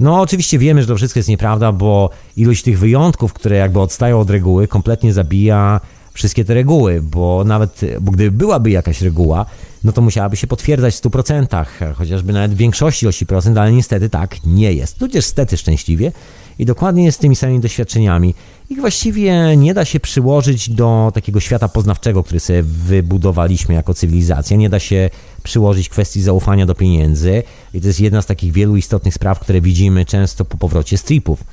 No, 0.00 0.20
oczywiście 0.20 0.58
wiemy, 0.58 0.82
że 0.82 0.88
to 0.88 0.96
wszystko 0.96 1.18
jest 1.18 1.28
nieprawda, 1.28 1.72
bo 1.72 2.10
ilość 2.36 2.62
tych 2.62 2.78
wyjątków, 2.78 3.32
które 3.32 3.56
jakby 3.56 3.80
odstają 3.80 4.20
od 4.20 4.30
reguły, 4.30 4.68
kompletnie 4.68 5.12
zabija 5.12 5.80
wszystkie 6.12 6.44
te 6.44 6.54
reguły, 6.54 7.02
bo 7.02 7.44
nawet, 7.44 7.80
bo 8.00 8.12
gdyby 8.12 8.36
byłaby 8.36 8.70
jakaś 8.70 9.02
reguła, 9.02 9.46
no 9.84 9.92
to 9.92 10.02
musiałaby 10.02 10.36
się 10.36 10.46
potwierdzać 10.46 10.94
w 10.94 11.00
100%, 11.00 11.66
chociażby 11.94 12.32
nawet 12.32 12.54
w 12.54 12.56
większości 12.56 13.04
ilości 13.04 13.26
procent, 13.26 13.58
ale 13.58 13.72
niestety 13.72 14.10
tak 14.10 14.36
nie 14.44 14.72
jest. 14.72 14.98
Tudzież 14.98 15.24
stety 15.24 15.56
szczęśliwie 15.56 16.12
i 16.58 16.64
dokładnie 16.64 17.12
z 17.12 17.18
tymi 17.18 17.36
samymi 17.36 17.60
doświadczeniami. 17.60 18.34
Ich 18.70 18.80
właściwie 18.80 19.56
nie 19.56 19.74
da 19.74 19.84
się 19.84 20.00
przyłożyć 20.00 20.70
do 20.70 21.10
takiego 21.14 21.40
świata 21.40 21.68
poznawczego, 21.68 22.24
który 22.24 22.40
sobie 22.40 22.62
wybudowaliśmy 22.62 23.74
jako 23.74 23.94
cywilizacja. 23.94 24.56
Nie 24.56 24.68
da 24.68 24.78
się 24.78 25.10
przyłożyć 25.42 25.88
kwestii 25.88 26.22
zaufania 26.22 26.66
do 26.66 26.74
pieniędzy. 26.74 27.42
I 27.74 27.80
to 27.80 27.86
jest 27.86 28.00
jedna 28.00 28.22
z 28.22 28.26
takich 28.26 28.52
wielu 28.52 28.76
istotnych 28.76 29.14
spraw, 29.14 29.40
które 29.40 29.60
widzimy 29.60 30.04
często 30.04 30.44
po 30.44 30.56
powrocie 30.56 30.98
stripów. 30.98 31.44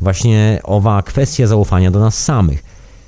Właśnie 0.00 0.60
owa 0.64 1.02
kwestia 1.02 1.46
zaufania 1.46 1.90
do 1.90 2.00
nas 2.00 2.24
samych. 2.24 2.64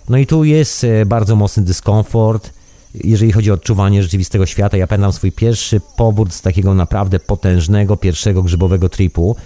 No 0.09 0.19
i 0.19 0.27
tu 0.27 0.45
jest 0.45 0.85
e, 0.85 1.07
bardzo 1.07 1.37
mocny 1.37 1.63
dyskomfort, 1.63 2.51
jeżeli 3.05 3.33
chodzi 3.33 3.51
o 3.51 3.55
odczuwanie 3.55 4.03
rzeczywistego 4.03 4.47
świata. 4.47 4.77
Ja 4.77 4.87
pamiętam 4.87 5.13
swój 5.13 5.33
pierwszy 5.33 5.81
powrót 5.97 6.33
z 6.33 6.43
takiego 6.43 6.75
naprawdę 6.75 7.21
potężnego, 7.21 7.97
pierwszego 7.97 8.43
grzybowego 8.43 8.89
tripu 8.89 9.37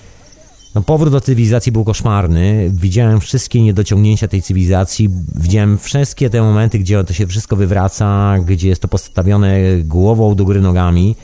no, 0.75 0.83
powrót 0.83 1.13
do 1.13 1.21
cywilizacji 1.21 1.73
był 1.73 1.85
koszmarny. 1.85 2.71
Widziałem 2.75 3.21
wszystkie 3.21 3.63
niedociągnięcia 3.63 4.29
tej 4.29 4.43
cywilizacji. 4.43 5.11
Widziałem 5.35 5.79
wszystkie 5.79 6.31
te 6.31 6.43
momenty, 6.43 6.79
gdzie 6.79 7.05
to 7.05 7.13
się 7.13 7.27
wszystko 7.27 7.57
wywraca, 7.57 8.39
gdzie 8.39 8.69
jest 8.69 8.83
to 8.83 8.89
postawione 8.89 9.59
głową 9.85 10.35
do 10.35 10.45
góry 10.45 10.61
nogami, 10.61 11.17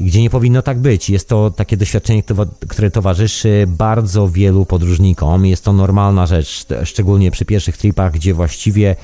gdzie 0.00 0.22
nie 0.22 0.30
powinno 0.30 0.62
tak 0.62 0.78
być. 0.78 1.10
Jest 1.10 1.28
to 1.28 1.50
takie 1.50 1.76
doświadczenie, 1.76 2.22
które 2.68 2.90
towarzyszy 2.90 3.64
bardzo 3.68 4.28
wielu 4.28 4.66
podróżnikom. 4.66 5.46
Jest 5.46 5.64
to 5.64 5.72
normalna 5.72 6.26
rzecz, 6.26 6.66
szczególnie 6.84 7.30
przy 7.30 7.44
pierwszych 7.44 7.76
tripach, 7.76 8.12
gdzie 8.12 8.34
właściwie 8.34 8.96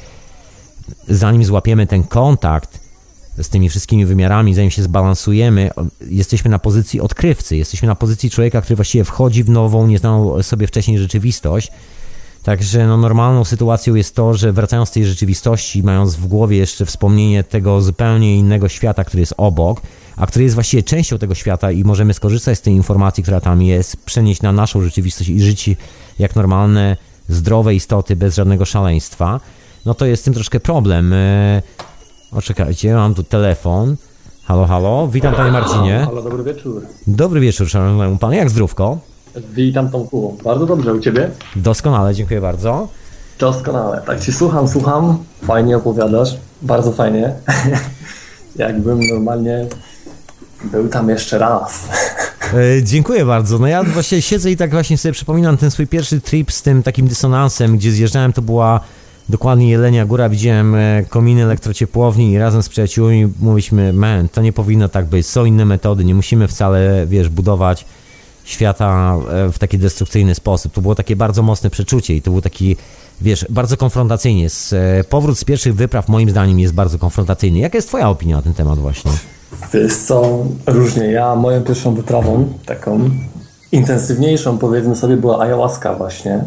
zanim 1.09 1.44
złapiemy 1.44 1.86
ten 1.86 2.02
kontakt 2.05 2.81
z 3.43 3.48
tymi 3.48 3.69
wszystkimi 3.69 4.06
wymiarami, 4.06 4.55
zanim 4.55 4.70
się 4.70 4.82
zbalansujemy, 4.82 5.70
jesteśmy 6.10 6.51
na 6.51 6.59
pozycji 6.59 7.01
odkrywcy, 7.01 7.56
jesteśmy 7.56 7.89
na 7.89 7.94
pozycji 7.94 8.31
człowieka, 8.31 8.60
który 8.60 8.77
właściwie 8.77 9.05
wchodzi 9.05 9.44
w 9.44 9.51
nową, 9.51 9.86
nieznaną 9.86 10.43
sobie 10.43 10.66
wcześniej 10.66 10.98
rzeczywistość. 10.98 11.70
Także 12.43 12.86
no, 12.86 12.97
normalną 12.97 13.44
sytuacją 13.44 13.94
jest 13.94 14.15
to, 14.15 14.35
że 14.35 14.52
wracając 14.52 14.89
z 14.89 14.93
tej 14.93 15.06
rzeczywistości, 15.06 15.82
mając 15.82 16.15
w 16.15 16.27
głowie 16.27 16.56
jeszcze 16.56 16.86
wspomnienie 16.86 17.44
tego 17.44 17.81
zupełnie 17.81 18.36
innego 18.36 18.69
świata, 18.69 19.05
który 19.05 19.20
jest 19.20 19.35
obok, 19.36 19.81
a 20.16 20.27
który 20.27 20.43
jest 20.43 20.55
właściwie 20.55 20.82
częścią 20.82 21.19
tego 21.19 21.35
świata 21.35 21.70
i 21.70 21.85
możemy 21.85 22.15
skorzystać 22.15 22.59
z 22.59 22.60
tej 22.60 22.74
informacji, 22.74 23.23
która 23.23 23.40
tam 23.40 23.62
jest, 23.62 23.97
przenieść 23.97 24.43
na 24.43 24.52
naszą 24.52 24.82
rzeczywistość 24.82 25.31
i 25.31 25.40
żyć 25.40 25.70
jak 26.19 26.36
normalne, 26.36 26.97
zdrowe 27.28 27.74
istoty 27.74 28.16
bez 28.16 28.35
żadnego 28.35 28.65
szaleństwa, 28.65 29.40
no 29.89 29.94
to 29.94 30.06
jest 30.06 30.23
z 30.23 30.24
tym 30.24 30.35
troszkę 30.35 30.60
problem. 30.60 31.12
E, 31.12 31.62
o, 32.32 32.43
czekajcie, 32.43 32.94
mam 32.94 33.15
tu 33.15 33.23
telefon. 33.23 33.97
Halo, 34.44 34.66
halo, 34.66 35.09
witam 35.09 35.35
panie 35.35 35.51
Marcinie. 35.51 36.02
Halo, 36.05 36.23
dobry 36.23 36.44
wieczór. 36.44 36.82
Dobry 37.06 37.40
wieczór, 37.40 37.69
szanowny 37.69 38.19
pan, 38.19 38.32
jak 38.32 38.51
zdrówko? 38.51 38.98
Witam 39.55 39.90
Tomku. 39.90 40.39
Bardzo 40.44 40.66
dobrze, 40.66 40.94
u 40.94 41.01
ciebie? 41.01 41.31
Doskonale, 41.56 42.15
dziękuję 42.15 42.40
bardzo. 42.40 42.89
Doskonale, 43.39 44.02
tak 44.06 44.20
ci 44.20 44.32
słucham, 44.32 44.69
słucham. 44.69 45.19
Fajnie 45.44 45.77
opowiadasz, 45.77 46.36
bardzo 46.62 46.93
fajnie. 46.93 47.32
Jakbym 48.56 49.01
normalnie 49.09 49.66
był 50.65 50.89
tam 50.89 51.09
jeszcze 51.09 51.39
raz. 51.39 51.89
E, 52.55 52.82
dziękuję 52.82 53.24
bardzo. 53.24 53.59
No 53.59 53.66
ja 53.66 53.82
właśnie 53.82 54.23
siedzę 54.23 54.51
i 54.51 54.56
tak 54.56 54.70
właśnie 54.70 54.98
sobie 54.98 55.12
przypominam 55.12 55.56
ten 55.56 55.70
swój 55.70 55.86
pierwszy 55.86 56.20
trip 56.20 56.52
z 56.52 56.62
tym 56.62 56.82
takim 56.82 57.09
dysonansem, 57.09 57.77
gdzie 57.77 57.93
zjeżdżałem, 57.93 58.32
to 58.32 58.43
była 58.43 58.81
dokładnie 59.28 59.70
Jelenia 59.70 60.06
Góra, 60.06 60.28
widziałem 60.28 60.74
e, 60.74 61.05
kominy 61.09 61.42
elektrociepłowni 61.42 62.30
i 62.30 62.38
razem 62.38 62.62
z 62.62 62.68
przyjaciółmi 62.68 63.28
mówiliśmy, 63.40 63.92
man, 63.92 64.28
to 64.28 64.42
nie 64.42 64.52
powinno 64.52 64.88
tak 64.88 65.06
być, 65.06 65.26
są 65.26 65.44
inne 65.44 65.64
metody, 65.64 66.05
nie 66.05 66.14
musimy 66.14 66.48
wcale, 66.48 67.06
wiesz, 67.06 67.28
budować 67.28 67.84
świata 68.44 69.16
e, 69.30 69.52
w 69.52 69.59
taki 69.59 69.78
destrukcyjny 69.78 70.34
sposób. 70.34 70.72
To 70.72 70.80
było 70.80 70.94
takie 70.94 71.16
bardzo 71.16 71.42
mocne 71.42 71.70
przeczucie 71.70 72.16
i 72.16 72.22
to 72.22 72.30
był 72.30 72.40
taki, 72.40 72.76
wiesz, 73.20 73.46
bardzo 73.50 73.76
konfrontacyjnie. 73.76 74.46
E, 74.72 75.05
powrót 75.05 75.38
z 75.38 75.44
pierwszych 75.44 75.74
wypraw 75.74 76.09
moim 76.09 76.30
zdaniem 76.30 76.59
jest 76.59 76.74
bardzo 76.74 76.98
konfrontacyjny. 76.98 77.59
Jaka 77.59 77.78
jest 77.78 77.88
twoja 77.88 78.09
opinia 78.09 78.36
na 78.36 78.42
ten 78.42 78.55
temat 78.55 78.78
właśnie? 78.78 79.10
Wiesz 79.74 79.96
co, 79.96 80.44
różnie. 80.66 81.05
Ja 81.05 81.34
moją 81.34 81.62
pierwszą 81.62 81.94
wyprawą, 81.94 82.52
taką 82.66 83.10
intensywniejszą 83.72 84.59
powiedzmy 84.59 84.96
sobie, 84.96 85.16
była 85.16 85.40
ayahuasca 85.40 85.94
właśnie. 85.94 86.44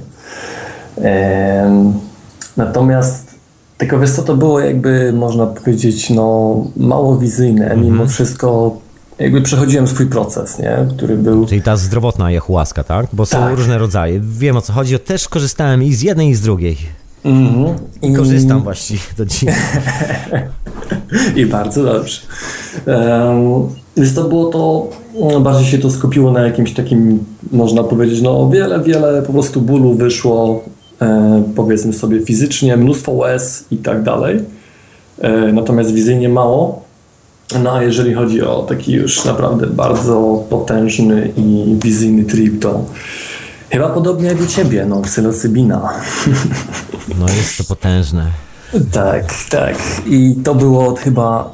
Ehm 0.97 2.10
Natomiast 2.57 3.31
tylko 3.77 3.99
wiesz 3.99 4.11
co, 4.11 4.21
to 4.21 4.35
było 4.35 4.59
jakby, 4.59 5.13
można 5.13 5.45
powiedzieć, 5.45 6.09
no 6.09 6.55
mało 6.77 7.17
wizyjne. 7.17 7.63
Mhm. 7.63 7.81
Mimo 7.81 8.07
wszystko 8.07 8.77
jakby 9.19 9.41
przechodziłem 9.41 9.87
swój 9.87 10.05
proces, 10.05 10.59
nie? 10.59 10.87
który 10.97 11.17
był... 11.17 11.45
Czyli 11.45 11.61
ta 11.61 11.77
zdrowotna 11.77 12.25
ayahuasca, 12.25 12.83
tak? 12.83 13.07
Bo 13.13 13.25
są 13.25 13.37
Tak. 13.37 13.57
różne 13.57 13.77
rodzaje. 13.77 14.19
Wiem 14.23 14.57
o 14.57 14.61
co 14.61 14.73
chodzi. 14.73 14.99
Też 14.99 15.27
korzystałem 15.27 15.83
i 15.83 15.93
z 15.93 16.01
jednej 16.01 16.29
i 16.29 16.35
z 16.35 16.41
drugiej. 16.41 16.77
Mhm. 17.25 17.75
I 18.01 18.13
korzystam 18.13 18.63
właściwie 18.63 19.01
do 19.17 19.25
dziś. 19.25 19.45
I 21.35 21.45
bardzo 21.45 21.83
dobrze. 21.83 22.21
Um, 22.87 23.69
więc 23.97 24.13
to 24.13 24.23
było 24.23 24.45
to, 24.51 24.89
mm, 25.21 25.43
bardziej 25.43 25.65
się 25.65 25.77
to 25.77 25.89
skupiło 25.89 26.31
na 26.31 26.41
jakimś 26.41 26.73
takim, 26.73 27.25
można 27.51 27.83
powiedzieć, 27.83 28.21
no 28.21 28.49
wiele, 28.49 28.83
wiele 28.83 29.21
po 29.21 29.33
prostu 29.33 29.61
bólu 29.61 29.93
wyszło, 29.93 30.63
powiedzmy 31.55 31.93
sobie 31.93 32.25
fizycznie, 32.25 32.77
mnóstwo 32.77 33.11
łez 33.11 33.65
i 33.71 33.77
tak 33.77 34.03
dalej. 34.03 34.39
E, 35.19 35.53
natomiast 35.53 35.93
wizyjnie 35.93 36.29
mało. 36.29 36.83
No 37.63 37.73
a 37.73 37.83
jeżeli 37.83 38.13
chodzi 38.13 38.41
o 38.41 38.63
taki 38.63 38.93
już 38.93 39.25
naprawdę 39.25 39.67
bardzo 39.67 40.43
potężny 40.49 41.31
i 41.37 41.75
wizyjny 41.83 42.23
trip, 42.23 42.61
to 42.61 42.85
chyba 43.69 43.89
podobnie 43.89 44.27
jak 44.27 44.41
u 44.41 44.45
Ciebie, 44.45 44.85
no 44.85 45.01
psylocybina. 45.01 45.89
No 47.19 47.25
jest 47.25 47.57
to 47.57 47.63
potężne. 47.63 48.31
Tak, 48.91 49.33
tak. 49.49 49.75
I 50.05 50.35
to 50.43 50.55
było 50.55 50.95
chyba 50.95 51.53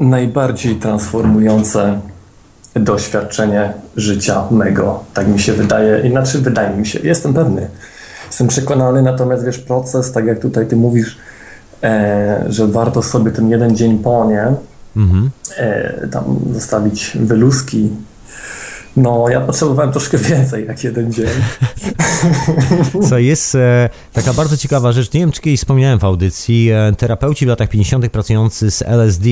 najbardziej 0.00 0.76
transformujące 0.76 2.00
doświadczenie 2.74 3.72
życia 3.96 4.44
mego. 4.50 5.04
Tak 5.14 5.28
mi 5.28 5.40
się 5.40 5.52
wydaje. 5.52 6.08
Inaczej 6.08 6.40
wydaje 6.40 6.76
mi 6.76 6.86
się. 6.86 6.98
Jestem 7.02 7.34
pewny. 7.34 7.68
Jestem 8.32 8.48
przekonany, 8.48 9.02
natomiast 9.02 9.44
wiesz, 9.44 9.58
proces, 9.58 10.12
tak 10.12 10.26
jak 10.26 10.38
tutaj 10.40 10.66
ty 10.66 10.76
mówisz, 10.76 11.18
e, 11.82 12.44
że 12.48 12.66
warto 12.66 13.02
sobie 13.02 13.30
ten 13.30 13.50
jeden 13.50 13.76
dzień 13.76 13.98
po, 13.98 14.24
nie? 14.24 14.54
Mhm. 14.96 15.30
E, 15.56 16.08
tam 16.08 16.24
zostawić 16.54 17.18
wyluski. 17.20 17.90
No, 18.96 19.28
ja 19.28 19.40
potrzebowałem 19.40 19.92
troszkę 19.92 20.18
więcej 20.28 20.66
jak 20.66 20.84
jeden 20.84 21.12
dzień. 21.12 21.28
Co 23.08 23.18
jest 23.18 23.54
e, 23.54 23.88
taka 24.12 24.32
bardzo 24.32 24.56
ciekawa 24.56 24.92
rzecz. 24.92 25.12
Nie 25.12 25.20
wiem, 25.20 25.32
czy 25.32 25.40
kiedyś 25.40 25.60
wspomniałem 25.60 25.98
w 25.98 26.04
audycji. 26.04 26.70
E, 26.70 26.92
terapeuci 26.96 27.46
w 27.46 27.48
latach 27.48 27.68
50. 27.68 28.08
pracujący 28.08 28.70
z 28.70 28.82
LSD 28.82 29.28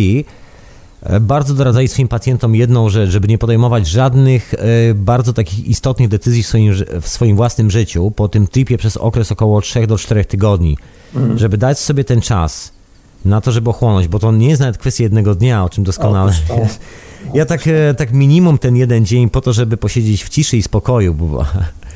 bardzo 1.21 1.55
doradzali 1.55 1.89
swoim 1.89 2.09
pacjentom 2.09 2.55
jedną 2.55 2.89
rzecz, 2.89 3.11
żeby 3.11 3.29
nie 3.29 3.39
podejmować 3.39 3.87
żadnych 3.89 4.55
e, 4.55 4.59
bardzo 4.95 5.33
takich 5.33 5.67
istotnych 5.67 6.09
decyzji 6.09 6.43
w 6.43 6.47
swoim, 6.47 6.75
w 7.01 7.09
swoim 7.09 7.37
własnym 7.37 7.71
życiu 7.71 8.11
po 8.11 8.29
tym 8.29 8.47
tripie 8.47 8.79
przez 8.79 8.97
okres 8.97 9.33
około 9.33 9.61
3 9.61 9.87
do 9.87 9.99
4 9.99 10.25
tygodni. 10.25 10.77
Żeby 11.37 11.59
dać 11.59 11.79
sobie 11.79 12.05
ten 12.05 12.21
czas 12.21 12.73
na 13.25 13.41
to, 13.41 13.53
żeby 13.53 13.71
ochłonąć, 13.71 14.09
bo 14.09 14.19
to 14.19 14.33
nie 14.33 14.49
jest 14.49 14.61
nawet 14.61 14.79
kwestia 14.79 15.03
jednego 15.03 15.35
dnia, 15.35 15.65
o 15.65 15.69
czym 15.69 15.85
doskonale 15.85 16.33
wiesz. 16.33 16.73
Ja 17.35 17.47
tak, 17.47 17.67
e, 17.67 17.95
tak 17.95 18.13
minimum 18.13 18.59
ten 18.59 18.77
jeden 18.77 19.07
dzień 19.07 19.31
po 19.31 19.41
to, 19.41 19.53
żeby 19.53 19.77
posiedzieć 19.77 20.25
w 20.25 20.29
ciszy 20.29 20.57
i 20.57 20.63
spokoju, 20.63 21.15
bo 21.15 21.45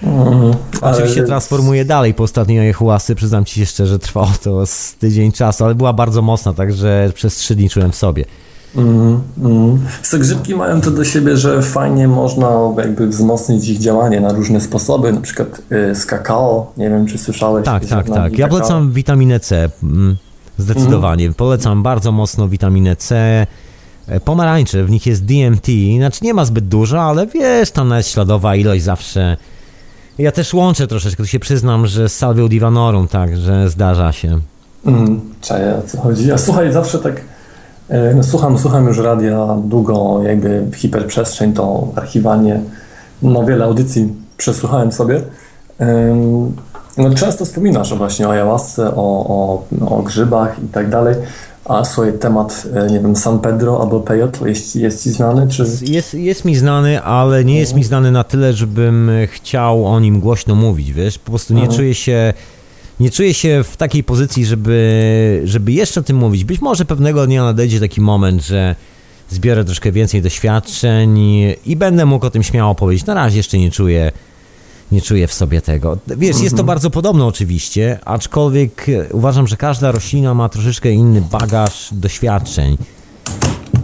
Oczywiście 0.81 1.20
Ale- 1.20 1.26
transformuję 1.26 1.85
dalej 1.85 2.14
po 2.14 2.22
ostatniej 2.22 2.59
ayahuasy, 2.59 3.14
przyznam 3.14 3.44
ci 3.44 3.55
się 3.60 3.66
szczerze, 3.66 3.98
trwało 3.98 4.32
to 4.43 4.66
z 4.66 4.94
tydzień 4.94 5.32
czasu, 5.32 5.64
ale 5.64 5.74
była 5.74 5.93
bardzo 5.93 6.22
mocna, 6.22 6.52
także 6.52 7.12
przez 7.14 7.36
trzy 7.36 7.55
dni 7.55 7.70
czułem 7.70 7.93
w 7.93 7.97
sobie. 7.97 8.24
Mm, 8.77 9.21
mm. 9.39 9.79
So, 10.03 10.19
grzybki 10.19 10.55
mają 10.55 10.81
to 10.81 10.91
do 10.91 11.05
siebie, 11.05 11.37
że 11.37 11.63
fajnie 11.63 12.09
można 12.09 12.51
jakby 12.79 13.07
wzmocnić 13.07 13.69
ich 13.69 13.79
działanie 13.79 14.21
na 14.21 14.33
różne 14.33 14.61
sposoby, 14.61 15.13
na 15.13 15.21
przykład 15.21 15.63
y, 15.73 15.95
z 15.95 16.07
kakao, 16.07 16.73
nie 16.77 16.91
wiem 16.91 17.07
czy 17.07 17.19
słyszałeś. 17.19 17.65
Tak, 17.65 17.87
tak, 17.87 18.09
tak. 18.09 18.39
Ja 18.39 18.49
polecam 18.49 18.93
witaminę 18.93 19.41
C, 19.41 19.71
mm, 19.83 20.17
zdecydowanie. 20.59 21.33
Polecam 21.33 21.83
bardzo 21.83 22.13
mocno 22.13 22.49
witaminę 22.49 22.97
C. 22.97 23.17
E, 24.07 24.21
Pomarańcze, 24.21 24.85
w 24.85 24.91
nich 24.91 25.07
jest 25.07 25.25
DMT, 25.25 25.67
znaczy 25.97 26.19
nie 26.23 26.35
ma 26.35 26.45
zbyt 26.45 26.69
dużo, 26.69 27.03
ale 27.03 27.27
wiesz, 27.27 27.71
tam 27.71 27.89
nawet 27.89 28.07
śladowa 28.07 28.57
ilość 28.57 28.83
zawsze. 28.83 29.37
Ja 30.19 30.33
też 30.33 30.55
łączę 30.55 30.87
troszeczkę, 30.87 31.23
tu 31.23 31.29
się 31.29 31.39
przyznam, 31.39 31.87
że 31.87 32.09
z 32.09 32.17
salvią 32.17 32.49
divanorum, 32.49 33.09
tak, 33.09 33.37
że 33.37 33.71
zdarza 33.71 34.13
się. 34.13 34.41
Mm, 34.87 35.21
czaję 35.41 35.75
o 35.75 35.89
co 35.89 36.01
chodzi. 36.01 36.29
Ja 36.29 36.39
słuchaj, 36.39 36.73
zawsze 36.73 36.99
tak 36.99 37.21
no, 38.16 38.23
słucham, 38.23 38.59
słucham 38.59 38.86
już 38.86 38.98
radia 38.98 39.56
długo, 39.65 40.23
jakby 40.23 40.66
hiperprzestrzeń, 40.77 41.52
to 41.52 41.89
archiwanie, 41.97 42.61
no 43.23 43.44
wiele 43.44 43.65
audycji 43.65 44.09
przesłuchałem 44.36 44.93
sobie. 44.93 45.23
No, 46.98 47.15
często 47.15 47.44
wspominasz 47.44 47.94
właśnie 47.94 48.28
o 48.28 48.31
ayahuasce, 48.31 48.94
o, 48.97 49.27
o, 49.28 49.65
o 49.97 50.02
grzybach 50.02 50.56
i 50.65 50.69
tak 50.69 50.90
dalej. 50.90 51.15
A 51.65 51.85
słuchaj, 51.85 52.12
temat, 52.12 52.66
e, 52.74 52.86
nie 52.86 53.01
wiem, 53.01 53.16
San 53.16 53.39
Pedro 53.39 53.81
albo 53.82 54.01
Peyote 54.01 54.48
jest, 54.48 54.77
jest 54.77 55.02
Ci 55.02 55.11
znany? 55.11 55.48
Czy... 55.48 55.65
Jest, 55.82 56.15
jest 56.15 56.44
mi 56.44 56.56
znany, 56.56 57.02
ale 57.02 57.44
nie 57.44 57.59
jest 57.59 57.74
mi 57.74 57.85
znany 57.85 58.11
na 58.11 58.24
tyle, 58.24 58.52
żebym 58.52 59.11
chciał 59.27 59.86
o 59.86 60.01
nim 60.01 60.20
głośno 60.20 60.55
mówić, 60.55 60.93
wiesz? 60.93 61.19
Po 61.19 61.31
prostu 61.31 61.55
nie 61.55 61.61
Mhm. 61.61 61.78
czuję 61.78 61.94
się... 61.94 62.35
Nie 63.01 63.11
czuję 63.11 63.35
się 63.35 63.65
w 63.65 63.77
takiej 63.77 64.05
pozycji, 64.05 64.47
żeby, 64.47 65.43
żeby 65.45 65.73
jeszcze 65.73 66.01
o 66.01 66.03
tym 66.03 66.16
mówić. 66.16 66.45
Być 66.45 66.61
może 66.61 66.85
pewnego 66.85 67.27
dnia 67.27 67.45
nadejdzie 67.45 67.81
taki 67.81 68.01
moment, 68.01 68.43
że 68.43 68.77
zbiorę 69.31 69.65
troszkę 69.65 69.93
więcej 69.93 70.23
doświadczeń 70.23 71.19
i, 71.19 71.55
i 71.66 71.77
będę 71.77 72.07
mógł 72.07 72.27
o 72.27 72.31
tym 72.31 72.43
śmiało 72.43 72.75
powiedzieć. 72.75 73.07
Na 73.07 73.15
razie 73.15 73.37
jeszcze 73.37 73.59
nie 73.59 73.71
czuję, 73.71 74.12
nie 74.93 75.03
czuję 75.03 75.27
w 75.27 75.35
sobie 75.35 75.61
tego. 75.61 75.99
Wiesz, 76.07 76.41
jest 76.41 76.57
to 76.57 76.65
bardzo 76.65 76.91
podobne 76.91 77.25
oczywiście, 77.27 77.99
aczkolwiek 78.05 78.87
uważam, 79.12 79.47
że 79.47 79.57
każda 79.57 79.93
roślina 79.93 80.35
ma 80.35 80.49
troszeczkę 80.49 80.93
inny 80.93 81.21
bagaż 81.21 81.89
doświadczeń. 81.93 82.77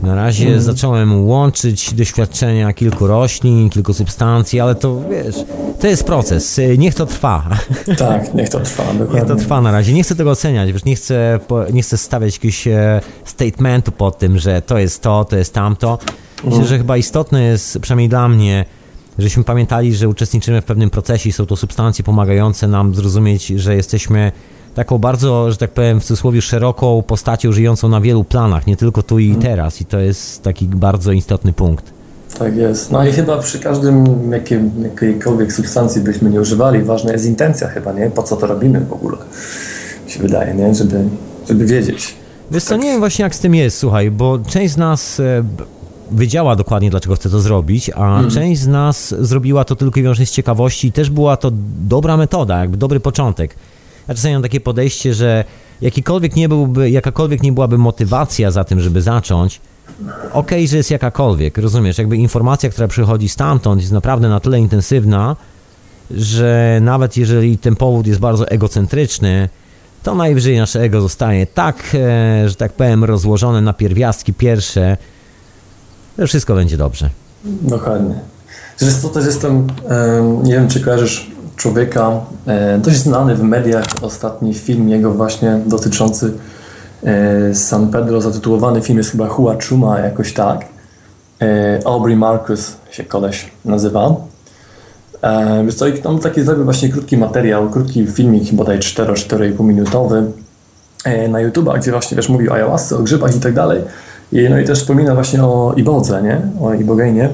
Na 0.02 0.14
razie 0.14 0.60
zacząłem 0.60 1.26
łączyć 1.26 1.94
doświadczenia 1.94 2.72
kilku 2.72 3.06
roślin, 3.06 3.70
kilku 3.70 3.94
substancji, 3.94 4.60
ale 4.60 4.74
to 4.74 5.00
wiesz, 5.10 5.36
to 5.80 5.86
jest 5.86 6.04
proces. 6.04 6.60
Niech 6.78 6.94
to 6.94 7.06
trwa. 7.06 7.48
Tak, 7.98 8.34
niech 8.34 8.48
to 8.48 8.60
trwa, 8.60 8.84
dokładnie. 8.84 9.14
Niech 9.14 9.28
to 9.28 9.36
trwa 9.36 9.60
na 9.60 9.72
razie. 9.72 9.92
Nie 9.92 10.02
chcę 10.02 10.14
tego 10.14 10.30
oceniać, 10.30 10.72
wiesz, 10.72 10.84
nie 10.84 10.96
chcę, 10.96 11.40
nie 11.72 11.82
chcę 11.82 11.96
stawiać 11.96 12.34
jakiegoś 12.34 12.66
e, 12.66 13.00
statementu 13.24 13.92
pod 13.92 14.18
tym, 14.18 14.38
że 14.38 14.62
to 14.62 14.78
jest 14.78 15.02
to, 15.02 15.24
to 15.24 15.36
jest 15.36 15.54
tamto. 15.54 15.98
Myślę, 16.44 16.64
że 16.64 16.78
chyba 16.78 16.96
istotne 16.96 17.42
jest, 17.42 17.78
przynajmniej 17.78 18.08
dla 18.08 18.28
mnie, 18.28 18.64
żebyśmy 19.18 19.44
pamiętali, 19.44 19.94
że 19.94 20.08
uczestniczymy 20.08 20.60
w 20.60 20.64
pewnym 20.64 20.90
procesie 20.90 21.28
i 21.28 21.32
są 21.32 21.46
to 21.46 21.56
substancje 21.56 22.04
pomagające 22.04 22.68
nam 22.68 22.94
zrozumieć, 22.94 23.46
że 23.46 23.76
jesteśmy 23.76 24.32
taką 24.74 24.98
bardzo, 24.98 25.50
że 25.50 25.56
tak 25.56 25.70
powiem, 25.70 26.00
w 26.00 26.04
cudzysłowie 26.04 26.42
szeroką 26.42 27.02
postacią 27.02 27.52
żyjącą 27.52 27.88
na 27.88 28.00
wielu 28.00 28.24
planach, 28.24 28.66
nie 28.66 28.76
tylko 28.76 29.02
tu 29.02 29.18
i 29.18 29.34
teraz. 29.34 29.80
I 29.80 29.84
to 29.84 29.98
jest 29.98 30.42
taki 30.42 30.66
bardzo 30.66 31.12
istotny 31.12 31.52
punkt. 31.52 31.92
Tak 32.38 32.56
jest. 32.56 32.90
No 32.90 33.06
i 33.06 33.12
chyba 33.12 33.38
przy 33.38 33.58
każdym 33.58 34.04
jakiejkolwiek 34.82 35.52
substancji 35.52 36.02
byśmy 36.02 36.30
nie 36.30 36.40
używali, 36.40 36.82
ważna 36.82 37.12
jest 37.12 37.26
intencja 37.26 37.68
chyba, 37.68 37.92
nie? 37.92 38.10
Po 38.10 38.22
co 38.22 38.36
to 38.36 38.46
robimy 38.46 38.80
w 38.80 38.92
ogóle? 38.92 39.16
Mi 40.06 40.12
się 40.12 40.20
wydaje, 40.20 40.54
nie? 40.54 40.74
Żeby, 40.74 41.04
żeby 41.48 41.66
wiedzieć. 41.66 42.14
Wiesz 42.50 42.64
co, 42.64 42.76
nie 42.76 42.90
wiem 42.90 43.00
właśnie 43.00 43.22
jak 43.22 43.34
z 43.34 43.38
tym 43.38 43.54
jest, 43.54 43.78
słuchaj, 43.78 44.10
bo 44.10 44.38
część 44.38 44.74
z 44.74 44.76
nas 44.76 45.20
e, 45.20 45.44
wiedziała 46.12 46.56
dokładnie, 46.56 46.90
dlaczego 46.90 47.14
chce 47.14 47.30
to 47.30 47.40
zrobić, 47.40 47.90
a 47.94 48.20
część 48.30 48.60
z 48.60 48.68
nas 48.68 49.14
zrobiła 49.18 49.64
to 49.64 49.76
tylko 49.76 50.00
i 50.00 50.02
wyłącznie 50.02 50.26
z 50.26 50.30
ciekawości 50.30 50.88
i 50.88 50.92
też 50.92 51.10
była 51.10 51.36
to 51.36 51.50
dobra 51.80 52.16
metoda, 52.16 52.60
jakby 52.60 52.76
dobry 52.76 53.00
początek. 53.00 53.54
Ja 54.08 54.14
czasami 54.14 54.34
mam 54.34 54.42
takie 54.42 54.60
podejście, 54.60 55.14
że 55.14 55.44
jakikolwiek 55.80 56.36
nie 56.36 56.48
byłby, 56.48 56.90
jakakolwiek 56.90 57.42
nie 57.42 57.52
byłaby 57.52 57.78
motywacja 57.78 58.50
za 58.50 58.64
tym, 58.64 58.80
żeby 58.80 59.02
zacząć, 59.02 59.60
okej, 60.32 60.68
że 60.68 60.76
jest 60.76 60.90
jakakolwiek, 60.90 61.58
rozumiesz, 61.58 61.98
jakby 61.98 62.16
informacja, 62.16 62.70
która 62.70 62.88
przychodzi 62.88 63.28
stamtąd 63.28 63.80
jest 63.80 63.92
naprawdę 63.92 64.28
na 64.28 64.40
tyle 64.40 64.58
intensywna, 64.58 65.36
że 66.10 66.78
nawet 66.82 67.16
jeżeli 67.16 67.58
ten 67.58 67.76
powód 67.76 68.06
jest 68.06 68.20
bardzo 68.20 68.48
egocentryczny, 68.48 69.48
to 70.02 70.14
najwyżej 70.14 70.58
nasze 70.58 70.80
ego 70.80 71.00
zostanie 71.00 71.46
tak, 71.46 71.76
e, 71.94 72.48
że 72.48 72.54
tak 72.54 72.72
powiem, 72.72 73.04
rozłożone 73.04 73.60
na 73.60 73.72
pierwiastki 73.72 74.34
pierwsze, 74.34 74.96
że 76.18 76.26
wszystko 76.26 76.54
będzie 76.54 76.76
dobrze. 76.76 77.10
Dokładnie. 77.44 78.14
Zresztą 78.76 79.08
też 79.08 79.26
jestem, 79.26 79.66
em, 79.88 80.42
nie 80.42 80.52
wiem 80.52 80.68
czy 80.68 80.80
kojarzysz 80.80 81.30
człowieka, 81.60 82.20
e, 82.46 82.78
dość 82.78 82.96
znany 82.96 83.34
w 83.34 83.42
mediach, 83.42 83.84
ostatni 84.02 84.54
film 84.54 84.88
jego 84.88 85.10
właśnie 85.10 85.60
dotyczący 85.66 86.32
e, 87.04 87.54
San 87.54 87.88
Pedro, 87.88 88.20
zatytułowany 88.20 88.82
film 88.82 88.98
jest 88.98 89.10
chyba 89.10 89.28
Hua 89.28 89.56
Chuma, 89.68 89.98
jakoś 89.98 90.32
tak. 90.32 90.64
E, 91.42 91.80
Aubrey 91.84 92.16
Marcus 92.16 92.76
się 92.90 93.04
koleś 93.04 93.50
nazywa. 93.64 94.14
Wiesz 95.64 95.74
co, 95.74 95.84
tam 96.02 96.18
taki 96.18 96.42
zrobił 96.42 96.64
właśnie 96.64 96.88
krótki 96.88 97.16
materiał, 97.16 97.70
krótki 97.70 98.06
filmik, 98.06 98.52
bodaj 98.52 98.78
4-4,5 98.78 99.64
minutowy 99.64 100.24
na 101.28 101.40
YouTube, 101.40 101.68
gdzie 101.78 101.90
właśnie 101.90 102.18
mówi 102.28 102.48
o 102.48 102.54
ayahuasce, 102.54 102.96
o 102.96 103.02
grzybach 103.02 103.36
i 103.36 103.40
tak 103.40 103.54
dalej. 103.54 103.80
No 104.50 104.58
i 104.58 104.64
też 104.64 104.78
wspomina 104.78 105.14
właśnie 105.14 105.44
o 105.44 105.74
ibodze, 105.76 106.22
nie? 106.22 106.40
O 106.60 106.74
ibogejnie. 106.74 107.28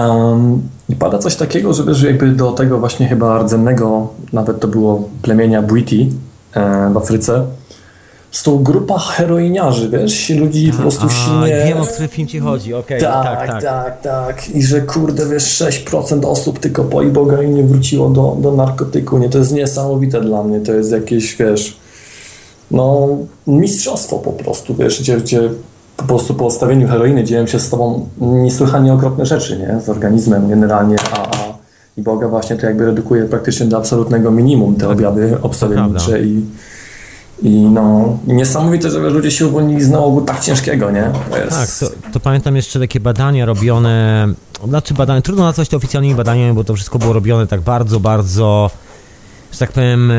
Um, 0.00 0.68
I 0.88 0.96
pada 0.96 1.18
coś 1.18 1.36
takiego, 1.36 1.74
że 1.74 1.84
wiesz, 1.84 2.02
jakby 2.02 2.28
do 2.28 2.52
tego 2.52 2.78
właśnie 2.78 3.08
chyba 3.08 3.38
rdzennego, 3.38 4.08
nawet 4.32 4.60
to 4.60 4.68
było 4.68 5.08
plemienia 5.22 5.62
Bwiti 5.62 6.12
e, 6.54 6.90
w 6.92 6.96
Afryce, 6.96 7.44
z 8.30 8.42
tą 8.42 8.62
grupa 8.62 8.98
heroiniarzy, 8.98 9.88
wiesz, 9.88 10.30
ludzi 10.30 10.72
po 10.72 10.78
prostu 10.78 11.06
A, 11.06 11.10
silnie... 11.10 11.64
wiem, 11.66 11.80
o 11.80 11.86
który 11.86 12.08
film 12.08 12.28
ci 12.28 12.38
chodzi, 12.38 12.74
okej, 12.74 13.00
Tak, 13.00 13.24
tak, 13.24 13.48
tak, 13.48 13.62
tak. 13.62 14.02
tak, 14.02 14.50
I 14.50 14.62
że 14.62 14.80
kurde, 14.80 15.26
wiesz, 15.26 15.62
6% 15.62 16.26
osób 16.26 16.58
tylko 16.58 16.84
po 16.84 17.02
ibogainie 17.02 17.64
wróciło 17.64 18.10
do, 18.10 18.36
do 18.40 18.52
narkotyku, 18.52 19.18
nie? 19.18 19.28
To 19.28 19.38
jest 19.38 19.52
niesamowite 19.52 20.20
dla 20.20 20.42
mnie, 20.42 20.60
to 20.60 20.72
jest 20.72 20.92
jakieś, 20.92 21.36
wiesz, 21.36 21.76
no 22.70 23.08
mistrzostwo 23.46 24.18
po 24.18 24.32
prostu, 24.32 24.74
wiesz, 24.74 25.00
gdzie, 25.00 25.16
gdzie 25.16 25.50
po 25.98 26.04
prostu 26.04 26.34
po 26.34 26.46
odstawieniu 26.46 26.88
heroiny 26.88 27.24
dzieją 27.24 27.46
się 27.46 27.58
z 27.58 27.70
tobą 27.70 28.08
niesłychanie 28.18 28.92
okropne 28.92 29.26
rzeczy, 29.26 29.58
nie? 29.58 29.80
Z 29.80 29.88
organizmem 29.88 30.48
generalnie, 30.48 30.96
a, 31.12 31.22
a 31.22 31.58
iboga 31.96 32.28
właśnie 32.28 32.56
to 32.56 32.66
jakby 32.66 32.86
redukuje 32.86 33.24
praktycznie 33.24 33.66
do 33.66 33.76
absolutnego 33.76 34.30
minimum 34.30 34.76
te 34.76 34.88
objawy 34.88 35.38
obstawiennicze 35.42 36.22
i 36.22 36.42
i 37.42 37.50
no, 37.50 38.18
niesamowite, 38.26 38.90
że 38.90 38.98
ludzie 39.10 39.30
się 39.30 39.46
uwolnili 39.46 39.84
z 39.84 39.90
nałogu 39.90 40.20
tak 40.20 40.40
ciężkiego, 40.40 40.90
nie? 40.90 41.10
To 41.30 41.38
jest... 41.38 41.80
Tak, 41.80 41.90
to, 41.90 42.10
to, 42.12 42.20
pamiętam 42.20 42.56
jeszcze 42.56 42.80
takie 42.80 43.00
badania 43.00 43.46
robione, 43.46 44.28
znaczy 44.68 44.94
badania, 44.94 45.22
trudno 45.22 45.44
nazwać 45.44 45.68
to 45.68 45.76
oficjalnymi 45.76 46.14
badaniami, 46.14 46.54
bo 46.54 46.64
to 46.64 46.74
wszystko 46.74 46.98
było 46.98 47.12
robione 47.12 47.46
tak 47.46 47.60
bardzo, 47.60 48.00
bardzo, 48.00 48.70
że 49.52 49.58
tak 49.58 49.72
powiem, 49.72 50.10
e, 50.10 50.14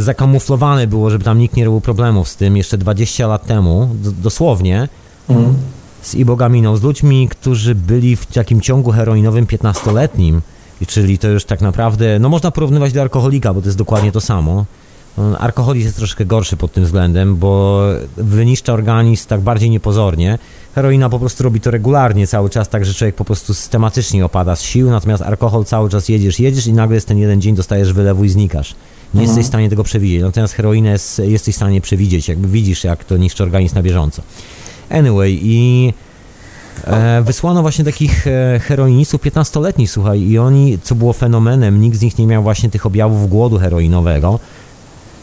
zakamuflowane 0.00 0.86
było, 0.86 1.10
żeby 1.10 1.24
tam 1.24 1.38
nikt 1.38 1.56
nie 1.56 1.64
robił 1.64 1.80
problemów 1.80 2.28
z 2.28 2.36
tym 2.36 2.56
jeszcze 2.56 2.78
20 2.78 3.26
lat 3.26 3.46
temu, 3.46 3.88
dosłownie, 4.22 4.88
mhm. 5.30 5.54
z 6.02 6.14
ibogaminą, 6.14 6.76
z 6.76 6.82
ludźmi, 6.82 7.28
którzy 7.28 7.74
byli 7.74 8.16
w 8.16 8.26
takim 8.26 8.60
ciągu 8.60 8.90
heroinowym 8.90 9.46
15-letnim, 9.46 10.40
czyli 10.86 11.18
to 11.18 11.28
już 11.28 11.44
tak 11.44 11.60
naprawdę, 11.60 12.18
no 12.18 12.28
można 12.28 12.50
porównywać 12.50 12.92
do 12.92 13.00
alkoholika, 13.00 13.54
bo 13.54 13.60
to 13.60 13.66
jest 13.66 13.78
dokładnie 13.78 14.12
to 14.12 14.20
samo. 14.20 14.64
Alkoholizm 15.38 15.86
jest 15.86 15.96
troszkę 15.96 16.24
gorszy 16.24 16.56
pod 16.56 16.72
tym 16.72 16.84
względem, 16.84 17.36
bo 17.36 17.82
wyniszcza 18.16 18.72
organizm 18.72 19.28
tak 19.28 19.40
bardziej 19.40 19.70
niepozornie. 19.70 20.38
Heroina 20.74 21.08
po 21.08 21.18
prostu 21.18 21.44
robi 21.44 21.60
to 21.60 21.70
regularnie 21.70 22.26
cały 22.26 22.50
czas, 22.50 22.68
tak 22.68 22.84
że 22.84 22.94
człowiek 22.94 23.14
po 23.14 23.24
prostu 23.24 23.54
systematycznie 23.54 24.24
opada 24.24 24.56
z 24.56 24.62
sił, 24.62 24.90
natomiast 24.90 25.22
alkohol 25.22 25.64
cały 25.64 25.90
czas 25.90 26.08
jedziesz, 26.08 26.40
jedziesz 26.40 26.66
i 26.66 26.72
nagle 26.72 26.94
jest 26.94 27.08
ten 27.08 27.18
jeden 27.18 27.40
dzień 27.40 27.54
dostajesz 27.54 27.92
wylewu 27.92 28.24
i 28.24 28.28
znikasz. 28.28 28.74
Nie 29.14 29.20
mhm. 29.20 29.26
jesteś 29.26 29.44
w 29.44 29.48
stanie 29.48 29.70
tego 29.70 29.84
przewidzieć, 29.84 30.22
natomiast 30.22 30.54
heroinę 30.54 30.90
jest, 30.90 31.18
jesteś 31.18 31.54
w 31.54 31.56
stanie 31.56 31.80
przewidzieć, 31.80 32.28
jakby 32.28 32.48
widzisz 32.48 32.84
jak 32.84 33.04
to 33.04 33.16
niszczy 33.16 33.42
organizm 33.42 33.74
na 33.74 33.82
bieżąco. 33.82 34.22
Anyway 34.90 35.38
i... 35.42 35.92
E, 36.86 37.22
wysłano 37.22 37.62
właśnie 37.62 37.84
takich 37.84 38.26
e, 38.26 38.60
heroinistów 38.62 39.20
15-letnich, 39.20 39.90
słuchaj, 39.90 40.20
i 40.20 40.38
oni, 40.38 40.78
co 40.82 40.94
było 40.94 41.12
fenomenem, 41.12 41.80
nikt 41.80 41.96
z 41.96 42.02
nich 42.02 42.18
nie 42.18 42.26
miał 42.26 42.42
właśnie 42.42 42.70
tych 42.70 42.86
objawów 42.86 43.28
głodu 43.28 43.58
heroinowego. 43.58 44.38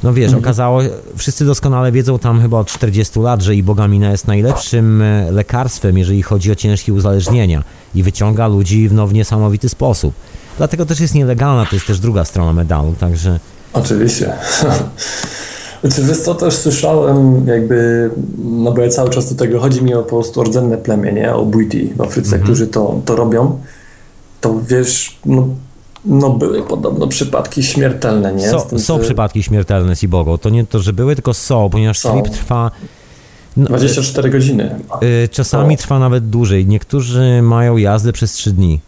No 0.03 0.13
wiesz, 0.13 0.25
mhm. 0.25 0.43
okazało, 0.43 0.81
wszyscy 1.15 1.45
doskonale 1.45 1.91
wiedzą 1.91 2.19
tam 2.19 2.41
chyba 2.41 2.59
od 2.59 2.67
40 2.67 3.19
lat, 3.19 3.41
że 3.41 3.55
ibogamina 3.55 4.11
jest 4.11 4.27
najlepszym 4.27 5.01
e, 5.01 5.31
lekarstwem, 5.31 5.97
jeżeli 5.97 6.23
chodzi 6.23 6.51
o 6.51 6.55
ciężkie 6.55 6.93
uzależnienia 6.93 7.63
i 7.95 8.03
wyciąga 8.03 8.47
ludzi 8.47 8.89
w, 8.89 8.93
no, 8.93 9.07
w 9.07 9.13
niesamowity 9.13 9.69
sposób. 9.69 10.13
Dlatego 10.57 10.85
też 10.85 10.99
jest 10.99 11.15
nielegalna, 11.15 11.65
to 11.65 11.75
jest 11.75 11.87
też 11.87 11.99
druga 11.99 12.25
strona 12.25 12.53
medalu, 12.53 12.95
także... 12.99 13.39
Oczywiście. 13.73 14.33
Czy 15.95 16.03
wiesz 16.03 16.19
co, 16.19 16.35
też 16.35 16.53
słyszałem 16.53 17.47
jakby, 17.47 18.09
no 18.37 18.71
bo 18.71 18.81
ja 18.81 18.89
cały 18.89 19.09
czas 19.09 19.33
do 19.33 19.35
tego, 19.35 19.59
chodzi 19.59 19.83
mi 19.83 19.93
o 19.93 20.03
po 20.03 20.09
prostu 20.09 20.43
rdzenne 20.43 20.77
plemię, 20.77 21.13
nie? 21.13 21.33
O 21.33 21.45
Buiti 21.45 21.93
w 21.95 22.01
Afryce, 22.01 22.27
mhm. 22.27 22.43
którzy 22.43 22.67
to, 22.67 23.01
to 23.05 23.15
robią. 23.15 23.59
To 24.41 24.59
wiesz, 24.69 25.19
no 25.25 25.47
no 26.05 26.29
były 26.29 26.63
podobno 26.63 27.07
przypadki 27.07 27.63
śmiertelne, 27.63 28.33
nie? 28.33 28.49
So, 28.49 28.61
tym, 28.61 28.79
są 28.79 28.97
że... 28.97 29.03
przypadki 29.03 29.43
śmiertelne 29.43 29.95
z 29.95 30.03
Ibogo. 30.03 30.37
To 30.37 30.49
nie 30.49 30.65
to, 30.65 30.79
że 30.79 30.93
były, 30.93 31.15
tylko 31.15 31.33
są, 31.33 31.69
ponieważ 31.69 31.99
są. 31.99 32.11
sleep 32.11 32.29
trwa... 32.29 32.71
No, 33.57 33.65
24 33.65 34.29
godziny. 34.29 34.75
Y, 35.03 35.27
czasami 35.27 35.77
trwa 35.77 35.99
nawet 35.99 36.29
dłużej. 36.29 36.65
Niektórzy 36.65 37.41
mają 37.41 37.77
jazdę 37.77 38.13
przez 38.13 38.31
3 38.33 38.51
dni. 38.51 38.79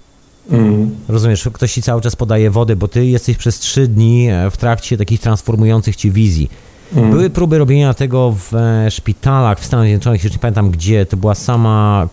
Mm. 0.51 0.95
Rozumiesz, 1.07 1.49
ktoś 1.53 1.73
ci 1.73 1.81
cały 1.81 2.01
czas 2.01 2.15
podaje 2.15 2.51
wody, 2.51 2.75
bo 2.75 2.87
ty 2.87 3.05
jesteś 3.05 3.37
przez 3.37 3.59
3 3.59 3.87
dni 3.87 4.27
e, 4.29 4.51
w 4.51 4.57
trakcie 4.57 4.97
takich 4.97 5.19
transformujących 5.19 5.95
ci 5.95 6.11
wizji. 6.11 6.49
Mm. 6.95 7.11
Były 7.11 7.29
próby 7.29 7.57
robienia 7.57 7.93
tego 7.93 8.35
w 8.37 8.55
e, 8.55 8.91
szpitalach 8.91 9.59
w 9.59 9.65
Stanach 9.65 9.85
Zjednoczonych, 9.85 10.23
już 10.23 10.33
nie 10.33 10.39
pamiętam 10.39 10.71
gdzie, 10.71 11.05
to 11.05 11.17
była 11.17 11.35
sama, 11.35 12.07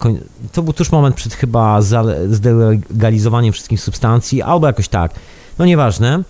to 0.53 0.63
był 0.63 0.73
tuż 0.73 0.93
moment 0.93 1.17
przed 1.17 1.35
chyba 1.35 1.83
zdelegalizowaniem 2.29 3.53
wszystkich 3.53 3.81
substancji, 3.81 4.43
albo 4.43 4.67
jakoś 4.67 4.89
tak, 4.89 5.15
no 5.59 5.65
nieważne. 5.65 6.23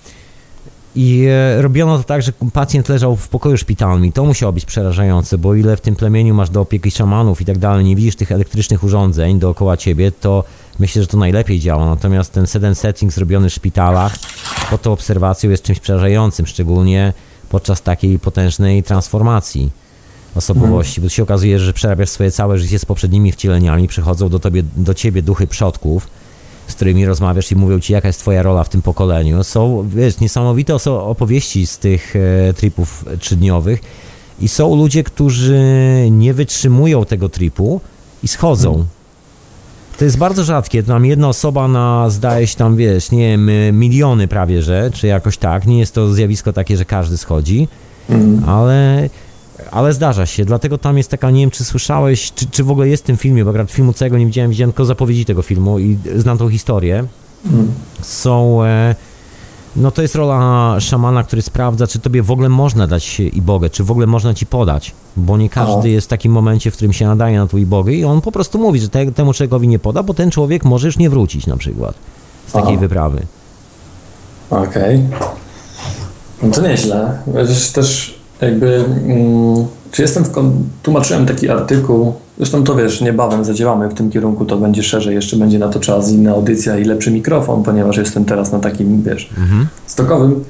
I 0.96 1.26
e, 1.28 1.62
robiono 1.62 1.98
to 1.98 2.04
tak, 2.04 2.22
że 2.22 2.32
pacjent 2.52 2.88
leżał 2.88 3.16
w 3.16 3.28
pokoju 3.28 3.56
szpitalnym 3.56 4.06
i 4.06 4.12
to 4.12 4.24
musiało 4.24 4.52
być 4.52 4.64
przerażające, 4.64 5.38
bo 5.38 5.54
ile 5.54 5.76
w 5.76 5.80
tym 5.80 5.96
plemieniu 5.96 6.34
masz 6.34 6.50
do 6.50 6.60
opieki 6.60 6.90
szamanów 6.90 7.40
i 7.40 7.44
tak 7.44 7.58
dalej, 7.58 7.84
nie 7.84 7.96
widzisz 7.96 8.16
tych 8.16 8.32
elektrycznych 8.32 8.84
urządzeń 8.84 9.38
dookoła 9.38 9.76
ciebie, 9.76 10.12
to 10.12 10.44
myślę, 10.78 11.02
że 11.02 11.08
to 11.08 11.16
najlepiej 11.16 11.60
działa. 11.60 11.86
Natomiast 11.86 12.32
ten 12.32 12.46
seden 12.46 12.74
setting 12.74 13.12
zrobiony 13.12 13.50
w 13.50 13.52
szpitalach 13.52 14.16
pod 14.70 14.82
tą 14.82 14.92
obserwacją 14.92 15.50
jest 15.50 15.62
czymś 15.62 15.80
przerażającym, 15.80 16.46
szczególnie 16.46 17.12
podczas 17.48 17.82
takiej 17.82 18.18
potężnej 18.18 18.82
transformacji 18.82 19.70
osobowości, 20.34 21.00
bo 21.00 21.08
się 21.08 21.22
okazuje, 21.22 21.58
że 21.58 21.72
przerabiasz 21.72 22.08
swoje 22.08 22.30
całe 22.30 22.58
życie 22.58 22.78
z 22.78 22.84
poprzednimi 22.84 23.32
wcieleniami, 23.32 23.88
przychodzą 23.88 24.28
do, 24.28 24.38
tobie, 24.38 24.62
do 24.76 24.94
ciebie 24.94 25.22
duchy 25.22 25.46
przodków, 25.46 26.08
z 26.68 26.74
którymi 26.74 27.06
rozmawiasz 27.06 27.52
i 27.52 27.56
mówią 27.56 27.80
ci, 27.80 27.92
jaka 27.92 28.08
jest 28.08 28.20
twoja 28.20 28.42
rola 28.42 28.64
w 28.64 28.68
tym 28.68 28.82
pokoleniu. 28.82 29.44
Są, 29.44 29.88
wiesz, 29.88 30.20
niesamowite 30.20 30.74
opowieści 30.84 31.66
z 31.66 31.78
tych 31.78 32.14
e, 32.16 32.54
tripów 32.54 33.04
trzydniowych 33.18 33.80
i 34.40 34.48
są 34.48 34.76
ludzie, 34.76 35.04
którzy 35.04 35.62
nie 36.10 36.34
wytrzymują 36.34 37.04
tego 37.04 37.28
tripu 37.28 37.80
i 38.22 38.28
schodzą. 38.28 38.86
To 39.98 40.04
jest 40.04 40.18
bardzo 40.18 40.44
rzadkie. 40.44 40.82
Tam 40.82 41.04
jedna 41.04 41.28
osoba 41.28 41.68
na, 41.68 42.10
zdaje 42.10 42.46
się 42.46 42.56
tam, 42.56 42.76
wiesz, 42.76 43.10
nie 43.10 43.28
wiem, 43.28 43.50
miliony 43.78 44.28
prawie, 44.28 44.62
że, 44.62 44.90
czy 44.94 45.06
jakoś 45.06 45.38
tak. 45.38 45.66
Nie 45.66 45.78
jest 45.78 45.94
to 45.94 46.14
zjawisko 46.14 46.52
takie, 46.52 46.76
że 46.76 46.84
każdy 46.84 47.16
schodzi, 47.16 47.68
mm. 48.10 48.44
ale, 48.48 49.08
ale 49.70 49.92
zdarza 49.92 50.26
się. 50.26 50.44
Dlatego 50.44 50.78
tam 50.78 50.96
jest 50.96 51.10
taka, 51.10 51.30
nie 51.30 51.40
wiem, 51.40 51.50
czy 51.50 51.64
słyszałeś, 51.64 52.32
czy, 52.32 52.46
czy 52.46 52.64
w 52.64 52.70
ogóle 52.70 52.88
jest 52.88 53.02
w 53.02 53.06
tym 53.06 53.16
filmie, 53.16 53.44
bo 53.44 53.50
akurat 53.50 53.70
filmu 53.70 53.92
całego 53.92 54.18
nie 54.18 54.26
widziałem, 54.26 54.50
widziałem 54.50 54.72
tylko 54.72 54.84
zapowiedzi 54.84 55.24
tego 55.24 55.42
filmu 55.42 55.78
i 55.78 55.98
znam 56.16 56.38
tą 56.38 56.50
historię. 56.50 57.04
Mm. 57.52 57.72
Są... 58.02 58.64
E, 58.64 58.94
no 59.76 59.90
to 59.90 60.02
jest 60.02 60.14
rola 60.14 60.76
szamana, 60.80 61.24
który 61.24 61.42
sprawdza, 61.42 61.86
czy 61.86 61.98
tobie 61.98 62.22
w 62.22 62.30
ogóle 62.30 62.48
można 62.48 62.86
dać 62.86 63.20
ibogę, 63.20 63.70
czy 63.70 63.84
w 63.84 63.90
ogóle 63.90 64.06
można 64.06 64.34
ci 64.34 64.46
podać, 64.46 64.94
bo 65.16 65.36
nie 65.36 65.48
każdy 65.48 65.90
jest 65.90 66.06
w 66.06 66.10
takim 66.10 66.32
momencie, 66.32 66.70
w 66.70 66.74
którym 66.74 66.92
się 66.92 67.06
nadaje 67.06 67.38
na 67.38 67.46
twój 67.46 67.62
ibogę 67.62 67.92
i 67.92 68.04
on 68.04 68.20
po 68.20 68.32
prostu 68.32 68.58
mówi, 68.58 68.80
że 68.80 68.88
te, 68.88 69.12
temu 69.12 69.32
człowiekowi 69.32 69.68
nie 69.68 69.78
poda, 69.78 70.02
bo 70.02 70.14
ten 70.14 70.30
człowiek 70.30 70.64
może 70.64 70.86
już 70.86 70.98
nie 70.98 71.10
wrócić 71.10 71.46
na 71.46 71.56
przykład 71.56 71.94
z 72.46 72.52
takiej 72.52 72.72
Aha. 72.72 72.80
wyprawy. 72.80 73.22
Okej. 74.50 74.66
Okay. 74.66 75.28
No 76.42 76.50
to 76.50 76.60
nieźle. 76.60 77.18
Wiesz, 77.26 77.70
też 77.70 78.18
jakby... 78.40 78.84
Mm, 79.04 79.66
czy 79.92 80.02
jestem 80.02 80.24
w... 80.24 80.30
Tłumaczyłem 80.82 81.26
taki 81.26 81.50
artykuł 81.50 82.14
Zresztą 82.36 82.64
to 82.64 82.74
wiesz, 82.74 83.00
niebawem 83.00 83.44
zadziałamy 83.44 83.88
w 83.88 83.94
tym 83.94 84.10
kierunku, 84.10 84.44
to 84.44 84.56
będzie 84.56 84.82
szerzej, 84.82 85.14
jeszcze 85.14 85.36
będzie 85.36 85.58
na 85.58 85.68
to 85.68 85.80
czas 85.80 86.10
inna 86.10 86.30
audycja 86.30 86.78
i 86.78 86.84
lepszy 86.84 87.10
mikrofon, 87.10 87.62
ponieważ 87.62 87.96
jestem 87.96 88.24
teraz 88.24 88.52
na 88.52 88.58
takim, 88.58 89.02
wiesz, 89.02 89.30
mhm. 89.38 89.66
stokowym. 89.86 90.44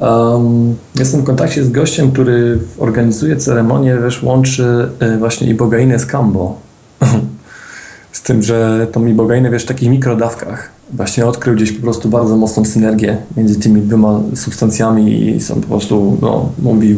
Um, 0.00 0.74
jestem 0.98 1.20
w 1.20 1.24
kontakcie 1.24 1.64
z 1.64 1.70
gościem, 1.70 2.12
który 2.12 2.58
organizuje 2.78 3.36
ceremonię, 3.36 3.98
wiesz, 4.04 4.22
łączy 4.22 4.88
y, 5.14 5.18
właśnie 5.18 5.48
ibogainę 5.48 5.98
z 5.98 6.06
kambo. 6.06 6.58
z 8.12 8.22
tym, 8.22 8.42
że 8.42 8.86
tą 8.92 9.06
ibogainę, 9.06 9.50
wiesz, 9.50 9.62
w 9.62 9.66
takich 9.66 9.90
mikrodawkach. 9.90 10.70
Właśnie 10.92 11.26
odkrył 11.26 11.54
gdzieś 11.54 11.72
po 11.72 11.82
prostu 11.82 12.08
bardzo 12.08 12.36
mocną 12.36 12.64
synergię 12.64 13.16
między 13.36 13.60
tymi 13.60 13.82
dwoma 13.82 14.20
substancjami 14.34 15.36
i 15.36 15.40
są 15.40 15.60
po 15.60 15.66
prostu, 15.66 16.18
no, 16.22 16.52
mówi, 16.58 16.96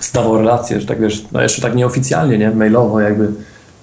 zdawał 0.00 0.38
relacje, 0.38 0.80
że 0.80 0.86
tak 0.86 1.00
wiesz, 1.00 1.24
no 1.32 1.42
jeszcze 1.42 1.62
tak 1.62 1.74
nieoficjalnie, 1.74 2.38
nie, 2.38 2.50
mailowo 2.50 3.00
jakby 3.00 3.28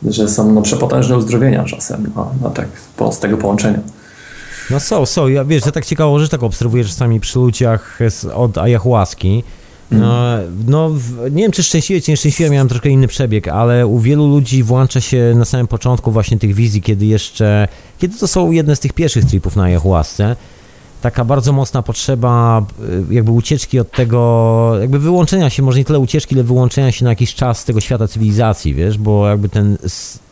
że 0.07 0.29
są 0.29 0.53
no, 0.53 0.61
przepotężne 0.61 1.17
uzdrowienia 1.17 1.63
czasem 1.63 2.11
no, 2.15 2.31
no 2.41 2.49
tak, 2.49 2.67
po, 2.97 3.11
z 3.11 3.19
tego 3.19 3.37
połączenia. 3.37 3.79
No 4.69 4.79
są, 4.79 5.05
są. 5.05 5.27
Ja 5.27 5.45
wiesz, 5.45 5.65
że 5.65 5.71
tak 5.71 5.85
ciekawo, 5.85 6.19
że 6.19 6.29
tak 6.29 6.43
obserwuję 6.43 6.83
czasami 6.83 7.19
przy 7.19 7.39
ludziach 7.39 7.99
od 8.35 8.57
ayahuaski. 8.57 9.43
No, 9.91 10.33
mm. 10.33 10.65
no, 10.67 10.91
nie 11.31 11.43
wiem, 11.43 11.51
czy 11.51 11.63
szczęśliwie, 11.63 12.01
czy 12.01 12.11
nieszczęśliwie, 12.11 12.51
miałem 12.51 12.67
troszkę 12.67 12.89
inny 12.89 13.07
przebieg, 13.07 13.47
ale 13.47 13.87
u 13.87 13.99
wielu 13.99 14.27
ludzi 14.27 14.63
włącza 14.63 15.01
się 15.01 15.33
na 15.35 15.45
samym 15.45 15.67
początku 15.67 16.11
właśnie 16.11 16.37
tych 16.37 16.55
wizji, 16.55 16.81
kiedy 16.81 17.05
jeszcze, 17.05 17.67
kiedy 17.99 18.17
to 18.17 18.27
są 18.27 18.51
jedne 18.51 18.75
z 18.75 18.79
tych 18.79 18.93
pierwszych 18.93 19.25
tripów 19.25 19.55
na 19.55 19.63
ayahuasce, 19.63 20.35
taka 21.01 21.25
bardzo 21.25 21.53
mocna 21.53 21.81
potrzeba 21.81 22.65
y, 23.09 23.13
jakby 23.13 23.31
ucieczki 23.31 23.79
od 23.79 23.91
tego, 23.91 24.73
jakby 24.81 24.99
wyłączenia 24.99 25.49
się, 25.49 25.63
może 25.63 25.77
nie 25.77 25.85
tyle 25.85 25.99
ucieczki, 25.99 26.35
ile 26.35 26.43
wyłączenia 26.43 26.91
się 26.91 27.03
na 27.03 27.09
jakiś 27.09 27.35
czas 27.35 27.59
z 27.59 27.65
tego 27.65 27.81
świata 27.81 28.07
cywilizacji, 28.07 28.73
wiesz, 28.73 28.97
bo 28.97 29.29
jakby 29.29 29.49
ten 29.49 29.77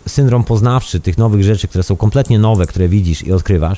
syndrom 0.07 0.43
poznawczy 0.43 0.99
tych 0.99 1.17
nowych 1.17 1.43
rzeczy, 1.43 1.67
które 1.67 1.83
są 1.83 1.95
kompletnie 1.95 2.39
nowe, 2.39 2.67
które 2.67 2.87
widzisz 2.87 3.23
i 3.23 3.31
odkrywasz, 3.31 3.77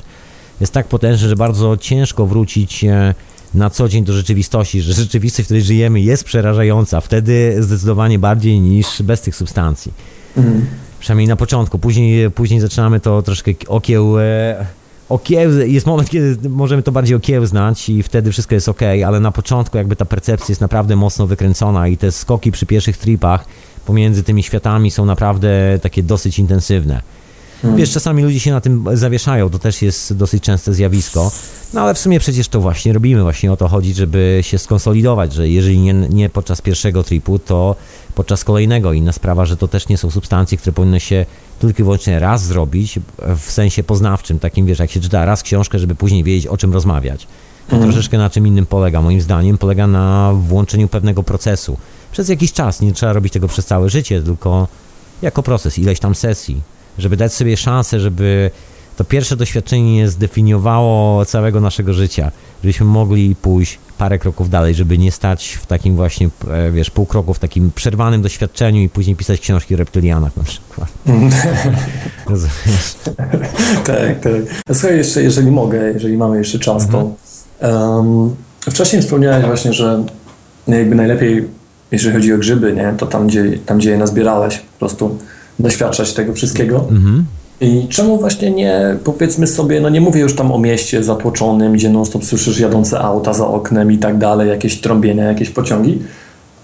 jest 0.61 0.73
tak 0.73 0.87
potężny, 0.87 1.29
że 1.29 1.35
bardzo 1.35 1.77
ciężko 1.77 2.25
wrócić 2.25 2.83
e, 2.83 3.13
na 3.53 3.69
co 3.69 3.89
dzień 3.89 4.03
do 4.03 4.13
rzeczywistości, 4.13 4.81
że 4.81 4.93
rzeczywistość, 4.93 5.45
w 5.45 5.47
której 5.47 5.63
żyjemy 5.63 6.01
jest 6.01 6.23
przerażająca, 6.23 7.01
wtedy 7.01 7.63
zdecydowanie 7.63 8.19
bardziej 8.19 8.59
niż 8.59 9.01
bez 9.01 9.21
tych 9.21 9.35
substancji. 9.35 9.93
Mhm. 10.37 10.65
Przynajmniej 10.99 11.27
na 11.27 11.35
początku, 11.35 11.79
później, 11.79 12.31
później 12.31 12.59
zaczynamy 12.59 12.99
to 12.99 13.21
troszkę 13.21 13.51
okieł... 13.67 14.15
E, 15.09 15.13
okieł, 15.13 15.51
jest 15.51 15.85
moment, 15.85 16.09
kiedy 16.09 16.49
możemy 16.49 16.83
to 16.83 16.91
bardziej 16.91 17.15
okiełznać 17.15 17.89
i 17.89 18.03
wtedy 18.03 18.31
wszystko 18.31 18.55
jest 18.55 18.69
ok, 18.69 18.81
ale 19.05 19.19
na 19.19 19.31
początku 19.31 19.77
jakby 19.77 19.95
ta 19.95 20.05
percepcja 20.05 20.45
jest 20.49 20.61
naprawdę 20.61 20.95
mocno 20.95 21.27
wykręcona 21.27 21.87
i 21.87 21.97
te 21.97 22.11
skoki 22.11 22.51
przy 22.51 22.65
pierwszych 22.65 22.97
tripach 22.97 23.45
pomiędzy 23.85 24.23
tymi 24.23 24.43
światami 24.43 24.91
są 24.91 25.05
naprawdę 25.05 25.79
takie 25.81 26.03
dosyć 26.03 26.39
intensywne. 26.39 27.01
Hmm. 27.61 27.79
Wiesz, 27.79 27.91
czasami 27.91 28.23
ludzie 28.23 28.39
się 28.39 28.51
na 28.51 28.61
tym 28.61 28.85
zawieszają, 28.93 29.49
to 29.49 29.59
też 29.59 29.81
jest 29.81 30.13
dosyć 30.13 30.43
częste 30.43 30.73
zjawisko, 30.73 31.31
no 31.73 31.81
ale 31.81 31.93
w 31.93 31.99
sumie 31.99 32.19
przecież 32.19 32.47
to 32.47 32.61
właśnie 32.61 32.93
robimy, 32.93 33.23
właśnie 33.23 33.51
o 33.51 33.57
to 33.57 33.67
chodzi, 33.67 33.93
żeby 33.93 34.39
się 34.41 34.57
skonsolidować, 34.57 35.33
że 35.33 35.49
jeżeli 35.49 35.79
nie, 35.79 35.93
nie 35.93 36.29
podczas 36.29 36.61
pierwszego 36.61 37.03
tripu, 37.03 37.39
to 37.39 37.75
podczas 38.15 38.43
kolejnego. 38.43 38.93
Inna 38.93 39.11
sprawa, 39.11 39.45
że 39.45 39.57
to 39.57 39.67
też 39.67 39.87
nie 39.87 39.97
są 39.97 40.11
substancje, 40.11 40.57
które 40.57 40.73
powinny 40.73 40.99
się 40.99 41.25
tylko 41.59 41.81
i 41.81 41.83
wyłącznie 41.83 42.19
raz 42.19 42.43
zrobić 42.43 42.99
w 43.37 43.51
sensie 43.51 43.83
poznawczym, 43.83 44.39
takim 44.39 44.65
wiesz, 44.65 44.79
jak 44.79 44.91
się 44.91 44.99
czyta 44.99 45.25
raz 45.25 45.43
książkę, 45.43 45.79
żeby 45.79 45.95
później 45.95 46.23
wiedzieć 46.23 46.47
o 46.47 46.57
czym 46.57 46.73
rozmawiać. 46.73 47.27
To 47.67 47.75
mhm. 47.75 47.91
troszeczkę 47.91 48.17
na 48.17 48.29
czym 48.29 48.47
innym 48.47 48.65
polega, 48.65 49.01
moim 49.01 49.21
zdaniem, 49.21 49.57
polega 49.57 49.87
na 49.87 50.33
włączeniu 50.33 50.87
pewnego 50.87 51.23
procesu. 51.23 51.77
Przez 52.11 52.29
jakiś 52.29 52.53
czas, 52.53 52.81
nie 52.81 52.93
trzeba 52.93 53.13
robić 53.13 53.33
tego 53.33 53.47
przez 53.47 53.65
całe 53.65 53.89
życie, 53.89 54.21
tylko 54.21 54.67
jako 55.21 55.43
proces, 55.43 55.79
ileś 55.79 55.99
tam 55.99 56.15
sesji, 56.15 56.61
żeby 57.01 57.17
dać 57.17 57.33
sobie 57.33 57.57
szansę, 57.57 57.99
żeby 57.99 58.51
to 58.99 59.03
pierwsze 59.03 59.35
doświadczenie 59.35 59.93
nie 59.93 60.09
zdefiniowało 60.09 61.25
całego 61.25 61.61
naszego 61.61 61.93
życia, 61.93 62.31
żebyśmy 62.63 62.85
mogli 62.85 63.35
pójść 63.35 63.79
parę 63.97 64.19
kroków 64.19 64.49
dalej, 64.49 64.75
żeby 64.75 64.97
nie 64.97 65.11
stać 65.11 65.59
w 65.61 65.65
takim 65.65 65.95
właśnie, 65.95 66.29
e, 66.47 66.71
wiesz, 66.71 66.89
pół 66.91 67.05
kroku 67.05 67.33
w 67.33 67.39
takim 67.39 67.71
przerwanym 67.75 68.21
doświadczeniu 68.21 68.81
i 68.81 68.89
później 68.89 69.15
pisać 69.15 69.39
książki 69.39 69.73
o 69.75 69.77
reptylianach 69.77 70.37
na 70.37 70.43
przykład. 70.43 70.89
tak, 73.85 74.19
tak. 74.19 74.33
Słuchaj, 74.73 74.97
jeszcze 74.97 75.23
jeżeli 75.23 75.51
mogę, 75.51 75.91
jeżeli 75.91 76.17
mamy 76.17 76.37
jeszcze 76.37 76.59
czas, 76.59 76.87
to 76.87 77.11
um, 77.61 78.35
wcześniej 78.61 79.01
wspomniałeś 79.01 79.45
właśnie, 79.45 79.73
że 79.73 80.03
jakby 80.67 80.95
najlepiej, 80.95 81.47
jeżeli 81.91 82.15
chodzi 82.15 82.33
o 82.33 82.37
grzyby, 82.37 82.73
nie, 82.73 82.93
to 82.97 83.05
tam 83.05 83.27
gdzie, 83.27 83.59
tam, 83.65 83.77
gdzie 83.77 83.89
je 83.89 83.97
nazbierałeś, 83.97 84.57
po 84.57 84.79
prostu 84.79 85.17
doświadczać 85.59 86.13
tego 86.13 86.33
wszystkiego. 86.33 86.85
Mhm. 86.91 87.25
I 87.61 87.87
czemu 87.89 88.17
właśnie 88.17 88.51
nie, 88.51 88.97
powiedzmy 89.03 89.47
sobie, 89.47 89.81
no 89.81 89.89
nie 89.89 90.01
mówię 90.01 90.21
już 90.21 90.35
tam 90.35 90.51
o 90.51 90.59
mieście 90.59 91.03
zatłoczonym, 91.03 91.73
gdzie 91.73 91.89
non 91.89 92.05
stop 92.05 92.25
słyszysz 92.25 92.59
jadące 92.59 92.99
auta 92.99 93.33
za 93.33 93.47
oknem 93.47 93.91
i 93.91 93.97
tak 93.97 94.17
dalej, 94.17 94.49
jakieś 94.49 94.81
trąbienia, 94.81 95.23
jakieś 95.23 95.49
pociągi, 95.49 95.99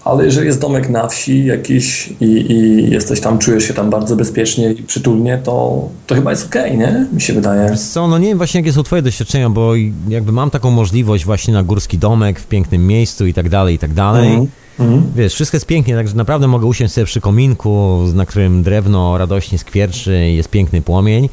ale 0.04 0.24
jeżeli 0.24 0.46
jest 0.46 0.60
domek 0.60 0.88
na 0.88 1.08
wsi 1.08 1.44
jakiś 1.44 2.12
i, 2.20 2.24
i 2.24 2.90
jesteś 2.90 3.20
tam, 3.20 3.38
czujesz 3.38 3.64
się 3.64 3.74
tam 3.74 3.90
bardzo 3.90 4.16
bezpiecznie 4.16 4.72
i 4.72 4.82
przytulnie, 4.82 5.40
to, 5.44 5.88
to 6.06 6.14
chyba 6.14 6.30
jest 6.30 6.46
okej, 6.46 6.64
okay, 6.64 6.76
nie? 6.76 7.06
Mi 7.12 7.20
się 7.20 7.32
wydaje. 7.32 7.76
Co, 7.76 8.08
no 8.08 8.18
nie 8.18 8.28
wiem 8.28 8.38
właśnie 8.38 8.60
jakie 8.60 8.72
są 8.72 8.82
twoje 8.82 9.02
doświadczenia, 9.02 9.50
bo 9.50 9.72
jakby 10.08 10.32
mam 10.32 10.50
taką 10.50 10.70
możliwość 10.70 11.24
właśnie 11.24 11.54
na 11.54 11.62
górski 11.62 11.98
domek 11.98 12.40
w 12.40 12.46
pięknym 12.46 12.86
miejscu 12.86 13.26
i 13.26 13.34
tak 13.34 13.48
dalej, 13.48 13.74
i 13.74 13.78
tak 13.78 13.94
dalej. 13.94 14.28
Mhm. 14.28 14.46
Mhm. 14.80 15.12
Wiesz, 15.16 15.34
wszystko 15.34 15.56
jest 15.56 15.66
pięknie, 15.66 15.94
także 15.94 16.14
naprawdę 16.14 16.48
mogę 16.48 16.66
usiąść 16.66 16.94
sobie 16.94 17.04
przy 17.04 17.20
kominku, 17.20 18.04
na 18.14 18.26
którym 18.26 18.62
drewno 18.62 19.18
radośnie 19.18 19.58
skwierczy, 19.58 20.30
jest 20.30 20.48
piękny 20.48 20.82
płomień, 20.82 21.28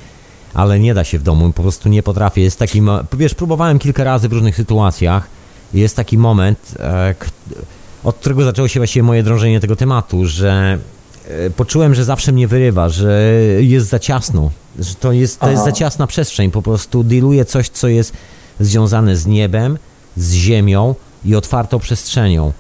ale 0.53 0.80
nie 0.80 0.94
da 0.94 1.03
się 1.03 1.20
w 1.20 1.24
domu, 1.24 1.53
po 1.53 1.61
prostu 1.61 1.90
nie 1.90 2.03
potrafię. 2.03 2.41
Jest 2.41 2.60
taki, 2.60 2.82
wiesz, 3.14 3.36
próbowałem 3.36 3.80
kilka 3.80 4.03
razy 4.03 4.30
w 4.30 4.34
różnych 4.34 4.56
sytuacjach 4.56 5.28
jest 5.74 5.95
taki 5.95 6.18
moment, 6.18 6.76
e, 6.80 7.15
od 8.03 8.15
którego 8.15 8.44
zaczęło 8.44 8.68
się 8.68 8.80
właściwie 8.80 9.03
moje 9.03 9.24
drążenie 9.24 9.60
tego 9.60 9.76
tematu, 9.76 10.26
że 10.26 10.80
e, 11.28 11.49
poczułem, 11.49 11.95
że 11.95 12.06
zawsze 12.06 12.32
mnie 12.32 12.48
wyrywa, 12.48 12.90
że 12.90 13.32
jest 13.60 13.88
za 13.88 13.99
ciasno, 13.99 14.52
że 14.80 14.95
to 14.95 15.11
jest, 15.11 15.40
to 15.40 15.49
jest 15.49 15.64
za 15.64 15.72
ciasna 15.72 16.07
przestrzeń, 16.07 16.52
po 16.52 16.61
prostu 16.61 17.03
dealuję 17.03 17.45
coś, 17.45 17.70
co 17.70 17.88
jest 17.88 18.14
związane 18.60 19.18
z 19.18 19.26
niebem, 19.26 19.78
z 20.18 20.34
ziemią 20.34 20.95
i 21.26 21.36
otwartą 21.36 21.80
przestrzenią 21.80 22.53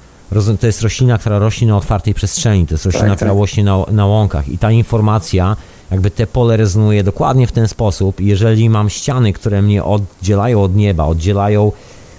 to 0.59 0.67
jest 0.67 0.81
roślina, 0.81 1.17
która 1.17 1.39
rośnie 1.39 1.67
na 1.67 1.77
otwartej 1.77 2.13
przestrzeni, 2.13 2.67
to 2.67 2.73
jest 2.73 2.85
roślina, 2.85 3.07
tak, 3.07 3.15
która 3.15 3.31
tak. 3.31 3.39
rośnie 3.39 3.63
na, 3.63 3.85
na 3.91 4.05
łąkach 4.05 4.49
i 4.49 4.57
ta 4.57 4.71
informacja, 4.71 5.57
jakby 5.91 6.11
te 6.11 6.27
pole 6.27 6.57
rezonuje 6.57 7.03
dokładnie 7.03 7.47
w 7.47 7.51
ten 7.51 7.67
sposób. 7.67 8.21
Jeżeli 8.21 8.69
mam 8.69 8.89
ściany, 8.89 9.33
które 9.33 9.61
mnie 9.61 9.83
oddzielają 9.83 10.63
od 10.63 10.75
nieba, 10.75 11.05
oddzielają 11.05 11.71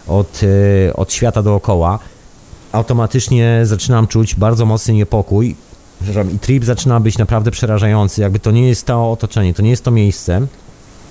od, 0.07 0.41
e, 0.89 0.97
od 0.97 1.13
świata 1.13 1.43
dookoła, 1.43 1.99
automatycznie 2.73 3.61
zaczynam 3.63 4.07
czuć 4.07 4.35
bardzo 4.35 4.67
mocny 4.67 4.95
niepokój 4.95 5.57
i 6.35 6.39
trip 6.39 6.65
zaczyna 6.65 7.01
być 7.01 7.19
naprawdę 7.19 7.51
przerażający. 7.51 8.21
Jakby 8.21 8.39
to 8.39 8.51
nie 8.51 8.69
jest 8.69 8.87
to 8.87 9.11
otoczenie, 9.11 9.55
to 9.55 9.63
nie 9.63 9.71
jest 9.71 9.85
to 9.85 9.91
miejsce. 9.91 10.47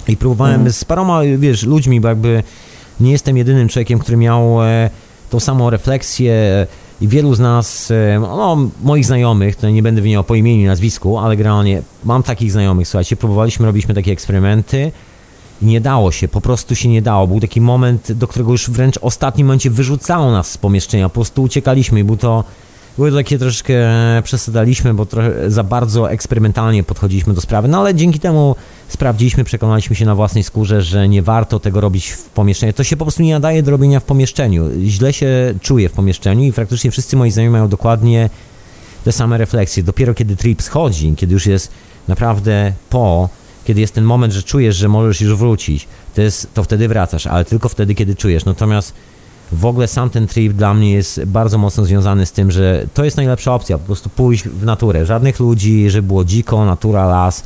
I 0.07 0.17
próbowałem 0.17 0.55
mhm. 0.55 0.73
z 0.73 0.85
paroma, 0.85 1.21
wiesz, 1.38 1.63
ludźmi, 1.63 2.01
bo 2.01 2.07
jakby 2.07 2.43
nie 2.99 3.11
jestem 3.11 3.38
jedynym 3.38 3.69
człowiekiem, 3.69 3.99
który 3.99 4.17
miał 4.17 4.63
e, 4.63 4.89
tą 5.30 5.39
samą 5.39 5.69
refleksję, 5.69 6.67
i 7.02 7.07
wielu 7.07 7.36
z 7.36 7.40
nas, 7.40 7.91
e, 7.91 8.20
no, 8.20 8.57
moich 8.84 9.06
znajomych, 9.06 9.56
to 9.56 9.70
nie 9.70 9.84
będę 9.84 10.02
wymieniał 10.02 10.24
po 10.24 10.36
imieniu 10.36 10.64
i 10.64 10.65
nazwisku, 10.65 11.18
ale 11.18 11.38
generalnie 11.38 11.82
mam 12.03 12.24
takich 12.24 12.52
znajomych, 12.52 12.88
słuchajcie, 12.88 13.15
próbowaliśmy, 13.15 13.65
robiliśmy 13.65 13.94
takie 13.94 14.11
eksperymenty 14.11 14.91
i 15.61 15.65
nie 15.65 15.82
dało 15.82 16.11
się, 16.11 16.28
po 16.28 16.41
prostu 16.41 16.76
się 16.76 16.90
nie 16.90 17.02
dało. 17.02 17.28
Był 17.28 17.40
taki 17.40 17.61
moment, 17.61 18.11
do 18.11 18.28
którego 18.28 18.52
już 18.52 18.70
wręcz 18.70 18.99
w 18.99 19.03
ostatnim 19.03 19.48
momencie 19.48 19.70
wyrzucało 19.70 20.32
nas 20.32 20.52
z 20.52 20.57
pomieszczenia, 20.57 21.10
po 21.10 21.14
prostu 21.14 21.44
uciekaliśmy 21.44 21.99
i 21.99 22.03
był 22.03 22.18
to 22.18 22.44
były 22.98 23.11
to 23.11 23.18
takie 23.18 23.40
troszeczkę 23.40 23.74
przesadzaliśmy, 24.24 24.94
bo 24.94 25.06
trochę 25.06 25.52
za 25.52 25.64
bardzo 25.64 26.11
eksperymentalnie 26.11 26.84
podchodziliśmy 26.84 27.34
do 27.34 27.41
sprawy, 27.41 27.68
no 27.68 27.80
ale 27.80 27.95
dzięki 27.95 28.20
temu 28.20 28.56
sprawdziliśmy, 28.88 29.44
przekonaliśmy 29.44 29.95
się 29.95 30.06
na 30.06 30.15
własnej 30.15 30.44
skórze, 30.44 30.82
że 30.82 31.10
nie 31.10 31.22
warto 31.22 31.60
tego 31.60 31.82
robić 31.82 32.10
w 32.10 32.24
pomieszczeniu. 32.24 32.74
To 32.74 32.84
się 32.84 32.98
po 32.98 33.06
prostu 33.06 33.24
nie 33.24 33.34
nadaje 33.34 33.64
do 33.64 33.72
robienia 33.72 33.99
w 33.99 34.03
pomieszczeniu. 34.03 34.70
Źle 34.86 35.14
się 35.14 35.53
czuję 35.61 35.90
w 35.90 35.91
pomieszczeniu 35.91 36.44
i 36.44 36.53
praktycznie 36.53 36.91
wszyscy 36.91 37.15
moi 37.15 37.32
znajomi 37.32 37.52
mają 37.52 37.68
dokładnie 37.68 38.30
te 39.03 39.11
same 39.11 39.38
refleksje. 39.38 39.84
Dopiero 39.84 40.14
kiedy 40.14 40.36
trip 40.36 40.61
schodzi, 40.61 41.14
kiedy 41.18 41.34
już 41.34 41.45
jest 41.45 41.72
naprawdę 42.07 42.74
po, 42.90 43.30
kiedy 43.65 43.82
jest 43.82 43.94
ten 43.94 44.03
moment, 44.03 44.34
że 44.34 44.44
czujesz, 44.44 44.76
że 44.76 44.90
możesz 44.90 45.22
już 45.22 45.36
wrócić, 45.36 45.88
to, 46.15 46.22
jest, 46.22 46.53
to 46.53 46.64
wtedy 46.64 46.88
wracasz, 46.88 47.28
ale 47.28 47.45
tylko 47.45 47.70
wtedy, 47.70 47.95
kiedy 47.95 48.15
czujesz. 48.15 48.45
Natomiast 48.45 48.94
w 49.53 49.65
ogóle 49.65 49.88
sam 49.88 50.09
ten 50.09 50.27
trip 50.27 50.53
dla 50.53 50.73
mnie 50.73 50.91
jest 50.91 51.25
bardzo 51.25 51.57
mocno 51.57 51.85
związany 51.85 52.25
z 52.25 52.31
tym, 52.31 52.51
że 52.51 52.85
to 52.93 53.03
jest 53.03 53.17
najlepsza 53.17 53.53
opcja, 53.53 53.77
po 53.77 53.85
prostu 53.85 54.09
pójść 54.09 54.43
w 54.43 54.65
naturę. 54.65 55.05
Żadnych 55.05 55.39
ludzi, 55.39 55.89
żeby 55.89 56.07
było 56.07 56.25
dziko, 56.25 56.65
natura, 56.65 57.05
las. 57.05 57.43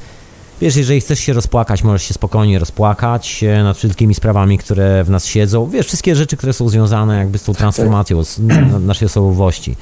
Wiesz, 0.61 0.75
jeżeli 0.75 1.01
chcesz 1.01 1.19
się 1.19 1.33
rozpłakać, 1.33 1.83
możesz 1.83 2.03
się 2.03 2.13
spokojnie 2.13 2.59
rozpłakać 2.59 3.43
nad 3.63 3.77
wszystkimi 3.77 4.15
sprawami, 4.15 4.57
które 4.57 5.03
w 5.03 5.09
nas 5.09 5.25
siedzą. 5.25 5.69
Wiesz, 5.69 5.87
wszystkie 5.87 6.15
rzeczy, 6.15 6.37
które 6.37 6.53
są 6.53 6.69
związane 6.69 7.17
jakby 7.17 7.37
z 7.37 7.43
tą 7.43 7.53
transformacją 7.53 8.23
z 8.23 8.39
naszej 8.79 9.05
osobowości. 9.05 9.75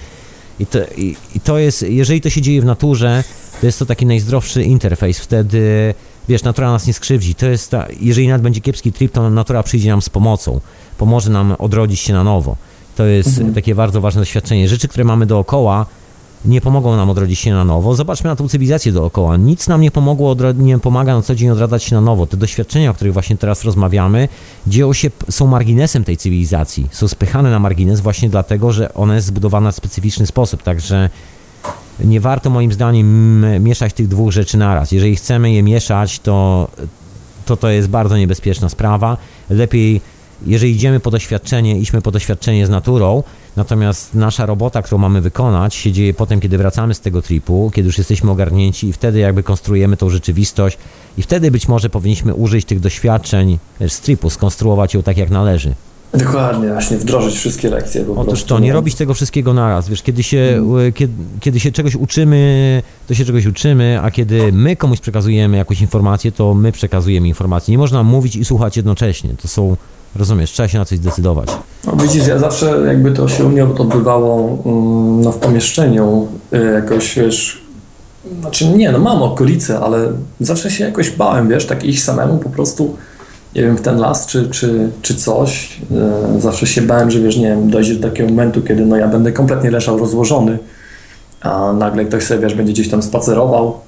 I 0.60 0.66
to, 0.66 0.80
i, 0.98 1.16
I 1.36 1.40
to 1.40 1.58
jest, 1.58 1.82
jeżeli 1.82 2.22
to 2.22 2.30
się 2.30 2.42
dzieje 2.42 2.62
w 2.62 2.66
naturze, 2.66 3.24
to 3.62 3.66
jest 3.66 3.80
to 3.80 3.86
taki 3.86 4.06
najzdrowszy 4.06 4.64
interfejs. 4.64 5.20
Wtedy, 5.20 5.94
wiesz, 6.30 6.44
natura 6.44 6.72
nas 6.72 6.88
nie 6.88 6.94
skrzywdzi. 6.94 7.36
To 7.36 7.46
jest 7.46 7.72
ta, 7.72 7.88
jeżeli 8.00 8.28
nawet 8.28 8.42
będzie 8.42 8.62
kiepski 8.62 8.92
trip, 8.92 9.12
to 9.12 9.30
natura 9.30 9.64
przyjdzie 9.64 9.90
nam 9.90 10.02
z 10.02 10.10
pomocą 10.10 10.62
pomoże 10.98 11.32
nam 11.32 11.56
odrodzić 11.60 12.00
się 12.00 12.14
na 12.14 12.24
nowo. 12.24 12.56
To 12.96 13.06
jest 13.06 13.38
mhm. 13.38 13.54
takie 13.54 13.76
bardzo 13.76 14.02
ważne 14.02 14.22
doświadczenie. 14.22 14.68
Rzeczy, 14.68 14.88
które 14.88 15.04
mamy 15.04 15.26
dookoła, 15.26 15.86
nie 16.46 16.62
pomogą 16.62 16.96
nam 16.96 17.10
odrodzić 17.10 17.40
się 17.40 17.54
na 17.54 17.64
nowo. 17.64 17.96
Zobaczmy 17.96 18.30
na 18.30 18.36
tą 18.36 18.48
cywilizację 18.48 18.92
dookoła. 18.92 19.38
Nic 19.38 19.68
nam 19.68 19.82
nie 19.82 19.92
pomogło, 19.92 20.36
nie 20.58 20.80
pomaga 20.80 21.16
na 21.16 21.22
co 21.22 21.36
dzień 21.36 21.50
odradzać 21.50 21.84
się 21.84 21.96
na 21.96 22.02
nowo. 22.02 22.28
Te 22.28 22.38
doświadczenia, 22.38 22.92
o 22.92 22.94
których 22.94 23.14
właśnie 23.14 23.38
teraz 23.38 23.64
rozmawiamy, 23.64 24.28
dzieją 24.68 24.94
się, 24.94 25.12
są 25.30 25.48
marginesem 25.48 26.04
tej 26.04 26.18
cywilizacji. 26.18 26.88
Są 26.92 27.08
spychane 27.08 27.52
na 27.52 27.60
margines 27.60 28.00
właśnie 28.00 28.30
dlatego, 28.30 28.72
że 28.72 28.94
ona 28.94 29.16
jest 29.16 29.28
zbudowana 29.28 29.72
w 29.72 29.76
specyficzny 29.76 30.26
sposób. 30.26 30.64
Także 30.64 31.10
nie 32.04 32.20
warto 32.20 32.50
moim 32.50 32.74
zdaniem 32.74 33.46
mieszać 33.64 33.94
tych 33.94 34.08
dwóch 34.08 34.32
rzeczy 34.32 34.58
naraz. 34.58 34.92
Jeżeli 34.92 35.16
chcemy 35.16 35.52
je 35.52 35.64
mieszać, 35.64 36.20
to 36.20 36.68
to, 37.46 37.58
to 37.58 37.70
jest 37.70 37.88
bardzo 37.88 38.18
niebezpieczna 38.18 38.70
sprawa. 38.70 39.18
Lepiej 39.50 40.02
jeżeli 40.46 40.74
idziemy 40.74 41.00
po 41.00 41.12
doświadczenie, 41.12 41.80
idźmy 41.80 42.02
po 42.02 42.12
doświadczenie 42.12 42.66
z 42.66 42.70
naturą, 42.70 43.24
natomiast 43.56 44.16
nasza 44.16 44.46
robota, 44.46 44.82
którą 44.82 44.98
mamy 44.98 45.22
wykonać, 45.22 45.76
się 45.76 45.92
dzieje 45.92 46.14
potem, 46.14 46.40
kiedy 46.40 46.58
wracamy 46.58 46.94
z 46.94 47.00
tego 47.00 47.22
tripu, 47.22 47.72
kiedy 47.74 47.86
już 47.86 47.98
jesteśmy 47.98 48.32
ogarnięci 48.32 48.88
i 48.88 48.94
wtedy 48.94 49.20
jakby 49.20 49.44
konstruujemy 49.44 49.98
tą 49.98 50.10
rzeczywistość 50.10 50.78
i 51.18 51.22
wtedy 51.22 51.52
być 51.52 51.68
może 51.68 51.90
powinniśmy 51.90 52.36
użyć 52.36 52.66
tych 52.66 52.80
doświadczeń 52.80 53.58
z 53.88 54.00
tripu, 54.00 54.30
skonstruować 54.30 54.94
ją 54.94 55.04
tak 55.04 55.18
jak 55.18 55.30
należy. 55.30 55.76
Dokładnie, 56.18 56.68
właśnie 56.68 56.98
wdrożyć 56.98 57.36
wszystkie 57.36 57.70
lekcje. 57.70 58.06
Po 58.06 58.16
Otóż 58.16 58.44
to, 58.44 58.60
nie 58.60 58.74
robić 58.74 58.96
tego 58.96 59.14
wszystkiego 59.14 59.54
naraz. 59.54 59.90
Wiesz, 59.90 60.04
kiedy 60.04 60.24
się, 60.24 60.62
hmm. 60.68 60.94
kiedy, 60.94 61.14
kiedy 61.40 61.60
się 61.60 61.72
czegoś 61.72 61.96
uczymy, 61.96 62.82
to 63.08 63.14
się 63.14 63.26
czegoś 63.26 63.46
uczymy, 63.46 64.00
a 64.02 64.12
kiedy 64.12 64.52
my 64.52 64.76
komuś 64.76 65.00
przekazujemy 65.00 65.58
jakąś 65.58 65.82
informację, 65.82 66.32
to 66.32 66.54
my 66.54 66.72
przekazujemy 66.72 67.28
informację. 67.28 67.72
Nie 67.72 67.78
można 67.78 68.04
mówić 68.04 68.36
i 68.36 68.46
słuchać 68.46 68.78
jednocześnie. 68.78 69.30
To 69.42 69.48
są 69.48 69.76
Rozumiesz, 70.16 70.52
trzeba 70.52 70.68
się 70.68 70.78
na 70.78 70.86
coś 70.86 70.98
zdecydować. 70.98 71.50
No, 71.88 71.94
widzisz, 72.04 72.28
ja 72.28 72.40
zawsze 72.40 72.84
jakby 72.88 73.12
to 73.12 73.28
się 73.28 73.46
u 73.46 73.50
mnie 73.50 73.66
odbywało 73.66 74.58
mm, 74.66 75.22
no, 75.22 75.32
w 75.32 75.38
pomieszczeniu 75.38 76.28
y, 76.54 76.72
jakoś, 76.74 77.16
wiesz, 77.16 77.62
znaczy 78.40 78.66
nie, 78.70 78.92
no 78.92 79.00
mam 79.00 79.24
okolice, 79.24 79.80
ale 79.80 80.12
zawsze 80.40 80.72
się 80.72 80.84
jakoś 80.84 81.10
bałem, 81.10 81.50
wiesz, 81.50 81.66
tak 81.66 81.84
iść 81.84 82.04
samemu 82.04 82.38
po 82.38 82.50
prostu, 82.50 82.96
nie 83.56 83.62
wiem, 83.62 83.78
w 83.78 83.82
ten 83.82 83.98
las 83.98 84.26
czy, 84.26 84.50
czy, 84.50 84.90
czy 85.02 85.16
coś. 85.16 85.80
Y, 86.38 86.42
zawsze 86.42 86.68
się 86.68 86.82
bałem, 86.82 87.12
że 87.12 87.20
wiesz, 87.20 87.38
nie 87.38 87.48
wiem, 87.48 87.70
dojdzie 87.70 87.96
do 87.96 88.10
takiego 88.10 88.30
momentu, 88.30 88.62
kiedy 88.62 88.86
no 88.86 88.98
ja 88.98 89.08
będę 89.08 89.32
kompletnie 89.32 89.72
leżał 89.72 89.98
rozłożony, 89.98 90.60
a 91.42 91.74
nagle 91.74 92.06
ktoś 92.06 92.24
sobie, 92.24 92.40
wiesz, 92.42 92.54
będzie 92.54 92.74
gdzieś 92.74 92.90
tam 92.90 93.04
spacerował, 93.04 93.80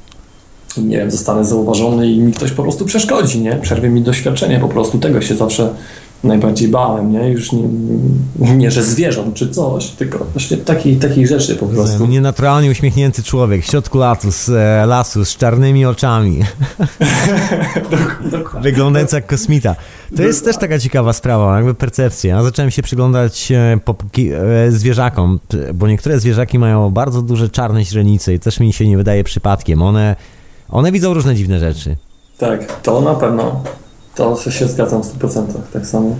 nie 0.78 0.98
wiem, 0.98 1.12
zostanę 1.12 1.45
zauważony 1.45 2.12
i 2.12 2.20
mi 2.20 2.34
ktoś 2.34 2.52
po 2.52 2.64
prostu 2.64 2.86
przeszkodzi, 2.86 3.41
nie? 3.41 3.56
Przerwie 3.56 3.90
mi 3.90 4.02
doświadczenie 4.02 4.60
po 4.60 4.68
prostu, 4.68 4.99
tego 4.99 5.22
się 5.22 5.36
zawsze 5.36 5.70
najbardziej 6.23 6.68
bałem, 6.68 7.11
nie? 7.11 7.30
Już 7.30 7.52
nie, 7.52 8.56
nie 8.56 8.72
że 8.72 8.84
zwierząt 8.84 9.35
czy 9.35 9.49
coś, 9.49 9.88
tylko 9.88 10.26
właśnie 10.34 10.57
takich, 10.57 10.99
takich 10.99 11.27
rzeczy 11.27 11.56
po 11.56 11.65
prostu. 11.65 12.06
Nienaturalnie 12.06 12.72
uśmiechnięty 12.72 13.23
człowiek 13.23 13.64
w 13.64 13.65
środku 13.65 13.98
lasu 13.98 14.31
z, 14.31 14.49
e, 14.49 14.85
lasu 14.85 15.26
z 15.26 15.38
czarnymi 15.38 15.85
oczami. 15.85 16.39
Wyglądający 18.61 19.15
jak 19.15 19.27
kosmita. 19.27 19.76
To 20.15 20.23
jest 20.23 20.45
też 20.45 20.57
taka 20.57 20.80
ciekawa 20.80 21.14
sprawa, 21.14 21.56
jakby 21.56 21.73
percepcja. 21.73 22.35
Ja 22.35 22.44
zacząłem 22.44 22.72
się 22.72 22.81
przyglądać 22.81 23.52
e, 23.52 23.80
e, 24.68 24.72
zwierzakom, 24.72 25.39
bo 25.73 25.88
niektóre 25.88 26.19
zwierzaki 26.19 26.60
mają 26.60 26.89
bardzo 26.89 27.22
duże 27.22 27.49
czarne 27.49 27.85
źrenice 27.85 28.34
i 28.34 28.39
też 28.39 28.60
mi 28.60 28.73
się 28.73 28.88
nie 28.88 28.98
wydaje 28.98 29.23
przypadkiem. 29.23 29.81
One, 29.81 30.15
one 30.69 30.91
widzą 30.91 31.14
różne 31.14 31.35
dziwne 31.35 31.60
rzeczy. 31.60 31.95
Tak, 32.38 32.81
to 32.81 33.02
na 33.02 33.15
pewno. 33.15 33.64
To 34.18 34.52
się 34.52 34.68
zgadzam 34.68 35.03
w 35.03 35.19
100%, 35.19 35.44
tak 35.73 35.85
samo. 35.85 36.15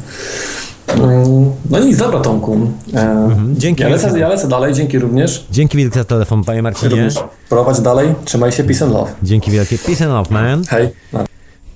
Mm, 0.88 1.52
no 1.70 1.80
nic, 1.80 1.98
dobra 1.98 2.20
Tomku. 2.20 2.72
E, 2.94 3.02
mhm, 3.02 3.56
dzięki. 3.58 3.84
Ja 3.84 3.90
lecę, 3.90 4.20
ja 4.20 4.28
lecę 4.28 4.48
dalej, 4.48 4.74
dzięki 4.74 5.00
również. 5.00 5.46
Dzięki 5.52 5.78
wielkie 5.78 6.00
za 6.00 6.06
telefon, 6.06 6.44
panie 6.44 6.62
Marcinie. 6.62 6.90
Również. 6.90 7.16
Prowadź 7.50 7.82
dalej, 7.82 8.16
trzymaj 8.26 8.52
się, 8.52 8.64
peace 8.64 8.86
and 8.86 8.94
love. 8.94 9.12
Dzięki 9.24 9.52
wielkie, 9.52 9.78
peace 9.78 10.06
and 10.06 10.14
love, 10.14 10.34
man. 10.34 10.64
Hej. 10.70 10.90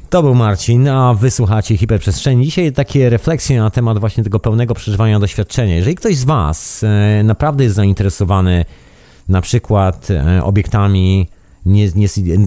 To 0.09 0.23
był 0.23 0.35
Marcin, 0.35 0.87
a 0.87 1.13
wysłuchacie 1.13 1.77
hiperprzestrzeni. 1.77 2.45
Dzisiaj 2.45 2.71
takie 2.71 3.09
refleksje 3.09 3.59
na 3.59 3.69
temat 3.69 3.99
właśnie 3.99 4.23
tego 4.23 4.39
pełnego 4.39 4.73
przeżywania 4.73 5.19
doświadczenia. 5.19 5.75
Jeżeli 5.75 5.95
ktoś 5.95 6.17
z 6.17 6.23
Was 6.23 6.83
e, 6.83 7.23
naprawdę 7.23 7.63
jest 7.63 7.75
zainteresowany 7.75 8.65
na 9.29 9.41
przykład 9.41 10.07
e, 10.11 10.43
obiektami 10.43 11.27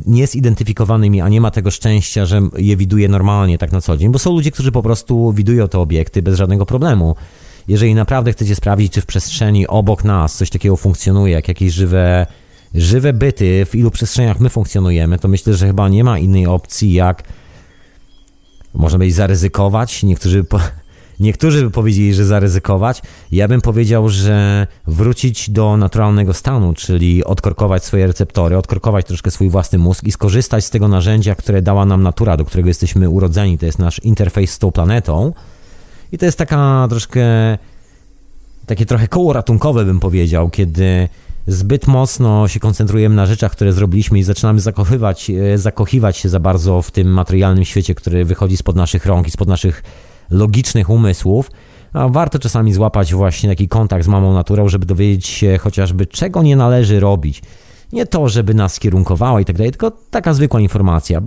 niezidentyfikowanymi, 0.07 1.21
a 1.21 1.29
nie 1.29 1.41
ma 1.41 1.51
tego 1.51 1.71
szczęścia, 1.71 2.27
że 2.27 2.41
je 2.57 2.77
widuje 2.77 3.09
normalnie 3.09 3.59
tak 3.59 3.73
na 3.73 3.81
co 3.81 3.97
dzień, 3.97 4.13
bo 4.13 4.19
są 4.19 4.33
ludzie, 4.33 4.51
którzy 4.51 4.73
po 4.73 4.83
prostu 4.83 5.33
widują 5.33 5.69
te 5.69 5.79
obiekty 5.79 6.23
bez 6.23 6.37
żadnego 6.37 6.67
problemu. 6.67 7.17
Jeżeli 7.69 7.95
naprawdę 7.95 8.33
chcecie 8.33 8.55
sprawdzić, 8.55 8.93
czy 8.93 9.01
w 9.01 9.07
przestrzeni 9.07 9.67
obok 9.67 10.05
nas 10.05 10.37
coś 10.37 10.51
takiego 10.51 10.77
funkcjonuje, 10.77 11.33
jak 11.33 11.49
jakieś 11.49 11.73
żywe, 11.73 12.27
żywe 12.75 13.13
byty, 13.13 13.67
w 13.71 13.75
ilu 13.75 13.91
przestrzeniach 13.91 14.41
my 14.41 14.51
funkcjonujemy, 14.51 15.19
to 15.19 15.29
myślę, 15.29 15.55
że 15.55 15.67
chyba 15.67 15.89
nie 15.89 16.05
ma 16.05 16.19
innej 16.19 16.47
opcji, 16.47 16.93
jak 16.93 17.23
można 18.75 18.99
być 18.99 19.15
zaryzykować. 19.15 20.03
Niektórzy 20.03 20.45
Niektórzy 21.21 21.63
by 21.63 21.71
powiedzieli, 21.71 22.15
że 22.15 22.25
zaryzykować. 22.25 23.03
Ja 23.33 23.49
bym 23.49 23.61
powiedział, 23.61 24.09
że 24.09 24.67
wrócić 24.87 25.51
do 25.51 25.77
naturalnego 25.77 26.35
stanu, 26.35 26.75
czyli 26.75 27.25
odkorkować 27.25 27.85
swoje 27.85 28.07
receptory, 28.07 28.57
odkorkować 28.57 29.07
troszkę 29.07 29.31
swój 29.31 29.49
własny 29.49 29.79
mózg 29.79 30.05
i 30.05 30.13
skorzystać 30.13 30.65
z 30.65 30.71
tego 30.71 30.89
narzędzia, 30.89 31.35
które 31.35 31.63
dała 31.63 31.85
nam 31.85 32.03
natura, 32.03 32.37
do 32.37 32.45
którego 32.45 32.69
jesteśmy 32.69 33.11
urodzeni. 33.11 33.59
To 33.59 33.67
jest 33.67 33.79
nasz 33.79 33.99
interfejs 33.99 34.51
z 34.51 34.59
tą 34.59 34.73
planetą. 34.73 35.33
I 36.13 36.19
to 36.19 36.27
jest 36.27 36.39
taka 36.39 36.87
troszkę, 36.91 37.25
takie 38.67 38.87
trochę 38.87 39.09
koło 39.09 39.33
ratunkowe, 39.33 39.85
bym 39.85 40.01
powiedział, 40.01 40.51
kiedy 40.51 41.09
zbyt 41.47 41.87
mocno 41.87 42.49
się 42.49 42.61
koncentrujemy 42.61 43.15
na 43.15 43.27
rzeczach, 43.27 43.53
które 43.53 43.73
zrobiliśmy 43.73 44.19
i 44.19 44.23
zaczynamy 44.23 44.61
zakochywać, 44.61 45.31
e, 45.31 45.59
zakochiwać 45.59 46.17
się 46.17 46.29
za 46.29 46.41
bardzo 46.41 46.83
w 46.83 46.91
tym 46.91 47.09
materialnym 47.09 47.65
świecie, 47.65 47.95
który 47.95 48.25
wychodzi 48.25 48.57
spod 48.57 48.77
naszych 48.77 49.07
rąk 49.07 49.27
i 49.27 49.31
spod 49.31 49.49
naszych 49.49 49.83
logicznych 50.31 50.91
umysłów, 50.91 51.51
a 51.93 52.09
warto 52.09 52.39
czasami 52.39 52.73
złapać 52.73 53.15
właśnie 53.15 53.49
taki 53.49 53.69
kontakt 53.69 54.05
z 54.05 54.09
mamą 54.09 54.35
naturą, 54.35 54.69
żeby 54.69 54.87
dowiedzieć 54.87 55.27
się 55.27 55.59
chociażby 55.59 56.07
czego 56.07 56.43
nie 56.43 56.57
należy 56.57 57.01
robić. 57.01 57.43
Nie 57.93 58.07
to, 58.07 58.29
żeby 58.29 58.55
nas 58.55 58.79
kierunkowała 58.79 59.41
i 59.41 59.45
tak 59.45 59.57
dalej, 59.57 59.71
tylko 59.71 59.93
taka 60.11 60.35
zwykła 60.35 60.61
informacja, 60.61 61.21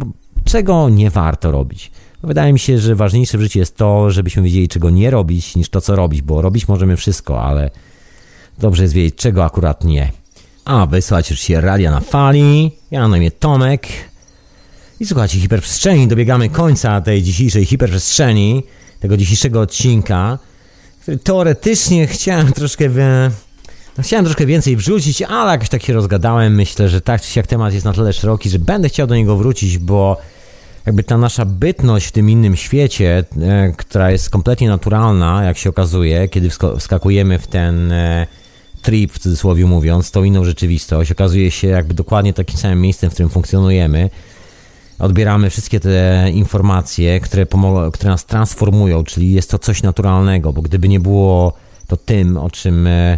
czego 0.44 0.90
nie 0.90 1.10
warto 1.10 1.52
robić. 1.52 1.92
Wydaje 2.24 2.54
mi 2.54 2.60
się, 2.60 2.78
że 2.78 2.96
ważniejsze 2.96 3.38
w 3.38 3.42
życiu 3.42 3.60
jest 3.60 3.78
to, 3.78 4.12
żebyśmy 4.12 4.44
wiedzieli, 4.44 4.68
czego 4.68 4.90
nie 4.90 5.12
robić, 5.12 5.56
niż 5.56 5.70
to, 5.70 5.82
co 5.82 5.96
robić, 5.96 6.22
bo 6.22 6.42
robić 6.42 6.68
możemy 6.68 6.98
wszystko, 6.98 7.44
ale 7.44 7.72
dobrze 8.60 8.84
jest 8.84 8.94
wiedzieć, 8.94 9.16
czego 9.16 9.46
akurat 9.46 9.84
nie. 9.84 10.12
A, 10.66 10.86
wysłać 10.86 11.30
już 11.30 11.40
się 11.40 11.62
radia 11.62 11.92
na 11.92 12.00
fali. 12.00 12.72
Ja 12.92 13.08
na 13.08 13.18
imię 13.18 13.32
Tomek. 13.32 13.88
I 15.00 15.06
słuchajcie, 15.06 15.40
hiperprzestrzeni, 15.40 16.08
dobiegamy 16.08 16.50
końca 16.50 17.02
tej 17.02 17.24
dzisiejszej 17.24 17.66
hiperprzestrzeni 17.66 18.64
tego 19.00 19.18
dzisiejszego 19.18 19.62
odcinka, 19.62 20.40
teoretycznie 21.24 22.08
chciałem 22.08 22.54
troszkę... 22.54 22.90
No, 23.98 24.04
chciałem 24.04 24.26
troszkę 24.26 24.46
więcej 24.46 24.76
wrzucić, 24.76 25.22
ale 25.22 25.52
jakoś 25.52 25.70
tak 25.70 25.84
się 25.84 25.94
rozgadałem. 25.94 26.56
Myślę, 26.56 26.90
że 26.90 27.02
tak 27.02 27.22
czy 27.22 27.32
siak 27.32 27.48
temat 27.48 27.74
jest 27.74 27.86
na 27.86 27.94
tyle 27.94 28.14
szeroki, 28.14 28.50
że 28.50 28.60
będę 28.60 28.90
chciał 28.90 29.08
do 29.08 29.16
niego 29.16 29.38
wrócić, 29.38 29.78
bo 29.78 30.18
jakby 30.86 31.04
ta 31.04 31.18
nasza 31.18 31.46
bytność 31.46 32.06
w 32.08 32.12
tym 32.12 32.30
innym 32.30 32.56
świecie, 32.56 33.24
e, 33.42 33.74
która 33.78 34.12
jest 34.12 34.30
kompletnie 34.30 34.70
naturalna, 34.70 35.44
jak 35.44 35.58
się 35.58 35.70
okazuje, 35.70 36.30
kiedy 36.30 36.50
wskakujemy 36.78 37.40
w 37.40 37.48
ten 37.48 37.92
e, 37.92 38.28
trip, 38.82 39.14
w 39.14 39.20
cudzysłowie 39.20 39.66
mówiąc, 39.66 40.12
tą 40.12 40.24
inną 40.24 40.44
rzeczywistość, 40.44 41.12
okazuje 41.12 41.52
się 41.52 41.68
jakby 41.68 41.94
dokładnie 41.94 42.34
takim 42.34 42.58
samym 42.58 42.82
miejscem, 42.82 43.10
w 43.10 43.14
którym 43.14 43.30
funkcjonujemy 43.30 44.10
odbieramy 45.00 45.50
wszystkie 45.50 45.80
te 45.80 46.30
informacje, 46.34 47.20
które, 47.20 47.46
pomogą, 47.46 47.92
które 47.92 48.12
nas 48.12 48.26
transformują, 48.26 49.04
czyli 49.04 49.32
jest 49.32 49.52
to 49.52 49.60
coś 49.60 49.84
naturalnego, 49.84 50.54
bo 50.54 50.62
gdyby 50.62 50.90
nie 50.90 51.00
było 51.00 51.54
to 51.88 51.98
tym, 51.98 52.38
o 52.38 52.50
czym 52.50 52.88
e, 52.88 53.18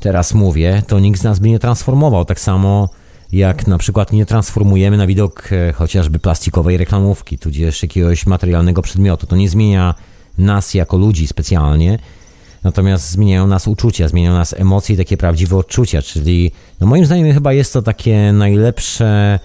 teraz 0.00 0.34
mówię, 0.34 0.82
to 0.86 1.00
nikt 1.00 1.20
z 1.20 1.24
nas 1.24 1.38
by 1.38 1.48
nie 1.48 1.58
transformował. 1.58 2.24
Tak 2.24 2.40
samo 2.40 2.88
jak 3.32 3.66
na 3.66 3.78
przykład 3.78 4.12
nie 4.12 4.26
transformujemy 4.26 4.96
na 4.96 5.06
widok 5.06 5.48
e, 5.52 5.72
chociażby 5.72 6.18
plastikowej 6.18 6.76
reklamówki, 6.76 7.38
tudzież 7.38 7.82
jakiegoś 7.82 8.26
materialnego 8.26 8.82
przedmiotu. 8.82 9.26
To 9.26 9.36
nie 9.36 9.48
zmienia 9.48 9.94
nas 10.38 10.74
jako 10.74 10.96
ludzi 10.96 11.26
specjalnie, 11.26 11.98
natomiast 12.64 13.10
zmieniają 13.10 13.46
nas 13.46 13.68
uczucia, 13.68 14.08
zmieniają 14.08 14.34
nas 14.34 14.52
emocje 14.52 14.94
i 14.94 14.98
takie 14.98 15.16
prawdziwe 15.16 15.56
odczucia, 15.56 16.02
czyli 16.02 16.52
no 16.80 16.86
moim 16.86 17.06
zdaniem 17.06 17.34
chyba 17.34 17.52
jest 17.52 17.72
to 17.72 17.82
takie 17.82 18.32
najlepsze 18.32 19.38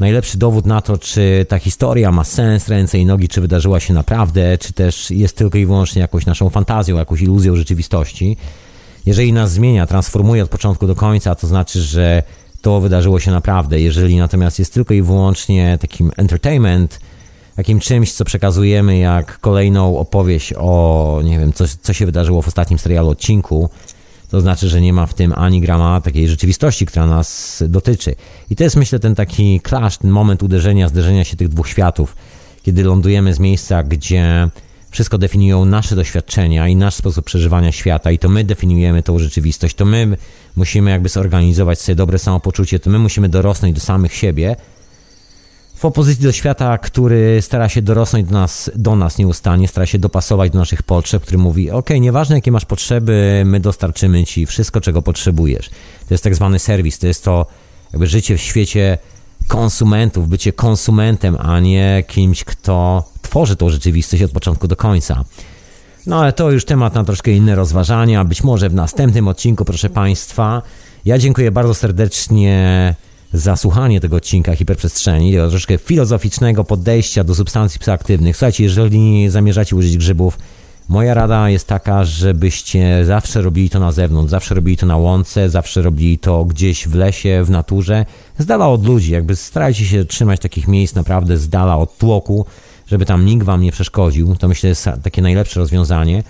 najlepszy 0.00 0.38
dowód 0.38 0.66
na 0.66 0.80
to, 0.80 0.98
czy 0.98 1.46
ta 1.48 1.58
historia 1.58 2.12
ma 2.12 2.24
sens, 2.24 2.68
ręce 2.68 2.98
i 2.98 3.06
nogi, 3.06 3.28
czy 3.28 3.40
wydarzyła 3.40 3.80
się 3.80 3.94
naprawdę, 3.94 4.58
czy 4.58 4.72
też 4.72 5.10
jest 5.10 5.36
tylko 5.36 5.58
i 5.58 5.66
wyłącznie 5.66 6.02
jakąś 6.02 6.26
naszą 6.26 6.50
fantazją, 6.50 6.96
jakąś 6.96 7.20
iluzją 7.20 7.56
rzeczywistości. 7.56 8.36
Jeżeli 9.06 9.32
nas 9.32 9.52
zmienia, 9.52 9.86
transformuje 9.86 10.42
od 10.42 10.50
początku 10.50 10.86
do 10.86 10.94
końca, 10.94 11.34
to 11.34 11.46
znaczy, 11.46 11.82
że 11.82 12.22
to 12.60 12.80
wydarzyło 12.80 13.20
się 13.20 13.30
naprawdę. 13.30 13.80
Jeżeli 13.80 14.16
natomiast 14.16 14.58
jest 14.58 14.74
tylko 14.74 14.94
i 14.94 15.02
wyłącznie 15.02 15.78
takim 15.80 16.12
entertainment, 16.16 17.00
takim 17.56 17.80
czymś, 17.80 18.12
co 18.12 18.24
przekazujemy 18.24 18.98
jak 18.98 19.38
kolejną 19.40 19.98
opowieść 19.98 20.54
o, 20.56 21.20
nie 21.24 21.38
wiem, 21.38 21.52
co, 21.52 21.64
co 21.82 21.92
się 21.92 22.06
wydarzyło 22.06 22.42
w 22.42 22.48
ostatnim 22.48 22.78
serialu 22.78 23.08
odcinku, 23.08 23.70
to 24.30 24.40
znaczy, 24.40 24.68
że 24.68 24.80
nie 24.80 24.92
ma 24.92 25.06
w 25.06 25.14
tym 25.14 25.32
ani 25.36 25.60
grama 25.60 26.00
takiej 26.00 26.28
rzeczywistości, 26.28 26.86
która 26.86 27.06
nas 27.06 27.62
dotyczy. 27.68 28.14
I 28.50 28.56
to 28.56 28.64
jest, 28.64 28.76
myślę, 28.76 28.98
ten 28.98 29.14
taki 29.14 29.60
clash, 29.68 29.98
ten 29.98 30.10
moment 30.10 30.42
uderzenia, 30.42 30.88
zderzenia 30.88 31.24
się 31.24 31.36
tych 31.36 31.48
dwóch 31.48 31.68
światów, 31.68 32.16
kiedy 32.62 32.84
lądujemy 32.84 33.34
z 33.34 33.38
miejsca, 33.38 33.82
gdzie 33.82 34.48
wszystko 34.90 35.18
definiują 35.18 35.64
nasze 35.64 35.96
doświadczenia 35.96 36.68
i 36.68 36.76
nasz 36.76 36.94
sposób 36.94 37.24
przeżywania 37.24 37.72
świata, 37.72 38.10
i 38.10 38.18
to 38.18 38.28
my 38.28 38.44
definiujemy 38.44 39.02
tą 39.02 39.18
rzeczywistość, 39.18 39.74
to 39.74 39.84
my 39.84 40.16
musimy 40.56 40.90
jakby 40.90 41.08
zorganizować 41.08 41.80
sobie 41.80 41.96
dobre 41.96 42.18
samopoczucie, 42.18 42.80
to 42.80 42.90
my 42.90 42.98
musimy 42.98 43.28
dorosnąć 43.28 43.74
do 43.74 43.80
samych 43.80 44.14
siebie 44.14 44.56
w 45.80 45.84
opozycji 45.84 46.24
do 46.24 46.32
świata, 46.32 46.78
który 46.78 47.42
stara 47.42 47.68
się 47.68 47.82
dorosnąć 47.82 48.28
do 48.28 48.34
nas, 48.34 48.70
do 48.74 48.96
nas 48.96 49.18
nieustannie, 49.18 49.68
stara 49.68 49.86
się 49.86 49.98
dopasować 49.98 50.52
do 50.52 50.58
naszych 50.58 50.82
potrzeb, 50.82 51.22
który 51.22 51.38
mówi: 51.38 51.70
OK, 51.70 51.90
nieważne 52.00 52.34
jakie 52.34 52.52
masz 52.52 52.64
potrzeby, 52.64 53.42
my 53.46 53.60
dostarczymy 53.60 54.24
ci 54.24 54.46
wszystko, 54.46 54.80
czego 54.80 55.02
potrzebujesz. 55.02 55.68
To 56.08 56.14
jest 56.14 56.24
tak 56.24 56.34
zwany 56.34 56.58
serwis, 56.58 56.98
to 56.98 57.06
jest 57.06 57.24
to 57.24 57.46
jakby 57.92 58.06
życie 58.06 58.36
w 58.36 58.40
świecie 58.40 58.98
konsumentów, 59.48 60.28
bycie 60.28 60.52
konsumentem, 60.52 61.36
a 61.40 61.60
nie 61.60 62.04
kimś, 62.06 62.44
kto 62.44 63.04
tworzy 63.22 63.56
tą 63.56 63.70
rzeczywistość 63.70 64.22
od 64.22 64.30
początku 64.30 64.68
do 64.68 64.76
końca. 64.76 65.24
No 66.06 66.20
ale 66.20 66.32
to 66.32 66.50
już 66.50 66.64
temat 66.64 66.94
na 66.94 67.04
troszkę 67.04 67.30
inne 67.30 67.54
rozważania, 67.54 68.24
być 68.24 68.42
może 68.42 68.68
w 68.68 68.74
następnym 68.74 69.28
odcinku, 69.28 69.64
proszę 69.64 69.90
Państwa. 69.90 70.62
Ja 71.04 71.18
dziękuję 71.18 71.50
bardzo 71.50 71.74
serdecznie 71.74 72.94
za 73.32 73.56
słuchanie 73.56 74.00
tego 74.00 74.16
odcinka 74.16 74.56
hiperprzestrzeni, 74.56 75.32
tego 75.32 75.50
troszkę 75.50 75.78
filozoficznego 75.78 76.64
podejścia 76.64 77.24
do 77.24 77.34
substancji 77.34 77.80
psychoaktywnych. 77.80 78.36
Słuchajcie, 78.36 78.64
jeżeli 78.64 79.30
zamierzacie 79.30 79.76
użyć 79.76 79.96
grzybów, 79.96 80.38
Moja 80.90 81.14
rada 81.14 81.50
jest 81.50 81.66
taka, 81.66 82.04
żebyście 82.04 83.04
zawsze 83.04 83.42
robili 83.42 83.70
to 83.70 83.80
na 83.80 83.92
zewnątrz, 83.92 84.30
zawsze 84.30 84.54
robili 84.54 84.76
to 84.76 84.86
na 84.86 84.96
łące, 84.96 85.50
zawsze 85.50 85.82
robili 85.82 86.18
to 86.18 86.44
gdzieś 86.44 86.88
w 86.88 86.94
lesie, 86.94 87.42
w 87.44 87.50
naturze, 87.50 88.06
z 88.38 88.46
dala 88.46 88.68
od 88.68 88.86
ludzi. 88.86 89.12
Jakby 89.12 89.36
starajcie 89.36 89.84
się 89.84 90.04
trzymać 90.04 90.40
takich 90.40 90.68
miejsc 90.68 90.94
naprawdę 90.94 91.36
z 91.36 91.48
dala 91.48 91.76
od 91.76 91.98
tłoku, 91.98 92.46
żeby 92.86 93.06
tam 93.06 93.26
nikt 93.26 93.44
wam 93.44 93.62
nie 93.62 93.72
przeszkodził. 93.72 94.36
To 94.36 94.48
myślę 94.48 94.68
jest 94.68 94.88
takie 95.02 95.22
najlepsze 95.22 95.60
rozwiązanie. 95.60 96.22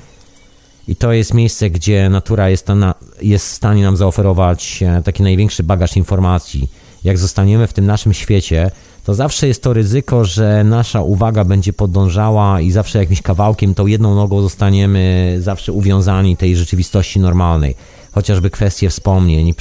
I 0.88 0.96
to 0.96 1.12
jest 1.12 1.34
miejsce, 1.34 1.70
gdzie 1.70 2.08
natura 2.08 2.48
jest, 2.48 2.68
na, 2.68 2.94
jest 3.22 3.46
w 3.46 3.52
stanie 3.52 3.82
nam 3.82 3.96
zaoferować 3.96 4.82
e, 4.82 5.02
taki 5.02 5.22
największy 5.22 5.62
bagaż 5.62 5.96
informacji. 5.96 6.68
Jak 7.04 7.18
zostaniemy 7.18 7.66
w 7.66 7.72
tym 7.72 7.86
naszym 7.86 8.12
świecie, 8.14 8.70
to 9.04 9.14
zawsze 9.14 9.48
jest 9.48 9.62
to 9.62 9.72
ryzyko, 9.72 10.24
że 10.24 10.64
nasza 10.64 11.02
uwaga 11.02 11.44
będzie 11.44 11.72
podążała 11.72 12.60
i 12.60 12.70
zawsze 12.70 12.98
jakimś 12.98 13.22
kawałkiem, 13.22 13.74
tą 13.74 13.86
jedną 13.86 14.14
nogą 14.14 14.42
zostaniemy 14.42 15.36
zawsze 15.40 15.72
uwiązani 15.72 16.36
tej 16.36 16.56
rzeczywistości 16.56 17.20
normalnej. 17.20 17.74
Chociażby 18.12 18.50
kwestie 18.50 18.90
wspomnień, 18.90 19.54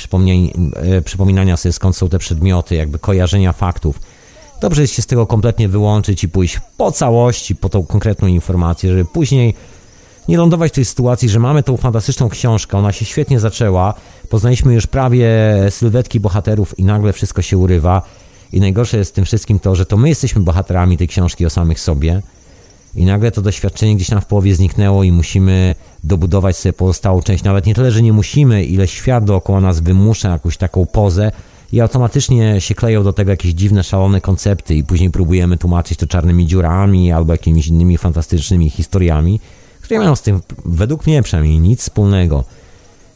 e, 0.75 1.01
przypominania 1.01 1.57
sobie 1.57 1.73
skąd 1.73 1.95
są 1.95 2.09
te 2.09 2.19
przedmioty, 2.19 2.75
jakby 2.75 2.99
kojarzenia 2.99 3.53
faktów. 3.53 3.99
Dobrze 4.61 4.81
jest 4.81 4.93
się 4.93 5.01
z 5.01 5.05
tego 5.05 5.27
kompletnie 5.27 5.69
wyłączyć 5.69 6.23
i 6.23 6.29
pójść 6.29 6.59
po 6.77 6.91
całości, 6.91 7.55
po 7.55 7.69
tą 7.69 7.85
konkretną 7.85 8.27
informację, 8.27 8.89
żeby 8.89 9.05
później 9.05 9.53
nie 10.29 10.37
lądować 10.37 10.71
w 10.71 10.75
tej 10.75 10.85
sytuacji, 10.85 11.29
że 11.29 11.39
mamy 11.39 11.63
tą 11.63 11.77
fantastyczną 11.77 12.29
książkę, 12.29 12.77
ona 12.77 12.91
się 12.91 13.05
świetnie 13.05 13.39
zaczęła, 13.39 13.93
poznaliśmy 14.29 14.73
już 14.73 14.87
prawie 14.87 15.27
sylwetki 15.69 16.19
bohaterów 16.19 16.79
i 16.79 16.83
nagle 16.83 17.13
wszystko 17.13 17.41
się 17.41 17.57
urywa. 17.57 18.01
I 18.53 18.59
najgorsze 18.59 18.97
jest 18.97 19.11
w 19.11 19.13
tym 19.13 19.25
wszystkim 19.25 19.59
to, 19.59 19.75
że 19.75 19.85
to 19.85 19.97
my 19.97 20.09
jesteśmy 20.09 20.41
bohaterami 20.41 20.97
tej 20.97 21.07
książki 21.07 21.45
o 21.45 21.49
samych 21.49 21.79
sobie. 21.79 22.21
I 22.95 23.05
nagle 23.05 23.31
to 23.31 23.41
doświadczenie 23.41 23.95
gdzieś 23.95 24.09
tam 24.09 24.21
w 24.21 24.25
połowie 24.25 24.55
zniknęło 24.55 25.03
i 25.03 25.11
musimy 25.11 25.75
dobudować 26.03 26.57
sobie 26.57 26.73
pozostałą 26.73 27.21
część. 27.21 27.43
Nawet 27.43 27.65
nie 27.65 27.75
tyle, 27.75 27.91
że 27.91 28.01
nie 28.01 28.13
musimy, 28.13 28.63
ile 28.63 28.87
świat 28.87 29.23
dookoła 29.23 29.61
nas 29.61 29.79
wymusza 29.79 30.29
jakąś 30.29 30.57
taką 30.57 30.85
pozę 30.85 31.31
i 31.71 31.81
automatycznie 31.81 32.61
się 32.61 32.75
kleją 32.75 33.03
do 33.03 33.13
tego 33.13 33.31
jakieś 33.31 33.51
dziwne, 33.51 33.83
szalone 33.83 34.21
koncepty 34.21 34.75
i 34.75 34.83
później 34.83 35.09
próbujemy 35.09 35.57
tłumaczyć 35.57 35.97
to 35.97 36.07
czarnymi 36.07 36.47
dziurami 36.47 37.11
albo 37.11 37.33
jakimiś 37.33 37.67
innymi 37.67 37.97
fantastycznymi 37.97 38.69
historiami 38.69 39.39
które 39.89 39.99
mają 39.99 40.15
z 40.15 40.21
tym, 40.21 40.41
według 40.65 41.07
mnie 41.07 41.23
przynajmniej, 41.23 41.59
nic 41.59 41.81
wspólnego. 41.81 42.43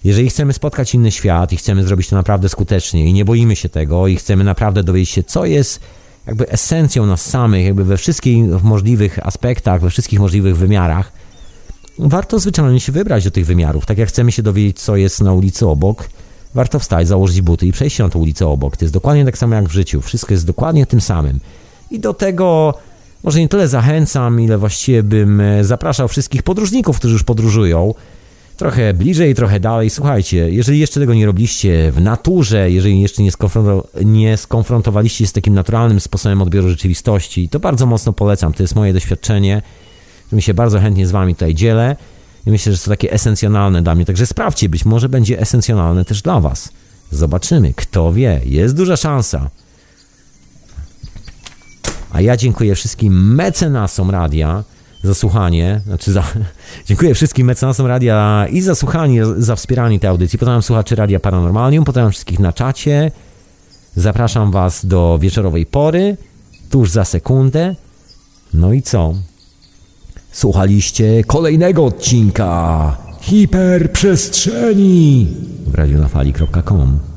Jeżeli 0.04 0.30
chcemy 0.30 0.54
spotkać 0.54 0.96
inny 0.96 1.12
świat 1.12 1.52
i 1.54 1.58
chcemy 1.58 1.84
zrobić 1.84 2.10
to 2.10 2.16
naprawdę 2.16 2.50
skutecznie 2.50 3.06
i 3.06 3.14
nie 3.14 3.26
boimy 3.26 3.56
się 3.56 3.70
tego 3.70 4.08
i 4.08 4.16
chcemy 4.16 4.44
naprawdę 4.44 4.84
dowiedzieć 4.84 5.10
się, 5.10 5.24
co 5.24 5.46
jest 5.46 5.80
jakby 6.28 6.50
esencją 6.50 7.06
nas 7.06 7.22
samych, 7.22 7.66
jakby 7.66 7.84
we 7.84 7.98
wszystkich 7.98 8.64
możliwych 8.64 9.28
aspektach, 9.28 9.82
we 9.82 9.90
wszystkich 9.90 10.20
możliwych 10.20 10.58
wymiarach, 10.58 11.12
warto 12.00 12.40
zwyczajnie 12.40 12.80
się 12.80 12.92
wybrać 12.92 13.24
do 13.24 13.32
tych 13.32 13.46
wymiarów. 13.46 13.86
Tak 13.86 13.98
jak 13.98 14.10
chcemy 14.10 14.32
się 14.32 14.44
dowiedzieć, 14.44 14.80
co 14.80 14.96
jest 14.96 15.22
na 15.22 15.34
ulicy 15.34 15.68
obok, 15.68 16.10
warto 16.54 16.80
wstać, 16.80 17.08
założyć 17.08 17.42
buty 17.42 17.68
i 17.68 17.72
przejść 17.72 18.00
na 18.00 18.10
tą 18.10 18.20
ulicę 18.20 18.48
obok. 18.48 18.78
To 18.78 18.86
jest 18.86 18.94
dokładnie 18.94 19.26
tak 19.26 19.38
samo 19.38 19.56
jak 19.56 19.66
w 19.66 19.72
życiu. 19.72 20.02
Wszystko 20.02 20.34
jest 20.34 20.46
dokładnie 20.46 20.86
tym 20.86 21.02
samym. 21.02 21.40
I 21.92 22.00
do 22.00 22.14
tego 22.14 22.74
może 23.24 23.40
nie 23.40 23.50
tyle 23.50 23.68
zachęcam, 23.68 24.42
ile 24.42 24.58
właściwie 24.58 25.04
bym 25.04 25.42
e, 25.42 25.64
zapraszał 25.64 26.08
wszystkich 26.08 26.44
podróżników, 26.44 27.00
którzy 27.00 27.14
już 27.14 27.24
podróżują, 27.24 27.94
trochę 28.58 28.94
bliżej, 28.94 29.36
trochę 29.36 29.60
dalej. 29.60 29.90
Słuchajcie, 29.90 30.52
jeżeli 30.52 30.80
jeszcze 30.80 31.00
tego 31.00 31.14
nie 31.14 31.26
robiliście 31.26 31.92
w 31.92 32.02
naturze, 32.02 32.72
jeżeli 32.72 33.02
jeszcze 33.02 33.24
nie, 33.24 33.32
nie 34.06 34.38
skonfrontowaliście 34.38 35.18
się 35.18 35.28
z 35.28 35.34
takim 35.34 35.54
naturalnym 35.54 36.00
sposobem 36.00 36.42
odbioru 36.42 36.70
rzeczywistości, 36.70 37.50
to 37.50 37.60
bardzo 37.60 37.86
mocno 37.86 38.14
polecam. 38.14 38.54
To 38.54 38.64
jest 38.64 38.76
moje 38.76 38.94
doświadczenie, 38.94 39.62
którym 40.26 40.42
się 40.42 40.54
bardzo 40.54 40.80
chętnie 40.80 41.08
z 41.08 41.12
Wami 41.12 41.36
tutaj 41.36 41.56
dzielę 41.56 41.96
i 42.46 42.52
myślę, 42.52 42.72
że 42.72 42.74
jest 42.74 42.86
to 42.86 42.92
takie 42.92 43.12
esencjonalne 43.12 43.82
dla 43.82 43.96
mnie. 43.96 44.06
Także 44.06 44.26
sprawdźcie, 44.26 44.70
być 44.70 44.86
może 44.86 45.10
będzie 45.10 45.40
esencjonalne 45.40 46.06
też 46.06 46.22
dla 46.22 46.40
Was. 46.40 46.70
Zobaczymy, 47.12 47.74
kto 47.74 48.14
wie, 48.14 48.42
jest 48.46 48.76
duża 48.76 48.98
szansa. 48.98 49.50
A 52.14 52.22
ja 52.22 52.38
dziękuję 52.38 52.76
wszystkim 52.76 53.36
mecenasom 53.36 54.12
radia 54.12 54.64
za 55.04 55.14
słuchanie, 55.14 55.82
znaczy 55.86 56.12
za, 56.12 56.24
dziękuję 56.88 57.16
wszystkim 57.16 57.48
mecenasom 57.48 57.88
radia 57.88 58.48
i 58.52 58.62
za 58.62 58.76
słuchanie, 58.76 59.26
za 59.26 59.56
wspieranie 59.56 60.00
tej 60.00 60.10
audycji. 60.10 60.40
Pozdrawiam 60.40 60.62
słuchaczy 60.62 60.96
Radia 60.96 61.20
Paranormalium, 61.20 61.86
pozdrawiam 61.86 62.12
wszystkich 62.12 62.40
na 62.40 62.54
czacie. 62.54 63.12
Zapraszam 63.96 64.52
Was 64.52 64.86
do 64.86 65.18
wieczorowej 65.22 65.66
pory, 65.66 66.18
tuż 66.70 66.90
za 66.90 67.06
sekundę. 67.06 67.76
No 68.54 68.74
i 68.74 68.82
co? 68.82 69.14
Słuchaliście 70.32 71.24
kolejnego 71.24 71.86
odcinka 71.86 72.98
hiperprzestrzeni 73.22 75.28
w 75.68 75.76
radionafali.com. 75.76 77.13